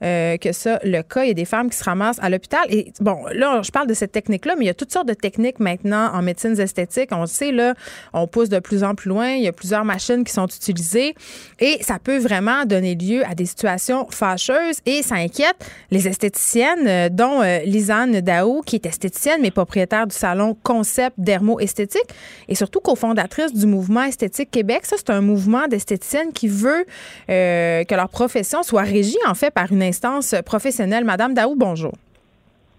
euh, 0.01 0.37
que 0.37 0.53
ça 0.53 0.79
le 0.83 1.01
cas. 1.01 1.23
Il 1.25 1.27
y 1.27 1.31
a 1.31 1.33
des 1.33 1.45
femmes 1.45 1.69
qui 1.69 1.77
se 1.77 1.83
ramassent 1.83 2.19
à 2.21 2.29
l'hôpital. 2.29 2.61
Et 2.69 2.93
bon, 3.01 3.25
là, 3.33 3.61
je 3.61 3.71
parle 3.71 3.87
de 3.87 3.93
cette 3.93 4.13
technique-là, 4.13 4.55
mais 4.57 4.63
il 4.63 4.67
y 4.67 4.71
a 4.71 4.73
toutes 4.73 4.93
sortes 4.93 5.07
de 5.07 5.13
techniques 5.13 5.59
maintenant 5.59 6.11
en 6.13 6.21
médecine 6.21 6.57
esthétique. 6.57 7.09
On 7.11 7.21
le 7.21 7.27
sait, 7.27 7.51
là, 7.51 7.73
on 8.13 8.25
pousse 8.25 8.47
de 8.47 8.59
plus 8.59 8.85
en 8.85 8.95
plus 8.95 9.09
loin. 9.09 9.31
Il 9.31 9.43
y 9.43 9.47
a 9.47 9.51
plusieurs 9.51 9.83
machines 9.83 10.23
qui 10.23 10.31
sont 10.31 10.47
utilisées 10.47 11.15
et 11.59 11.79
ça 11.81 11.99
peut 12.01 12.17
vraiment 12.17 12.63
donner 12.65 12.95
lieu 12.95 13.25
à 13.25 13.35
des 13.35 13.45
situations 13.45 14.07
fâcheuses 14.09 14.79
et 14.85 15.03
ça 15.03 15.15
inquiète 15.15 15.57
les 15.91 16.07
esthéticiennes, 16.07 16.87
euh, 16.87 17.09
dont 17.09 17.41
euh, 17.41 17.59
Lisanne 17.65 18.21
Daou, 18.21 18.61
qui 18.65 18.77
est 18.77 18.85
esthéticienne, 18.85 19.41
mais 19.41 19.51
propriétaire 19.51 20.07
du 20.07 20.15
salon 20.15 20.55
Concept 20.63 21.15
Dermo-Esthétique 21.17 22.09
et 22.47 22.55
surtout 22.55 22.79
cofondatrice 22.79 23.53
du 23.53 23.65
mouvement 23.65 24.03
Esthétique 24.03 24.49
Québec. 24.49 24.85
Ça, 24.85 24.95
c'est 24.97 25.09
un 25.09 25.21
mouvement 25.21 25.67
d'esthéticiennes 25.67 26.31
qui 26.31 26.47
veut 26.47 26.85
que 27.27 27.95
leur 27.95 28.09
profession 28.09 28.63
soit 28.63 28.83
régie, 28.83 29.17
en 29.27 29.33
fait, 29.33 29.51
par 29.51 29.71
une 29.71 29.88
instance 29.89 30.35
professionnelle. 30.45 31.03
Madame 31.03 31.33
Daou, 31.33 31.55
bonjour. 31.55 31.93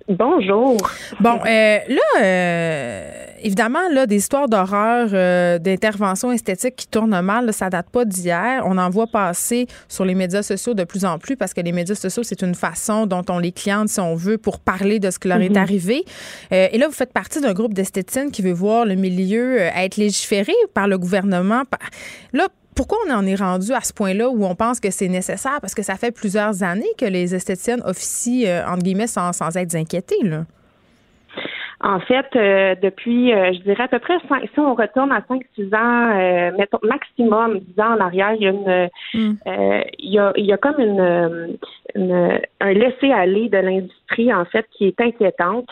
Bonjour. 0.08 0.76
Bon, 1.20 1.38
euh, 1.46 1.78
là, 1.88 2.20
euh, 2.20 3.12
évidemment, 3.44 3.78
là, 3.92 4.06
des 4.06 4.16
histoires 4.16 4.48
d'horreur, 4.48 5.10
euh, 5.12 5.58
d'interventions 5.60 6.32
esthétiques 6.32 6.74
qui 6.74 6.88
tournent 6.88 7.20
mal, 7.20 7.52
ça 7.52 7.70
date 7.70 7.90
pas 7.90 8.04
d'hier. 8.04 8.64
On 8.66 8.76
en 8.76 8.90
voit 8.90 9.06
passer 9.06 9.68
sur 9.88 10.04
les 10.04 10.16
médias 10.16 10.42
sociaux 10.42 10.74
de 10.74 10.82
plus 10.82 11.04
en 11.04 11.18
plus 11.18 11.36
parce 11.36 11.54
que 11.54 11.60
les 11.60 11.70
médias 11.70 11.94
sociaux, 11.94 12.24
c'est 12.24 12.42
une 12.42 12.56
façon 12.56 13.06
dont 13.06 13.22
on 13.28 13.38
les 13.38 13.52
cliente, 13.52 13.88
si 13.88 14.00
on 14.00 14.16
veut, 14.16 14.36
pour 14.38 14.58
parler 14.58 14.98
de 14.98 15.10
ce 15.12 15.18
qui 15.20 15.28
leur 15.28 15.40
est 15.40 15.50
Mhm. 15.50 15.56
arrivé. 15.58 16.04
et 16.50 16.76
là, 16.78 16.88
vous 16.88 16.94
faites 16.94 17.12
partie 17.12 17.40
d'un 17.40 17.52
groupe 17.52 17.74
d'esthéticiennes 17.74 18.32
qui 18.32 18.42
veut 18.42 18.52
voir 18.52 18.84
le 18.86 18.96
milieu 18.96 19.58
être 19.60 19.96
légiféré 19.96 20.54
par 20.74 20.88
le 20.88 20.98
gouvernement. 20.98 21.62
Là, 22.32 22.48
pourquoi 22.80 22.96
on 23.06 23.12
en 23.12 23.26
est 23.26 23.34
rendu 23.34 23.72
à 23.74 23.82
ce 23.82 23.92
point-là 23.92 24.30
où 24.30 24.42
on 24.42 24.54
pense 24.54 24.80
que 24.80 24.90
c'est 24.90 25.08
nécessaire? 25.08 25.58
Parce 25.60 25.74
que 25.74 25.82
ça 25.82 25.96
fait 25.96 26.12
plusieurs 26.12 26.62
années 26.62 26.88
que 26.98 27.04
les 27.04 27.34
esthéticiennes 27.34 27.82
officient, 27.84 28.48
euh, 28.48 28.62
entre 28.66 28.82
guillemets, 28.82 29.06
sans, 29.06 29.34
sans 29.34 29.54
être 29.58 29.74
inquiétées. 29.74 30.22
Là. 30.22 30.44
En 31.82 32.00
fait, 32.00 32.24
euh, 32.36 32.74
depuis, 32.82 33.34
euh, 33.34 33.52
je 33.52 33.58
dirais 33.60 33.84
à 33.84 33.88
peu 33.88 33.98
près, 33.98 34.14
si 34.18 34.60
on 34.60 34.74
retourne 34.74 35.12
à 35.12 35.20
5-6 35.20 35.74
ans, 35.74 36.10
euh, 36.18 36.50
mettons, 36.58 36.78
maximum 36.82 37.58
10 37.58 37.80
ans 37.82 37.96
en 37.96 38.00
arrière, 38.00 38.32
il 38.34 38.42
y 38.42 38.46
a 38.46 38.50
une, 38.50 38.68
euh, 38.68 39.82
il, 39.98 40.12
y 40.14 40.18
a, 40.18 40.32
il 40.36 40.46
y 40.46 40.52
a 40.52 40.56
comme 40.56 40.78
une, 40.80 41.58
une- 41.94 42.40
un 42.60 42.72
laisser-aller 42.72 43.50
de 43.50 43.58
l'industrie, 43.58 44.32
en 44.32 44.46
fait, 44.46 44.66
qui 44.72 44.86
est 44.86 45.00
inquiétante. 45.02 45.68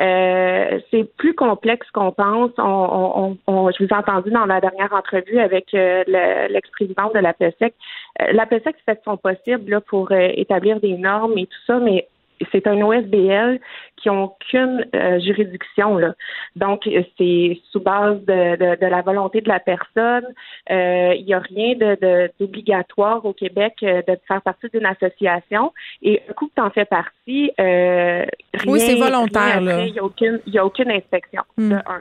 Euh, 0.00 0.78
c'est 0.90 1.04
plus 1.16 1.34
complexe 1.34 1.90
qu'on 1.90 2.12
pense. 2.12 2.52
On, 2.58 2.62
on, 2.62 3.52
on- 3.52 3.70
je 3.72 3.82
vous 3.84 3.90
ai 3.90 3.94
entendu 3.96 4.30
dans 4.30 4.46
la 4.46 4.60
dernière 4.60 4.92
entrevue 4.92 5.38
avec 5.40 5.74
euh, 5.74 6.04
le- 6.06 6.52
l'ex-présidente 6.52 7.14
de 7.14 7.18
la 7.18 7.32
PSEC. 7.32 7.74
Euh, 8.22 8.32
la 8.32 8.46
PSEC 8.46 8.76
fait 8.86 8.94
de 8.94 9.00
son 9.04 9.16
possible 9.16 9.70
là, 9.70 9.80
pour 9.80 10.12
euh, 10.12 10.28
établir 10.34 10.78
des 10.80 10.96
normes 10.96 11.36
et 11.36 11.46
tout 11.46 11.60
ça, 11.66 11.78
mais 11.80 12.06
c'est 12.52 12.66
un 12.66 12.80
OSBL 12.82 13.60
qui 13.96 14.08
n'ont 14.08 14.24
aucune 14.24 14.86
euh, 14.94 15.18
juridiction. 15.20 15.96
Là. 15.98 16.14
Donc, 16.56 16.86
euh, 16.86 17.02
c'est 17.18 17.60
sous 17.72 17.80
base 17.80 18.20
de, 18.24 18.56
de, 18.56 18.80
de 18.80 18.86
la 18.86 19.02
volonté 19.02 19.40
de 19.40 19.48
la 19.48 19.58
personne. 19.60 20.24
Euh, 20.70 21.14
Il 21.16 21.24
n'y 21.26 21.34
a 21.34 21.40
rien 21.40 21.74
de- 21.74 21.96
de- 22.00 22.30
d'obligatoire 22.38 23.24
au 23.24 23.32
Québec 23.32 23.74
euh, 23.82 24.02
de 24.06 24.16
faire 24.28 24.40
partie 24.42 24.68
d'une 24.72 24.86
association. 24.86 25.72
Et 26.02 26.22
un 26.28 26.32
coup 26.32 26.46
que 26.46 26.54
tu 26.54 26.62
en 26.62 26.70
fais 26.70 26.84
partie, 26.84 27.50
euh, 27.58 28.24
rien, 28.54 28.72
Oui, 28.72 28.80
c'est 28.80 28.94
volontaire, 28.96 29.58
Il 29.60 29.92
n'y 29.92 29.98
a, 29.98 30.04
aucune- 30.04 30.40
il 30.46 30.54
y 30.54 30.58
a 30.58 30.64
aucune 30.64 30.90
inspection, 30.90 31.42
Hmm. 31.56 31.70
de 31.70 31.74
un. 31.76 32.00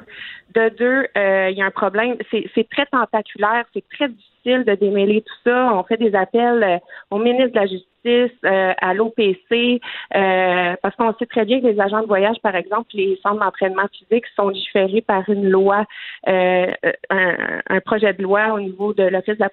De 0.56 0.70
deux, 0.78 1.08
il 1.52 1.58
y 1.58 1.62
a 1.62 1.66
un 1.66 1.72
problème. 1.72 2.16
C'est 2.32 2.70
très 2.70 2.86
tentaculaire, 2.88 3.66
c'est 3.74 3.84
très 3.90 4.08
difficile 4.08 4.64
de 4.66 4.76
démêler 4.76 5.22
tout 5.22 5.36
ça. 5.50 5.72
On 5.74 5.84
fait 5.84 5.98
des 5.98 6.16
appels 6.16 6.80
au 7.12 7.18
ministre 7.18 7.50
de 7.52 7.56
la 7.60 7.66
Justice, 7.68 7.88
euh, 8.08 8.74
à 8.82 8.94
l'OPC, 8.94 9.82
euh, 10.16 10.76
parce 10.82 10.96
qu'on 10.96 11.14
sait 11.16 11.26
très 11.26 11.46
bien 11.46 11.62
que 11.62 11.68
les 11.68 11.80
agents 11.80 12.02
de 12.02 12.08
voyage, 12.08 12.38
par 12.42 12.56
exemple, 12.56 12.88
les 12.94 13.20
centres 13.22 13.40
d'entraînement 13.40 13.88
physique 13.92 14.26
sont 14.36 14.52
différés 14.52 15.02
par 15.02 15.28
une 15.30 15.50
loi, 15.50 15.86
euh, 16.28 16.72
un, 17.10 17.80
projet 17.82 18.14
de 18.14 18.24
loi 18.24 18.54
au 18.54 18.60
niveau 18.60 18.94
de 18.94 19.04
l'Office 19.04 19.38
de 19.38 19.44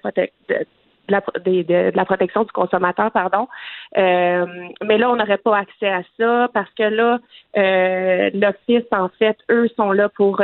la 1.95 2.05
protection 2.05 2.43
du 2.43 2.51
consommateur, 2.51 3.11
pardon. 3.11 3.47
Mais 3.95 4.97
là, 4.97 5.11
on 5.11 5.15
n'aurait 5.15 5.37
pas 5.37 5.57
accès 5.57 5.89
à 5.89 6.01
ça 6.17 6.49
parce 6.53 6.71
que 6.71 6.83
là, 6.83 7.19
l'Office, 8.33 8.87
en 8.91 9.09
fait, 9.09 9.37
eux 9.49 9.67
sont 9.75 9.91
là 9.91 10.09
pour 10.09 10.41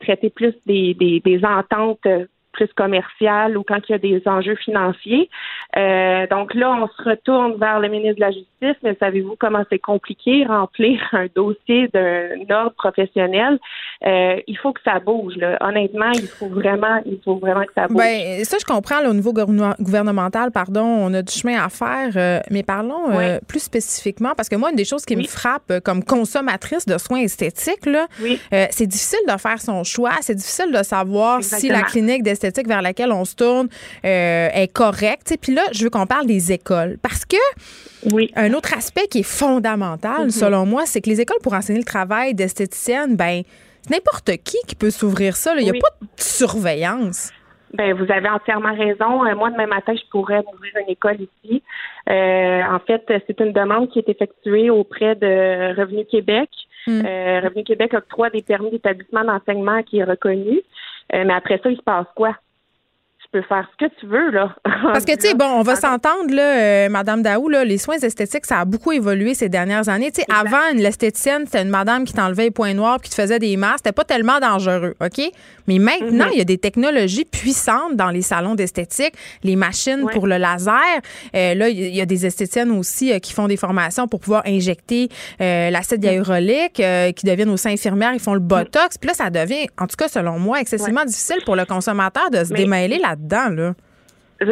traiter 0.00 0.30
plus 0.30 0.54
des, 0.66 1.40
ententes 1.44 2.06
plus 2.54 2.68
commerciales 2.74 3.58
ou 3.58 3.62
quand 3.62 3.80
il 3.88 3.92
y 3.92 3.94
a 3.94 3.98
des 3.98 4.22
enjeux 4.26 4.54
financiers. 4.56 5.28
Euh, 5.76 6.26
donc 6.28 6.54
là, 6.54 6.72
on 6.80 6.86
se 6.88 7.10
retourne 7.10 7.56
vers 7.58 7.80
le 7.80 7.88
ministre 7.88 8.16
de 8.16 8.20
la 8.20 8.30
Justice, 8.30 8.80
mais 8.82 8.96
savez-vous 9.00 9.36
comment 9.38 9.64
c'est 9.70 9.78
compliqué 9.78 10.46
remplir 10.46 11.00
un 11.12 11.26
dossier 11.34 11.88
d'un 11.92 12.54
ordre 12.54 12.74
professionnel? 12.78 13.58
Euh, 14.06 14.36
il 14.46 14.56
faut 14.56 14.72
que 14.72 14.80
ça 14.84 15.00
bouge. 15.00 15.34
Là. 15.36 15.58
Honnêtement, 15.60 16.12
il 16.14 16.26
faut 16.28 16.48
vraiment, 16.48 17.00
il 17.04 17.18
faut 17.24 17.36
vraiment 17.36 17.64
que 17.64 17.72
ça 17.74 17.88
bouge. 17.88 17.98
Ben, 17.98 18.44
ça, 18.44 18.56
je 18.58 18.64
comprends, 18.64 19.00
là, 19.00 19.10
au 19.10 19.14
niveau 19.14 19.32
gouvernement- 19.32 19.74
gouvernemental, 19.80 20.50
pardon, 20.52 20.84
on 20.84 21.12
a 21.12 21.22
du 21.22 21.32
chemin 21.32 21.62
à 21.62 21.68
faire, 21.68 22.12
euh, 22.16 22.40
mais 22.50 22.62
parlons 22.62 23.10
plus 23.48 23.60
spécifiquement, 23.60 24.32
parce 24.36 24.48
que 24.48 24.56
moi, 24.56 24.70
une 24.70 24.76
des 24.76 24.84
choses 24.84 25.04
qui 25.04 25.16
me 25.16 25.24
frappe 25.24 25.72
comme 25.84 26.04
consommatrice 26.04 26.86
de 26.86 26.96
soins 26.98 27.20
esthétiques, 27.20 27.86
là, 27.86 28.06
c'est 28.70 28.86
difficile 28.86 29.20
de 29.26 29.36
faire 29.38 29.60
son 29.60 29.82
choix, 29.84 30.12
c'est 30.20 30.34
difficile 30.34 30.72
de 30.72 30.82
savoir 30.82 31.42
si 31.42 31.68
la 31.68 31.82
clinique 31.82 32.22
d'esthétique 32.22 32.43
vers 32.66 32.82
laquelle 32.82 33.12
on 33.12 33.24
se 33.24 33.34
tourne 33.34 33.68
euh, 34.04 34.48
est 34.52 34.72
correcte. 34.72 35.34
Puis 35.40 35.54
là, 35.54 35.62
je 35.72 35.84
veux 35.84 35.90
qu'on 35.90 36.06
parle 36.06 36.26
des 36.26 36.52
écoles, 36.52 36.98
parce 37.02 37.24
que 37.24 37.36
un 38.36 38.52
autre 38.52 38.74
aspect 38.76 39.06
qui 39.08 39.20
est 39.20 39.22
fondamental, 39.22 40.24
Mhm. 40.24 40.30
selon 40.30 40.66
moi, 40.66 40.82
c'est 40.86 41.00
que 41.00 41.08
les 41.10 41.20
écoles 41.20 41.38
pour 41.42 41.54
enseigner 41.54 41.78
le 41.78 41.84
travail 41.84 42.34
d'esthéticienne, 42.34 43.16
ben, 43.16 43.42
c'est 43.82 43.90
n'importe 43.94 44.30
qui 44.44 44.56
qui 44.66 44.74
peut 44.74 44.90
s'ouvrir 44.90 45.36
ça. 45.36 45.54
Il 45.56 45.64
n'y 45.64 45.70
a 45.70 45.72
pas 45.72 45.88
de 46.00 46.06
surveillance. 46.16 47.30
Ben, 47.72 47.92
vous 47.92 48.10
avez 48.12 48.28
entièrement 48.28 48.72
raison. 48.74 49.24
Euh, 49.26 49.34
moi, 49.34 49.50
demain 49.50 49.66
matin, 49.66 49.94
je 49.96 50.08
pourrais 50.10 50.38
ouvrir 50.54 50.72
une 50.80 50.92
école 50.92 51.16
ici. 51.20 51.62
Euh, 52.08 52.62
en 52.62 52.78
fait, 52.86 53.02
c'est 53.26 53.40
une 53.40 53.52
demande 53.52 53.90
qui 53.90 53.98
est 53.98 54.08
effectuée 54.08 54.70
auprès 54.70 55.16
de 55.16 55.74
Revenu 55.80 56.04
Québec. 56.04 56.48
Euh, 56.86 57.40
Revenu 57.42 57.64
Québec 57.64 57.94
octroie 57.94 58.30
des 58.30 58.42
permis 58.42 58.70
d'établissement 58.70 59.24
d'enseignement 59.24 59.82
qui 59.82 59.98
est 59.98 60.04
reconnu. 60.04 60.60
Euh, 61.12 61.24
mais 61.26 61.34
après 61.34 61.60
ça, 61.62 61.70
il 61.70 61.76
se 61.76 61.82
passe 61.82 62.06
quoi? 62.14 62.36
Tu 63.22 63.28
peux 63.30 63.42
faire 63.42 63.68
ce 63.72 63.86
que 63.86 63.90
tu 63.98 64.06
veux, 64.06 64.30
là. 64.30 64.54
Parce 64.64 65.04
que, 65.04 65.14
tu 65.14 65.28
sais, 65.28 65.34
bon, 65.34 65.46
on 65.46 65.62
va 65.62 65.76
s'entendre, 65.76 66.32
là, 66.32 66.86
euh, 66.86 66.88
Madame 66.88 67.22
Daou, 67.22 67.48
là, 67.48 67.64
les 67.64 67.78
soins 67.78 67.96
esthétiques, 67.96 68.46
ça 68.46 68.60
a 68.60 68.64
beaucoup 68.64 68.92
évolué 68.92 69.34
ces 69.34 69.48
dernières 69.48 69.88
années. 69.88 70.12
Tu 70.12 70.20
sais, 70.20 70.26
avant, 70.32 70.72
une 70.72 70.78
l'esthéticienne, 70.78 71.46
c'était 71.46 71.62
une 71.62 71.70
madame 71.70 72.04
qui 72.04 72.12
t'enlevait 72.12 72.44
les 72.44 72.50
points 72.50 72.74
noirs 72.74 72.98
puis 73.00 73.08
qui 73.08 73.16
te 73.16 73.20
faisait 73.20 73.38
des 73.38 73.56
masques. 73.56 73.78
C'était 73.78 73.92
pas 73.92 74.04
tellement 74.04 74.40
dangereux, 74.40 74.94
OK? 75.00 75.30
Mais 75.66 75.78
maintenant, 75.78 76.26
Mhm. 76.26 76.30
il 76.32 76.38
y 76.38 76.40
a 76.40 76.44
des 76.44 76.58
technologies 76.58 77.24
puissantes 77.24 77.96
dans 77.96 78.10
les 78.10 78.22
salons 78.22 78.54
d'esthétique, 78.54 79.14
les 79.42 79.56
machines 79.56 80.06
pour 80.12 80.26
le 80.26 80.36
laser. 80.36 80.74
Euh, 81.34 81.54
là, 81.54 81.68
il 81.68 81.94
y 81.94 82.00
a 82.00 82.06
des 82.06 82.26
esthéticiennes 82.26 82.70
aussi 82.70 83.12
euh, 83.12 83.18
qui 83.18 83.32
font 83.32 83.46
des 83.48 83.56
formations 83.56 84.06
pour 84.08 84.20
pouvoir 84.20 84.42
injecter 84.46 85.08
euh, 85.40 85.70
l'acide 85.70 86.04
hyaluronique, 86.04 86.80
euh, 86.80 87.12
qui 87.12 87.26
deviennent 87.26 87.50
aussi 87.50 87.68
infirmières, 87.68 88.12
ils 88.14 88.20
font 88.20 88.34
le 88.34 88.40
botox. 88.40 88.98
Puis 88.98 89.08
là, 89.08 89.14
ça 89.14 89.30
devient, 89.30 89.66
en 89.80 89.86
tout 89.86 89.96
cas, 89.96 90.08
selon 90.08 90.38
moi, 90.38 90.60
excessivement 90.60 91.04
difficile 91.04 91.38
pour 91.44 91.56
le 91.56 91.64
consommateur 91.64 92.30
de 92.30 92.44
se 92.44 92.52
Mais- 92.52 92.58
démêler 92.60 92.98
là-dedans, 92.98 93.48
là. 93.50 93.74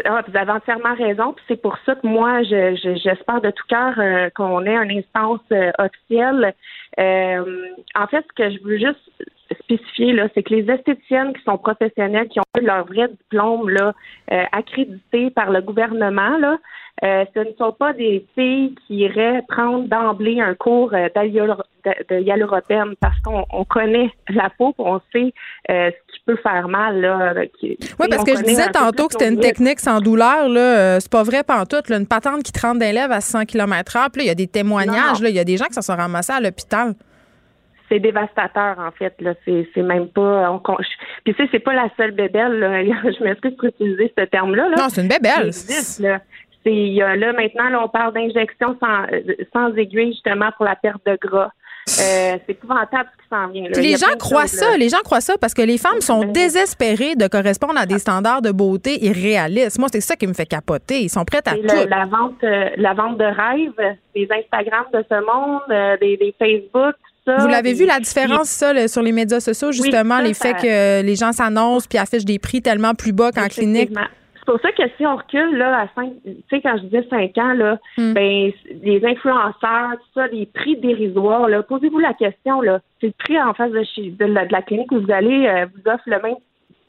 Ah, 0.04 0.22
vous 0.26 0.36
avez 0.36 0.52
entièrement 0.52 0.94
raison. 0.94 1.32
Puis 1.34 1.44
c'est 1.48 1.60
pour 1.60 1.76
ça 1.84 1.94
que 1.96 2.06
moi, 2.06 2.42
je- 2.44 2.76
je- 2.82 2.98
j'espère 3.02 3.40
de 3.40 3.50
tout 3.50 3.64
cœur 3.68 3.92
euh, 3.98 4.30
qu'on 4.34 4.64
ait 4.64 4.76
une 4.76 4.98
instance 4.98 5.40
euh, 5.50 5.70
officielle. 5.78 6.54
Euh, 7.00 7.42
en 7.96 8.06
fait, 8.06 8.24
ce 8.28 8.42
que 8.42 8.50
je 8.50 8.62
veux 8.64 8.78
juste 8.78 9.00
spécifier, 9.60 10.12
là, 10.12 10.28
c'est 10.34 10.42
que 10.42 10.54
les 10.54 10.70
esthéticiennes 10.70 11.32
qui 11.34 11.42
sont 11.44 11.58
professionnelles, 11.58 12.28
qui 12.28 12.40
ont 12.40 12.60
eu 12.60 12.64
leur 12.64 12.86
vrai 12.86 13.08
diplôme 13.08 13.68
là, 13.70 13.92
euh, 14.32 14.44
accrédité 14.52 15.30
par 15.30 15.50
le 15.50 15.60
gouvernement, 15.60 16.36
là, 16.38 16.56
euh, 17.04 17.24
ce 17.34 17.40
ne 17.40 17.52
sont 17.58 17.72
pas 17.72 17.92
des 17.94 18.24
filles 18.34 18.74
qui 18.86 18.96
iraient 18.98 19.42
prendre 19.48 19.88
d'emblée 19.88 20.40
un 20.40 20.54
cours 20.54 20.92
euh, 20.94 21.08
de, 21.84 22.14
de 22.14 22.20
hyaluropène 22.20 22.94
parce 23.00 23.18
qu'on 23.20 23.44
on 23.50 23.64
connaît 23.64 24.10
la 24.28 24.50
peau, 24.50 24.72
on 24.78 25.00
sait 25.12 25.32
euh, 25.70 25.90
ce 25.90 26.12
qui 26.14 26.20
peut 26.26 26.36
faire 26.36 26.68
mal. 26.68 27.00
Là, 27.00 27.34
qui- 27.58 27.76
Oui, 27.98 28.06
parce 28.10 28.22
que 28.24 28.36
je 28.36 28.42
disais 28.44 28.70
tantôt 28.72 29.06
que 29.08 29.12
c'était 29.14 29.28
une 29.30 29.40
technique 29.40 29.80
sans 29.80 30.00
douleur. 30.00 30.48
Là, 30.48 31.00
c'est 31.00 31.10
pas 31.10 31.22
vrai 31.24 31.42
pantoute. 31.42 31.88
Là, 31.88 31.96
une 31.96 32.06
patente 32.06 32.42
qui 32.44 32.52
d'un 32.78 32.92
lèvres 32.92 33.12
à 33.12 33.20
100 33.20 33.46
km/h. 33.46 34.10
Puis 34.12 34.20
là, 34.20 34.24
il 34.24 34.28
y 34.28 34.30
a 34.30 34.34
des 34.34 34.46
témoignages. 34.46 35.20
Là, 35.22 35.28
Il 35.30 35.34
y 35.34 35.40
a 35.40 35.44
des 35.44 35.56
gens 35.56 35.66
qui 35.66 35.74
se 35.74 35.80
sont 35.82 35.96
ramassés 35.96 36.34
à 36.34 36.40
l'hôpital. 36.40 36.94
C'est 37.92 38.00
dévastateur 38.00 38.78
en 38.78 38.90
fait 38.92 39.14
là 39.20 39.34
c'est 39.44 39.68
c'est 39.74 39.82
même 39.82 40.08
pas 40.08 40.50
on, 40.50 40.58
puis 41.24 41.34
tu 41.34 41.42
sais 41.42 41.48
c'est 41.52 41.58
pas 41.58 41.74
la 41.74 41.88
seule 41.96 42.12
bébelle 42.12 42.58
là. 42.58 42.82
je 42.84 43.22
m'excuse 43.22 43.54
pour 43.56 43.68
utiliser 43.68 44.12
ce 44.16 44.24
terme 44.24 44.54
là, 44.54 44.68
non 44.70 44.88
c'est 44.88 45.02
une 45.02 45.08
bébelle 45.08 45.52
c'est 45.52 46.00
là 46.00 47.32
maintenant 47.32 47.68
là 47.68 47.82
on 47.84 47.88
parle 47.88 48.14
d'injection 48.14 48.76
sans 48.80 49.06
sans 49.52 49.76
aiguille 49.76 50.12
justement 50.12 50.50
pour 50.56 50.64
la 50.64 50.76
perte 50.76 51.04
de 51.04 51.18
gras 51.20 51.50
euh, 51.88 52.38
c'est 52.46 52.50
épouvantable 52.50 53.08
ce 53.12 53.22
qui 53.22 53.28
s'en 53.28 53.48
vient. 53.48 53.68
Là. 53.68 53.80
les 53.80 53.96
gens 53.96 54.16
croient 54.18 54.46
ça, 54.46 54.76
les 54.76 54.88
gens 54.88 55.00
croient 55.04 55.20
ça 55.20 55.34
parce 55.40 55.54
que 55.54 55.62
les 55.62 55.78
femmes 55.78 56.00
sont 56.00 56.24
désespérées 56.24 57.16
de 57.16 57.26
correspondre 57.26 57.78
à 57.78 57.86
des 57.86 57.98
standards 57.98 58.42
de 58.42 58.52
beauté 58.52 59.04
irréalistes. 59.04 59.78
Moi, 59.78 59.88
c'est 59.92 60.00
ça 60.00 60.16
qui 60.16 60.26
me 60.26 60.32
fait 60.32 60.46
capoter. 60.46 61.00
Ils 61.00 61.08
sont 61.08 61.24
prêts 61.24 61.42
à 61.46 61.54
tout. 61.54 61.88
la 61.88 62.06
vente, 62.06 62.42
euh, 62.44 62.70
la 62.76 62.94
vente 62.94 63.18
de 63.18 63.24
rêves, 63.24 63.96
des 64.14 64.28
Instagram 64.30 64.84
de 64.92 65.04
ce 65.08 65.14
monde, 65.14 65.62
euh, 65.70 65.96
des, 65.98 66.16
des, 66.16 66.34
Facebook. 66.38 66.94
Ça, 67.24 67.36
Vous 67.36 67.48
l'avez 67.48 67.72
vu 67.72 67.86
la 67.86 68.00
différence 68.00 68.48
ça 68.48 68.88
sur 68.88 69.02
les 69.02 69.12
médias 69.12 69.40
sociaux 69.40 69.70
justement 69.70 70.20
les 70.20 70.34
faits 70.34 70.56
que 70.56 71.02
les 71.02 71.14
gens 71.14 71.32
s'annoncent 71.32 71.86
puis 71.88 71.98
affichent 71.98 72.24
des 72.24 72.38
prix 72.38 72.62
tellement 72.62 72.94
plus 72.94 73.12
bas 73.12 73.30
qu'en 73.30 73.48
clinique. 73.48 73.90
C'est 74.44 74.52
pour 74.52 74.60
ça 74.60 74.72
que 74.72 74.82
si 74.96 75.06
on 75.06 75.14
recule 75.14 75.56
là 75.56 75.82
à 75.82 75.88
cinq, 75.94 76.14
tu 76.24 76.32
sais 76.50 76.60
quand 76.60 76.76
je 76.76 76.82
disais 76.82 77.06
cinq 77.08 77.38
ans 77.38 77.52
là, 77.52 77.78
hmm. 77.96 78.12
ben 78.12 78.50
les 78.82 79.00
influenceurs, 79.04 79.92
tout 79.92 80.20
ça, 80.20 80.26
les 80.26 80.46
prix 80.46 80.76
dérisoires 80.78 81.46
là, 81.46 81.62
posez-vous 81.62 82.00
la 82.00 82.12
question 82.12 82.60
là, 82.60 82.80
c'est 83.00 83.06
le 83.06 83.12
prix 83.16 83.40
en 83.40 83.54
face 83.54 83.70
de, 83.70 83.84
chez, 83.94 84.10
de, 84.10 84.24
la, 84.24 84.62
clinique 84.62 84.90
où 84.90 85.00
vous 85.00 85.12
allez 85.12 85.46
euh, 85.46 85.66
vous 85.66 85.88
offre 85.88 86.02
le 86.06 86.20
même 86.20 86.34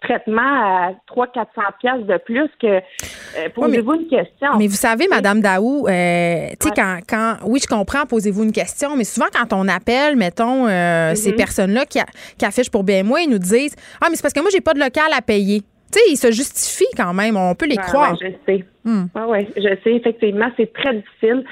traitement 0.03 0.41
à 0.41 0.91
300-400 1.09 1.45
pièces 1.79 2.05
de 2.05 2.17
plus 2.17 2.49
que 2.61 2.67
euh, 2.67 3.49
posez-vous 3.55 3.93
une 3.93 4.07
question. 4.07 4.57
Mais 4.57 4.67
vous 4.67 4.75
savez, 4.75 5.07
Madame 5.09 5.41
Daou, 5.41 5.87
euh, 5.87 6.49
tu 6.59 6.67
sais 6.67 6.73
quand, 6.75 6.99
quand 7.07 7.37
oui 7.45 7.59
je 7.61 7.67
comprends, 7.67 8.05
posez-vous 8.05 8.43
une 8.43 8.51
question, 8.51 8.95
mais 8.95 9.05
souvent 9.05 9.27
quand 9.33 9.53
on 9.53 9.67
appelle, 9.67 10.15
mettons 10.15 10.67
ces 10.67 10.71
mm-hmm. 10.71 11.35
personnes-là 11.35 11.85
qui, 11.85 11.99
qui 12.37 12.45
affichent 12.45 12.71
pour 12.71 12.83
BMO, 12.83 13.17
ils 13.17 13.29
nous 13.29 13.39
disent 13.39 13.75
ah 14.01 14.07
mais 14.09 14.15
c'est 14.15 14.21
parce 14.21 14.33
que 14.33 14.41
moi 14.41 14.49
j'ai 14.51 14.61
pas 14.61 14.73
de 14.73 14.79
local 14.79 15.07
à 15.15 15.21
payer 15.21 15.63
tu 15.93 15.99
sais, 15.99 16.11
ils 16.11 16.17
se 16.17 16.31
justifient 16.31 16.93
quand 16.97 17.13
même. 17.13 17.37
On 17.37 17.53
peut 17.53 17.67
les 17.67 17.77
croire. 17.77 18.15
je 18.19 18.27
sais. 18.47 18.65
Hmm. 18.83 19.05
ouais, 19.15 19.47
je 19.55 19.75
sais. 19.83 19.95
Effectivement, 19.95 20.49
c'est 20.57 20.73
très 20.73 20.95
difficile. 20.95 21.45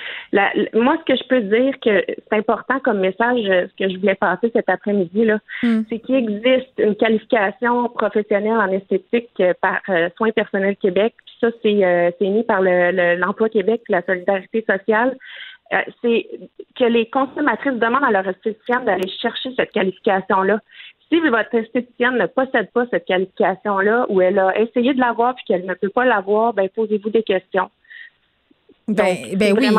moi, 0.73 0.97
ce 0.99 1.13
que 1.13 1.17
je 1.17 1.27
peux 1.27 1.41
dire 1.41 1.73
que 1.79 2.03
c'est 2.07 2.37
important 2.37 2.79
comme 2.79 2.99
message, 2.99 3.45
euh, 3.45 3.67
ce 3.67 3.83
que 3.83 3.89
je 3.89 3.99
voulais 3.99 4.15
passer 4.15 4.51
cet 4.53 4.67
après-midi, 4.67 5.25
là, 5.25 5.37
hmm. 5.63 5.81
c'est 5.89 5.99
qu'il 5.99 6.15
existe 6.15 6.73
une 6.77 6.95
qualification 6.95 7.87
professionnelle 7.89 8.57
en 8.57 8.71
esthétique 8.71 9.29
euh, 9.39 9.53
par 9.61 9.79
euh, 9.89 10.09
Soins 10.17 10.31
personnels 10.31 10.75
Québec. 10.75 11.13
Puis 11.25 11.35
ça, 11.39 11.49
c'est 11.61 12.27
mis 12.27 12.43
par 12.43 12.61
l'Emploi 12.61 13.49
Québec 13.49 13.81
et 13.87 13.93
la 13.93 14.01
solidarité 14.01 14.65
sociale. 14.69 15.17
c'est 16.01 16.27
que 16.77 16.83
les 16.83 17.09
consommatrices 17.09 17.79
demandent 17.79 18.03
à 18.03 18.11
leur 18.11 18.27
esthéticienne 18.27 18.83
d'aller 18.85 19.07
chercher 19.21 19.51
cette 19.55 19.71
qualification-là 19.71 20.59
si 21.11 21.19
votre 21.19 21.53
esthéticienne 21.53 22.17
ne 22.17 22.25
possède 22.25 22.71
pas 22.71 22.85
cette 22.89 23.05
qualification-là 23.05 24.05
ou 24.09 24.21
elle 24.21 24.39
a 24.39 24.57
essayé 24.57 24.93
de 24.93 24.99
l'avoir 24.99 25.35
puis 25.35 25.43
qu'elle 25.45 25.65
ne 25.65 25.73
peut 25.73 25.89
pas 25.89 26.05
l'avoir, 26.05 26.53
ben 26.53 26.69
posez-vous 26.69 27.09
des 27.09 27.23
questions. 27.23 27.69
Ben, 28.87 29.17
ben 29.35 29.55
oui. 29.57 29.69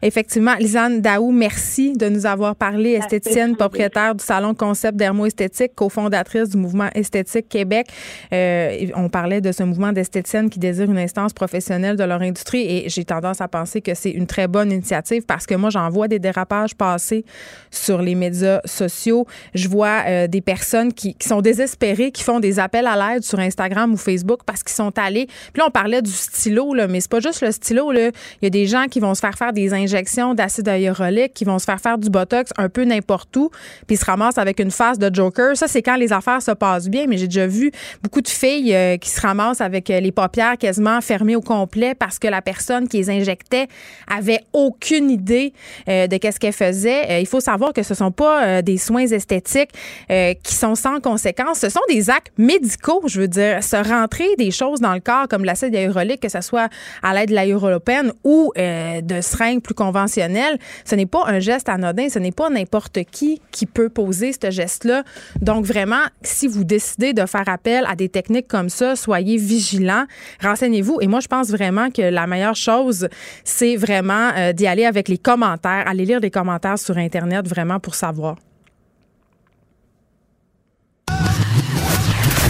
Effectivement. 0.00 0.54
Lisanne 0.58 1.00
Daou, 1.00 1.30
merci 1.30 1.92
de 1.92 2.08
nous 2.08 2.26
avoir 2.26 2.56
parlé. 2.56 2.92
Esthéticienne, 2.92 3.56
propriétaire 3.56 4.14
du 4.14 4.24
salon 4.24 4.54
Concept 4.54 4.96
Dermo-Esthétique, 4.96 5.74
cofondatrice 5.74 6.48
du 6.50 6.56
mouvement 6.56 6.88
Esthétique 6.94 7.48
Québec. 7.48 7.88
Euh, 8.32 8.86
on 8.96 9.08
parlait 9.08 9.40
de 9.40 9.52
ce 9.52 9.62
mouvement 9.62 9.92
d'esthéticiennes 9.92 10.50
qui 10.50 10.58
désirent 10.58 10.90
une 10.90 10.98
instance 10.98 11.32
professionnelle 11.32 11.96
de 11.96 12.04
leur 12.04 12.22
industrie 12.22 12.62
et 12.62 12.88
j'ai 12.88 13.04
tendance 13.04 13.40
à 13.40 13.48
penser 13.48 13.80
que 13.80 13.94
c'est 13.94 14.10
une 14.10 14.26
très 14.26 14.48
bonne 14.48 14.72
initiative 14.72 15.22
parce 15.24 15.46
que 15.46 15.54
moi, 15.54 15.70
j'en 15.70 15.88
vois 15.90 16.08
des 16.08 16.18
dérapages 16.18 16.74
passer 16.74 17.24
sur 17.70 18.02
les 18.02 18.14
médias 18.14 18.60
sociaux. 18.64 19.26
Je 19.54 19.68
vois 19.68 20.02
euh, 20.06 20.26
des 20.26 20.40
personnes 20.40 20.92
qui, 20.92 21.14
qui, 21.14 21.28
sont 21.28 21.42
désespérées, 21.42 22.10
qui 22.10 22.22
font 22.22 22.40
des 22.40 22.58
appels 22.58 22.86
à 22.86 22.96
l'aide 22.96 23.22
sur 23.22 23.38
Instagram 23.38 23.92
ou 23.92 23.96
Facebook 23.96 24.40
parce 24.46 24.62
qu'ils 24.62 24.74
sont 24.74 24.98
allés. 24.98 25.26
Puis 25.26 25.60
là, 25.60 25.66
on 25.68 25.70
parlait 25.70 26.02
du 26.02 26.10
stylo, 26.10 26.74
là, 26.74 26.88
mais 26.88 27.00
c'est 27.00 27.10
pas 27.10 27.20
juste 27.20 27.42
le 27.42 27.52
stylo. 27.52 27.92
Là. 27.92 28.10
Il 28.40 28.44
y 28.44 28.46
a 28.46 28.50
des 28.50 28.66
gens 28.66 28.86
qui 28.86 29.00
vont 29.00 29.14
se 29.14 29.20
faire 29.20 29.36
faire 29.36 29.52
des 29.52 29.74
injections 29.74 30.34
d'acide 30.34 30.66
hyaluronique, 30.66 31.34
qui 31.34 31.44
vont 31.44 31.58
se 31.58 31.64
faire 31.64 31.80
faire 31.80 31.98
du 31.98 32.10
botox 32.10 32.52
un 32.56 32.68
peu 32.68 32.84
n'importe 32.84 33.36
où, 33.36 33.50
puis 33.86 33.96
se 33.96 34.04
ramassent 34.04 34.38
avec 34.38 34.60
une 34.60 34.70
face 34.70 34.98
de 34.98 35.12
Joker. 35.12 35.56
Ça, 35.56 35.68
c'est 35.68 35.82
quand 35.82 35.96
les 35.96 36.12
affaires 36.12 36.42
se 36.42 36.52
passent 36.52 36.88
bien, 36.88 37.06
mais 37.08 37.16
j'ai 37.16 37.26
déjà 37.26 37.46
vu 37.46 37.70
beaucoup 38.02 38.20
de 38.20 38.28
filles 38.28 38.74
euh, 38.74 38.96
qui 38.96 39.10
se 39.10 39.20
ramassent 39.20 39.60
avec 39.60 39.90
euh, 39.90 40.00
les 40.00 40.12
paupières 40.12 40.58
quasiment 40.58 41.00
fermées 41.00 41.36
au 41.36 41.40
complet 41.40 41.94
parce 41.94 42.18
que 42.18 42.28
la 42.28 42.42
personne 42.42 42.88
qui 42.88 42.98
les 42.98 43.10
injectait 43.10 43.66
avait 44.08 44.40
aucune 44.52 45.10
idée 45.10 45.52
euh, 45.88 46.06
de 46.06 46.16
qu'est-ce 46.16 46.38
qu'elle 46.38 46.52
faisait. 46.52 47.20
il 47.20 47.26
faut 47.26 47.40
savoir 47.40 47.72
que 47.72 47.82
ce 47.82 47.94
sont 47.94 48.10
pas 48.10 48.62
des 48.62 48.78
soins 48.78 49.06
esthétiques 49.06 49.70
qui 50.08 50.54
sont 50.54 50.74
sans 50.74 51.00
conséquences. 51.00 51.58
Ce 51.58 51.68
sont 51.68 51.80
des 51.88 52.10
actes 52.10 52.32
médicaux, 52.38 53.02
je 53.06 53.20
veux 53.20 53.28
dire, 53.28 53.62
se 53.62 53.76
rentrer 53.76 54.28
des 54.36 54.50
choses 54.50 54.80
dans 54.80 54.94
le 54.94 55.00
corps 55.00 55.28
comme 55.28 55.44
l'acide 55.44 55.74
hyaluronique, 55.74 56.20
que 56.20 56.28
ce 56.28 56.40
soit 56.40 56.68
à 57.02 57.14
l'aide 57.14 57.30
de 57.30 58.11
ou 58.24 58.52
euh, 58.56 59.00
de 59.00 59.20
seringues 59.20 59.62
plus 59.62 59.74
conventionnelles, 59.74 60.58
ce 60.84 60.94
n'est 60.94 61.06
pas 61.06 61.24
un 61.26 61.40
geste 61.40 61.68
anodin, 61.68 62.08
ce 62.08 62.18
n'est 62.18 62.32
pas 62.32 62.50
n'importe 62.50 62.98
qui 63.10 63.40
qui 63.50 63.66
peut 63.66 63.88
poser 63.88 64.32
ce 64.32 64.50
geste-là. 64.50 65.04
Donc 65.40 65.64
vraiment, 65.64 66.04
si 66.22 66.48
vous 66.48 66.64
décidez 66.64 67.12
de 67.12 67.26
faire 67.26 67.48
appel 67.48 67.84
à 67.88 67.96
des 67.96 68.08
techniques 68.08 68.48
comme 68.48 68.68
ça, 68.68 68.96
soyez 68.96 69.36
vigilants, 69.36 70.04
renseignez-vous. 70.42 70.98
Et 71.00 71.06
moi, 71.06 71.20
je 71.20 71.28
pense 71.28 71.48
vraiment 71.50 71.90
que 71.90 72.02
la 72.02 72.26
meilleure 72.26 72.56
chose, 72.56 73.08
c'est 73.44 73.76
vraiment 73.76 74.30
euh, 74.36 74.52
d'y 74.52 74.66
aller 74.66 74.84
avec 74.84 75.08
les 75.08 75.18
commentaires, 75.18 75.84
aller 75.86 76.04
lire 76.04 76.20
des 76.20 76.30
commentaires 76.30 76.78
sur 76.78 76.96
Internet 76.96 77.48
vraiment 77.48 77.80
pour 77.80 77.94
savoir. 77.94 78.36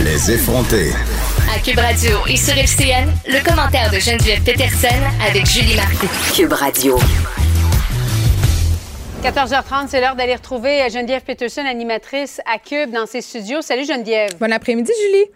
Les 0.05 0.33
effronter. 0.33 0.91
Cube 1.65 1.79
Radio 1.79 2.19
et 2.29 2.37
sur 2.37 2.59
FCN, 2.59 3.09
le 3.25 3.41
commentaire 3.49 3.89
de 3.93 4.01
Geneviève 4.01 4.43
Peterson 4.43 4.89
avec 5.25 5.47
Julie 5.47 5.77
Marcoux. 5.77 6.09
Cube 6.35 6.53
Radio. 6.53 6.99
14h30, 9.23 9.87
c'est 9.87 10.01
l'heure 10.01 10.17
d'aller 10.17 10.35
retrouver 10.35 10.91
Geneviève 10.91 11.23
Peterson, 11.23 11.65
animatrice 11.65 12.41
à 12.53 12.59
Cube, 12.59 12.91
dans 12.91 13.07
ses 13.07 13.21
studios. 13.21 13.63
Salut 13.63 13.85
Geneviève. 13.85 14.37
Bon 14.41 14.53
après-midi, 14.53 14.91
Julie. 15.07 15.27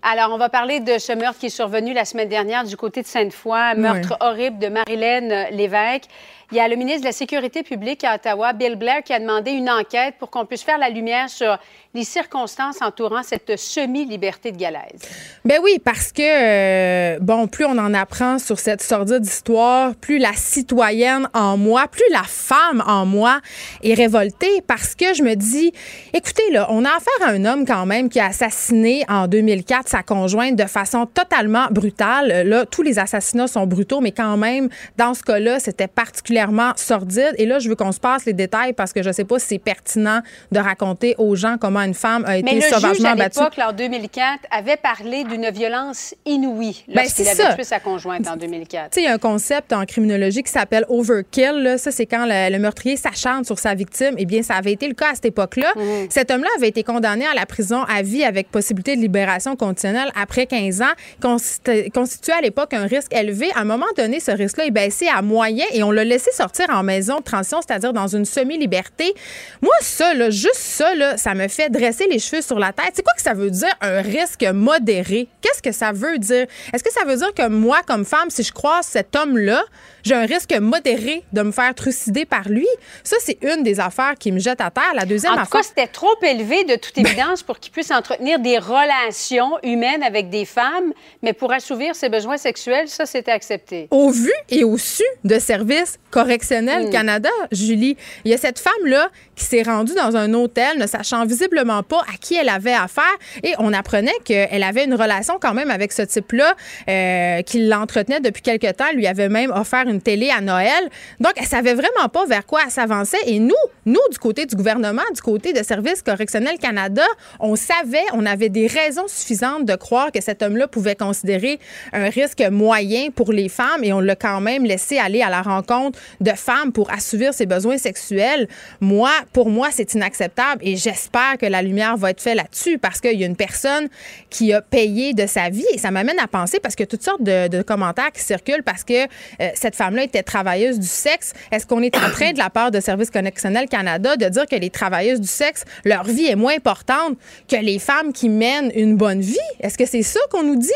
Alors, 0.00 0.32
on 0.32 0.38
va 0.38 0.48
parler 0.48 0.80
de 0.80 0.96
ce 0.96 1.12
meurtre 1.12 1.38
qui 1.38 1.46
est 1.46 1.50
survenu 1.50 1.92
la 1.92 2.06
semaine 2.06 2.28
dernière 2.30 2.64
du 2.64 2.78
côté 2.78 3.02
de 3.02 3.06
Sainte-Foy, 3.06 3.58
un 3.58 3.74
meurtre 3.74 4.16
horrible 4.20 4.58
de 4.58 4.68
Marilène 4.68 5.48
Lévesque. 5.50 6.04
Il 6.50 6.56
y 6.56 6.60
a 6.60 6.68
le 6.68 6.76
ministre 6.76 7.00
de 7.00 7.04
la 7.04 7.12
Sécurité 7.12 7.62
publique 7.62 8.04
à 8.04 8.14
Ottawa, 8.14 8.54
Bill 8.54 8.76
Blair, 8.76 9.02
qui 9.02 9.12
a 9.12 9.20
demandé 9.20 9.50
une 9.50 9.68
enquête 9.68 10.14
pour 10.18 10.30
qu'on 10.30 10.46
puisse 10.46 10.62
faire 10.62 10.78
la 10.78 10.88
lumière 10.88 11.28
sur 11.28 11.58
les 11.92 12.04
circonstances 12.04 12.80
entourant 12.80 13.22
cette 13.22 13.58
semi-liberté 13.58 14.50
de 14.52 14.56
Galaise. 14.56 15.02
Ben 15.44 15.58
oui, 15.62 15.78
parce 15.78 16.10
que, 16.10 16.22
euh, 16.22 17.18
bon, 17.20 17.48
plus 17.48 17.66
on 17.66 17.76
en 17.76 17.92
apprend 17.92 18.38
sur 18.38 18.58
cette 18.58 18.80
sordide 18.80 19.26
histoire, 19.26 19.94
plus 19.96 20.16
la 20.16 20.32
citoyenne 20.32 21.28
en 21.34 21.58
moi, 21.58 21.86
plus 21.86 22.04
la 22.12 22.22
femme 22.22 22.82
en 22.86 23.04
moi 23.04 23.40
est 23.82 23.92
révoltée 23.92 24.62
parce 24.66 24.94
que 24.94 25.12
je 25.12 25.22
me 25.22 25.34
dis, 25.34 25.70
écoutez, 26.14 26.50
là, 26.50 26.66
on 26.70 26.82
a 26.86 26.90
affaire 26.90 27.28
à 27.28 27.30
un 27.30 27.44
homme 27.44 27.66
quand 27.66 27.84
même 27.84 28.08
qui 28.08 28.20
a 28.20 28.26
assassiné 28.26 29.04
en 29.08 29.26
2004 29.26 29.86
sa 29.86 30.02
conjointe 30.02 30.56
de 30.56 30.64
façon 30.64 31.04
totalement 31.04 31.66
brutale. 31.70 32.48
Là, 32.48 32.64
tous 32.64 32.82
les 32.82 32.98
assassinats 32.98 33.48
sont 33.48 33.66
brutaux, 33.66 34.00
mais 34.00 34.12
quand 34.12 34.38
même, 34.38 34.70
dans 34.96 35.12
ce 35.12 35.22
cas-là, 35.22 35.60
c'était 35.60 35.88
particulièrement 35.88 36.37
sordide. 36.76 37.34
Et 37.38 37.46
là, 37.46 37.58
je 37.58 37.68
veux 37.68 37.76
qu'on 37.76 37.92
se 37.92 38.00
passe 38.00 38.24
les 38.24 38.32
détails 38.32 38.72
parce 38.72 38.92
que 38.92 39.02
je 39.02 39.08
ne 39.08 39.12
sais 39.12 39.24
pas 39.24 39.38
si 39.38 39.46
c'est 39.46 39.58
pertinent 39.58 40.20
de 40.52 40.58
raconter 40.58 41.14
aux 41.18 41.34
gens 41.36 41.56
comment 41.60 41.80
une 41.80 41.94
femme 41.94 42.24
a 42.26 42.38
été 42.38 42.60
sauvagement 42.60 43.14
battue. 43.14 43.38
Mais 43.38 43.44
le 43.44 43.50
juge, 43.50 43.58
à 43.58 43.68
en 43.68 43.72
2004, 43.72 44.46
avait 44.50 44.76
parlé 44.76 45.24
d'une 45.24 45.50
violence 45.50 46.14
inouïe 46.26 46.84
ben, 46.88 47.02
lorsqu'il 47.02 47.28
avait 47.28 47.54
tué 47.54 47.64
sa 47.64 47.80
conjointe 47.80 48.26
en 48.26 48.36
2004. 48.36 48.96
Il 48.96 49.04
y 49.04 49.06
a 49.06 49.12
un 49.12 49.18
concept 49.18 49.72
en 49.72 49.84
criminologie 49.84 50.42
qui 50.42 50.52
s'appelle 50.52 50.84
overkill. 50.88 51.62
Là. 51.62 51.78
Ça, 51.78 51.90
c'est 51.90 52.06
quand 52.06 52.26
le, 52.26 52.58
meurtrier 52.58 52.96
s'acharne 52.96 53.44
sur 53.44 53.58
sa 53.58 53.74
victime. 53.74 54.14
Eh 54.18 54.26
bien, 54.26 54.42
ça 54.42 54.54
avait 54.54 54.72
été 54.72 54.88
le 54.88 54.94
cas 54.94 55.12
à 55.12 55.14
cette 55.14 55.26
époque-là. 55.26 55.72
Mhm. 55.76 56.06
Cet 56.10 56.30
homme-là 56.30 56.48
avait 56.56 56.68
été 56.68 56.82
condamné 56.82 57.26
à 57.26 57.34
la 57.34 57.46
prison 57.46 57.82
à 57.84 58.02
vie 58.02 58.24
avec 58.24 58.50
possibilité 58.50 58.96
de 58.96 59.00
libération 59.00 59.56
conditionnelle 59.56 60.10
après 60.20 60.46
15 60.46 60.82
ans, 60.82 60.94
constituait 61.20 62.34
à 62.34 62.40
l'époque 62.40 62.74
un 62.74 62.86
risque 62.86 63.14
élevé. 63.14 63.50
À 63.54 63.60
un 63.60 63.64
moment 63.64 63.86
donné, 63.96 64.20
ce 64.20 64.30
risque-là 64.30 64.66
est 64.66 64.70
baissé 64.70 65.08
à 65.14 65.22
moyen 65.22 65.64
et 65.72 65.82
on 65.82 65.90
l'a 65.90 66.04
laissé 66.04 66.27
sortir 66.32 66.66
en 66.70 66.82
maison 66.82 67.18
de 67.18 67.24
transition, 67.24 67.60
c'est-à-dire 67.66 67.92
dans 67.92 68.08
une 68.08 68.24
semi-liberté. 68.24 69.14
Moi, 69.62 69.74
ça, 69.80 70.14
là, 70.14 70.30
juste 70.30 70.56
ça, 70.56 71.16
ça 71.16 71.34
me 71.34 71.48
fait 71.48 71.70
dresser 71.70 72.06
les 72.10 72.18
cheveux 72.18 72.42
sur 72.42 72.58
la 72.58 72.72
tête. 72.72 72.92
C'est 72.94 73.02
quoi 73.02 73.14
que 73.14 73.22
ça 73.22 73.34
veut 73.34 73.50
dire 73.50 73.72
un 73.80 74.00
risque 74.00 74.44
modéré? 74.44 75.28
Qu'est-ce 75.40 75.62
que 75.62 75.72
ça 75.72 75.92
veut 75.92 76.18
dire? 76.18 76.46
Est-ce 76.72 76.82
que 76.84 76.92
ça 76.92 77.04
veut 77.04 77.16
dire 77.16 77.32
que 77.34 77.48
moi, 77.48 77.80
comme 77.86 78.04
femme, 78.04 78.30
si 78.30 78.42
je 78.42 78.52
croise 78.52 78.86
cet 78.86 79.14
homme-là, 79.16 79.62
j'ai 80.08 80.14
un 80.14 80.26
risque 80.26 80.52
modéré 80.58 81.22
de 81.32 81.42
me 81.42 81.52
faire 81.52 81.74
trucider 81.74 82.24
par 82.24 82.48
lui? 82.48 82.66
Ça, 83.04 83.16
c'est 83.20 83.38
une 83.42 83.62
des 83.62 83.78
affaires 83.78 84.14
qui 84.18 84.32
me 84.32 84.38
jette 84.38 84.60
à 84.60 84.70
terre. 84.70 84.92
La 84.94 85.04
deuxième 85.04 85.34
en 85.34 85.44
tout 85.44 85.50
cas, 85.50 85.62
c'était 85.62 85.86
trop 85.86 86.14
élevé 86.22 86.64
de 86.64 86.76
toute 86.76 86.96
évidence 86.96 87.42
pour 87.42 87.60
qu'il 87.60 87.72
puisse 87.72 87.90
entretenir 87.90 88.38
des 88.38 88.58
relations 88.58 89.58
humaines 89.62 90.02
avec 90.02 90.30
des 90.30 90.44
femmes, 90.44 90.92
mais 91.22 91.32
pour 91.32 91.52
assouvir 91.52 91.94
ses 91.94 92.08
besoins 92.08 92.38
sexuels, 92.38 92.88
ça, 92.88 93.04
c'était 93.06 93.32
accepté. 93.32 93.88
Au 93.90 94.10
vu 94.10 94.32
et 94.48 94.64
au 94.64 94.78
su 94.78 95.04
de 95.24 95.38
services 95.38 95.98
correctionnel 96.10 96.86
hmm. 96.86 96.90
Canada, 96.90 97.30
Julie. 97.52 97.96
Il 98.24 98.30
y 98.30 98.34
a 98.34 98.38
cette 98.38 98.58
femme-là 98.58 99.10
qui 99.38 99.44
s'est 99.44 99.62
rendue 99.62 99.94
dans 99.94 100.16
un 100.16 100.34
hôtel 100.34 100.78
ne 100.78 100.86
sachant 100.86 101.24
visiblement 101.24 101.82
pas 101.82 102.00
à 102.12 102.16
qui 102.20 102.34
elle 102.34 102.48
avait 102.48 102.72
affaire 102.72 103.04
et 103.42 103.54
on 103.58 103.72
apprenait 103.72 104.12
qu'elle 104.24 104.62
avait 104.62 104.84
une 104.84 104.94
relation 104.94 105.38
quand 105.40 105.54
même 105.54 105.70
avec 105.70 105.92
ce 105.92 106.02
type-là 106.02 106.54
euh, 106.88 107.42
qui 107.42 107.66
l'entretenait 107.66 108.20
depuis 108.20 108.42
quelque 108.42 108.70
temps, 108.72 108.92
lui 108.92 109.06
avait 109.06 109.28
même 109.28 109.50
offert 109.52 109.86
une 109.86 110.02
télé 110.02 110.30
à 110.30 110.40
Noël. 110.40 110.90
Donc, 111.20 111.32
elle 111.36 111.46
savait 111.46 111.74
vraiment 111.74 112.08
pas 112.12 112.26
vers 112.26 112.44
quoi 112.44 112.60
elle 112.64 112.70
s'avançait 112.70 113.18
et 113.26 113.38
nous, 113.38 113.54
nous, 113.86 114.00
du 114.10 114.18
côté 114.18 114.44
du 114.44 114.56
gouvernement, 114.56 115.02
du 115.14 115.22
côté 115.22 115.52
de 115.52 115.62
Service 115.62 116.02
correctionnel 116.02 116.58
Canada, 116.58 117.04
on 117.38 117.54
savait, 117.56 118.04
on 118.12 118.26
avait 118.26 118.48
des 118.48 118.66
raisons 118.66 119.06
suffisantes 119.06 119.64
de 119.64 119.76
croire 119.76 120.10
que 120.10 120.20
cet 120.20 120.42
homme-là 120.42 120.66
pouvait 120.66 120.96
considérer 120.96 121.60
un 121.92 122.08
risque 122.08 122.42
moyen 122.50 123.10
pour 123.10 123.32
les 123.32 123.48
femmes 123.48 123.84
et 123.84 123.92
on 123.92 124.00
l'a 124.00 124.16
quand 124.16 124.40
même 124.40 124.64
laissé 124.64 124.98
aller 124.98 125.22
à 125.22 125.30
la 125.30 125.42
rencontre 125.42 125.98
de 126.20 126.32
femmes 126.32 126.72
pour 126.72 126.90
assouvir 126.90 127.32
ses 127.32 127.46
besoins 127.46 127.78
sexuels. 127.78 128.48
Moi, 128.80 129.10
pour 129.32 129.50
moi, 129.50 129.68
c'est 129.72 129.94
inacceptable 129.94 130.60
et 130.62 130.76
j'espère 130.76 131.38
que 131.38 131.46
la 131.46 131.62
lumière 131.62 131.96
va 131.96 132.10
être 132.10 132.20
faite 132.20 132.36
là-dessus 132.36 132.78
parce 132.78 133.00
qu'il 133.00 133.18
y 133.18 133.24
a 133.24 133.26
une 133.26 133.36
personne 133.36 133.88
qui 134.30 134.52
a 134.52 134.60
payé 134.60 135.14
de 135.14 135.26
sa 135.26 135.50
vie 135.50 135.66
et 135.72 135.78
ça 135.78 135.90
m'amène 135.90 136.18
à 136.18 136.26
penser 136.26 136.60
parce 136.60 136.74
que 136.74 136.84
toutes 136.84 137.02
sortes 137.02 137.22
de, 137.22 137.62
commentaires 137.62 138.12
qui 138.12 138.22
circulent 138.22 138.62
parce 138.62 138.84
que 138.84 139.04
euh, 139.04 139.50
cette 139.54 139.74
femme-là 139.74 140.04
était 140.04 140.22
travailleuse 140.22 140.78
du 140.78 140.86
sexe. 140.86 141.32
Est-ce 141.50 141.66
qu'on 141.66 141.82
est 141.82 141.96
en 141.96 142.10
train 142.10 142.32
de 142.32 142.38
la 142.38 142.50
part 142.50 142.70
de 142.70 142.80
Service 142.80 143.10
Connexionnel 143.10 143.68
Canada 143.68 144.16
de 144.16 144.26
dire 144.28 144.46
que 144.46 144.56
les 144.56 144.70
travailleuses 144.70 145.20
du 145.20 145.28
sexe, 145.28 145.64
leur 145.84 146.04
vie 146.04 146.26
est 146.26 146.36
moins 146.36 146.54
importante 146.54 147.18
que 147.48 147.56
les 147.56 147.78
femmes 147.78 148.12
qui 148.12 148.28
mènent 148.28 148.70
une 148.74 148.96
bonne 148.96 149.20
vie? 149.20 149.36
Est-ce 149.60 149.76
que 149.76 149.86
c'est 149.86 150.02
ça 150.02 150.20
qu'on 150.30 150.42
nous 150.42 150.56
dit? 150.56 150.70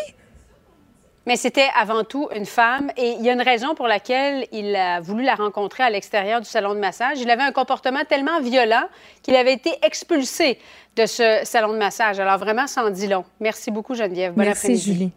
Mais 1.27 1.37
c'était 1.37 1.69
avant 1.79 2.03
tout 2.03 2.29
une 2.35 2.47
femme 2.47 2.91
et 2.97 3.11
il 3.19 3.23
y 3.23 3.31
a 3.31 3.33
une 3.33 3.43
raison 3.43 3.75
pour 3.75 3.87
laquelle 3.87 4.47
il 4.51 4.75
a 4.75 5.01
voulu 5.01 5.23
la 5.23 5.37
rencontrer 5.37 5.85
à 5.85 5.91
l'extérieur 5.91 6.41
du 6.41 6.49
salon 6.49 6.75
de 6.75 6.81
massage. 6.81 7.21
Il 7.21 7.31
avait 7.31 7.45
un 7.45 7.53
comportement 7.53 8.05
tellement 8.09 8.41
violent 8.41 8.85
qu'il 9.23 9.37
avait 9.37 9.53
été 9.53 9.73
expulsé 9.83 10.59
de 10.97 11.07
ce 11.07 11.41
salon 11.45 11.73
de 11.73 11.79
massage. 11.79 12.19
Alors 12.19 12.39
vraiment, 12.39 12.67
sans 12.67 12.91
dit 12.91 13.07
long. 13.07 13.25
Merci 13.41 13.71
beaucoup, 13.71 13.95
Geneviève. 13.95 14.35
Bon 14.35 14.43
Merci, 14.43 14.77
Julie. 14.77 15.13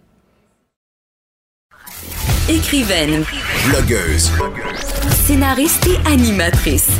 Écrivaine. 2.47 3.25
Blogueuse. 3.67 4.31
Scénariste 5.25 5.87
et 5.87 6.07
animatrice. 6.07 6.91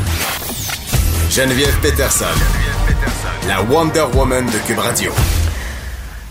Geneviève 1.29 1.79
Peterson. 1.81 2.25
La 3.47 3.61
Wonder 3.61 4.05
Woman 4.15 4.47
de 4.47 4.57
Cube 4.65 4.79
Radio. 4.79 5.11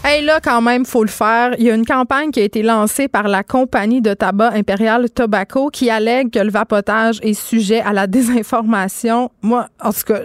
Hey, 0.07 0.23
là, 0.23 0.39
quand 0.39 0.61
même, 0.61 0.85
faut 0.85 1.03
le 1.03 1.09
faire. 1.09 1.55
Il 1.57 1.65
y 1.65 1.71
a 1.71 1.75
une 1.75 1.87
campagne 1.87 2.31
qui 2.31 2.39
a 2.39 2.43
été 2.43 2.63
lancée 2.63 3.09
par 3.09 3.27
la 3.27 3.43
compagnie 3.43 4.03
de 4.03 4.13
tabac 4.13 4.51
Imperial 4.51 5.09
Tobacco 5.09 5.71
qui 5.71 5.89
allègue 5.89 6.31
que 6.31 6.41
le 6.41 6.51
vapotage 6.51 7.21
est 7.23 7.33
sujet 7.33 7.81
à 7.81 7.95
la 7.95 8.07
désinformation. 8.07 9.31
Moi, 9.41 9.67
en 9.83 9.95
tout 9.95 10.03
cas, 10.07 10.21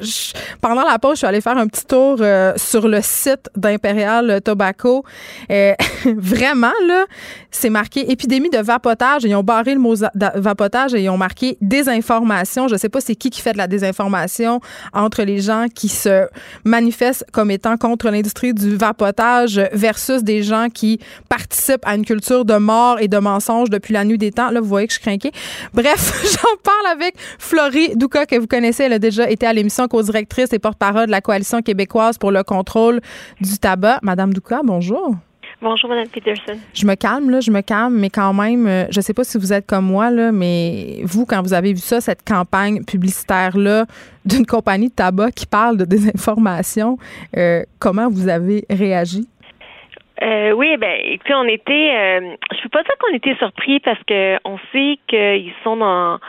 pendant 0.59 0.83
la 0.83 0.99
pause, 0.99 1.13
je 1.13 1.17
suis 1.19 1.27
allée 1.27 1.39
faire 1.39 1.57
un 1.57 1.67
petit 1.67 1.85
tour 1.85 2.17
euh, 2.19 2.51
sur 2.57 2.89
le 2.89 2.99
site 3.01 3.49
d'Imperial 3.55 4.41
Tobacco. 4.41 5.05
Euh, 5.49 5.73
vraiment, 6.17 6.73
là, 6.85 7.05
c'est 7.49 7.69
marqué 7.69 8.11
épidémie 8.11 8.49
de 8.49 8.57
vapotage. 8.57 9.23
Ils 9.23 9.33
ont 9.33 9.43
barré 9.43 9.75
le 9.75 9.79
mot 9.79 9.95
vapotage 10.35 10.93
et 10.93 11.03
ils 11.03 11.09
ont 11.09 11.17
marqué 11.17 11.57
désinformation. 11.61 12.67
Je 12.67 12.75
sais 12.75 12.89
pas 12.89 12.99
c'est 12.99 13.15
qui 13.15 13.29
qui 13.29 13.39
fait 13.39 13.53
de 13.53 13.57
la 13.57 13.67
désinformation 13.67 14.59
entre 14.91 15.23
les 15.23 15.39
gens 15.39 15.67
qui 15.73 15.87
se 15.87 16.27
manifestent 16.65 17.25
comme 17.31 17.49
étant 17.49 17.77
contre 17.77 18.09
l'industrie 18.09 18.53
du 18.53 18.75
vapotage 18.75 19.68
versus 19.71 20.23
des 20.23 20.43
gens 20.43 20.67
qui 20.73 20.99
participent 21.27 21.85
à 21.85 21.95
une 21.95 22.05
culture 22.05 22.45
de 22.45 22.55
mort 22.55 22.99
et 22.99 23.07
de 23.07 23.17
mensonges 23.17 23.69
depuis 23.69 23.93
la 23.93 24.03
nuit 24.05 24.17
des 24.17 24.31
temps. 24.31 24.49
Là, 24.51 24.61
vous 24.61 24.67
voyez 24.67 24.87
que 24.87 24.93
je 24.93 24.99
craquais. 24.99 25.31
Bref, 25.73 26.23
j'en 26.23 26.57
parle 26.63 26.97
avec 26.97 27.15
Florie 27.37 27.95
Douka, 27.95 28.25
que 28.25 28.37
vous 28.37 28.47
connaissez. 28.47 28.83
Elle 28.83 28.93
a 28.93 28.99
déjà 28.99 29.29
été 29.29 29.45
à 29.45 29.53
l'émission 29.53 29.87
co-directrice 29.87 30.53
et 30.53 30.59
porte-parole 30.59 31.07
de 31.07 31.11
la 31.11 31.21
Coalition 31.21 31.61
québécoise 31.61 32.17
pour 32.17 32.31
le 32.31 32.43
contrôle 32.43 33.01
du 33.41 33.57
tabac. 33.57 33.99
Madame 34.01 34.33
Douka, 34.33 34.61
bonjour. 34.63 35.15
Bonjour, 35.61 35.89
Mme 35.89 36.07
Peterson. 36.07 36.57
Je 36.73 36.85
me 36.85 36.95
calme, 36.95 37.29
là, 37.29 37.41
je 37.41 37.51
me 37.51 37.59
calme, 37.59 37.93
mais 37.93 38.09
quand 38.09 38.33
même, 38.33 38.65
euh, 38.65 38.85
je 38.91 38.99
ne 38.99 39.01
sais 39.01 39.13
pas 39.13 39.25
si 39.25 39.37
vous 39.37 39.51
êtes 39.51 39.65
comme 39.65 39.85
moi, 39.85 40.09
là, 40.09 40.31
mais 40.31 41.01
vous, 41.03 41.25
quand 41.25 41.41
vous 41.41 41.53
avez 41.53 41.73
vu 41.73 41.81
ça, 41.81 41.99
cette 41.99 42.23
campagne 42.25 42.85
publicitaire-là 42.85 43.85
d'une 44.23 44.45
compagnie 44.45 44.87
de 44.87 44.93
tabac 44.93 45.31
qui 45.31 45.45
parle 45.45 45.75
de 45.75 45.83
désinformation, 45.83 46.97
euh, 47.35 47.63
comment 47.77 48.09
vous 48.09 48.29
avez 48.29 48.65
réagi? 48.69 49.27
Euh, 50.21 50.51
oui, 50.51 50.75
ben, 50.77 50.99
écoutez, 51.03 51.33
on 51.33 51.45
était, 51.45 51.95
euh, 51.95 52.35
je 52.51 52.61
peux 52.63 52.69
pas 52.69 52.83
dire 52.83 52.95
qu'on 52.99 53.15
était 53.15 53.35
surpris 53.35 53.79
parce 53.79 54.01
que 54.03 54.37
on 54.43 54.57
sait 54.71 54.97
qu'ils 55.07 55.53
sont 55.63 55.77
dans, 55.77 56.19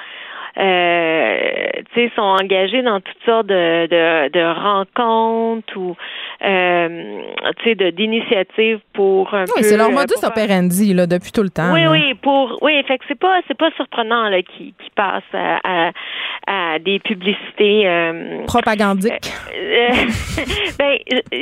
euh, 0.58 1.38
tu 1.94 2.08
sais, 2.08 2.12
sont 2.16 2.22
engagés 2.22 2.82
dans 2.82 3.00
toutes 3.00 3.22
sortes 3.24 3.46
de, 3.46 3.86
de, 3.86 4.28
de 4.30 4.60
rencontres 4.60 5.76
ou 5.76 5.96
euh, 6.44 7.22
tu 7.58 7.76
sais, 7.76 7.92
d'initiatives 7.92 8.80
pour 8.92 9.32
un 9.34 9.44
oui, 9.56 9.62
c'est 9.62 9.76
leur 9.76 9.90
modus 9.90 10.14
operandi 10.22 10.94
là 10.94 11.06
depuis 11.06 11.32
tout 11.32 11.42
le 11.42 11.50
temps. 11.50 11.72
Oui, 11.72 11.86
oui, 11.86 12.14
pour 12.14 12.58
oui, 12.62 12.82
fait 12.86 12.98
que 12.98 13.04
c'est 13.08 13.18
pas 13.18 13.40
c'est 13.46 13.56
pas 13.56 13.70
surprenant 13.76 14.28
là 14.28 14.42
qui 14.42 14.74
qui 14.82 14.90
passe 14.94 15.22
à, 15.32 15.92
à, 16.46 16.78
des 16.78 16.98
publicités 16.98 17.86
euh, 17.86 18.44
propagandiques. 18.46 19.32
Euh, 19.54 19.88
ben, 20.78 20.98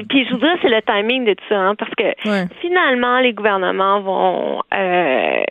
puis 0.08 0.26
je 0.26 0.32
voudrais 0.32 0.56
c'est 0.62 0.68
le 0.68 0.82
timing 0.82 1.24
de 1.24 1.34
tout 1.34 1.44
ça, 1.48 1.56
hein, 1.56 1.74
parce 1.76 1.94
que 1.94 2.48
finalement 2.60 3.20
les 3.20 3.32
gouvernements 3.32 4.00
vont 4.00 4.62
euh, 4.74 5.42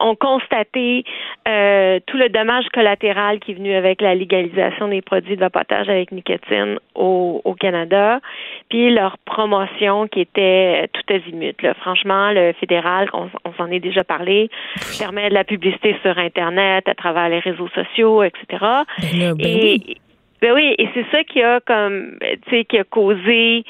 ont 0.00 0.16
constaté 0.16 1.04
euh, 1.48 2.00
tout 2.06 2.16
le 2.16 2.28
dommage 2.28 2.55
collatéral 2.72 3.38
qui 3.40 3.52
est 3.52 3.54
venu 3.54 3.74
avec 3.74 4.00
la 4.00 4.14
légalisation 4.14 4.88
des 4.88 5.02
produits 5.02 5.36
de 5.36 5.40
vapotage 5.40 5.88
avec 5.88 6.12
nicotine 6.12 6.78
au, 6.94 7.40
au 7.44 7.54
Canada 7.54 8.20
puis 8.68 8.92
leur 8.92 9.16
promotion 9.18 10.08
qui 10.08 10.20
était 10.20 10.88
tout 10.92 11.12
azimut. 11.12 11.60
Là. 11.62 11.74
Franchement, 11.74 12.32
le 12.32 12.52
fédéral, 12.54 13.08
on, 13.12 13.28
s'en 13.56 13.70
est 13.70 13.80
déjà 13.80 14.04
parlé, 14.04 14.50
permet 14.98 15.28
de 15.28 15.34
la 15.34 15.44
publicité 15.44 15.96
sur 16.02 16.18
Internet, 16.18 16.88
à 16.88 16.94
travers 16.94 17.28
les 17.28 17.38
réseaux 17.38 17.68
sociaux, 17.68 18.22
etc. 18.22 18.44
Ben 18.50 19.34
ben 19.34 19.46
et, 19.46 19.96
ben 20.40 20.52
oui, 20.54 20.74
et 20.78 20.88
c'est 20.94 21.06
ça 21.10 21.24
qui 21.24 21.42
a 21.42 21.60
comme, 21.60 22.18
tu 22.20 22.50
sais, 22.50 22.64
qui 22.64 22.78
a 22.78 22.84
causé 22.84 23.64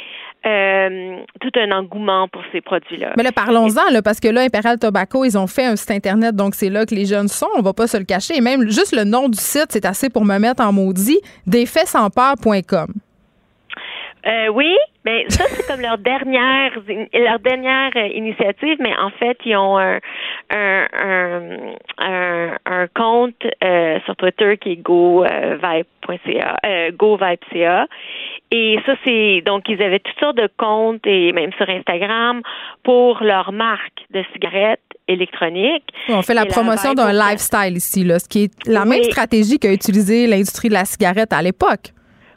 euh, 0.46 1.16
tout 1.40 1.50
un 1.56 1.70
engouement 1.72 2.28
pour 2.28 2.42
ces 2.52 2.60
produits-là. 2.60 3.14
Mais 3.16 3.22
là, 3.22 3.32
parlons-en, 3.32 3.90
là, 3.90 4.02
parce 4.02 4.20
que 4.20 4.28
là, 4.28 4.42
Imperial 4.42 4.78
Tobacco, 4.78 5.24
ils 5.24 5.36
ont 5.36 5.46
fait 5.46 5.64
un 5.64 5.76
site 5.76 5.90
Internet, 5.90 6.36
donc 6.36 6.54
c'est 6.54 6.70
là 6.70 6.86
que 6.86 6.94
les 6.94 7.04
jeunes 7.04 7.28
sont, 7.28 7.48
on 7.56 7.62
va 7.62 7.72
pas 7.72 7.86
se 7.86 7.96
le 7.96 8.04
cacher. 8.04 8.36
Et 8.36 8.40
même 8.40 8.68
juste 8.68 8.94
le 8.94 9.04
nom 9.04 9.28
du 9.28 9.38
site, 9.38 9.66
c'est 9.70 9.84
assez 9.84 10.10
pour 10.10 10.24
me 10.24 10.38
mettre 10.38 10.62
en 10.62 10.72
maudit, 10.72 11.20
défaitsansPeur.com. 11.46 12.92
Euh, 14.26 14.48
oui, 14.48 14.76
mais 15.04 15.24
ça 15.28 15.44
c'est 15.46 15.66
comme 15.68 15.80
leur 15.80 15.98
dernière 15.98 16.72
leur 17.14 17.38
dernière 17.38 17.92
euh, 17.94 18.08
initiative, 18.08 18.76
mais 18.80 18.92
en 18.96 19.10
fait 19.10 19.38
ils 19.44 19.56
ont 19.56 19.78
un 19.78 20.00
un, 20.50 20.86
un, 21.98 22.56
un, 22.66 22.86
compte 22.88 23.46
euh, 23.62 23.98
sur 24.04 24.16
Twitter 24.16 24.56
qui 24.58 24.72
est 24.72 24.76
govibe.ca, 24.76 26.56
euh, 26.64 26.90
govibe.ca. 26.92 27.86
Et 28.50 28.78
ça, 28.86 28.94
c'est 29.04 29.42
donc 29.44 29.64
ils 29.68 29.82
avaient 29.82 29.98
toutes 29.98 30.18
sortes 30.20 30.36
de 30.36 30.48
comptes 30.56 31.04
et 31.06 31.32
même 31.32 31.50
sur 31.56 31.68
Instagram 31.68 32.42
pour 32.84 33.22
leur 33.22 33.50
marque 33.52 34.04
de 34.12 34.22
cigarettes 34.32 34.80
électroniques. 35.08 35.84
On 36.08 36.22
fait 36.22 36.34
la 36.34 36.46
promotion 36.46 36.94
d'un 36.94 37.12
lifestyle 37.12 37.76
ici, 37.76 38.04
là, 38.04 38.18
ce 38.18 38.28
qui 38.28 38.44
est 38.44 38.68
la 38.68 38.84
même 38.84 39.02
stratégie 39.04 39.58
qu'a 39.58 39.72
utilisé 39.72 40.26
l'industrie 40.26 40.68
de 40.68 40.74
la 40.74 40.84
cigarette 40.84 41.32
à 41.32 41.42
l'époque. 41.42 41.92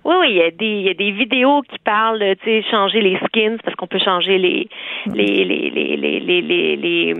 Oui, 0.06 0.16
oui, 0.20 0.28
il 0.30 0.38
y 0.38 0.42
a 0.42 0.52
des, 0.52 0.66
il 0.66 0.82
y 0.88 0.90
a 0.90 0.94
des 0.94 1.12
vidéos 1.12 1.62
qui 1.64 1.78
parlent 1.80 2.20
de, 2.20 2.34
tu 2.36 2.46
sais, 2.46 2.64
changer 2.72 3.02
les 3.02 3.18
skins 3.28 3.58
parce 3.64 3.76
qu'on 3.76 3.88
peut 3.88 4.00
changer 4.00 4.38
les, 4.38 4.70
les, 5.14 5.44
les, 5.46 5.70
les, 5.70 5.98
les, 5.98 6.20
les, 6.20 6.76
les, 6.76 7.14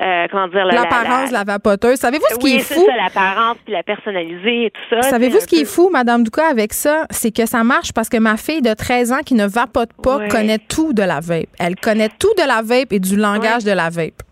euh, 0.00 0.26
comment 0.30 0.48
dire, 0.48 0.64
l'apparence, 0.66 1.30
la, 1.30 1.38
la, 1.38 1.44
vapoteuse. 1.44 1.98
Savez-vous 1.98 2.24
ce 2.30 2.38
qui 2.38 2.56
est 2.56 2.58
fou? 2.60 2.84
ça, 2.86 2.96
l'apparence 2.96 3.56
puis 3.64 3.72
la 3.72 3.82
personnalisée 3.82 4.66
et 4.66 4.70
tout 4.70 4.80
ça. 4.90 5.02
Savez-vous 5.02 5.40
ce 5.40 5.46
qui 5.46 5.60
est 5.60 5.64
fou, 5.64 5.90
Madame 5.92 6.24
Douka, 6.24 6.46
avec 6.46 6.72
ça? 6.72 7.06
C'est 7.10 7.34
que 7.34 7.46
ça 7.46 7.62
marche 7.64 7.92
parce 7.92 8.08
que 8.08 8.16
ma 8.18 8.36
fille 8.36 8.62
de 8.62 8.74
13 8.74 9.12
ans 9.12 9.22
qui 9.24 9.34
ne 9.34 9.46
vapote 9.46 9.90
pas 10.02 10.28
connaît 10.28 10.58
tout 10.58 10.92
de 10.92 11.02
la 11.02 11.20
vape. 11.20 11.48
Elle 11.58 11.76
connaît 11.76 12.10
tout 12.10 12.32
de 12.36 12.46
la 12.46 12.62
vape 12.62 12.92
et 12.92 13.00
du 13.00 13.16
langage 13.16 13.64
de 13.64 13.72
la 13.72 13.90
vape. 13.90 14.22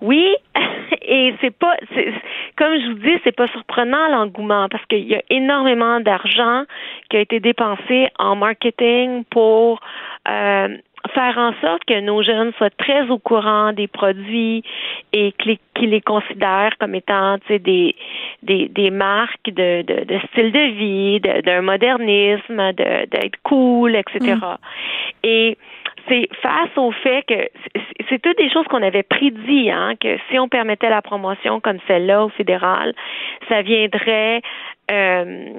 Oui, 0.00 0.34
et 1.02 1.34
c'est 1.40 1.56
pas, 1.56 1.76
comme 2.56 2.74
je 2.78 2.88
vous 2.88 2.98
dis, 2.98 3.20
c'est 3.24 3.34
pas 3.34 3.48
surprenant 3.48 4.08
l'engouement 4.08 4.68
parce 4.68 4.84
qu'il 4.86 5.06
y 5.06 5.14
a 5.14 5.22
énormément 5.30 6.00
d'argent 6.00 6.64
qui 7.10 7.16
a 7.16 7.20
été 7.20 7.40
dépensé 7.40 8.08
en 8.18 8.36
marketing 8.36 9.24
pour 9.30 9.80
euh, 10.28 10.76
faire 11.14 11.38
en 11.38 11.52
sorte 11.60 11.84
que 11.84 12.00
nos 12.00 12.22
jeunes 12.22 12.52
soient 12.58 12.70
très 12.70 13.08
au 13.08 13.18
courant 13.18 13.72
des 13.72 13.86
produits 13.86 14.62
et 15.12 15.32
qu'ils 15.32 15.90
les 15.90 16.00
considèrent 16.00 16.76
comme 16.78 16.94
étant 16.94 17.38
des, 17.48 17.94
des, 18.42 18.68
des 18.68 18.90
marques 18.90 19.46
de, 19.46 19.82
de, 19.82 20.04
de 20.04 20.18
style 20.28 20.52
de 20.52 20.70
vie, 20.72 21.20
d'un 21.20 21.62
modernisme, 21.62 22.72
d'être 22.72 23.36
cool, 23.42 23.96
etc. 23.96 24.36
Et 25.22 25.56
c'est 26.08 26.28
face 26.42 26.76
au 26.76 26.92
fait 26.92 27.24
que 27.26 27.48
c'est 28.08 28.20
toutes 28.20 28.38
des 28.38 28.50
choses 28.50 28.66
qu'on 28.66 28.82
avait 28.82 29.02
prédit, 29.02 29.70
hein, 29.70 29.94
que 30.00 30.16
si 30.30 30.38
on 30.38 30.48
permettait 30.48 30.90
la 30.90 31.02
promotion 31.02 31.60
comme 31.60 31.78
celle-là 31.86 32.24
au 32.24 32.28
fédéral, 32.30 32.94
ça 33.48 33.62
viendrait 33.62 34.42
euh, 34.90 35.52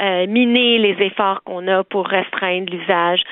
euh, 0.00 0.26
miner 0.26 0.78
les 0.78 0.96
efforts 1.04 1.42
qu'on 1.44 1.66
a 1.68 1.84
pour 1.84 2.06
restreindre 2.06 2.72
l'usage 2.72 3.22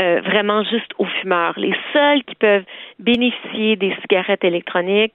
euh, 0.00 0.20
vraiment 0.24 0.64
juste 0.64 0.92
aux 0.98 1.04
fumeurs. 1.04 1.54
Les 1.56 1.74
seuls 1.92 2.24
qui 2.24 2.34
peuvent 2.34 2.64
bénéficier 2.98 3.76
des 3.76 3.94
cigarettes 4.00 4.42
électroniques, 4.42 5.14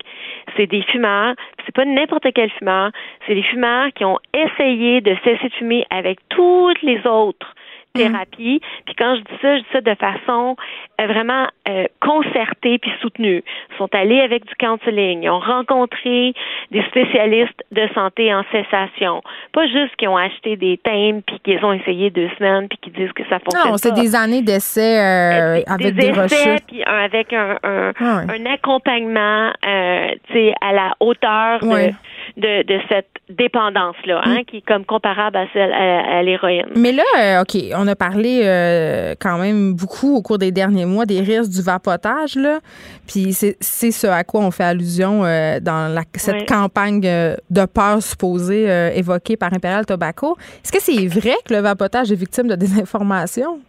c'est 0.56 0.68
des 0.68 0.84
fumeurs. 0.84 1.36
C'est 1.65 1.76
pas 1.76 1.84
n'importe 1.84 2.27
quel 2.34 2.49
fumeur. 2.52 2.91
C'est 3.27 3.36
des 3.36 3.44
fumeurs 3.44 3.90
qui 3.94 4.06
ont 4.06 4.19
essayé 4.34 5.02
de 5.02 5.18
cesser 5.26 5.49
de 5.49 5.53
fumer 5.56 5.86
avec 5.90 6.19
toutes 6.30 6.81
les 6.81 7.06
autres 7.06 7.56
Mm. 7.95 7.99
thérapie. 7.99 8.61
Puis 8.86 8.95
quand 8.95 9.16
je 9.16 9.22
dis 9.22 9.40
ça, 9.41 9.57
je 9.57 9.61
dis 9.61 9.68
ça 9.74 9.82
de 9.82 9.95
façon 9.95 10.56
euh, 11.02 11.07
vraiment 11.07 11.48
euh, 11.68 11.86
concertée 12.02 12.78
puis 12.78 12.91
soutenue. 13.02 13.44
Ils 13.72 13.78
sont 13.78 13.90
allés 13.94 14.22
avec 14.22 14.45
du 14.45 14.53
counseling, 14.56 15.24
ils 15.24 15.30
ont 15.30 15.40
rencontré 15.40 16.34
des 16.72 16.84
spécialistes 16.84 17.64
de 17.72 17.88
santé 17.95 18.34
en 18.34 18.44
cessation. 18.52 19.24
Pas 19.53 19.66
juste 19.68 19.95
qu'ils 19.98 20.10
ont 20.10 20.18
acheté 20.18 20.56
des 20.56 20.78
thèmes 20.78 21.22
puis 21.24 21.40
qu'ils 21.44 21.64
ont 21.66 21.74
essayé 21.74 22.10
deux 22.10 22.30
semaines 22.38 22.68
puis 22.68 22.78
qu'ils 22.78 22.94
disent 22.94 23.14
que 23.14 23.24
ça 23.24 23.40
fonctionne 23.40 23.72
non, 23.72 23.78
c'est 23.78 23.94
des 23.94 24.16
années 24.16 24.41
d'essais 24.41 24.99
euh, 24.99 25.61
avec 25.68 25.95
des, 25.95 26.11
des 26.11 26.20
essais, 26.20 26.57
puis 26.68 26.84
avec 26.84 27.34
un, 27.34 27.57
un, 27.64 27.91
ah 27.99 28.22
un 28.30 28.45
accompagnement 28.45 29.52
euh, 29.66 30.52
à 30.61 30.74
la 30.74 30.94
hauteur 30.99 31.60
de 31.61 31.91
de, 32.38 32.64
de 32.64 32.80
cette 32.90 33.18
dépendance-là, 33.30 34.22
hein, 34.23 34.39
mm. 34.39 34.45
qui 34.45 34.57
est 34.57 34.65
comme 34.65 34.85
comparable 34.85 35.38
à 35.38 35.45
celle 35.53 35.72
à, 35.72 36.22
l'héroïne. 36.23 36.65
Mais 36.76 36.91
là, 36.91 37.03
euh, 37.19 37.41
OK, 37.41 37.56
on 37.76 37.88
a 37.88 37.95
parlé 37.95 38.41
euh, 38.43 39.14
quand 39.19 39.38
même 39.38 39.73
beaucoup 39.73 40.15
au 40.15 40.22
cours 40.22 40.38
des 40.38 40.51
derniers 40.51 40.85
mois 40.85 41.06
des 41.06 41.22
risques 41.22 41.51
du 41.51 41.61
vapotage, 41.61 42.35
là. 42.35 42.60
Puis 43.07 43.34
c'est 43.34 43.91
ce 43.91 44.07
à 44.07 44.23
quoi 44.23 44.41
on 44.41 44.51
fait 44.51 44.64
allusion 44.64 45.23
euh, 45.23 45.60
dans 45.60 45.93
la, 45.93 46.01
cette 46.15 46.47
campagne 46.47 47.01
de 47.01 47.65
peur 47.65 48.01
supposée 48.01 48.68
évoquée 48.95 49.38
par 49.38 49.53
Imperial 49.53 49.85
Tobacco. 49.85 50.38
Est-ce 50.64 50.72
que 50.72 50.81
c'est 50.81 51.07
vrai 51.07 51.35
que 51.47 51.53
le 51.53 51.61
vapotage 51.61 52.11
est 52.11 52.15
victime 52.15 52.47
de 52.47 52.56
désinformation? 52.56 53.60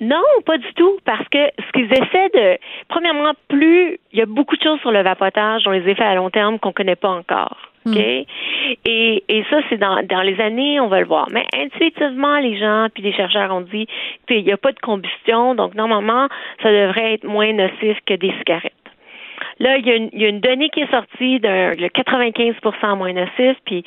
Non, 0.00 0.22
pas 0.44 0.58
du 0.58 0.72
tout, 0.74 0.98
parce 1.04 1.26
que 1.28 1.38
ce 1.58 1.72
qu'ils 1.72 1.92
essaient 1.92 2.28
de, 2.34 2.58
premièrement, 2.88 3.32
plus 3.48 3.98
il 4.12 4.18
y 4.18 4.22
a 4.22 4.26
beaucoup 4.26 4.56
de 4.56 4.62
choses 4.62 4.80
sur 4.80 4.90
le 4.90 5.02
vapotage 5.02 5.62
dont 5.62 5.70
les 5.70 5.88
effets 5.88 6.04
à 6.04 6.14
long 6.14 6.30
terme 6.30 6.58
qu'on 6.58 6.72
connaît 6.72 6.96
pas 6.96 7.08
encore. 7.08 7.56
OK? 7.86 7.96
Hmm. 7.96 8.24
Et, 8.84 9.24
et 9.28 9.44
ça, 9.50 9.60
c'est 9.68 9.76
dans, 9.76 10.02
dans 10.06 10.22
les 10.22 10.40
années, 10.40 10.80
on 10.80 10.88
va 10.88 11.00
le 11.00 11.06
voir. 11.06 11.28
Mais 11.30 11.46
intuitivement, 11.54 12.38
les 12.38 12.58
gens 12.58 12.88
puis 12.92 13.02
les 13.02 13.12
chercheurs 13.12 13.52
ont 13.52 13.60
dit 13.60 13.86
qu'il 14.26 14.44
n'y 14.44 14.52
a 14.52 14.56
pas 14.56 14.72
de 14.72 14.80
combustion, 14.80 15.54
donc 15.54 15.74
normalement, 15.74 16.28
ça 16.62 16.70
devrait 16.70 17.14
être 17.14 17.24
moins 17.24 17.52
nocif 17.52 17.98
que 18.06 18.14
des 18.14 18.32
cigarettes. 18.38 18.72
Là, 19.60 19.76
il 19.78 19.86
y, 19.86 19.90
a 19.90 19.94
une, 19.94 20.10
y 20.12 20.24
a 20.24 20.28
une 20.28 20.40
donnée 20.40 20.68
qui 20.70 20.80
est 20.80 20.90
sortie 20.90 21.38
de 21.40 21.74
95% 21.74 22.96
moins 22.96 23.12
nocif, 23.12 23.56
puis 23.64 23.84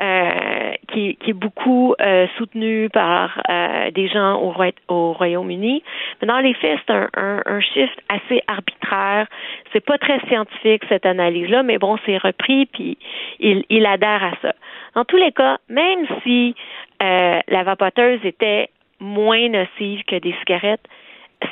euh, 0.00 0.72
qui, 0.88 1.16
qui, 1.16 1.30
est 1.30 1.34
beaucoup 1.34 1.94
euh, 2.00 2.26
soutenue 2.38 2.88
par 2.88 3.42
euh, 3.48 3.90
des 3.90 4.08
gens 4.08 4.40
au, 4.40 4.54
au 4.88 5.12
Royaume-Uni. 5.12 5.82
Mais 6.20 6.26
dans 6.26 6.38
les 6.38 6.54
faits, 6.54 6.78
c'est 6.86 6.92
un, 6.92 7.08
un, 7.16 7.42
un 7.44 7.60
chiffre 7.60 7.94
assez 8.08 8.42
arbitraire. 8.46 9.26
C'est 9.72 9.84
pas 9.84 9.98
très 9.98 10.20
scientifique 10.28 10.82
cette 10.88 11.06
analyse-là, 11.06 11.62
mais 11.62 11.78
bon, 11.78 11.98
c'est 12.06 12.16
repris, 12.16 12.66
puis 12.66 12.96
il, 13.40 13.64
il 13.68 13.86
adhère 13.86 14.24
à 14.24 14.32
ça. 14.40 14.54
Dans 14.94 15.04
tous 15.04 15.16
les 15.16 15.32
cas, 15.32 15.58
même 15.68 16.06
si 16.22 16.54
euh, 17.02 17.40
la 17.48 17.62
vapoteuse 17.62 18.20
était 18.24 18.70
moins 19.00 19.48
nocive 19.48 20.02
que 20.04 20.16
des 20.16 20.34
cigarettes, 20.40 20.84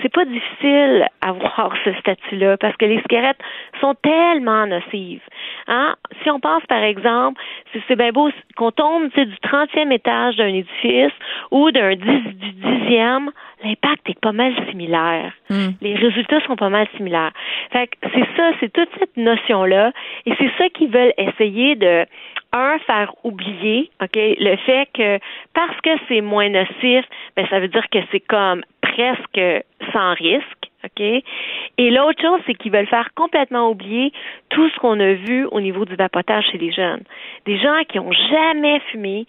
c'est 0.02 0.12
pas 0.12 0.24
difficile 0.24 1.06
à 1.20 1.32
voir 1.32 1.72
ce 1.84 1.92
statut-là 1.94 2.56
parce 2.58 2.76
que 2.76 2.84
les 2.84 3.00
cigarettes 3.02 3.40
sont 3.80 3.94
tellement 4.02 4.66
nocives. 4.66 5.22
Hein? 5.66 5.94
Si 6.22 6.30
on 6.30 6.40
pense, 6.40 6.64
par 6.66 6.82
exemple, 6.82 7.40
si 7.72 7.82
c'est 7.88 7.96
bien 7.96 8.12
beau 8.12 8.30
qu'on 8.56 8.70
tombe 8.70 9.08
du 9.10 9.36
30e 9.44 9.92
étage 9.92 10.36
d'un 10.36 10.48
édifice 10.48 11.12
ou 11.50 11.70
d'un 11.70 11.94
du 11.96 12.20
dixième, 12.52 13.30
l'impact 13.64 14.08
est 14.08 14.20
pas 14.20 14.32
mal 14.32 14.54
similaire. 14.70 15.32
Hmm. 15.50 15.70
Les 15.80 15.94
résultats 15.94 16.40
sont 16.46 16.56
pas 16.56 16.68
mal 16.68 16.86
similaires. 16.96 17.32
Fait 17.72 17.88
que 17.88 17.96
c'est 18.12 18.26
ça, 18.36 18.52
c'est 18.60 18.72
toute 18.72 18.88
cette 18.98 19.16
notion-là, 19.16 19.92
et 20.26 20.34
c'est 20.38 20.50
ça 20.58 20.68
qu'ils 20.70 20.90
veulent 20.90 21.14
essayer 21.18 21.74
de 21.76 22.06
un, 22.52 22.78
faire 22.78 23.12
oublier, 23.24 23.90
OK, 24.02 24.16
le 24.16 24.56
fait 24.56 24.88
que 24.94 25.18
parce 25.52 25.78
que 25.82 25.90
c'est 26.08 26.22
moins 26.22 26.48
nocif, 26.48 27.04
ben 27.36 27.46
ça 27.48 27.60
veut 27.60 27.68
dire 27.68 27.86
que 27.90 27.98
c'est 28.10 28.20
comme 28.20 28.62
presque 28.98 29.64
sans 29.92 30.14
risque. 30.14 30.70
OK? 30.84 31.00
Et 31.00 31.90
l'autre 31.90 32.20
chose, 32.20 32.40
c'est 32.46 32.54
qu'ils 32.54 32.70
veulent 32.70 32.86
faire 32.86 33.08
complètement 33.16 33.70
oublier 33.70 34.12
tout 34.48 34.68
ce 34.70 34.78
qu'on 34.78 34.98
a 35.00 35.14
vu 35.14 35.44
au 35.50 35.60
niveau 35.60 35.84
du 35.84 35.96
vapotage 35.96 36.44
chez 36.52 36.58
les 36.58 36.72
jeunes. 36.72 37.02
Des 37.46 37.58
gens 37.58 37.82
qui 37.88 37.98
ont 37.98 38.12
jamais 38.12 38.80
fumé, 38.90 39.26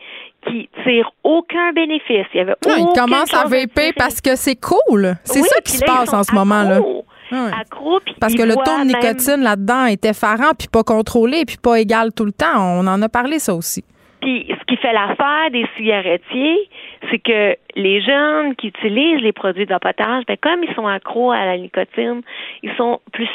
qui 0.48 0.70
tirent 0.84 1.12
aucun 1.24 1.72
bénéfice. 1.74 2.28
Il 2.34 2.38
y 2.38 2.40
avait 2.42 2.54
non, 2.68 2.76
ils 2.78 3.00
commencent 3.00 3.34
à 3.34 3.46
vaper 3.46 3.94
parce 3.96 4.22
que 4.22 4.36
c'est 4.36 4.60
cool. 4.60 5.16
C'est 5.24 5.42
ça 5.42 5.62
qui 5.62 5.72
se 5.72 5.86
passe 5.86 6.14
en 6.14 6.24
ce 6.24 6.34
moment-là. 6.36 6.82
Parce 8.20 8.36
que 8.36 8.44
le 8.44 8.56
taux 8.56 8.80
de 8.80 8.86
nicotine 8.86 9.42
là-dedans 9.42 9.86
était 9.86 10.10
effarant, 10.10 10.52
puis 10.58 10.68
pas 10.68 10.84
contrôlé, 10.84 11.46
puis 11.46 11.58
pas 11.62 11.80
égal 11.80 12.12
tout 12.16 12.26
le 12.26 12.32
temps. 12.32 12.58
On 12.58 12.86
en 12.88 13.02
a 13.02 13.10
parlé, 13.10 13.40
ça 13.40 13.54
aussi. 13.54 13.84
Puis 14.22 14.48
ce 14.50 14.66
qui 14.66 14.76
fait 14.78 14.92
l'affaire 14.92 15.50
des 15.52 15.66
cigarettiers, 15.78 16.70
c'est 17.10 17.20
que 17.20 17.56
les 17.76 18.02
jeunes 18.02 18.56
qui 18.56 18.68
utilisent 18.68 19.22
les 19.22 19.32
produits 19.32 19.66
de 19.66 19.70
vapotage, 19.70 20.26
ben 20.28 20.38
comme 20.42 20.64
ils 20.64 20.74
sont 20.76 20.88
accros 20.88 21.32
à 21.32 21.46
la 21.46 21.58
nicotine, 21.58 22.22
ils 22.62 22.74
sont 22.76 23.00
plus 23.14 23.30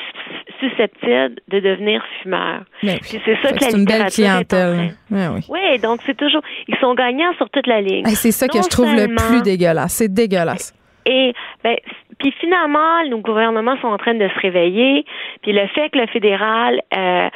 susceptibles 0.60 1.40
de 1.48 1.60
devenir 1.60 2.04
fumeurs. 2.22 2.64
C'est 2.82 3.36
ça 3.42 3.52
que 3.52 3.64
la 3.64 3.76
une 3.76 3.84
belle 3.84 4.06
clientèle. 4.06 4.94
oui. 5.10 5.40
oui, 5.48 5.78
donc 5.78 6.00
c'est 6.04 6.16
toujours 6.16 6.42
ils 6.68 6.76
sont 6.76 6.94
gagnants 6.94 7.34
sur 7.36 7.48
toute 7.50 7.66
la 7.66 7.80
ligne. 7.80 8.04
c'est 8.06 8.32
ça 8.32 8.48
que 8.48 8.58
je 8.58 8.68
trouve 8.68 8.94
le 8.94 9.14
plus 9.14 9.42
dégueulasse. 9.42 9.94
C'est 9.94 10.12
dégueulasse. 10.12 10.74
Et 11.06 11.34
ben, 11.62 11.76
puis 12.18 12.32
finalement, 12.40 13.04
nos 13.08 13.18
gouvernements 13.18 13.76
sont 13.80 13.88
en 13.88 13.98
train 13.98 14.14
de 14.14 14.28
se 14.28 14.40
réveiller. 14.40 15.04
Puis 15.42 15.52
le 15.52 15.66
fait 15.68 15.90
que 15.90 15.98
le 15.98 16.06
fédéral 16.06 16.80
euh, 16.96 17.28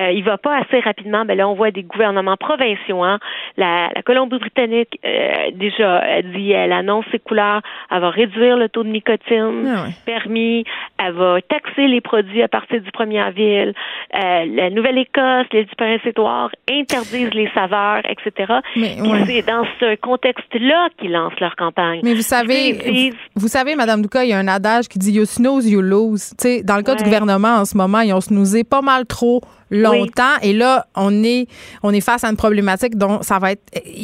euh, 0.00 0.12
il 0.12 0.24
va 0.24 0.38
pas 0.38 0.58
assez 0.58 0.80
rapidement. 0.80 1.24
Ben 1.24 1.36
là, 1.36 1.48
on 1.48 1.54
voit 1.54 1.70
des 1.70 1.82
gouvernements 1.82 2.36
provinciaux. 2.36 3.02
Hein. 3.02 3.18
La, 3.56 3.88
la 3.94 4.02
Colombie-Britannique 4.02 4.98
euh, 5.04 5.50
déjà 5.54 5.98
a 5.98 6.22
dit, 6.22 6.52
elle 6.52 6.72
annonce 6.72 7.04
ses 7.12 7.18
couleurs, 7.18 7.60
elle 7.90 8.00
va 8.00 8.10
réduire 8.10 8.56
le 8.56 8.68
taux 8.68 8.82
de 8.82 8.88
nicotine 8.88 9.66
ah 9.66 9.86
permis, 10.06 10.64
elle 10.98 11.12
va 11.12 11.40
taxer 11.42 11.86
les 11.86 12.00
produits 12.00 12.42
à 12.42 12.48
partir 12.48 12.80
du 12.80 12.90
1er 12.90 13.22
avril. 13.22 13.74
Euh, 14.14 14.44
la 14.46 14.70
Nouvelle-Écosse, 14.70 15.46
les 15.52 15.64
du 15.64 15.74
Prince-Édouard 15.76 16.50
interdisent 16.70 17.34
les 17.34 17.50
saveurs, 17.54 18.02
etc. 18.08 18.52
Mais, 18.76 18.96
c'est 19.26 19.42
dans 19.46 19.64
ce 19.78 19.96
contexte-là 19.96 20.88
qu'ils 20.98 21.12
lancent 21.12 21.38
leur 21.40 21.56
campagne. 21.56 22.00
Mais 22.02 22.14
vous 22.14 22.22
savez, 22.22 23.12
vous, 23.36 23.48
savez, 23.48 23.76
Madame 23.76 24.02
Douka, 24.02 24.24
il 24.24 24.30
y 24.30 24.32
a 24.32 24.38
un 24.38 24.48
adage 24.48 24.88
qui 24.88 24.98
dit 24.98 25.12
you 25.12 25.24
snooze, 25.24 25.70
you 25.70 25.80
lose. 25.80 26.32
sais, 26.38 26.62
dans 26.62 26.76
le 26.76 26.82
cas 26.82 26.94
du 26.94 27.04
gouvernement 27.04 27.56
en 27.56 27.64
ce 27.64 27.76
moment, 27.76 28.00
ils 28.00 28.12
ont 28.12 28.20
snoozé 28.20 28.64
pas 28.64 28.82
mal 28.82 29.06
trop 29.06 29.40
longtemps. 29.70 30.36
Et 30.42 30.52
là, 30.52 30.84
on 30.96 31.22
est, 31.22 31.46
on 31.82 31.92
est 31.92 32.04
face 32.04 32.24
à 32.24 32.28
une 32.28 32.36
problématique 32.36 32.96
dont 32.96 33.22
ça 33.22 33.38
va 33.38 33.52
être, 33.52 33.62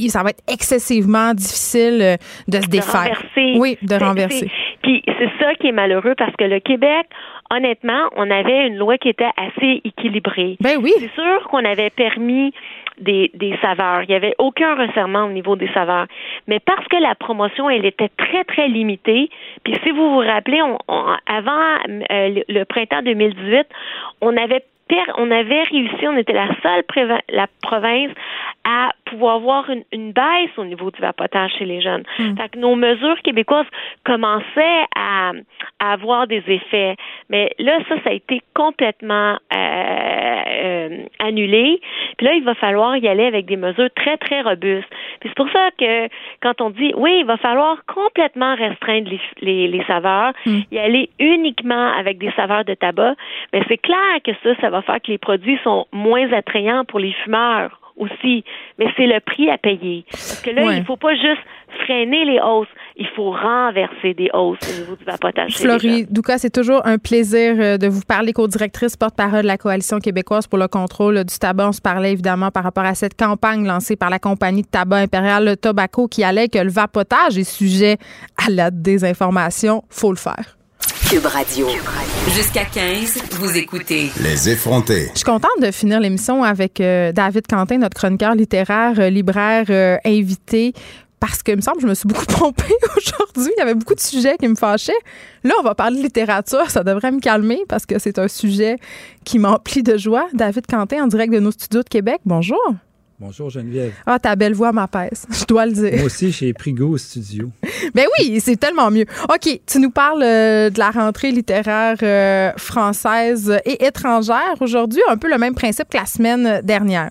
ça 0.09 0.22
va 0.22 0.30
être 0.30 0.43
excessivement 0.52 1.34
difficile 1.34 2.01
euh, 2.02 2.16
de 2.48 2.60
se 2.60 2.68
défaire. 2.68 3.22
Oui, 3.36 3.78
de 3.82 3.94
renverser. 3.94 4.51
Puis 4.82 5.02
c'est 5.18 5.30
ça 5.40 5.55
qui 5.55 5.68
est 5.68 5.72
malheureux 5.72 6.14
parce 6.16 6.34
que 6.36 6.44
le 6.44 6.60
Québec, 6.60 7.06
honnêtement, 7.51 8.09
on 8.16 8.30
avait 8.30 8.66
une 8.68 8.76
loi 8.76 8.98
qui 8.98 9.09
était 9.09 9.30
assez 9.36 9.80
équilibrée. 9.84 10.56
Ben 10.60 10.78
oui. 10.80 10.93
C'est 10.98 11.12
sûr 11.14 11.48
qu'on 11.48 11.64
avait 11.64 11.90
permis 11.90 12.52
des, 13.01 13.30
des 13.34 13.56
saveurs. 13.60 14.02
Il 14.02 14.09
n'y 14.09 14.14
avait 14.14 14.34
aucun 14.38 14.74
resserrement 14.74 15.24
au 15.24 15.30
niveau 15.30 15.56
des 15.56 15.68
saveurs. 15.72 16.06
Mais 16.47 16.60
parce 16.60 16.86
que 16.88 16.97
la 16.97 17.14
promotion, 17.14 17.68
elle 17.68 17.84
était 17.84 18.10
très, 18.16 18.44
très 18.44 18.68
limitée, 18.68 19.28
puis 19.64 19.74
si 19.82 19.90
vous 19.90 20.10
vous 20.10 20.18
rappelez, 20.18 20.62
on, 20.62 20.78
avant 21.26 21.76
euh, 22.10 22.40
le 22.48 22.64
printemps 22.64 23.02
2018, 23.02 23.66
on 24.20 24.36
avait 24.36 24.64
on 25.18 25.30
avait 25.30 25.62
réussi, 25.64 26.06
on 26.06 26.16
était 26.16 26.32
la 26.32 26.48
seule 26.62 26.84
la 27.28 27.46
province 27.62 28.12
à 28.64 28.90
pouvoir 29.04 29.40
voir 29.40 29.70
une, 29.70 29.84
une, 29.92 30.12
baisse 30.12 30.50
au 30.56 30.64
niveau 30.64 30.90
du 30.90 31.00
vapotage 31.00 31.52
chez 31.58 31.64
les 31.64 31.80
jeunes. 31.80 32.04
Hmm. 32.18 32.36
Fait 32.36 32.48
que 32.48 32.58
nos 32.58 32.74
mesures 32.74 33.20
québécoises 33.22 33.66
commençaient 34.04 34.84
à, 34.96 35.32
à, 35.81 35.93
avoir 35.93 36.27
des 36.27 36.43
effets. 36.47 36.97
Mais 37.31 37.51
là, 37.59 37.78
ça, 37.89 37.97
ça 38.05 38.11
a 38.11 38.12
été 38.12 38.40
complètement 38.55 39.39
euh, 39.55 40.43
euh, 40.47 40.98
annulé. 41.19 41.81
Puis 42.16 42.27
là, 42.27 42.35
il 42.35 42.44
va 42.44 42.55
falloir 42.55 42.97
y 42.97 43.09
aller 43.09 43.24
avec 43.24 43.47
des 43.47 43.57
mesures 43.57 43.90
très, 43.94 44.16
très 44.16 44.43
robustes. 44.43 44.89
Puis 45.20 45.28
c'est 45.28 45.36
pour 45.36 45.51
ça 45.51 45.70
que 45.78 46.09
quand 46.43 46.61
on 46.61 46.70
dit, 46.70 46.93
oui, 46.97 47.19
il 47.20 47.27
va 47.27 47.36
falloir 47.36 47.85
complètement 47.86 48.55
restreindre 48.55 49.11
les, 49.11 49.20
les, 49.40 49.69
les 49.69 49.85
saveurs, 49.85 50.32
hmm. 50.44 50.61
y 50.70 50.78
aller 50.78 51.11
uniquement 51.19 51.93
avec 51.93 52.19
des 52.19 52.31
saveurs 52.32 52.65
de 52.65 52.74
tabac, 52.74 53.15
mais 53.53 53.62
c'est 53.69 53.78
clair 53.78 54.20
que 54.24 54.32
ça, 54.43 54.61
ça 54.61 54.70
va 54.70 54.82
faire 54.82 55.01
que 55.01 55.11
les 55.11 55.19
produits 55.19 55.59
sont 55.65 55.86
moins 55.93 56.32
attrayants 56.32 56.85
pour 56.85 57.01
les 57.01 57.12
fumeurs 57.24 57.85
aussi, 57.97 58.44
mais 58.78 58.86
c'est 58.97 59.06
le 59.06 59.20
prix 59.20 59.51
à 59.51 59.59
payer. 59.59 60.05
Parce 60.10 60.43
que 60.43 60.51
là, 60.51 60.62
il 60.73 60.81
ne 60.81 60.85
faut 60.85 60.97
pas 60.97 61.14
juste 61.14 61.43
freiner 61.85 62.24
les 62.24 62.40
hausses. 62.40 62.68
il 62.97 63.06
faut 63.09 63.31
renverser 63.31 64.14
des 64.14 64.31
hausses 64.32 64.59
au 64.62 64.81
niveau 64.81 64.97
du 64.97 65.05
vapotage. 65.05 65.56
Florie 65.56 66.06
Douka, 66.09 66.39
c'est 66.39 66.51
toujours 66.51 66.81
un 66.86 66.98
plaisir 66.98 67.55
euh, 67.59 67.78
de 67.78 67.89
vous 67.89 68.02
parler, 68.06 68.32
co-directrice 68.32 68.97
porte-parole 68.97 69.43
de 69.43 69.47
la 69.47 69.59
Coalition 69.59 69.98
québécoise 69.98 70.47
pour 70.47 70.59
le 70.59 70.68
contrôle 70.68 71.24
du 71.24 71.39
tabac. 71.39 71.68
On 71.68 71.73
se 71.73 71.81
parlait 71.81 72.12
évidemment 72.12 72.51
par 72.51 72.64
rapport 72.64 72.85
à 72.85 72.94
cette 72.94 73.16
campagne 73.16 73.66
lancée 73.66 73.97
par 73.97 74.10
la 74.10 74.18
compagnie 74.18 74.62
de 74.62 74.68
tabac 74.68 74.97
impérial 74.97 75.44
le 75.44 75.56
Tobacco 75.56 76.09
qui 76.09 76.24
allait 76.24 76.48
que 76.48 76.59
le 76.59 76.70
vapotage 76.70 77.36
est 77.36 77.44
sujet 77.44 77.97
à 78.36 78.51
la 78.51 78.70
désinformation. 78.70 79.82
Faut 79.90 80.10
le 80.10 80.16
faire. 80.16 80.55
Cube 81.08 81.26
Radio. 81.26 81.68
Jusqu'à 82.34 82.64
15, 82.64 83.22
vous 83.38 83.56
écoutez. 83.56 84.10
Les 84.20 84.48
effrontés. 84.48 85.08
Je 85.12 85.18
suis 85.18 85.24
contente 85.24 85.52
de 85.62 85.70
finir 85.70 86.00
l'émission 86.00 86.42
avec 86.42 86.80
euh, 86.80 87.12
David 87.12 87.46
Quentin, 87.46 87.78
notre 87.78 87.96
chroniqueur 87.96 88.34
littéraire, 88.34 88.98
euh, 88.98 89.08
libraire 89.08 89.66
euh, 89.70 89.98
invité 90.04 90.72
parce 91.20 91.44
que, 91.44 91.52
il 91.52 91.58
me 91.58 91.60
semble, 91.60 91.80
je 91.80 91.86
me 91.86 91.94
suis 91.94 92.08
beaucoup 92.08 92.26
trompée 92.26 92.74
aujourd'hui. 92.96 93.52
Il 93.56 93.58
y 93.58 93.62
avait 93.62 93.74
beaucoup 93.74 93.94
de 93.94 94.00
sujets 94.00 94.36
qui 94.36 94.48
me 94.48 94.56
fâchaient. 94.56 94.98
Là, 95.44 95.54
on 95.60 95.62
va 95.62 95.76
parler 95.76 95.98
de 95.98 96.02
littérature. 96.02 96.68
Ça 96.70 96.82
devrait 96.82 97.12
me 97.12 97.20
calmer 97.20 97.60
parce 97.68 97.86
que 97.86 98.00
c'est 98.00 98.18
un 98.18 98.26
sujet 98.26 98.76
qui 99.24 99.38
m'emplit 99.38 99.84
de 99.84 99.96
joie. 99.96 100.26
David 100.34 100.66
Quentin, 100.66 101.04
en 101.04 101.06
direct 101.06 101.32
de 101.32 101.38
nos 101.38 101.52
studios 101.52 101.84
de 101.84 101.88
Québec. 101.88 102.20
Bonjour. 102.24 102.74
Bonjour 103.18 103.48
Geneviève. 103.48 103.94
Ah, 104.05 104.18
ta 104.18 104.36
belle 104.36 104.52
voix 104.52 104.72
m'apaise, 104.72 105.26
je 105.30 105.44
dois 105.47 105.64
le 105.64 105.72
dire. 105.72 105.97
Moi 105.97 106.05
aussi, 106.05 106.30
j'ai 106.32 106.52
pris 106.52 106.74
go 106.74 106.90
au 106.90 106.98
studio. 106.98 107.51
ben 107.94 108.05
oui, 108.18 108.40
c'est 108.40 108.56
tellement 108.56 108.90
mieux. 108.90 109.06
OK, 109.24 109.60
tu 109.66 109.78
nous 109.78 109.90
parles 109.90 110.22
euh, 110.22 110.68
de 110.68 110.78
la 110.78 110.90
rentrée 110.90 111.30
littéraire 111.30 111.97
euh, 112.02 112.52
française 112.59 113.59
et 113.64 113.86
étrangère 113.86 114.56
aujourd'hui, 114.60 115.01
un 115.09 115.16
peu 115.16 115.30
le 115.30 115.38
même 115.38 115.55
principe 115.55 115.88
que 115.88 115.97
la 115.97 116.05
semaine 116.05 116.60
dernière. 116.62 117.10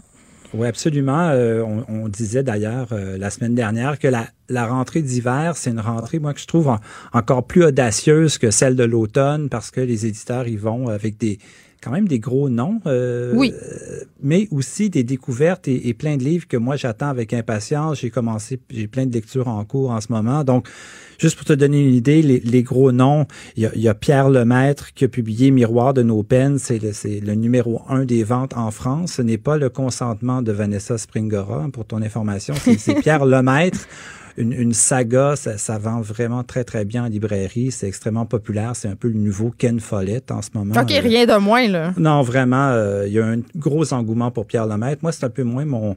Oui, 0.54 0.68
absolument. 0.68 1.30
Euh, 1.32 1.64
on, 1.90 2.08
disait 2.08 2.44
d'ailleurs 2.44 2.90
la 2.92 3.30
semaine 3.32 3.56
dernière 3.56 3.98
que 3.98 4.08
la, 4.08 4.28
la 4.48 4.68
rentrée 4.68 5.02
d'hiver, 5.02 5.58
c'est 5.58 5.72
une 5.72 5.80
rentrée, 5.80 6.20
moi, 6.20 6.34
que 6.34 6.40
je 6.40 6.46
trouve 6.46 6.78
encore 7.14 7.46
plus 7.46 7.66
audacieuse 7.66 8.38
que 8.38 8.52
celle 8.52 8.76
de 8.76 8.84
l'automne 8.84 9.50
parce 9.50 9.72
que 9.72 9.82
les 9.82 10.06
éditeurs 10.06 10.48
y 10.48 10.56
vont 10.56 10.88
avec 10.88 11.18
des, 11.18 11.40
quand 11.86 11.92
même 11.92 12.08
des 12.08 12.20
gros 12.20 12.50
noms. 12.50 12.82
Euh, 12.88 13.32
oui. 13.36 13.54
Mais 14.24 14.48
aussi 14.50 14.90
des 14.90 15.04
découvertes 15.04 15.68
et, 15.68 15.94
plein 15.94 16.18
de 16.18 16.24
livres 16.24 16.48
que 16.48 16.58
moi 16.58 16.76
j'attends 16.76 17.10
avec 17.10 17.32
impatience. 17.32 18.00
J'ai 18.00 18.10
commencé, 18.10 18.60
j'ai 18.72 18.88
plein 18.88 19.06
de 19.06 19.14
lectures 19.14 19.48
en 19.48 19.64
cours 19.66 19.92
en 19.92 20.02
ce 20.02 20.12
moment. 20.12 20.44
Donc, 20.44 20.68
juste 21.20 21.36
pour 21.38 21.46
te 21.46 21.54
donner 21.54 21.88
une 21.88 21.94
idée, 21.94 22.24
les, 22.24 22.64
gros 22.64 22.92
noms, 22.92 23.28
il 23.56 23.70
y, 23.76 23.88
a, 23.88 23.94
Pierre 23.94 24.30
Lemaître 24.30 24.94
qui 24.94 25.06
a 25.06 25.08
publié 25.08 25.52
Miroir 25.52 25.94
de 25.94 26.02
nos 26.02 26.24
peines. 26.24 26.58
C'est 26.58 26.80
le, 26.80 26.92
le 27.20 27.36
numéro 27.36 27.84
un 27.88 28.04
des 28.04 28.24
ventes 28.24 28.58
en 28.58 28.72
France. 28.72 29.14
Ce 29.14 29.22
n'est 29.22 29.38
pas 29.38 29.58
le 29.58 29.70
consentement 29.70 30.42
de 30.42 30.52
Vanessa 30.52 30.98
Springora, 30.98 31.68
pour 31.72 31.86
ton 31.86 32.02
information. 32.02 32.56
C'est 32.56 32.96
Pierre 32.96 33.26
Lemaître 33.26 33.88
une, 34.38 34.74
saga, 34.74 35.36
ça, 35.36 35.78
vend 35.78 36.02
vraiment 36.02 36.44
très, 36.44 36.64
très 36.64 36.86
bien 36.86 37.06
en 37.06 37.08
librairie. 37.08 37.72
C'est 37.72 37.88
extrêmement 37.88 38.26
populaire. 38.26 38.76
C'est 38.76 38.88
un 38.88 38.96
peu 38.96 39.08
le 39.08 39.16
nouveau 39.16 39.54
Ken 39.58 39.80
Follett 39.80 40.32
en 40.32 40.42
ce 40.42 40.50
moment. 40.54 40.76
OK, 40.80 40.90
rien 40.90 41.26
de 41.26 41.38
moins, 41.38 41.68
là. 41.68 41.94
Non, 41.98 42.22
vraiment, 42.22 42.70
euh, 42.70 43.08
il 43.08 43.14
y 43.14 43.20
a 43.20 43.26
un 43.26 43.40
gros 43.56 43.94
engouement 43.94 44.32
pour 44.32 44.46
Pierre 44.46 44.68
Lemaître. 44.68 45.02
Moi, 45.02 45.12
c'est 45.12 45.26
un 45.26 45.30
peu 45.30 45.44
moins 45.44 45.66
mon 45.66 45.96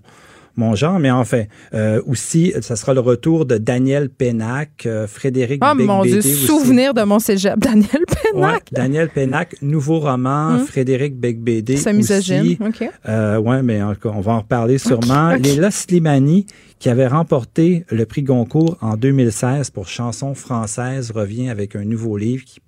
mon 0.58 0.74
genre, 0.74 0.98
mais 0.98 1.10
enfin, 1.10 1.44
euh, 1.72 2.02
aussi, 2.06 2.52
ça 2.60 2.76
sera 2.76 2.92
le 2.92 3.00
retour 3.00 3.46
de 3.46 3.56
Daniel 3.56 4.10
Pénac, 4.10 4.84
euh, 4.86 5.06
Frédéric 5.06 5.62
Oh 5.64 5.74
mon 5.74 6.02
Dieu, 6.02 6.20
souvenir 6.20 6.92
de 6.94 7.02
mon 7.02 7.18
cégep, 7.18 7.58
Daniel 7.58 8.04
Pénac. 8.32 8.64
Daniel 8.72 9.08
Pénac, 9.08 9.56
nouveau 9.62 10.00
roman, 10.00 10.56
hum. 10.56 10.66
Frédéric 10.66 11.16
Becbédé 11.16 11.76
C'est 11.76 11.92
misogyne, 11.92 12.56
OK. 12.60 12.88
Euh, 13.08 13.38
ouais, 13.38 13.62
mais 13.62 13.80
on 13.82 14.20
va 14.20 14.32
en 14.32 14.40
reparler 14.40 14.78
sûrement. 14.78 15.34
Léla 15.36 15.70
Slimani, 15.70 16.46
qui 16.78 16.88
avait 16.88 17.06
remporté 17.06 17.84
le 17.90 18.04
prix 18.04 18.22
Goncourt 18.22 18.76
en 18.80 18.96
2016 18.96 19.70
pour 19.70 19.88
chanson 19.88 20.34
française, 20.34 21.10
revient 21.10 21.48
avec 21.48 21.76
un 21.76 21.84
nouveau 21.84 22.16
livre 22.16 22.44
qui 22.44 22.60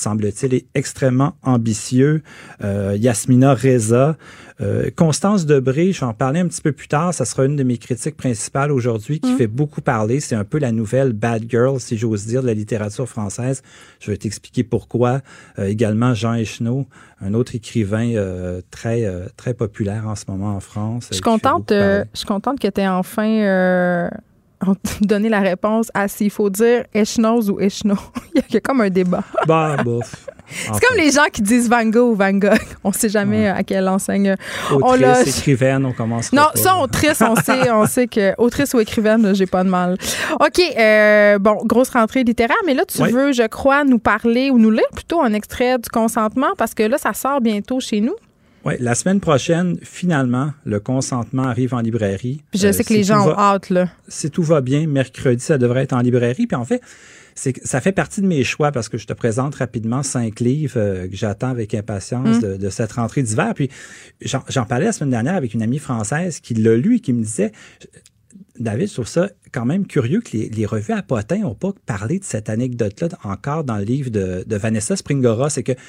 semble-t-il, 0.00 0.54
est 0.54 0.66
extrêmement 0.74 1.34
ambitieux. 1.42 2.22
Euh, 2.62 2.96
Yasmina 2.98 3.54
Reza, 3.54 4.16
euh, 4.60 4.90
Constance 4.94 5.46
Debré, 5.46 5.92
j'en 5.92 6.12
parlais 6.12 6.40
un 6.40 6.48
petit 6.48 6.60
peu 6.60 6.72
plus 6.72 6.88
tard, 6.88 7.14
ça 7.14 7.24
sera 7.24 7.46
une 7.46 7.56
de 7.56 7.62
mes 7.62 7.78
critiques 7.78 8.16
principales 8.16 8.72
aujourd'hui 8.72 9.20
qui 9.20 9.32
mm. 9.32 9.38
fait 9.38 9.46
beaucoup 9.46 9.80
parler. 9.80 10.20
C'est 10.20 10.34
un 10.34 10.44
peu 10.44 10.58
la 10.58 10.70
nouvelle 10.72 11.12
Bad 11.12 11.44
Girl, 11.48 11.80
si 11.80 11.96
j'ose 11.96 12.26
dire, 12.26 12.42
de 12.42 12.46
la 12.46 12.54
littérature 12.54 13.08
française. 13.08 13.62
Je 14.00 14.10
vais 14.10 14.16
t'expliquer 14.16 14.62
pourquoi. 14.62 15.20
Euh, 15.58 15.66
également 15.66 16.14
Jean 16.14 16.34
Echenoz, 16.34 16.84
un 17.20 17.34
autre 17.34 17.54
écrivain 17.54 18.14
euh, 18.14 18.60
très 18.70 19.10
très 19.36 19.54
populaire 19.54 20.06
en 20.06 20.14
ce 20.14 20.24
moment 20.28 20.54
en 20.56 20.60
France. 20.60 21.06
Je 21.10 21.14
suis 21.14 21.22
contente, 21.22 21.70
je 21.70 22.04
suis 22.12 22.26
contente 22.26 22.58
que 22.58 22.68
tu 22.68 22.80
aies 22.80 22.88
enfin 22.88 24.10
donner 25.00 25.28
la 25.28 25.40
réponse 25.40 25.90
à 25.94 26.08
s'il 26.08 26.30
faut 26.30 26.50
dire 26.50 26.84
Echnoz 26.94 27.50
ou 27.50 27.60
Echno. 27.60 27.94
Il 28.34 28.54
y 28.54 28.56
a 28.56 28.60
comme 28.60 28.80
un 28.80 28.90
débat. 28.90 29.24
Bah, 29.46 29.76
bof. 29.82 30.26
C'est 30.52 30.84
comme 30.84 30.96
les 30.96 31.12
gens 31.12 31.26
qui 31.32 31.42
disent 31.42 31.68
Van 31.68 31.84
Gogh 31.84 32.12
ou 32.12 32.14
Van 32.14 32.32
Gogh. 32.32 32.58
On 32.82 32.92
sait 32.92 33.08
jamais 33.08 33.48
à 33.48 33.62
quelle 33.62 33.88
enseigne. 33.88 34.34
Autrice, 34.72 35.38
écrivaine, 35.38 35.86
on 35.86 35.92
commence. 35.92 36.32
Non, 36.32 36.48
ça, 36.54 36.76
autrice, 36.76 37.20
on 37.20 37.36
sait, 37.36 37.70
on 37.70 37.86
sait 37.86 38.08
que 38.08 38.34
autrice 38.36 38.74
ou 38.74 38.80
écrivaine, 38.80 39.32
j'ai 39.34 39.46
pas 39.46 39.62
de 39.62 39.68
mal. 39.68 39.96
OK, 40.40 40.60
euh, 40.76 41.38
bon, 41.38 41.58
grosse 41.64 41.90
rentrée 41.90 42.24
littéraire, 42.24 42.56
mais 42.66 42.74
là, 42.74 42.84
tu 42.84 43.02
veux, 43.02 43.32
je 43.32 43.46
crois, 43.46 43.84
nous 43.84 44.00
parler 44.00 44.50
ou 44.50 44.58
nous 44.58 44.72
lire 44.72 44.88
plutôt 44.92 45.22
un 45.22 45.32
extrait 45.34 45.78
du 45.78 45.88
consentement 45.88 46.50
parce 46.58 46.74
que 46.74 46.82
là, 46.82 46.98
ça 46.98 47.12
sort 47.12 47.40
bientôt 47.40 47.78
chez 47.78 48.00
nous. 48.00 48.16
Oui, 48.64 48.74
la 48.78 48.94
semaine 48.94 49.20
prochaine, 49.20 49.78
finalement, 49.82 50.52
le 50.64 50.80
consentement 50.80 51.44
arrive 51.44 51.74
en 51.74 51.80
librairie. 51.80 52.42
Puis 52.50 52.60
je 52.60 52.66
euh, 52.66 52.72
sais 52.72 52.84
que 52.84 52.92
les 52.92 53.04
gens 53.04 53.26
ont 53.26 53.38
hâte, 53.38 53.70
là. 53.70 53.88
Si 54.08 54.30
tout 54.30 54.42
va 54.42 54.60
bien, 54.60 54.86
mercredi, 54.86 55.42
ça 55.42 55.56
devrait 55.56 55.82
être 55.82 55.94
en 55.94 56.00
librairie. 56.00 56.46
Puis 56.46 56.56
en 56.56 56.64
fait, 56.64 56.82
c'est 57.34 57.66
ça 57.66 57.80
fait 57.80 57.92
partie 57.92 58.20
de 58.20 58.26
mes 58.26 58.44
choix 58.44 58.70
parce 58.70 58.88
que 58.88 58.98
je 58.98 59.06
te 59.06 59.12
présente 59.12 59.54
rapidement 59.54 60.02
cinq 60.02 60.40
livres 60.40 60.74
euh, 60.76 61.08
que 61.08 61.16
j'attends 61.16 61.48
avec 61.48 61.74
impatience 61.74 62.42
hum. 62.42 62.58
de, 62.58 62.70
cette 62.70 62.92
rentrée 62.92 63.22
d'hiver. 63.22 63.52
Puis 63.54 63.70
j'en 64.20 64.64
parlais 64.66 64.86
la 64.86 64.92
semaine 64.92 65.10
dernière 65.10 65.36
avec 65.36 65.54
une 65.54 65.62
amie 65.62 65.78
française 65.78 66.40
qui 66.40 66.54
l'a 66.54 66.76
lu 66.76 66.96
et 66.96 67.00
qui 67.00 67.12
me 67.12 67.22
disait 67.22 67.52
David, 68.60 68.88
je 68.88 68.92
trouve 68.92 69.08
ça 69.08 69.30
quand 69.52 69.64
même 69.64 69.86
curieux 69.86 70.20
que 70.20 70.36
les, 70.36 70.66
revues 70.66 70.92
à 70.92 71.02
potins 71.02 71.38
n'ont 71.38 71.54
pas 71.54 71.72
parlé 71.86 72.18
de 72.18 72.24
cette 72.24 72.50
anecdote-là 72.50 73.08
encore 73.24 73.64
dans 73.64 73.78
le 73.78 73.84
livre 73.84 74.10
de, 74.10 74.44
Vanessa 74.56 74.96
Springora. 74.96 75.48
C'est 75.48 75.62
que, 75.62 75.72
tu 75.72 75.80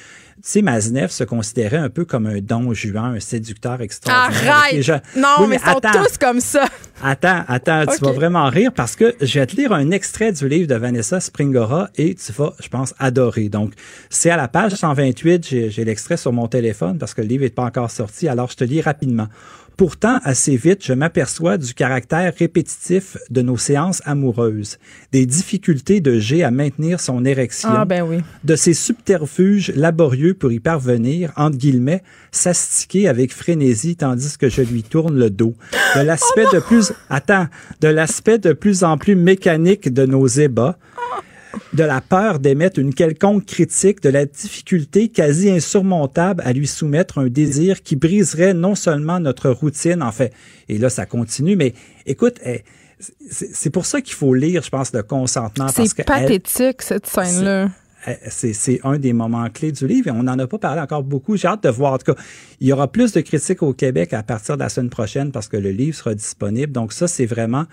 sais, 0.42 1.08
se 1.10 1.24
considérait 1.26 1.78
un 1.78 1.90
peu 1.90 2.06
comme 2.06 2.28
un 2.28 2.40
don 2.40 2.74
juan, 2.74 3.16
un 3.16 3.20
séducteur 3.20 3.82
extraordinaire. 3.82 4.56
Arrête! 4.56 5.04
Non, 5.18 5.48
mais, 5.48 5.58
ils 5.58 5.70
sont 5.70 5.82
tous 5.82 6.18
comme 6.18 6.40
ça. 6.40 6.66
Attends, 7.04 7.44
attends, 7.48 7.86
tu 7.88 8.06
vas 8.06 8.12
vraiment 8.12 8.48
rire 8.50 8.72
parce 8.74 8.96
que 8.96 9.16
je 9.20 9.40
vais 9.40 9.46
te 9.46 9.56
lire 9.56 9.74
un 9.74 9.92
extrait 9.92 10.32
du 10.32 10.48
livre 10.48 10.68
de 10.68 10.76
Vanessa 10.76 11.20
Springora 11.20 11.90
et 11.96 12.16
tu 12.16 12.32
vas, 12.32 12.54
je 12.62 12.70
pense, 12.70 12.94
adorer. 13.00 13.50
Donc, 13.50 13.74
c'est 14.10 14.30
à 14.30 14.38
la 14.38 14.48
page 14.48 14.76
128, 14.76 15.70
j'ai 15.70 15.84
l'extrait 15.84 16.18
sur 16.18 16.32
mon 16.32 16.48
téléphone 16.48 16.98
parce 16.98 17.14
que 17.14 17.22
le 17.22 17.28
livre 17.28 17.44
n'est 17.44 17.50
pas 17.50 17.66
encore 17.66 17.92
sorti, 17.92 18.28
alors 18.28 18.50
je 18.50 18.56
te 18.56 18.64
lis 18.64 18.82
rapidement. 18.82 19.28
Pourtant, 19.82 20.20
assez 20.24 20.58
vite, 20.58 20.86
je 20.86 20.94
m'aperçois 20.94 21.58
du 21.58 21.74
caractère 21.74 22.32
répétitif 22.38 23.18
de 23.32 23.42
nos 23.42 23.58
séances 23.58 24.04
amoureuses, 24.06 24.78
des 25.12 25.26
difficultés 25.26 26.02
de 26.02 26.20
G 26.20 26.44
à 26.44 26.52
maintenir 26.52 27.00
son 27.00 27.26
érection, 27.26 27.70
ah, 27.72 27.84
ben 27.84 28.04
oui. 28.08 28.18
de 28.44 28.56
ses 28.56 28.76
subterfuges 28.76 29.72
laborieux 29.76 30.36
pour 30.36 30.52
y 30.52 30.60
parvenir, 30.60 31.34
entre 31.36 31.58
guillemets, 31.58 32.04
s'astiquer 32.30 33.08
avec 33.08 33.34
frénésie 33.34 33.96
tandis 33.96 34.38
que 34.38 34.50
je 34.50 34.62
lui 34.62 34.84
tourne 34.84 35.18
le 35.18 35.32
dos, 35.32 35.56
de 35.96 36.02
l'aspect 36.02 36.46
oh 36.46 36.56
de 36.58 36.60
plus, 36.60 36.94
attends, 37.10 37.48
de 37.80 37.88
l'aspect 37.88 38.38
de 38.38 38.54
plus 38.54 38.84
en 38.84 39.00
plus 39.00 39.16
mécanique 39.16 39.92
de 39.92 40.06
nos 40.06 40.28
ébats, 40.28 40.78
de 41.74 41.84
la 41.84 42.02
peur 42.02 42.40
d'émettre 42.40 42.80
une 42.80 42.94
quelconque 42.94 43.46
critique, 43.46 44.02
de 44.02 44.10
la 44.10 44.26
difficulté 44.26 45.10
quasi 45.10 45.50
insurmontable 45.50 46.42
à 46.46 46.54
lui 46.54 46.68
soumettre 46.68 47.18
un 47.18 47.28
désir 47.28 47.84
qui 47.84 47.96
briserait 47.96 48.54
non 48.54 48.76
seulement 48.76 49.20
notre 49.20 49.50
routine, 49.50 50.02
en 50.02 50.12
fait, 50.12 50.34
et 50.70 50.78
là 50.78 50.90
ça 50.90 51.06
continue, 51.06 51.56
mais 51.56 51.74
écoute, 52.06 52.40
eh, 52.46 52.64
c'est 53.30 53.70
pour 53.72 53.86
ça 53.86 54.02
qu'il 54.02 54.14
faut 54.14 54.34
lire, 54.34 54.62
je 54.62 54.70
pense, 54.70 54.94
le 54.94 55.04
consentement. 55.04 55.68
C'est 55.70 56.04
pathétique, 56.04 56.82
cette 56.82 57.08
scène-là. 57.08 57.70
Eh, 58.08 58.16
c'est 58.30 58.80
un 58.84 58.98
des 58.98 59.14
moments 59.14 59.48
clés 59.50 59.72
du 59.72 59.88
livre 59.88 60.08
et 60.08 60.12
on 60.12 60.24
n'en 60.24 60.38
a 60.40 60.48
pas 60.48 60.58
parlé 60.58 60.82
encore 60.82 61.04
beaucoup. 61.04 61.38
J'ai 61.38 61.48
hâte 61.48 61.64
de 61.64 61.70
voir. 61.70 61.94
En 61.94 61.98
tout 61.98 62.14
cas, 62.14 62.22
il 62.60 62.68
y 62.68 62.74
aura 62.74 62.92
plus 62.92 63.12
de 63.12 63.22
critiques 63.22 63.62
au 63.62 63.74
Québec 63.74 64.14
à 64.14 64.24
partir 64.24 64.56
de 64.56 64.64
la 64.64 64.70
semaine 64.70 64.90
prochaine 64.90 65.32
parce 65.32 65.48
que 65.48 65.58
le 65.58 65.72
livre 65.72 65.96
sera 65.96 66.16
disponible. 66.16 66.72
Donc 66.72 66.94
ça, 66.94 67.08
c'est 67.08 67.28
vraiment 67.28 67.66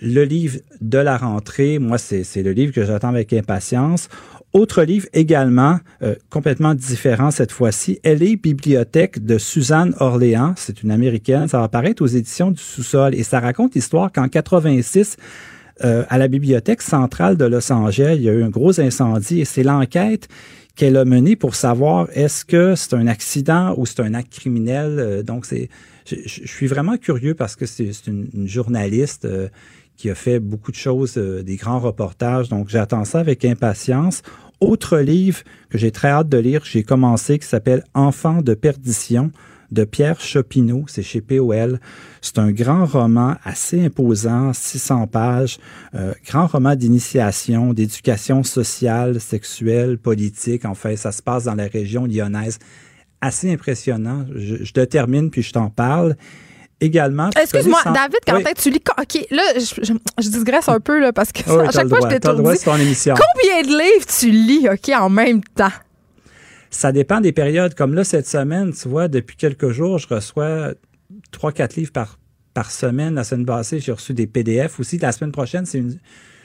le 0.00 0.24
livre 0.24 0.58
de 0.80 0.98
la 0.98 1.16
rentrée, 1.16 1.78
moi, 1.78 1.98
c'est 1.98 2.42
le 2.42 2.52
livre 2.52 2.72
que 2.72 2.84
j'attends 2.84 3.08
avec 3.08 3.32
impatience. 3.32 4.08
Autre 4.52 4.82
livre 4.82 5.06
également, 5.14 5.78
euh, 6.02 6.14
complètement 6.28 6.74
différent 6.74 7.30
cette 7.30 7.52
fois-ci, 7.52 8.00
Elle 8.02 8.22
est 8.22 8.36
bibliothèque 8.36 9.24
de 9.24 9.38
Suzanne 9.38 9.94
Orléans. 9.98 10.52
C'est 10.56 10.82
une 10.82 10.90
américaine. 10.90 11.48
Ça 11.48 11.58
va 11.58 11.64
apparaître 11.64 12.02
aux 12.02 12.06
éditions 12.06 12.50
du 12.50 12.60
sous-sol 12.60 13.14
et 13.14 13.22
ça 13.22 13.40
raconte 13.40 13.74
l'histoire 13.74 14.12
qu'en 14.12 14.28
86, 14.28 15.16
euh, 15.84 16.04
à 16.10 16.18
la 16.18 16.28
bibliothèque 16.28 16.82
centrale 16.82 17.38
de 17.38 17.46
Los 17.46 17.72
Angeles, 17.72 18.16
il 18.16 18.22
y 18.22 18.28
a 18.28 18.32
eu 18.32 18.42
un 18.42 18.50
gros 18.50 18.78
incendie 18.78 19.40
et 19.40 19.46
c'est 19.46 19.62
l'enquête 19.62 20.28
qu'elle 20.76 20.98
a 20.98 21.06
menée 21.06 21.34
pour 21.34 21.54
savoir 21.54 22.08
est-ce 22.12 22.44
que 22.44 22.74
c'est 22.74 22.94
un 22.94 23.06
accident 23.06 23.74
ou 23.78 23.86
c'est 23.86 24.00
un 24.00 24.12
acte 24.12 24.34
criminel. 24.34 24.98
Euh, 24.98 25.22
donc, 25.22 25.46
c'est, 25.46 25.70
je, 26.04 26.46
suis 26.46 26.66
vraiment 26.66 26.98
curieux 26.98 27.34
parce 27.34 27.56
que 27.56 27.64
c'est 27.64 27.90
une, 28.06 28.46
journaliste 28.46 29.26
qui 30.02 30.10
a 30.10 30.16
fait 30.16 30.40
beaucoup 30.40 30.72
de 30.72 30.76
choses, 30.76 31.16
euh, 31.16 31.44
des 31.44 31.54
grands 31.54 31.78
reportages. 31.78 32.48
Donc, 32.48 32.68
j'attends 32.68 33.04
ça 33.04 33.20
avec 33.20 33.44
impatience. 33.44 34.22
Autre 34.58 34.98
livre 34.98 35.42
que 35.70 35.78
j'ai 35.78 35.92
très 35.92 36.08
hâte 36.08 36.28
de 36.28 36.38
lire, 36.38 36.62
j'ai 36.64 36.82
commencé, 36.82 37.38
qui 37.38 37.46
s'appelle 37.46 37.84
Enfants 37.94 38.42
de 38.42 38.54
perdition 38.54 39.30
de 39.70 39.84
Pierre 39.84 40.20
Chopineau, 40.20 40.82
c'est 40.88 41.04
chez 41.04 41.20
POL. 41.20 41.78
C'est 42.20 42.40
un 42.40 42.50
grand 42.50 42.84
roman 42.84 43.36
assez 43.44 43.84
imposant, 43.84 44.52
600 44.52 45.06
pages, 45.06 45.58
euh, 45.94 46.12
grand 46.26 46.48
roman 46.48 46.74
d'initiation, 46.74 47.72
d'éducation 47.72 48.42
sociale, 48.42 49.20
sexuelle, 49.20 49.98
politique. 49.98 50.64
Enfin, 50.64 50.96
ça 50.96 51.12
se 51.12 51.22
passe 51.22 51.44
dans 51.44 51.54
la 51.54 51.68
région 51.68 52.06
lyonnaise. 52.06 52.58
Assez 53.20 53.52
impressionnant. 53.52 54.26
Je, 54.34 54.64
je 54.64 54.72
te 54.72 54.84
termine 54.84 55.30
puis 55.30 55.42
je 55.42 55.52
t'en 55.52 55.70
parle 55.70 56.16
également. 56.82 57.30
Excuse-moi, 57.40 57.80
David, 57.86 58.18
quand 58.26 58.42
tu 58.56 58.70
lis. 58.70 58.82
OK, 58.98 59.26
là, 59.30 59.42
je, 59.56 59.92
je, 60.22 60.28
digresse 60.28 60.68
un 60.68 60.80
peu 60.80 61.00
là, 61.00 61.12
parce 61.12 61.32
que 61.32 61.40
à 61.40 61.70
chaque 61.70 61.88
fois, 61.88 62.00
je 62.02 62.08
t'étourdis. 62.08 62.58
Combien 62.64 63.62
de 63.62 63.78
livres 63.78 64.06
tu 64.18 64.30
lis, 64.30 64.68
OK, 64.68 64.90
en 64.94 65.08
même 65.08 65.42
temps? 65.42 65.72
Ça 66.70 66.90
dépend 66.90 67.20
des 67.20 67.32
périodes. 67.32 67.74
Comme 67.74 67.94
là, 67.94 68.04
cette 68.04 68.26
semaine, 68.26 68.72
tu 68.72 68.88
vois, 68.88 69.08
depuis 69.08 69.36
quelques 69.36 69.70
jours, 69.70 69.98
je 69.98 70.08
reçois 70.08 70.72
trois, 71.30 71.52
quatre 71.52 71.76
livres 71.76 71.92
par, 71.92 72.18
par 72.54 72.70
semaine. 72.70 73.14
La 73.14 73.24
semaine 73.24 73.46
passée, 73.46 73.78
j'ai 73.78 73.92
reçu 73.92 74.14
des 74.14 74.26
PDF 74.26 74.80
aussi. 74.80 74.98
La 74.98 75.12
semaine 75.12 75.32
prochaine, 75.32 75.66
c'est 75.66 75.78
une, 75.78 75.98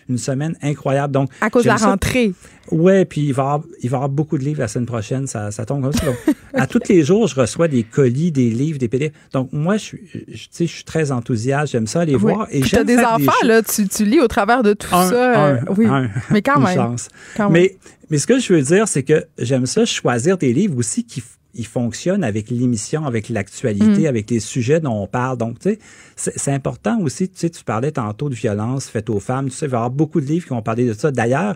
une 0.10 0.18
semaine 0.18 0.56
incroyable. 0.62 1.14
Donc, 1.14 1.30
à 1.42 1.50
cause 1.50 1.64
de 1.64 1.70
la 1.70 1.76
rentrée. 1.76 2.34
Oui, 2.72 3.06
puis 3.06 3.22
il 3.22 3.34
va, 3.34 3.44
y 3.44 3.46
avoir, 3.46 3.62
il 3.82 3.90
va 3.90 3.98
avoir 3.98 4.10
beaucoup 4.10 4.38
de 4.38 4.44
livres 4.44 4.60
la 4.60 4.68
semaine 4.68 4.86
prochaine. 4.86 5.28
Ça, 5.28 5.52
ça 5.52 5.66
tombe 5.66 5.84
comme 5.84 5.94
ça. 5.94 6.06
à 6.54 6.68
tous 6.68 6.82
les 6.90 7.04
jours, 7.04 7.28
je 7.28 7.36
reçois 7.36 7.68
des 7.68 7.84
colis, 7.84 8.32
des 8.32 8.50
livres, 8.50 8.78
des 8.78 8.88
PDF. 8.88 9.14
Donc, 9.32 9.50
moi, 9.54 9.78
je, 9.78 9.96
je, 10.14 10.48
je 10.60 10.66
suis 10.66 10.84
très 10.84 11.12
enthousiaste. 11.12 11.72
J'aime 11.72 11.88
ça 11.88 12.02
aller 12.02 12.16
voir. 12.16 12.48
Et 12.52 12.62
tu 12.62 12.76
as 12.76 12.84
des 12.84 12.98
enfants, 12.98 13.32
là. 13.44 13.62
Tu, 13.62 13.88
tu, 13.88 14.06
lis 14.06 14.20
au 14.20 14.28
travers 14.28 14.64
de 14.64 14.74
tout 14.74 14.90
ça. 14.90 15.50
Euh, 15.50 15.60
oui. 15.78 15.88
mais 16.30 16.42
quand 16.42 16.60
même. 16.60 16.76
Chance. 16.76 17.10
Mais, 17.50 17.78
mais 18.10 18.18
ce 18.18 18.28
que 18.28 18.40
je 18.40 18.54
veux 18.54 18.62
dire, 18.62 18.88
c'est 18.88 19.04
que 19.04 19.26
j'aime 19.38 19.66
ça 19.66 19.86
choisir 19.86 20.38
des 20.38 20.54
livres 20.54 20.78
aussi 20.78 21.04
qui 21.04 21.24
il 21.58 21.66
fonctionne 21.66 22.24
avec 22.24 22.50
l'émission, 22.50 23.06
avec 23.06 23.30
l'actualité, 23.30 24.04
mm. 24.04 24.06
avec 24.06 24.30
les 24.30 24.40
sujets 24.40 24.80
dont 24.80 25.04
on 25.04 25.08
parle. 25.08 25.38
Donc, 25.38 25.60
tu 25.60 25.78
sais, 26.16 26.34
c'est 26.36 26.52
important 26.52 27.00
aussi, 27.02 27.28
tu 27.30 27.38
sais, 27.38 27.50
tu 27.50 27.64
parlais 27.64 27.92
tantôt 27.92 28.30
de 28.30 28.36
violence 28.36 28.88
faite 28.88 29.10
aux 29.10 29.20
femmes, 29.20 29.50
tu 29.50 29.56
sais, 29.56 29.66
il 29.66 29.70
va 29.70 29.78
y 29.78 29.80
avoir 29.80 29.92
beaucoup 29.92 30.22
de 30.22 30.26
livres 30.26 30.46
qui 30.46 30.54
vont 30.54 30.62
parler 30.62 30.86
de 30.86 30.94
ça. 30.94 31.12
D'ailleurs, 31.12 31.56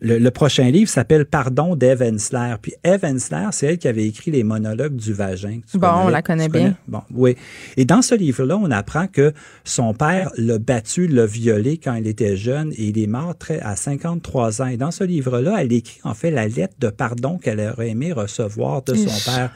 le, 0.00 0.30
prochain 0.30 0.70
livre 0.70 0.90
s'appelle 0.90 1.26
Pardon 1.26 1.76
d'Eve 1.76 2.02
Ensler. 2.02 2.54
Puis 2.60 2.74
Eve 2.84 3.04
Ensler, 3.04 3.48
c'est 3.52 3.66
elle 3.66 3.78
qui 3.78 3.88
avait 3.88 4.06
écrit 4.06 4.30
les 4.30 4.44
monologues 4.44 4.96
du 4.96 5.12
vagin. 5.12 5.60
bon, 5.74 5.88
on 6.04 6.08
la 6.08 6.22
connaît 6.22 6.48
bien. 6.48 6.76
Bon, 6.88 7.02
oui. 7.10 7.36
Et 7.76 7.84
dans 7.84 8.02
ce 8.02 8.14
livre-là, 8.14 8.56
on 8.56 8.70
apprend 8.70 9.06
que 9.06 9.32
son 9.64 9.92
père 9.92 10.30
l'a 10.36 10.58
battu, 10.58 11.06
l'a 11.06 11.26
violé 11.26 11.78
quand 11.78 11.94
il 11.94 12.06
était 12.06 12.36
jeune 12.36 12.72
et 12.72 12.84
il 12.84 12.98
est 12.98 13.06
mort 13.06 13.36
très, 13.36 13.60
à 13.60 13.76
53 13.76 14.62
ans. 14.62 14.66
Et 14.66 14.76
dans 14.76 14.90
ce 14.90 15.04
livre-là, 15.04 15.56
elle 15.60 15.72
écrit 15.72 16.00
en 16.04 16.14
fait 16.14 16.30
la 16.30 16.48
lettre 16.48 16.74
de 16.80 16.88
pardon 16.88 17.38
qu'elle 17.38 17.60
aurait 17.60 17.90
aimé 17.90 18.12
recevoir 18.12 18.82
de 18.82 18.94
son 18.94 19.30
père. 19.30 19.52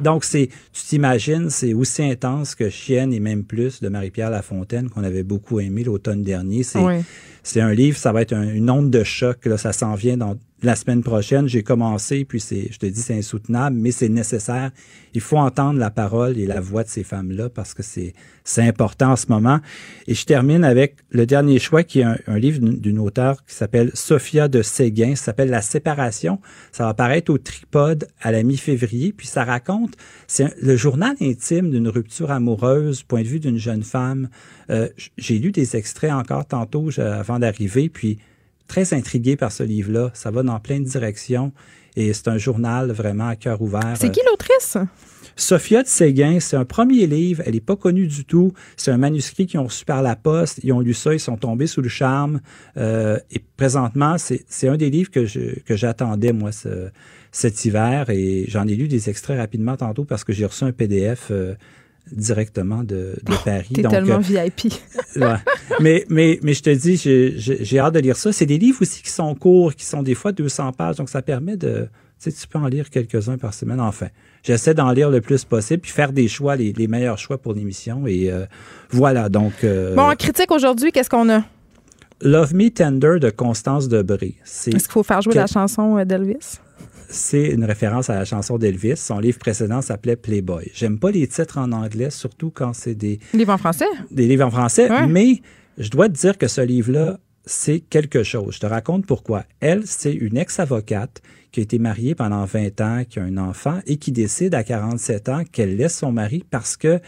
Donc, 0.00 0.24
c'est, 0.24 0.48
tu 0.72 0.82
t'imagines, 0.82 1.50
c'est 1.50 1.74
aussi 1.74 2.02
intense 2.02 2.54
que 2.54 2.70
Chienne 2.70 3.12
et 3.12 3.20
même 3.20 3.44
plus 3.44 3.80
de 3.80 3.88
Marie-Pierre 3.88 4.30
Lafontaine 4.30 4.88
qu'on 4.88 5.04
avait 5.04 5.22
beaucoup 5.22 5.60
aimé 5.60 5.84
l'automne 5.84 6.22
dernier. 6.22 6.62
C'est, 6.62 6.80
c'est 7.44 7.60
un 7.60 7.72
livre, 7.72 7.96
ça 7.96 8.10
va 8.10 8.22
être 8.22 8.32
une 8.32 8.70
onde 8.70 8.90
de 8.90 9.04
choc. 9.04 9.44
Là, 9.44 9.58
ça 9.58 9.72
s'en 9.72 9.94
vient 9.94 10.16
dans 10.16 10.36
la 10.66 10.76
semaine 10.76 11.02
prochaine. 11.02 11.48
J'ai 11.48 11.62
commencé, 11.62 12.24
puis 12.24 12.40
c'est, 12.40 12.68
je 12.70 12.78
te 12.78 12.86
dis, 12.86 13.00
c'est 13.00 13.16
insoutenable, 13.16 13.76
mais 13.78 13.90
c'est 13.90 14.08
nécessaire. 14.08 14.70
Il 15.12 15.20
faut 15.20 15.36
entendre 15.36 15.78
la 15.78 15.90
parole 15.90 16.38
et 16.38 16.46
la 16.46 16.60
voix 16.60 16.84
de 16.84 16.88
ces 16.88 17.04
femmes-là 17.04 17.48
parce 17.48 17.74
que 17.74 17.82
c'est, 17.82 18.14
c'est 18.44 18.62
important 18.62 19.12
en 19.12 19.16
ce 19.16 19.26
moment. 19.28 19.60
Et 20.06 20.14
je 20.14 20.24
termine 20.26 20.64
avec 20.64 20.96
le 21.10 21.26
dernier 21.26 21.58
choix 21.58 21.82
qui 21.82 22.00
est 22.00 22.04
un, 22.04 22.38
livre 22.38 22.60
d'une 22.60 22.98
auteure 22.98 23.44
qui 23.44 23.54
s'appelle 23.54 23.90
Sophia 23.94 24.48
de 24.48 24.62
Séguin. 24.62 25.14
Ça 25.14 25.26
s'appelle 25.26 25.50
La 25.50 25.62
séparation. 25.62 26.40
Ça 26.72 26.84
va 26.84 26.90
apparaître 26.90 27.32
au 27.32 27.38
tripode 27.38 28.08
à 28.20 28.32
la 28.32 28.42
mi-février. 28.42 29.12
Puis 29.12 29.26
ça 29.26 29.44
raconte, 29.44 29.94
c'est 30.26 30.54
le 30.60 30.76
journal 30.76 31.16
intime 31.20 31.70
d'une 31.70 31.88
rupture 31.88 32.30
amoureuse, 32.30 33.02
point 33.02 33.22
de 33.22 33.28
vue 33.28 33.40
d'une 33.40 33.58
jeune 33.58 33.82
femme. 33.82 34.28
Euh, 34.70 34.88
j'ai 35.16 35.38
lu 35.38 35.52
des 35.52 35.76
extraits 35.76 36.12
encore 36.12 36.46
tantôt 36.46 36.88
avant 36.98 37.38
d'arriver, 37.38 37.88
puis 37.88 38.18
très 38.68 38.94
intrigué 38.94 39.36
par 39.36 39.52
ce 39.52 39.62
livre-là. 39.62 40.10
Ça 40.14 40.30
va 40.30 40.42
dans 40.42 40.58
plein 40.60 40.80
de 40.80 40.84
directions 40.84 41.52
et 41.96 42.12
c'est 42.12 42.28
un 42.28 42.38
journal 42.38 42.90
vraiment 42.90 43.28
à 43.28 43.36
cœur 43.36 43.62
ouvert. 43.62 43.94
C'est 43.98 44.10
qui 44.10 44.20
l'autrice? 44.26 44.76
Sophia 45.36 45.82
de 45.82 45.88
Séguin, 45.88 46.38
c'est 46.38 46.56
un 46.56 46.64
premier 46.64 47.06
livre. 47.06 47.42
Elle 47.44 47.54
n'est 47.54 47.60
pas 47.60 47.76
connue 47.76 48.06
du 48.06 48.24
tout. 48.24 48.52
C'est 48.76 48.90
un 48.90 48.98
manuscrit 48.98 49.46
qu'ils 49.46 49.58
ont 49.60 49.64
reçu 49.64 49.84
par 49.84 50.02
la 50.02 50.14
poste. 50.16 50.60
Ils 50.62 50.72
ont 50.72 50.80
lu 50.80 50.94
ça, 50.94 51.12
ils 51.12 51.20
sont 51.20 51.36
tombés 51.36 51.66
sous 51.66 51.82
le 51.82 51.88
charme. 51.88 52.40
Euh, 52.76 53.18
et 53.30 53.40
présentement, 53.56 54.16
c'est 54.18 54.68
un 54.68 54.76
des 54.76 54.90
livres 54.90 55.10
que 55.10 55.24
j'attendais, 55.74 56.32
moi, 56.32 56.50
cet 57.32 57.64
hiver. 57.64 58.10
Et 58.10 58.44
j'en 58.48 58.66
ai 58.68 58.76
lu 58.76 58.86
des 58.86 59.10
extraits 59.10 59.38
rapidement 59.38 59.76
tantôt 59.76 60.04
parce 60.04 60.24
que 60.24 60.32
j'ai 60.32 60.46
reçu 60.46 60.64
un 60.64 60.72
PDF. 60.72 61.28
Euh, 61.30 61.54
directement 62.12 62.84
de, 62.84 63.16
de 63.22 63.44
Paris. 63.44 63.70
T'es 63.74 63.82
tellement 63.82 64.16
euh, 64.16 64.18
VIP. 64.18 64.74
mais, 65.80 66.04
mais, 66.08 66.38
mais 66.42 66.54
je 66.54 66.62
te 66.62 66.70
dis, 66.70 66.96
j'ai 66.96 67.78
hâte 67.78 67.94
de 67.94 68.00
lire 68.00 68.16
ça. 68.16 68.32
C'est 68.32 68.46
des 68.46 68.58
livres 68.58 68.82
aussi 68.82 69.02
qui 69.02 69.10
sont 69.10 69.34
courts, 69.34 69.74
qui 69.74 69.84
sont 69.84 70.02
des 70.02 70.14
fois 70.14 70.32
200 70.32 70.72
pages, 70.72 70.96
donc 70.96 71.08
ça 71.08 71.22
permet 71.22 71.56
de... 71.56 71.88
Tu 72.20 72.30
sais, 72.30 72.32
tu 72.32 72.46
peux 72.46 72.58
en 72.58 72.68
lire 72.68 72.90
quelques-uns 72.90 73.38
par 73.38 73.52
semaine. 73.52 73.80
Enfin, 73.80 74.06
j'essaie 74.42 74.72
d'en 74.72 74.90
lire 74.92 75.10
le 75.10 75.20
plus 75.20 75.44
possible, 75.44 75.80
puis 75.80 75.90
faire 75.90 76.12
des 76.12 76.28
choix, 76.28 76.56
les, 76.56 76.72
les 76.72 76.86
meilleurs 76.86 77.18
choix 77.18 77.38
pour 77.38 77.54
l'émission. 77.54 78.06
Et 78.06 78.30
euh, 78.30 78.46
voilà, 78.90 79.28
donc... 79.28 79.52
Euh, 79.64 79.94
bon, 79.94 80.10
en 80.10 80.14
critique 80.14 80.50
aujourd'hui, 80.52 80.92
qu'est-ce 80.92 81.10
qu'on 81.10 81.28
a? 81.30 81.42
Love 82.20 82.54
Me 82.54 82.70
Tender 82.70 83.18
de 83.20 83.30
Constance 83.30 83.88
Debré. 83.88 84.36
Est-ce 84.44 84.70
qu'il 84.70 84.80
faut 84.88 85.02
faire 85.02 85.20
jouer 85.20 85.34
la 85.34 85.46
chanson 85.46 86.02
d'Elvis? 86.04 86.58
C'est 87.14 87.46
une 87.46 87.64
référence 87.64 88.10
à 88.10 88.14
la 88.14 88.24
chanson 88.24 88.58
d'Elvis. 88.58 88.96
Son 88.96 89.18
livre 89.18 89.38
précédent 89.38 89.80
s'appelait 89.82 90.16
Playboy. 90.16 90.70
J'aime 90.74 90.98
pas 90.98 91.10
les 91.10 91.26
titres 91.26 91.58
en 91.58 91.72
anglais, 91.72 92.10
surtout 92.10 92.50
quand 92.50 92.72
c'est 92.72 92.94
des... 92.94 93.18
Livres 93.32 93.52
en 93.52 93.58
français? 93.58 93.86
Des 94.10 94.26
livres 94.26 94.46
en 94.46 94.50
français, 94.50 94.88
mais 95.08 95.40
je 95.78 95.90
dois 95.90 96.08
te 96.08 96.14
dire 96.14 96.38
que 96.38 96.48
ce 96.48 96.60
livre-là, 96.60 97.18
c'est 97.46 97.80
quelque 97.80 98.22
chose. 98.22 98.54
Je 98.54 98.60
te 98.60 98.66
raconte 98.66 99.06
pourquoi. 99.06 99.44
Elle, 99.60 99.86
c'est 99.86 100.12
une 100.12 100.36
ex-avocate 100.36 101.22
qui 101.52 101.60
a 101.60 101.62
été 101.62 101.78
mariée 101.78 102.14
pendant 102.14 102.44
20 102.44 102.80
ans, 102.80 103.02
qui 103.08 103.18
a 103.18 103.22
un 103.22 103.36
enfant 103.36 103.78
et 103.86 103.96
qui 103.96 104.12
décide 104.12 104.54
à 104.54 104.64
47 104.64 105.28
ans 105.28 105.42
qu'elle 105.50 105.76
laisse 105.76 105.96
son 105.96 106.10
mari 106.10 106.44
parce 106.50 106.76
que 106.76 107.00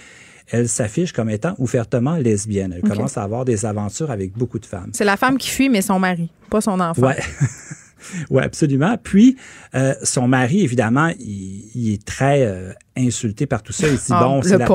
elle 0.48 0.68
s'affiche 0.68 1.12
comme 1.12 1.28
étant 1.28 1.54
ouvertement 1.58 2.16
lesbienne. 2.16 2.72
Elle 2.76 2.88
commence 2.88 3.18
à 3.18 3.24
avoir 3.24 3.44
des 3.44 3.66
aventures 3.66 4.12
avec 4.12 4.32
beaucoup 4.32 4.60
de 4.60 4.66
femmes. 4.66 4.90
C'est 4.92 5.04
la 5.04 5.16
femme 5.16 5.38
qui 5.38 5.48
fuit, 5.50 5.68
mais 5.68 5.82
son 5.82 5.98
mari, 5.98 6.30
pas 6.50 6.60
son 6.60 6.78
enfant. 6.78 7.02
Ouais. 7.02 7.16
Oui, 8.30 8.42
absolument. 8.42 8.96
Puis, 9.02 9.36
euh, 9.74 9.94
son 10.02 10.28
mari, 10.28 10.62
évidemment, 10.62 11.12
il, 11.18 11.92
est 11.92 12.04
très 12.04 12.42
euh, 12.46 12.72
insulté 12.96 13.46
par 13.46 13.62
tout 13.62 13.72
ça. 13.72 13.88
Il 13.88 13.96
dit, 13.96 14.02
ah, 14.10 14.24
bon, 14.24 14.42
c'est 14.42 14.58
la, 14.58 14.68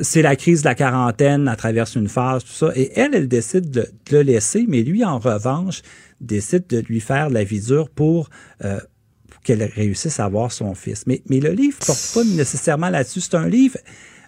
c'est 0.00 0.22
la 0.22 0.36
crise 0.36 0.62
de 0.62 0.68
la 0.68 0.74
quarantaine, 0.74 1.48
elle 1.50 1.56
traverse 1.56 1.94
une 1.94 2.08
phase, 2.08 2.44
tout 2.44 2.52
ça. 2.52 2.72
Et 2.74 2.92
elle, 2.98 3.14
elle 3.14 3.28
décide 3.28 3.70
de, 3.70 3.88
le 4.10 4.22
laisser, 4.22 4.64
mais 4.68 4.82
lui, 4.82 5.04
en 5.04 5.18
revanche, 5.18 5.82
décide 6.20 6.66
de 6.68 6.78
lui 6.78 7.00
faire 7.00 7.30
la 7.30 7.44
vie 7.44 7.60
dure 7.60 7.88
pour... 7.90 8.30
Euh, 8.64 8.80
qu'elle 9.44 9.62
réussisse 9.62 10.20
à 10.20 10.26
avoir 10.26 10.52
son 10.52 10.74
fils. 10.74 11.06
Mais, 11.06 11.22
mais 11.30 11.40
le 11.40 11.52
livre 11.52 11.78
porte 11.78 12.10
pas 12.12 12.24
nécessairement 12.24 12.90
là-dessus. 12.90 13.20
C'est 13.20 13.36
un 13.36 13.48
livre 13.48 13.78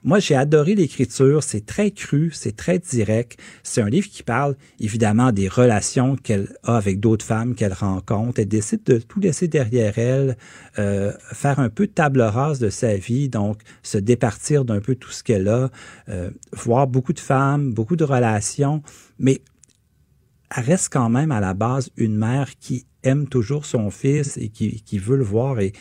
moi, 0.03 0.19
j'ai 0.19 0.35
adoré 0.35 0.75
l'écriture. 0.75 1.43
C'est 1.43 1.67
très 1.67 1.91
cru, 1.91 2.31
c'est 2.33 2.57
très 2.57 2.79
direct. 2.79 3.39
C'est 3.63 3.83
un 3.83 3.89
livre 3.89 4.09
qui 4.09 4.23
parle 4.23 4.57
évidemment 4.79 5.33
des 5.33 5.49
relations 5.49 6.17
qu'elle 6.17 6.49
a 6.65 6.77
avec 6.77 7.01
d'autres 7.01 7.25
femmes 7.25 7.55
qu'elle 7.55 7.73
rencontre. 7.73 8.41
Elle 8.41 8.49
décide 8.49 8.83
de 8.85 8.99
tout 8.99 9.21
laisser 9.21 9.49
derrière 9.49 9.99
elle, 9.99 10.37
euh, 10.79 11.13
faire 11.33 11.59
un 11.59 11.69
peu 11.69 11.87
de 11.87 11.93
table 11.93 12.21
rase 12.21 12.59
de 12.59 12.71
sa 12.71 12.97
vie, 12.97 13.29
donc 13.29 13.61
se 13.83 13.99
départir 13.99 14.65
d'un 14.65 14.81
peu 14.81 14.95
tout 14.95 15.11
ce 15.11 15.23
qu'elle 15.23 15.49
a, 15.49 15.71
euh, 16.09 16.31
voir 16.53 16.87
beaucoup 16.87 17.13
de 17.13 17.21
femmes, 17.21 17.73
beaucoup 17.73 17.97
de 17.97 18.05
relations, 18.05 18.83
mais 19.19 19.43
elle 20.57 20.65
reste 20.65 20.89
quand 20.93 21.11
même 21.11 21.31
à 21.31 21.41
la 21.41 21.55
base 21.55 21.91
une 21.97 22.17
mère 22.17 22.51
qui 22.59 22.87
aime 23.03 23.29
toujours 23.29 23.67
son 23.67 23.91
fils 23.91 24.37
et 24.37 24.49
qui, 24.49 24.83
qui 24.83 24.99
veut 24.99 25.17
le 25.17 25.25
voir 25.25 25.61
et, 25.61 25.73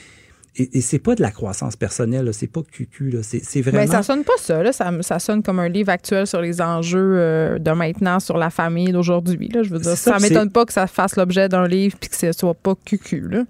et, 0.60 0.78
et 0.78 0.82
c'est 0.82 1.00
pas 1.00 1.16
de 1.16 1.22
la 1.22 1.32
croissance 1.32 1.76
personnelle, 1.76 2.30
c'est 2.34 2.48
pas 2.48 2.62
cucu, 2.62 3.16
c'est 3.22 3.40
ben, 3.40 3.62
vraiment. 3.62 3.80
Mais 3.80 3.88
ça 3.88 4.04
sonne 4.04 4.24
pas 4.24 4.34
ça, 4.38 4.62
là. 4.62 4.74
Ça, 4.74 4.92
ça, 5.02 5.20
sonne 5.20 5.42
comme 5.42 5.60
un 5.60 5.70
livre 5.70 5.90
actuel 5.90 6.28
sur 6.28 6.42
les 6.42 6.62
enjeux 6.62 7.16
euh, 7.18 7.60
de 7.60 7.72
maintenant, 7.72 8.20
sur 8.20 8.38
la 8.38 8.50
famille 8.50 8.92
d'aujourd'hui. 8.92 9.50
Je 9.54 9.70
veux 9.70 9.80
dire, 9.80 9.98
ça, 9.98 10.20
ça 10.20 10.20
m'étonne 10.20 10.52
pas 10.52 10.66
que 10.66 10.74
ça 10.74 10.88
fasse 10.88 11.16
l'objet 11.16 11.50
d'un 11.50 11.68
livre 11.68 11.96
puis 12.00 12.10
que 12.10 12.16
ce 12.16 12.32
soit 12.32 12.54
pas. 12.54 12.76
Là. 13.12 13.44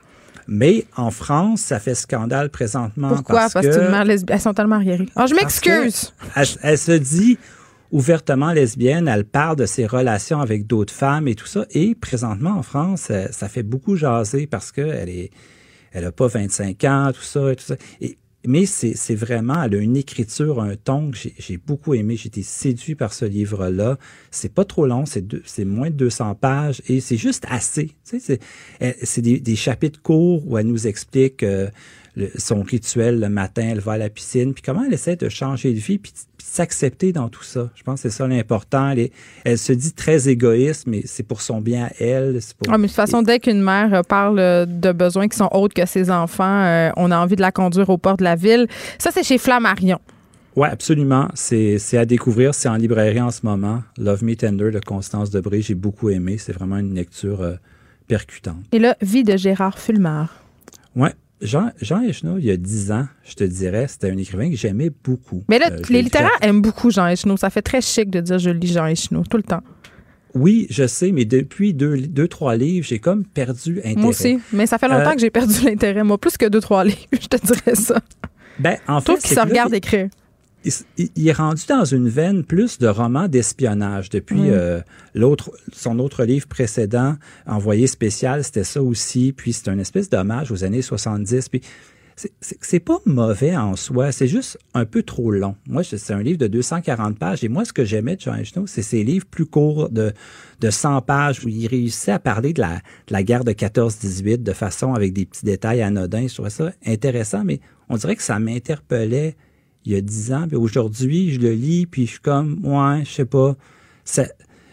Mais 0.48 0.86
en 0.96 1.12
France, 1.12 1.62
ça 1.62 1.80
fait 1.80 1.96
scandale 1.96 2.50
présentement. 2.50 3.10
Pourquoi? 3.10 3.50
Parce, 3.54 3.66
que, 3.66 4.32
elles 4.32 4.42
sont 4.42 4.54
tellement 4.54 4.76
arriérées. 4.76 5.10
Ah, 5.16 5.26
je 5.28 5.36
m'excuse. 5.36 6.14
Elle, 6.36 6.78
se 6.78 6.92
dit 6.92 7.38
ouvertement 7.92 8.52
lesbienne, 8.52 9.08
elle 9.08 9.26
parle 9.26 9.56
de 9.56 9.66
ses 9.66 9.86
relations 9.86 10.42
avec 10.42 10.68
d'autres 10.68 10.94
femmes 10.94 11.28
et 11.28 11.36
tout 11.36 11.46
ça. 11.46 11.66
Et 11.72 11.96
présentement, 11.96 12.52
en 12.52 12.64
France, 12.64 13.12
ça 13.32 13.50
fait 13.50 13.64
beaucoup 13.64 13.96
jaser 13.96 14.48
parce 14.48 14.72
qu'elle 14.72 15.10
est 15.10 15.32
elle 15.92 16.04
n'a 16.04 16.12
pas 16.12 16.28
25 16.28 16.84
ans, 16.86 17.12
tout 17.14 17.22
ça 17.22 17.56
tout 17.56 17.64
ça. 17.64 17.76
Mais 18.48 18.66
c'est 18.66 19.16
vraiment, 19.16 19.62
elle 19.64 19.76
a 19.76 19.78
une 19.80 19.98
écriture, 19.98 20.62
un 20.62 20.78
ton 20.78 21.12
que 21.12 21.18
j'ai 21.38 21.58
beaucoup 21.58 21.94
aimé. 21.94 22.16
J'ai 22.16 22.28
été 22.28 22.42
séduit 22.42 22.96
par 22.96 23.12
ce 23.12 23.26
livre-là. 23.26 23.98
C'est 24.32 24.54
pas 24.54 24.64
trop 24.64 24.86
long, 24.86 25.04
c'est 25.06 25.66
moins 25.66 25.90
de 25.90 25.96
200 25.96 26.36
pages 26.36 26.82
et 26.88 27.02
c'est 27.02 27.18
juste 27.18 27.46
assez. 27.50 27.92
C'est 28.04 29.22
des, 29.22 29.42
des, 29.42 29.56
chapitres 29.58 30.02
courts 30.02 30.48
où 30.48 30.58
elle 30.58 30.68
nous 30.68 30.88
explique 30.88 31.44
euh, 31.44 31.70
son 32.38 32.64
rituel 32.64 33.20
le 33.20 33.30
matin, 33.30 33.70
elle 33.72 33.80
va 33.80 33.94
à 33.94 33.98
la 33.98 34.10
piscine, 34.10 34.54
puis 34.54 34.62
comment 34.62 34.84
elle 34.84 34.94
essaie 34.94 35.16
de 35.16 35.30
changer 35.30 35.74
de 35.74 35.80
vie, 35.80 35.98
puis, 35.98 36.14
s'accepter 36.50 37.12
dans 37.14 37.30
tout 37.30 37.44
ça? 37.44 37.70
Je 37.76 37.84
pense 37.84 38.02
que 38.02 38.10
c'est 38.10 38.18
ça 38.18 38.28
l'important. 38.28 38.90
Elle, 38.90 39.10
elle, 39.46 39.58
se 39.58 39.74
dit 39.74 39.94
très 39.94 40.28
égoïste, 40.28 40.88
mais 40.88 41.02
c'est 41.06 41.24
pour 41.24 41.42
son 41.42 41.62
bien 41.62 41.86
à 41.86 42.04
elle. 42.04 42.40
Pour... 42.58 42.74
Ah, 42.74 42.78
mais 42.78 42.84
de 42.84 42.88
toute 42.88 42.96
façon, 42.96 43.22
dès 43.22 43.40
qu'une 43.40 43.62
mère 43.62 43.94
euh, 43.94 44.02
parle 44.02 44.40
euh, 44.40 44.66
de 44.66 44.92
besoins 44.92 45.28
qui 45.28 45.38
sont 45.38 45.50
autres 45.52 45.74
que 45.74 45.86
ses 45.86 46.10
enfants, 46.10 46.64
euh, 46.64 46.90
on 46.98 47.12
a 47.12 47.18
envie 47.18 47.36
de 47.36 47.42
la 47.42 47.52
conduire 47.52 47.90
au 47.90 47.98
port 47.98 48.18
de 48.18 48.24
la 48.24 48.36
ville. 48.36 48.68
Ça, 48.98 49.12
c'est 49.14 49.24
chez 49.24 49.38
Flammarion. 49.38 50.00
Oui, 50.56 50.68
absolument. 50.70 51.30
C'est 51.36 51.98
à 51.98 52.06
découvrir. 52.06 52.54
C'est 52.54 52.68
en 52.68 52.76
librairie 52.76 53.22
en 53.22 53.32
ce 53.32 53.42
moment. 53.46 53.84
Love 53.98 54.24
Me 54.24 54.36
Tender 54.36 54.72
de 54.72 54.80
Constance 54.80 55.30
Debré. 55.30 55.62
J'ai 55.62 55.76
beaucoup 55.76 56.10
aimé. 56.10 56.38
C'est 56.38 56.52
vraiment 56.52 56.78
une 56.78 56.96
lecture 56.96 57.58
percutante. 58.08 58.66
Et 58.72 58.80
là, 58.80 58.98
Vie 59.02 59.24
de 59.24 59.38
Gérard 59.38 59.78
Fulmar. 59.78 60.36
Oui, 60.96 61.10
Jean, 61.42 61.72
Jean 61.82 62.02
il 62.02 62.46
y 62.46 62.52
a 62.52 62.58
dix 62.58 62.92
ans, 62.92 63.08
je 63.24 63.34
te 63.34 63.44
dirais, 63.44 63.88
c'était 63.88 64.12
un 64.12 64.18
écrivain 64.18 64.50
que 64.50 64.58
j'aimais 64.58 64.90
beaucoup. 65.04 65.44
Mais 65.48 65.58
là, 65.58 65.72
euh, 65.72 65.82
les 65.90 66.02
littéraires 66.02 66.38
aiment 66.42 66.62
beaucoup 66.62 66.92
Jean 66.92 67.08
Echenoz. 67.08 67.40
Ça 67.40 67.50
fait 67.50 67.62
très 67.62 67.82
chic 67.82 68.10
de 68.10 68.20
dire 68.20 68.40
je 68.40 68.50
lis 68.50 68.74
Jean 68.74 68.88
Echenoz 68.88 69.24
tout 69.30 69.38
le 69.38 69.44
temps. 69.44 69.64
Oui, 70.36 70.68
je 70.70 70.86
sais, 70.86 71.12
mais 71.12 71.26
depuis 71.26 71.74
deux, 71.74 71.98
deux 71.98 72.28
trois 72.28 72.56
livres, 72.56 72.86
j'ai 72.88 73.00
comme 73.00 73.26
perdu 73.26 73.80
intérêt. 73.80 73.96
Moi 73.96 74.10
aussi, 74.10 74.40
mais 74.54 74.68
ça 74.68 74.78
fait 74.78 74.88
longtemps 74.88 75.12
euh, 75.12 75.16
que 75.16 75.22
j'ai 75.22 75.32
perdu 75.32 75.54
l'intérêt. 75.66 76.04
Moi, 76.04 76.18
plus 76.18 76.38
que 76.38 76.46
deux, 76.46 76.62
trois 76.62 76.84
livres, 76.84 76.98
je 77.14 77.28
te 77.28 77.46
dirais 77.46 77.76
ça. 77.76 78.00
Ben, 78.60 78.78
en 78.88 79.02
fait, 79.02 79.18
qu'il 79.18 79.36
se 79.36 79.40
regarde 79.40 79.74
écrire 79.74 80.10
il, 80.66 81.28
est 81.28 81.34
rendu 81.34 81.64
dans 81.68 81.86
une 81.86 82.10
veine 82.10 82.44
plus 82.44 82.80
de 82.80 82.88
romans 82.88 83.28
d'espionnage. 83.28 84.10
Depuis 84.10 84.50
euh, 84.50 84.82
l'autre, 85.16 85.52
son 85.72 86.00
autre 86.00 86.26
livre 86.26 86.48
précédent, 86.48 87.16
Envoyé 87.46 87.88
spécial, 87.88 88.44
c'était 88.44 88.64
ça 88.64 88.82
aussi. 88.82 89.34
Puis 89.34 89.54
c'est 89.54 89.70
une 89.70 89.80
espèce 89.80 90.10
d'hommage 90.10 90.52
aux 90.52 90.64
années 90.64 90.82
70. 90.82 91.50
Puis 91.50 91.62
c'est 92.42 92.80
pas 92.80 92.98
mauvais 93.06 93.56
en 93.56 93.76
soi, 93.76 94.12
c'est 94.12 94.28
juste 94.28 94.58
un 94.74 94.86
peu 94.86 95.04
trop 95.04 95.32
long. 95.32 95.56
Moi, 95.68 95.84
c'est 95.84 96.14
un 96.14 96.22
livre 96.22 96.38
de 96.38 96.48
240 96.48 97.18
pages. 97.18 97.44
Et 97.44 97.48
moi, 97.48 97.64
ce 97.64 97.72
que 97.72 97.86
j'aimais 97.86 98.18
de 98.18 98.22
Jean 98.22 98.36
Echenoz, 98.36 98.68
c'est 98.68 98.82
ces 98.82 99.04
livres 99.04 99.26
plus 99.26 99.46
courts 99.46 99.90
de, 99.90 100.12
de 100.60 100.70
100 100.70 101.02
pages 101.04 101.46
où 101.46 101.48
il 101.48 101.68
réussissait 101.68 102.12
à 102.12 102.20
parler 102.20 102.52
de 102.52 102.62
la, 102.62 102.76
de 102.76 103.14
la 103.14 103.24
guerre 103.24 103.44
de 103.46 103.54
14-18 103.54 104.44
de 104.44 104.54
façon 104.54 104.94
avec 104.94 105.14
des 105.14 105.26
petits 105.26 105.46
détails 105.46 105.82
anodins. 105.82 106.28
Je 106.28 106.34
trouvais 106.34 106.50
ça 106.50 106.72
intéressant, 106.86 107.44
mais 107.46 107.62
on 107.88 107.96
dirait 107.96 108.16
que 108.16 108.24
ça 108.24 108.38
m'interpellait 108.40 109.38
il 109.86 109.94
y 109.94 109.96
a 109.96 110.02
dix 110.02 110.34
ans. 110.34 110.48
Puis 110.48 110.58
aujourd'hui, 110.58 111.32
je 111.32 111.40
le 111.40 111.52
lis, 111.54 111.86
puis 111.86 112.06
je 112.06 112.12
suis 112.12 112.20
comme, 112.20 112.60
ouais, 112.64 113.04
je 113.06 113.12
sais 113.12 113.26
pas. 113.26 113.56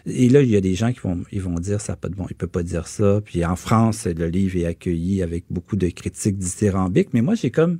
et 0.07 0.29
là, 0.29 0.43
il 0.43 0.51
y 0.51 0.57
a 0.57 0.61
des 0.61 0.75
gens 0.75 0.93
qui 0.93 1.01
vont, 1.01 1.23
ils 1.33 1.43
vont 1.43 1.59
dire, 1.59 1.81
ça 1.81 1.97
pas 1.97 2.09
de 2.09 2.15
bon, 2.15 2.27
il 2.31 2.37
peut 2.37 2.47
pas 2.47 2.63
dire 2.63 2.87
ça. 2.87 3.21
Puis 3.25 3.45
en 3.45 3.57
France, 3.57 4.07
le 4.07 4.27
livre 4.29 4.57
est 4.57 4.67
accueilli 4.67 5.23
avec 5.23 5.45
beaucoup 5.51 5.77
de 5.77 5.89
critiques 5.89 6.39
dithyrambiques. 6.39 7.13
Mais 7.13 7.23
moi, 7.23 7.35
j'ai 7.35 7.51
comme, 7.51 7.79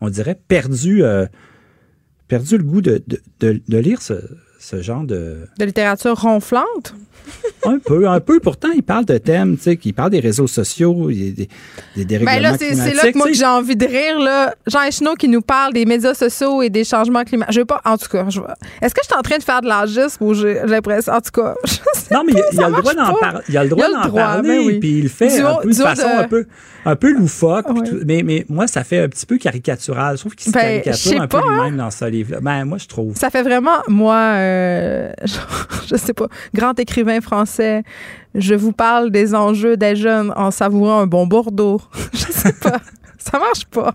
on 0.00 0.10
dirait, 0.10 0.38
perdu, 0.48 1.02
euh, 1.02 1.26
perdu 2.28 2.58
le 2.58 2.64
goût 2.64 2.82
de, 2.82 3.02
de, 3.40 3.62
de 3.66 3.78
lire 3.78 4.02
ce, 4.02 4.14
ce 4.66 4.82
genre 4.82 5.04
de... 5.04 5.46
De 5.58 5.64
littérature 5.64 6.20
ronflante? 6.20 6.94
un 7.64 7.78
peu, 7.78 8.08
un 8.08 8.20
peu. 8.20 8.40
Pourtant, 8.40 8.70
il 8.74 8.82
parle 8.82 9.04
de 9.04 9.18
thèmes, 9.18 9.56
tu 9.56 9.62
sais, 9.62 9.78
il 9.84 9.94
parle 9.94 10.10
des 10.10 10.20
réseaux 10.20 10.46
sociaux, 10.46 11.08
des, 11.08 11.30
des, 11.30 11.48
des 11.96 12.04
dérèglements 12.04 12.34
ben 12.34 12.42
là, 12.42 12.56
c'est, 12.58 12.74
c'est 12.74 12.94
là 12.94 13.12
que 13.12 13.16
moi, 13.16 13.28
que 13.28 13.34
j'ai 13.34 13.46
envie 13.46 13.76
de 13.76 13.86
rire, 13.86 14.18
là. 14.18 14.54
Jean 14.66 14.82
Echenoz 14.82 15.16
qui 15.16 15.28
nous 15.28 15.40
parle 15.40 15.72
des 15.72 15.84
médias 15.84 16.14
sociaux 16.14 16.62
et 16.62 16.70
des 16.70 16.84
changements 16.84 17.24
climatiques. 17.24 17.54
Je 17.54 17.60
veux 17.60 17.66
pas, 17.66 17.80
en 17.84 17.96
tout 17.96 18.08
cas, 18.08 18.26
je 18.28 18.40
Est-ce 18.82 18.94
que 18.94 19.00
je 19.02 19.08
suis 19.08 19.16
en 19.16 19.22
train 19.22 19.38
de 19.38 19.42
faire 19.42 19.60
de 19.60 19.68
l'agisme 19.68 20.24
ou 20.24 20.34
j'ai 20.34 20.60
l'impression, 20.64 21.12
en 21.12 21.20
tout 21.20 21.42
cas, 21.42 21.54
Non, 22.10 22.22
mais 22.24 22.32
il, 22.52 22.58
y 22.58 22.62
a 22.62 22.68
le 22.68 22.76
droit 22.76 22.94
d'en 22.94 23.14
parler. 23.14 23.40
Il 23.48 23.56
a 23.56 23.64
le 23.64 23.70
droit 23.70 23.88
d'en 23.88 24.10
parler, 24.10 24.78
puis 24.80 24.98
il 24.98 25.02
le 25.04 25.08
fait 25.08 25.40
un 25.40 25.56
peu, 25.56 25.68
de 25.68 25.74
façon 25.74 26.08
un 26.08 26.28
peu 26.28 26.46
un 26.86 26.94
peu 26.94 27.12
loufoque. 27.12 27.66
mais, 28.06 28.22
mais 28.24 28.46
moi, 28.48 28.66
ça 28.66 28.84
fait 28.84 29.00
un 29.00 29.08
petit 29.08 29.26
peu 29.26 29.38
caricatural. 29.38 30.16
Je 30.16 30.20
trouve 30.20 30.34
qu'il 30.36 30.52
se 30.52 30.56
ben, 30.56 30.80
caricature 30.82 31.20
un 31.20 31.26
peu 31.26 31.38
lui-même 31.38 31.74
hein. 31.74 31.84
dans 31.84 31.90
ce 31.90 32.04
livre-là. 32.04 32.38
Ben, 32.40 32.64
moi, 32.64 32.78
je 32.78 32.86
trouve. 32.86 33.16
Ça 33.16 33.28
fait 33.28 33.42
vraiment, 33.42 33.78
moi, 33.88 34.14
euh, 34.14 34.55
je 35.24 35.96
sais 35.96 36.12
pas, 36.12 36.26
grand 36.54 36.78
écrivain 36.78 37.20
français, 37.20 37.82
je 38.34 38.54
vous 38.54 38.72
parle 38.72 39.10
des 39.10 39.34
enjeux 39.34 39.76
des 39.76 39.96
jeunes 39.96 40.32
en 40.36 40.50
savourant 40.50 41.00
un 41.00 41.06
bon 41.06 41.26
Bordeaux. 41.26 41.80
je 42.12 42.18
sais 42.32 42.52
pas. 42.52 42.80
ça 43.18 43.38
marche 43.38 43.66
pas. 43.66 43.92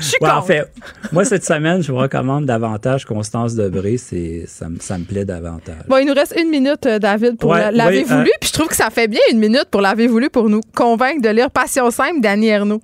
Je 0.00 0.04
suis 0.04 0.16
En 0.22 0.42
fait, 0.42 0.70
moi, 1.12 1.24
cette 1.24 1.44
semaine, 1.44 1.82
je 1.82 1.92
vous 1.92 1.98
recommande 1.98 2.46
davantage 2.46 3.04
Constance 3.04 3.54
Debré. 3.54 3.96
C'est, 3.96 4.44
ça, 4.46 4.66
ça, 4.80 4.98
me 4.98 5.04
plaît 5.04 5.24
davantage. 5.24 5.86
Bon, 5.88 5.98
il 5.98 6.06
nous 6.06 6.14
reste 6.14 6.34
une 6.38 6.50
minute, 6.50 6.84
euh, 6.86 6.98
David, 6.98 7.38
pour 7.38 7.54
l'avez 7.54 8.02
voulu. 8.02 8.28
Euh, 8.28 8.38
puis 8.40 8.48
je 8.48 8.52
trouve 8.52 8.68
que 8.68 8.76
ça 8.76 8.90
fait 8.90 9.08
bien 9.08 9.20
une 9.30 9.38
minute 9.38 9.66
pour 9.70 9.80
l'avez 9.80 10.06
voulu 10.06 10.30
pour 10.30 10.48
nous 10.48 10.60
convaincre 10.74 11.22
de 11.22 11.28
lire 11.28 11.50
Passion 11.50 11.90
simple 11.90 12.20
d'Annie 12.20 12.48
Ernaux. 12.48 12.82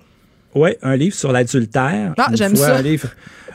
Oui, 0.55 0.71
un 0.81 0.95
livre 0.95 1.15
sur 1.15 1.31
l'adultère. 1.31 2.13
Ah, 2.17 2.29
j'aime 2.33 2.55
ça. 2.55 2.77
Un 2.77 2.81
livre, 2.81 3.09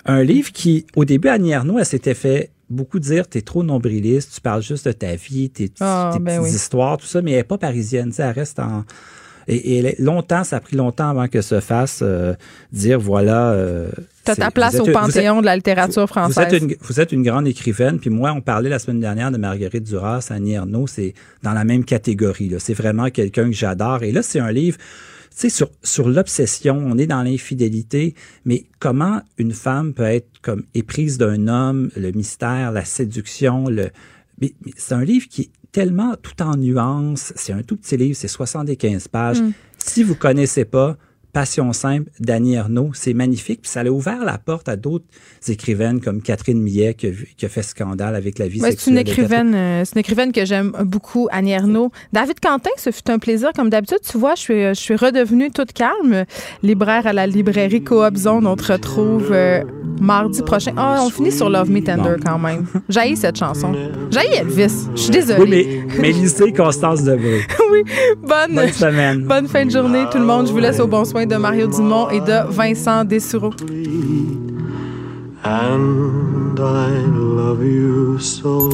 un 0.04 0.22
livre 0.22 0.52
qui, 0.52 0.86
au 0.94 1.04
début, 1.04 1.28
Annie 1.28 1.52
Ernaux, 1.52 1.78
elle 1.78 1.86
s'était 1.86 2.14
fait 2.14 2.50
beaucoup 2.74 2.98
dire 2.98 3.26
t'es 3.26 3.42
trop 3.42 3.62
nombriliste, 3.62 4.34
tu 4.34 4.40
parles 4.40 4.62
juste 4.62 4.86
de 4.86 4.92
ta 4.92 5.16
vie, 5.16 5.50
tes, 5.50 5.70
ah, 5.80 6.16
ben 6.20 6.42
petites 6.42 6.54
histoires, 6.54 6.98
tout 6.98 7.06
ça, 7.06 7.22
mais 7.22 7.32
elle 7.32 7.38
n'est 7.38 7.44
pas 7.44 7.58
parisienne, 7.58 8.12
elle 8.18 8.30
reste 8.30 8.58
en. 8.58 8.84
Et, 9.46 9.96
longtemps, 9.98 10.42
ça 10.42 10.56
a 10.56 10.60
pris 10.60 10.74
longtemps 10.76 11.10
avant 11.10 11.28
que 11.28 11.42
se 11.42 11.60
fasse 11.60 12.00
euh, 12.02 12.34
dire 12.72 12.98
voilà. 12.98 13.50
Euh, 13.52 13.90
T'as 14.24 14.36
ta 14.36 14.50
place 14.50 14.80
au 14.80 14.86
panthéon 14.86 15.40
de 15.40 15.46
la 15.46 15.54
littérature 15.54 16.08
française. 16.08 16.48
Vous 16.48 16.54
êtes, 16.54 16.62
une, 16.62 16.76
vous 16.80 17.00
êtes, 17.00 17.12
une, 17.12 17.22
grande 17.22 17.46
écrivaine. 17.46 17.98
Puis 17.98 18.08
moi, 18.08 18.32
on 18.32 18.40
parlait 18.40 18.70
la 18.70 18.78
semaine 18.78 19.00
dernière 19.00 19.30
de 19.30 19.36
Marguerite 19.36 19.84
Duras, 19.84 20.28
Annie 20.30 20.54
Ernaux. 20.54 20.86
C'est 20.86 21.12
dans 21.42 21.52
la 21.52 21.64
même 21.64 21.84
catégorie. 21.84 22.54
C'est 22.58 22.72
vraiment 22.72 23.10
quelqu'un 23.10 23.44
que 23.44 23.52
j'adore. 23.52 24.02
Et 24.02 24.12
là, 24.12 24.22
c'est 24.22 24.40
un 24.40 24.50
livre 24.50 24.78
sais, 25.34 25.48
sur, 25.48 25.70
sur 25.82 26.08
l'obsession, 26.08 26.76
on 26.76 26.98
est 26.98 27.06
dans 27.06 27.22
l'infidélité, 27.22 28.14
mais 28.44 28.66
comment 28.78 29.22
une 29.38 29.52
femme 29.52 29.92
peut 29.94 30.04
être 30.04 30.28
comme 30.42 30.64
éprise 30.74 31.18
d'un 31.18 31.48
homme, 31.48 31.90
le 31.96 32.12
mystère, 32.12 32.72
la 32.72 32.84
séduction, 32.84 33.68
le... 33.68 33.90
Mais, 34.40 34.54
c'est 34.76 34.94
un 34.94 35.04
livre 35.04 35.28
qui 35.28 35.42
est 35.42 35.50
tellement 35.72 36.14
tout 36.20 36.40
en 36.42 36.56
nuances. 36.56 37.32
C'est 37.36 37.52
un 37.52 37.62
tout 37.62 37.76
petit 37.76 37.96
livre, 37.96 38.16
c'est 38.16 38.28
75 38.28 39.08
pages. 39.08 39.40
Mm. 39.40 39.52
Si 39.78 40.02
vous 40.02 40.14
connaissez 40.14 40.64
pas, 40.64 40.96
Passion 41.34 41.72
simple 41.72 42.10
d'Annie 42.20 42.54
Ernaux. 42.54 42.92
C'est 42.94 43.12
magnifique. 43.12 43.62
Puis 43.62 43.70
ça 43.70 43.80
a 43.80 43.86
ouvert 43.86 44.24
la 44.24 44.38
porte 44.38 44.68
à 44.68 44.76
d'autres 44.76 45.04
écrivaines 45.48 46.00
comme 46.00 46.22
Catherine 46.22 46.62
Millet 46.62 46.94
qui 46.94 47.08
a, 47.44 47.48
fait 47.48 47.62
scandale 47.62 48.14
avec 48.14 48.38
la 48.38 48.46
vie 48.46 48.60
sexuelle. 48.60 48.78
C'est 48.78 48.90
une 48.92 48.98
écrivaine, 48.98 49.54
euh, 49.54 49.84
c'est 49.84 49.96
une 49.96 50.00
écrivaine 50.00 50.30
que 50.30 50.44
j'aime 50.44 50.72
beaucoup, 50.84 51.26
Annie 51.32 51.50
Ernaux. 51.50 51.90
David 52.12 52.38
Quentin, 52.38 52.70
ce 52.76 52.92
fut 52.92 53.10
un 53.10 53.18
plaisir. 53.18 53.50
Comme 53.54 53.68
d'habitude, 53.68 53.98
tu 54.08 54.16
vois, 54.16 54.36
je 54.36 54.40
suis, 54.40 54.62
je 54.68 54.74
suis 54.74 54.94
redevenue 54.94 55.50
toute 55.50 55.72
calme. 55.72 56.24
Libraire 56.62 57.08
à 57.08 57.12
la 57.12 57.26
librairie 57.26 57.82
Coop 57.82 58.16
Zone. 58.16 58.46
On 58.46 58.54
te 58.54 58.72
retrouve 58.72 59.32
euh, 59.32 59.64
mardi 60.00 60.40
prochain. 60.42 60.72
Ah, 60.76 61.00
on 61.02 61.10
finit 61.10 61.32
sur 61.32 61.50
Love 61.50 61.68
Me 61.68 61.82
Tender 61.82 62.14
quand 62.24 62.38
même. 62.38 62.66
J'ai 62.88 63.16
cette 63.16 63.38
chanson. 63.38 63.72
J'ai 64.10 64.36
Elvis. 64.36 64.88
Je 64.94 65.00
suis 65.00 65.10
désolée. 65.10 65.42
Oui, 65.42 65.84
mais, 65.88 66.00
mais 66.00 66.12
lisez 66.12 66.52
Constance 66.52 67.02
Debré. 67.02 67.40
oui. 67.72 67.82
Bonne, 68.22 68.54
bonne 68.54 68.72
semaine. 68.72 69.24
Bonne 69.24 69.48
fin 69.48 69.66
de 69.66 69.70
journée, 69.70 70.04
tout 70.12 70.18
le 70.18 70.24
monde. 70.24 70.46
Je 70.46 70.52
vous 70.52 70.58
laisse 70.58 70.78
au 70.78 70.86
bon 70.86 71.04
soin 71.04 71.23
de 71.26 71.36
Mario 71.36 71.66
Dumont 71.66 72.10
et 72.10 72.20
de 72.20 72.50
Vincent 72.50 73.04
Dessureau. 73.04 73.50
And 75.44 76.58
I 76.58 76.90
love 77.12 77.62
you 77.62 78.18
so. 78.18 78.70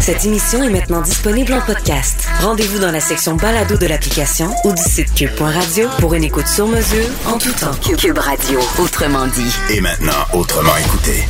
Cette 0.00 0.24
émission 0.24 0.62
est 0.62 0.70
maintenant 0.70 1.02
disponible 1.02 1.52
en 1.52 1.60
podcast. 1.60 2.26
Rendez-vous 2.40 2.78
dans 2.78 2.90
la 2.90 3.00
section 3.00 3.36
balado 3.36 3.76
de 3.76 3.86
l'application 3.86 4.48
ou 4.64 4.72
du 4.72 4.82
site 4.82 5.12
cube.radio 5.14 5.86
pour 5.98 6.14
une 6.14 6.24
écoute 6.24 6.46
sur 6.46 6.66
mesure 6.66 7.08
en 7.26 7.36
tout 7.36 7.52
temps. 7.52 7.74
Cube 7.98 8.16
Radio, 8.16 8.58
autrement 8.78 9.26
dit. 9.26 9.54
Et 9.70 9.80
maintenant, 9.82 10.24
autrement 10.32 10.76
écouté. 10.78 11.26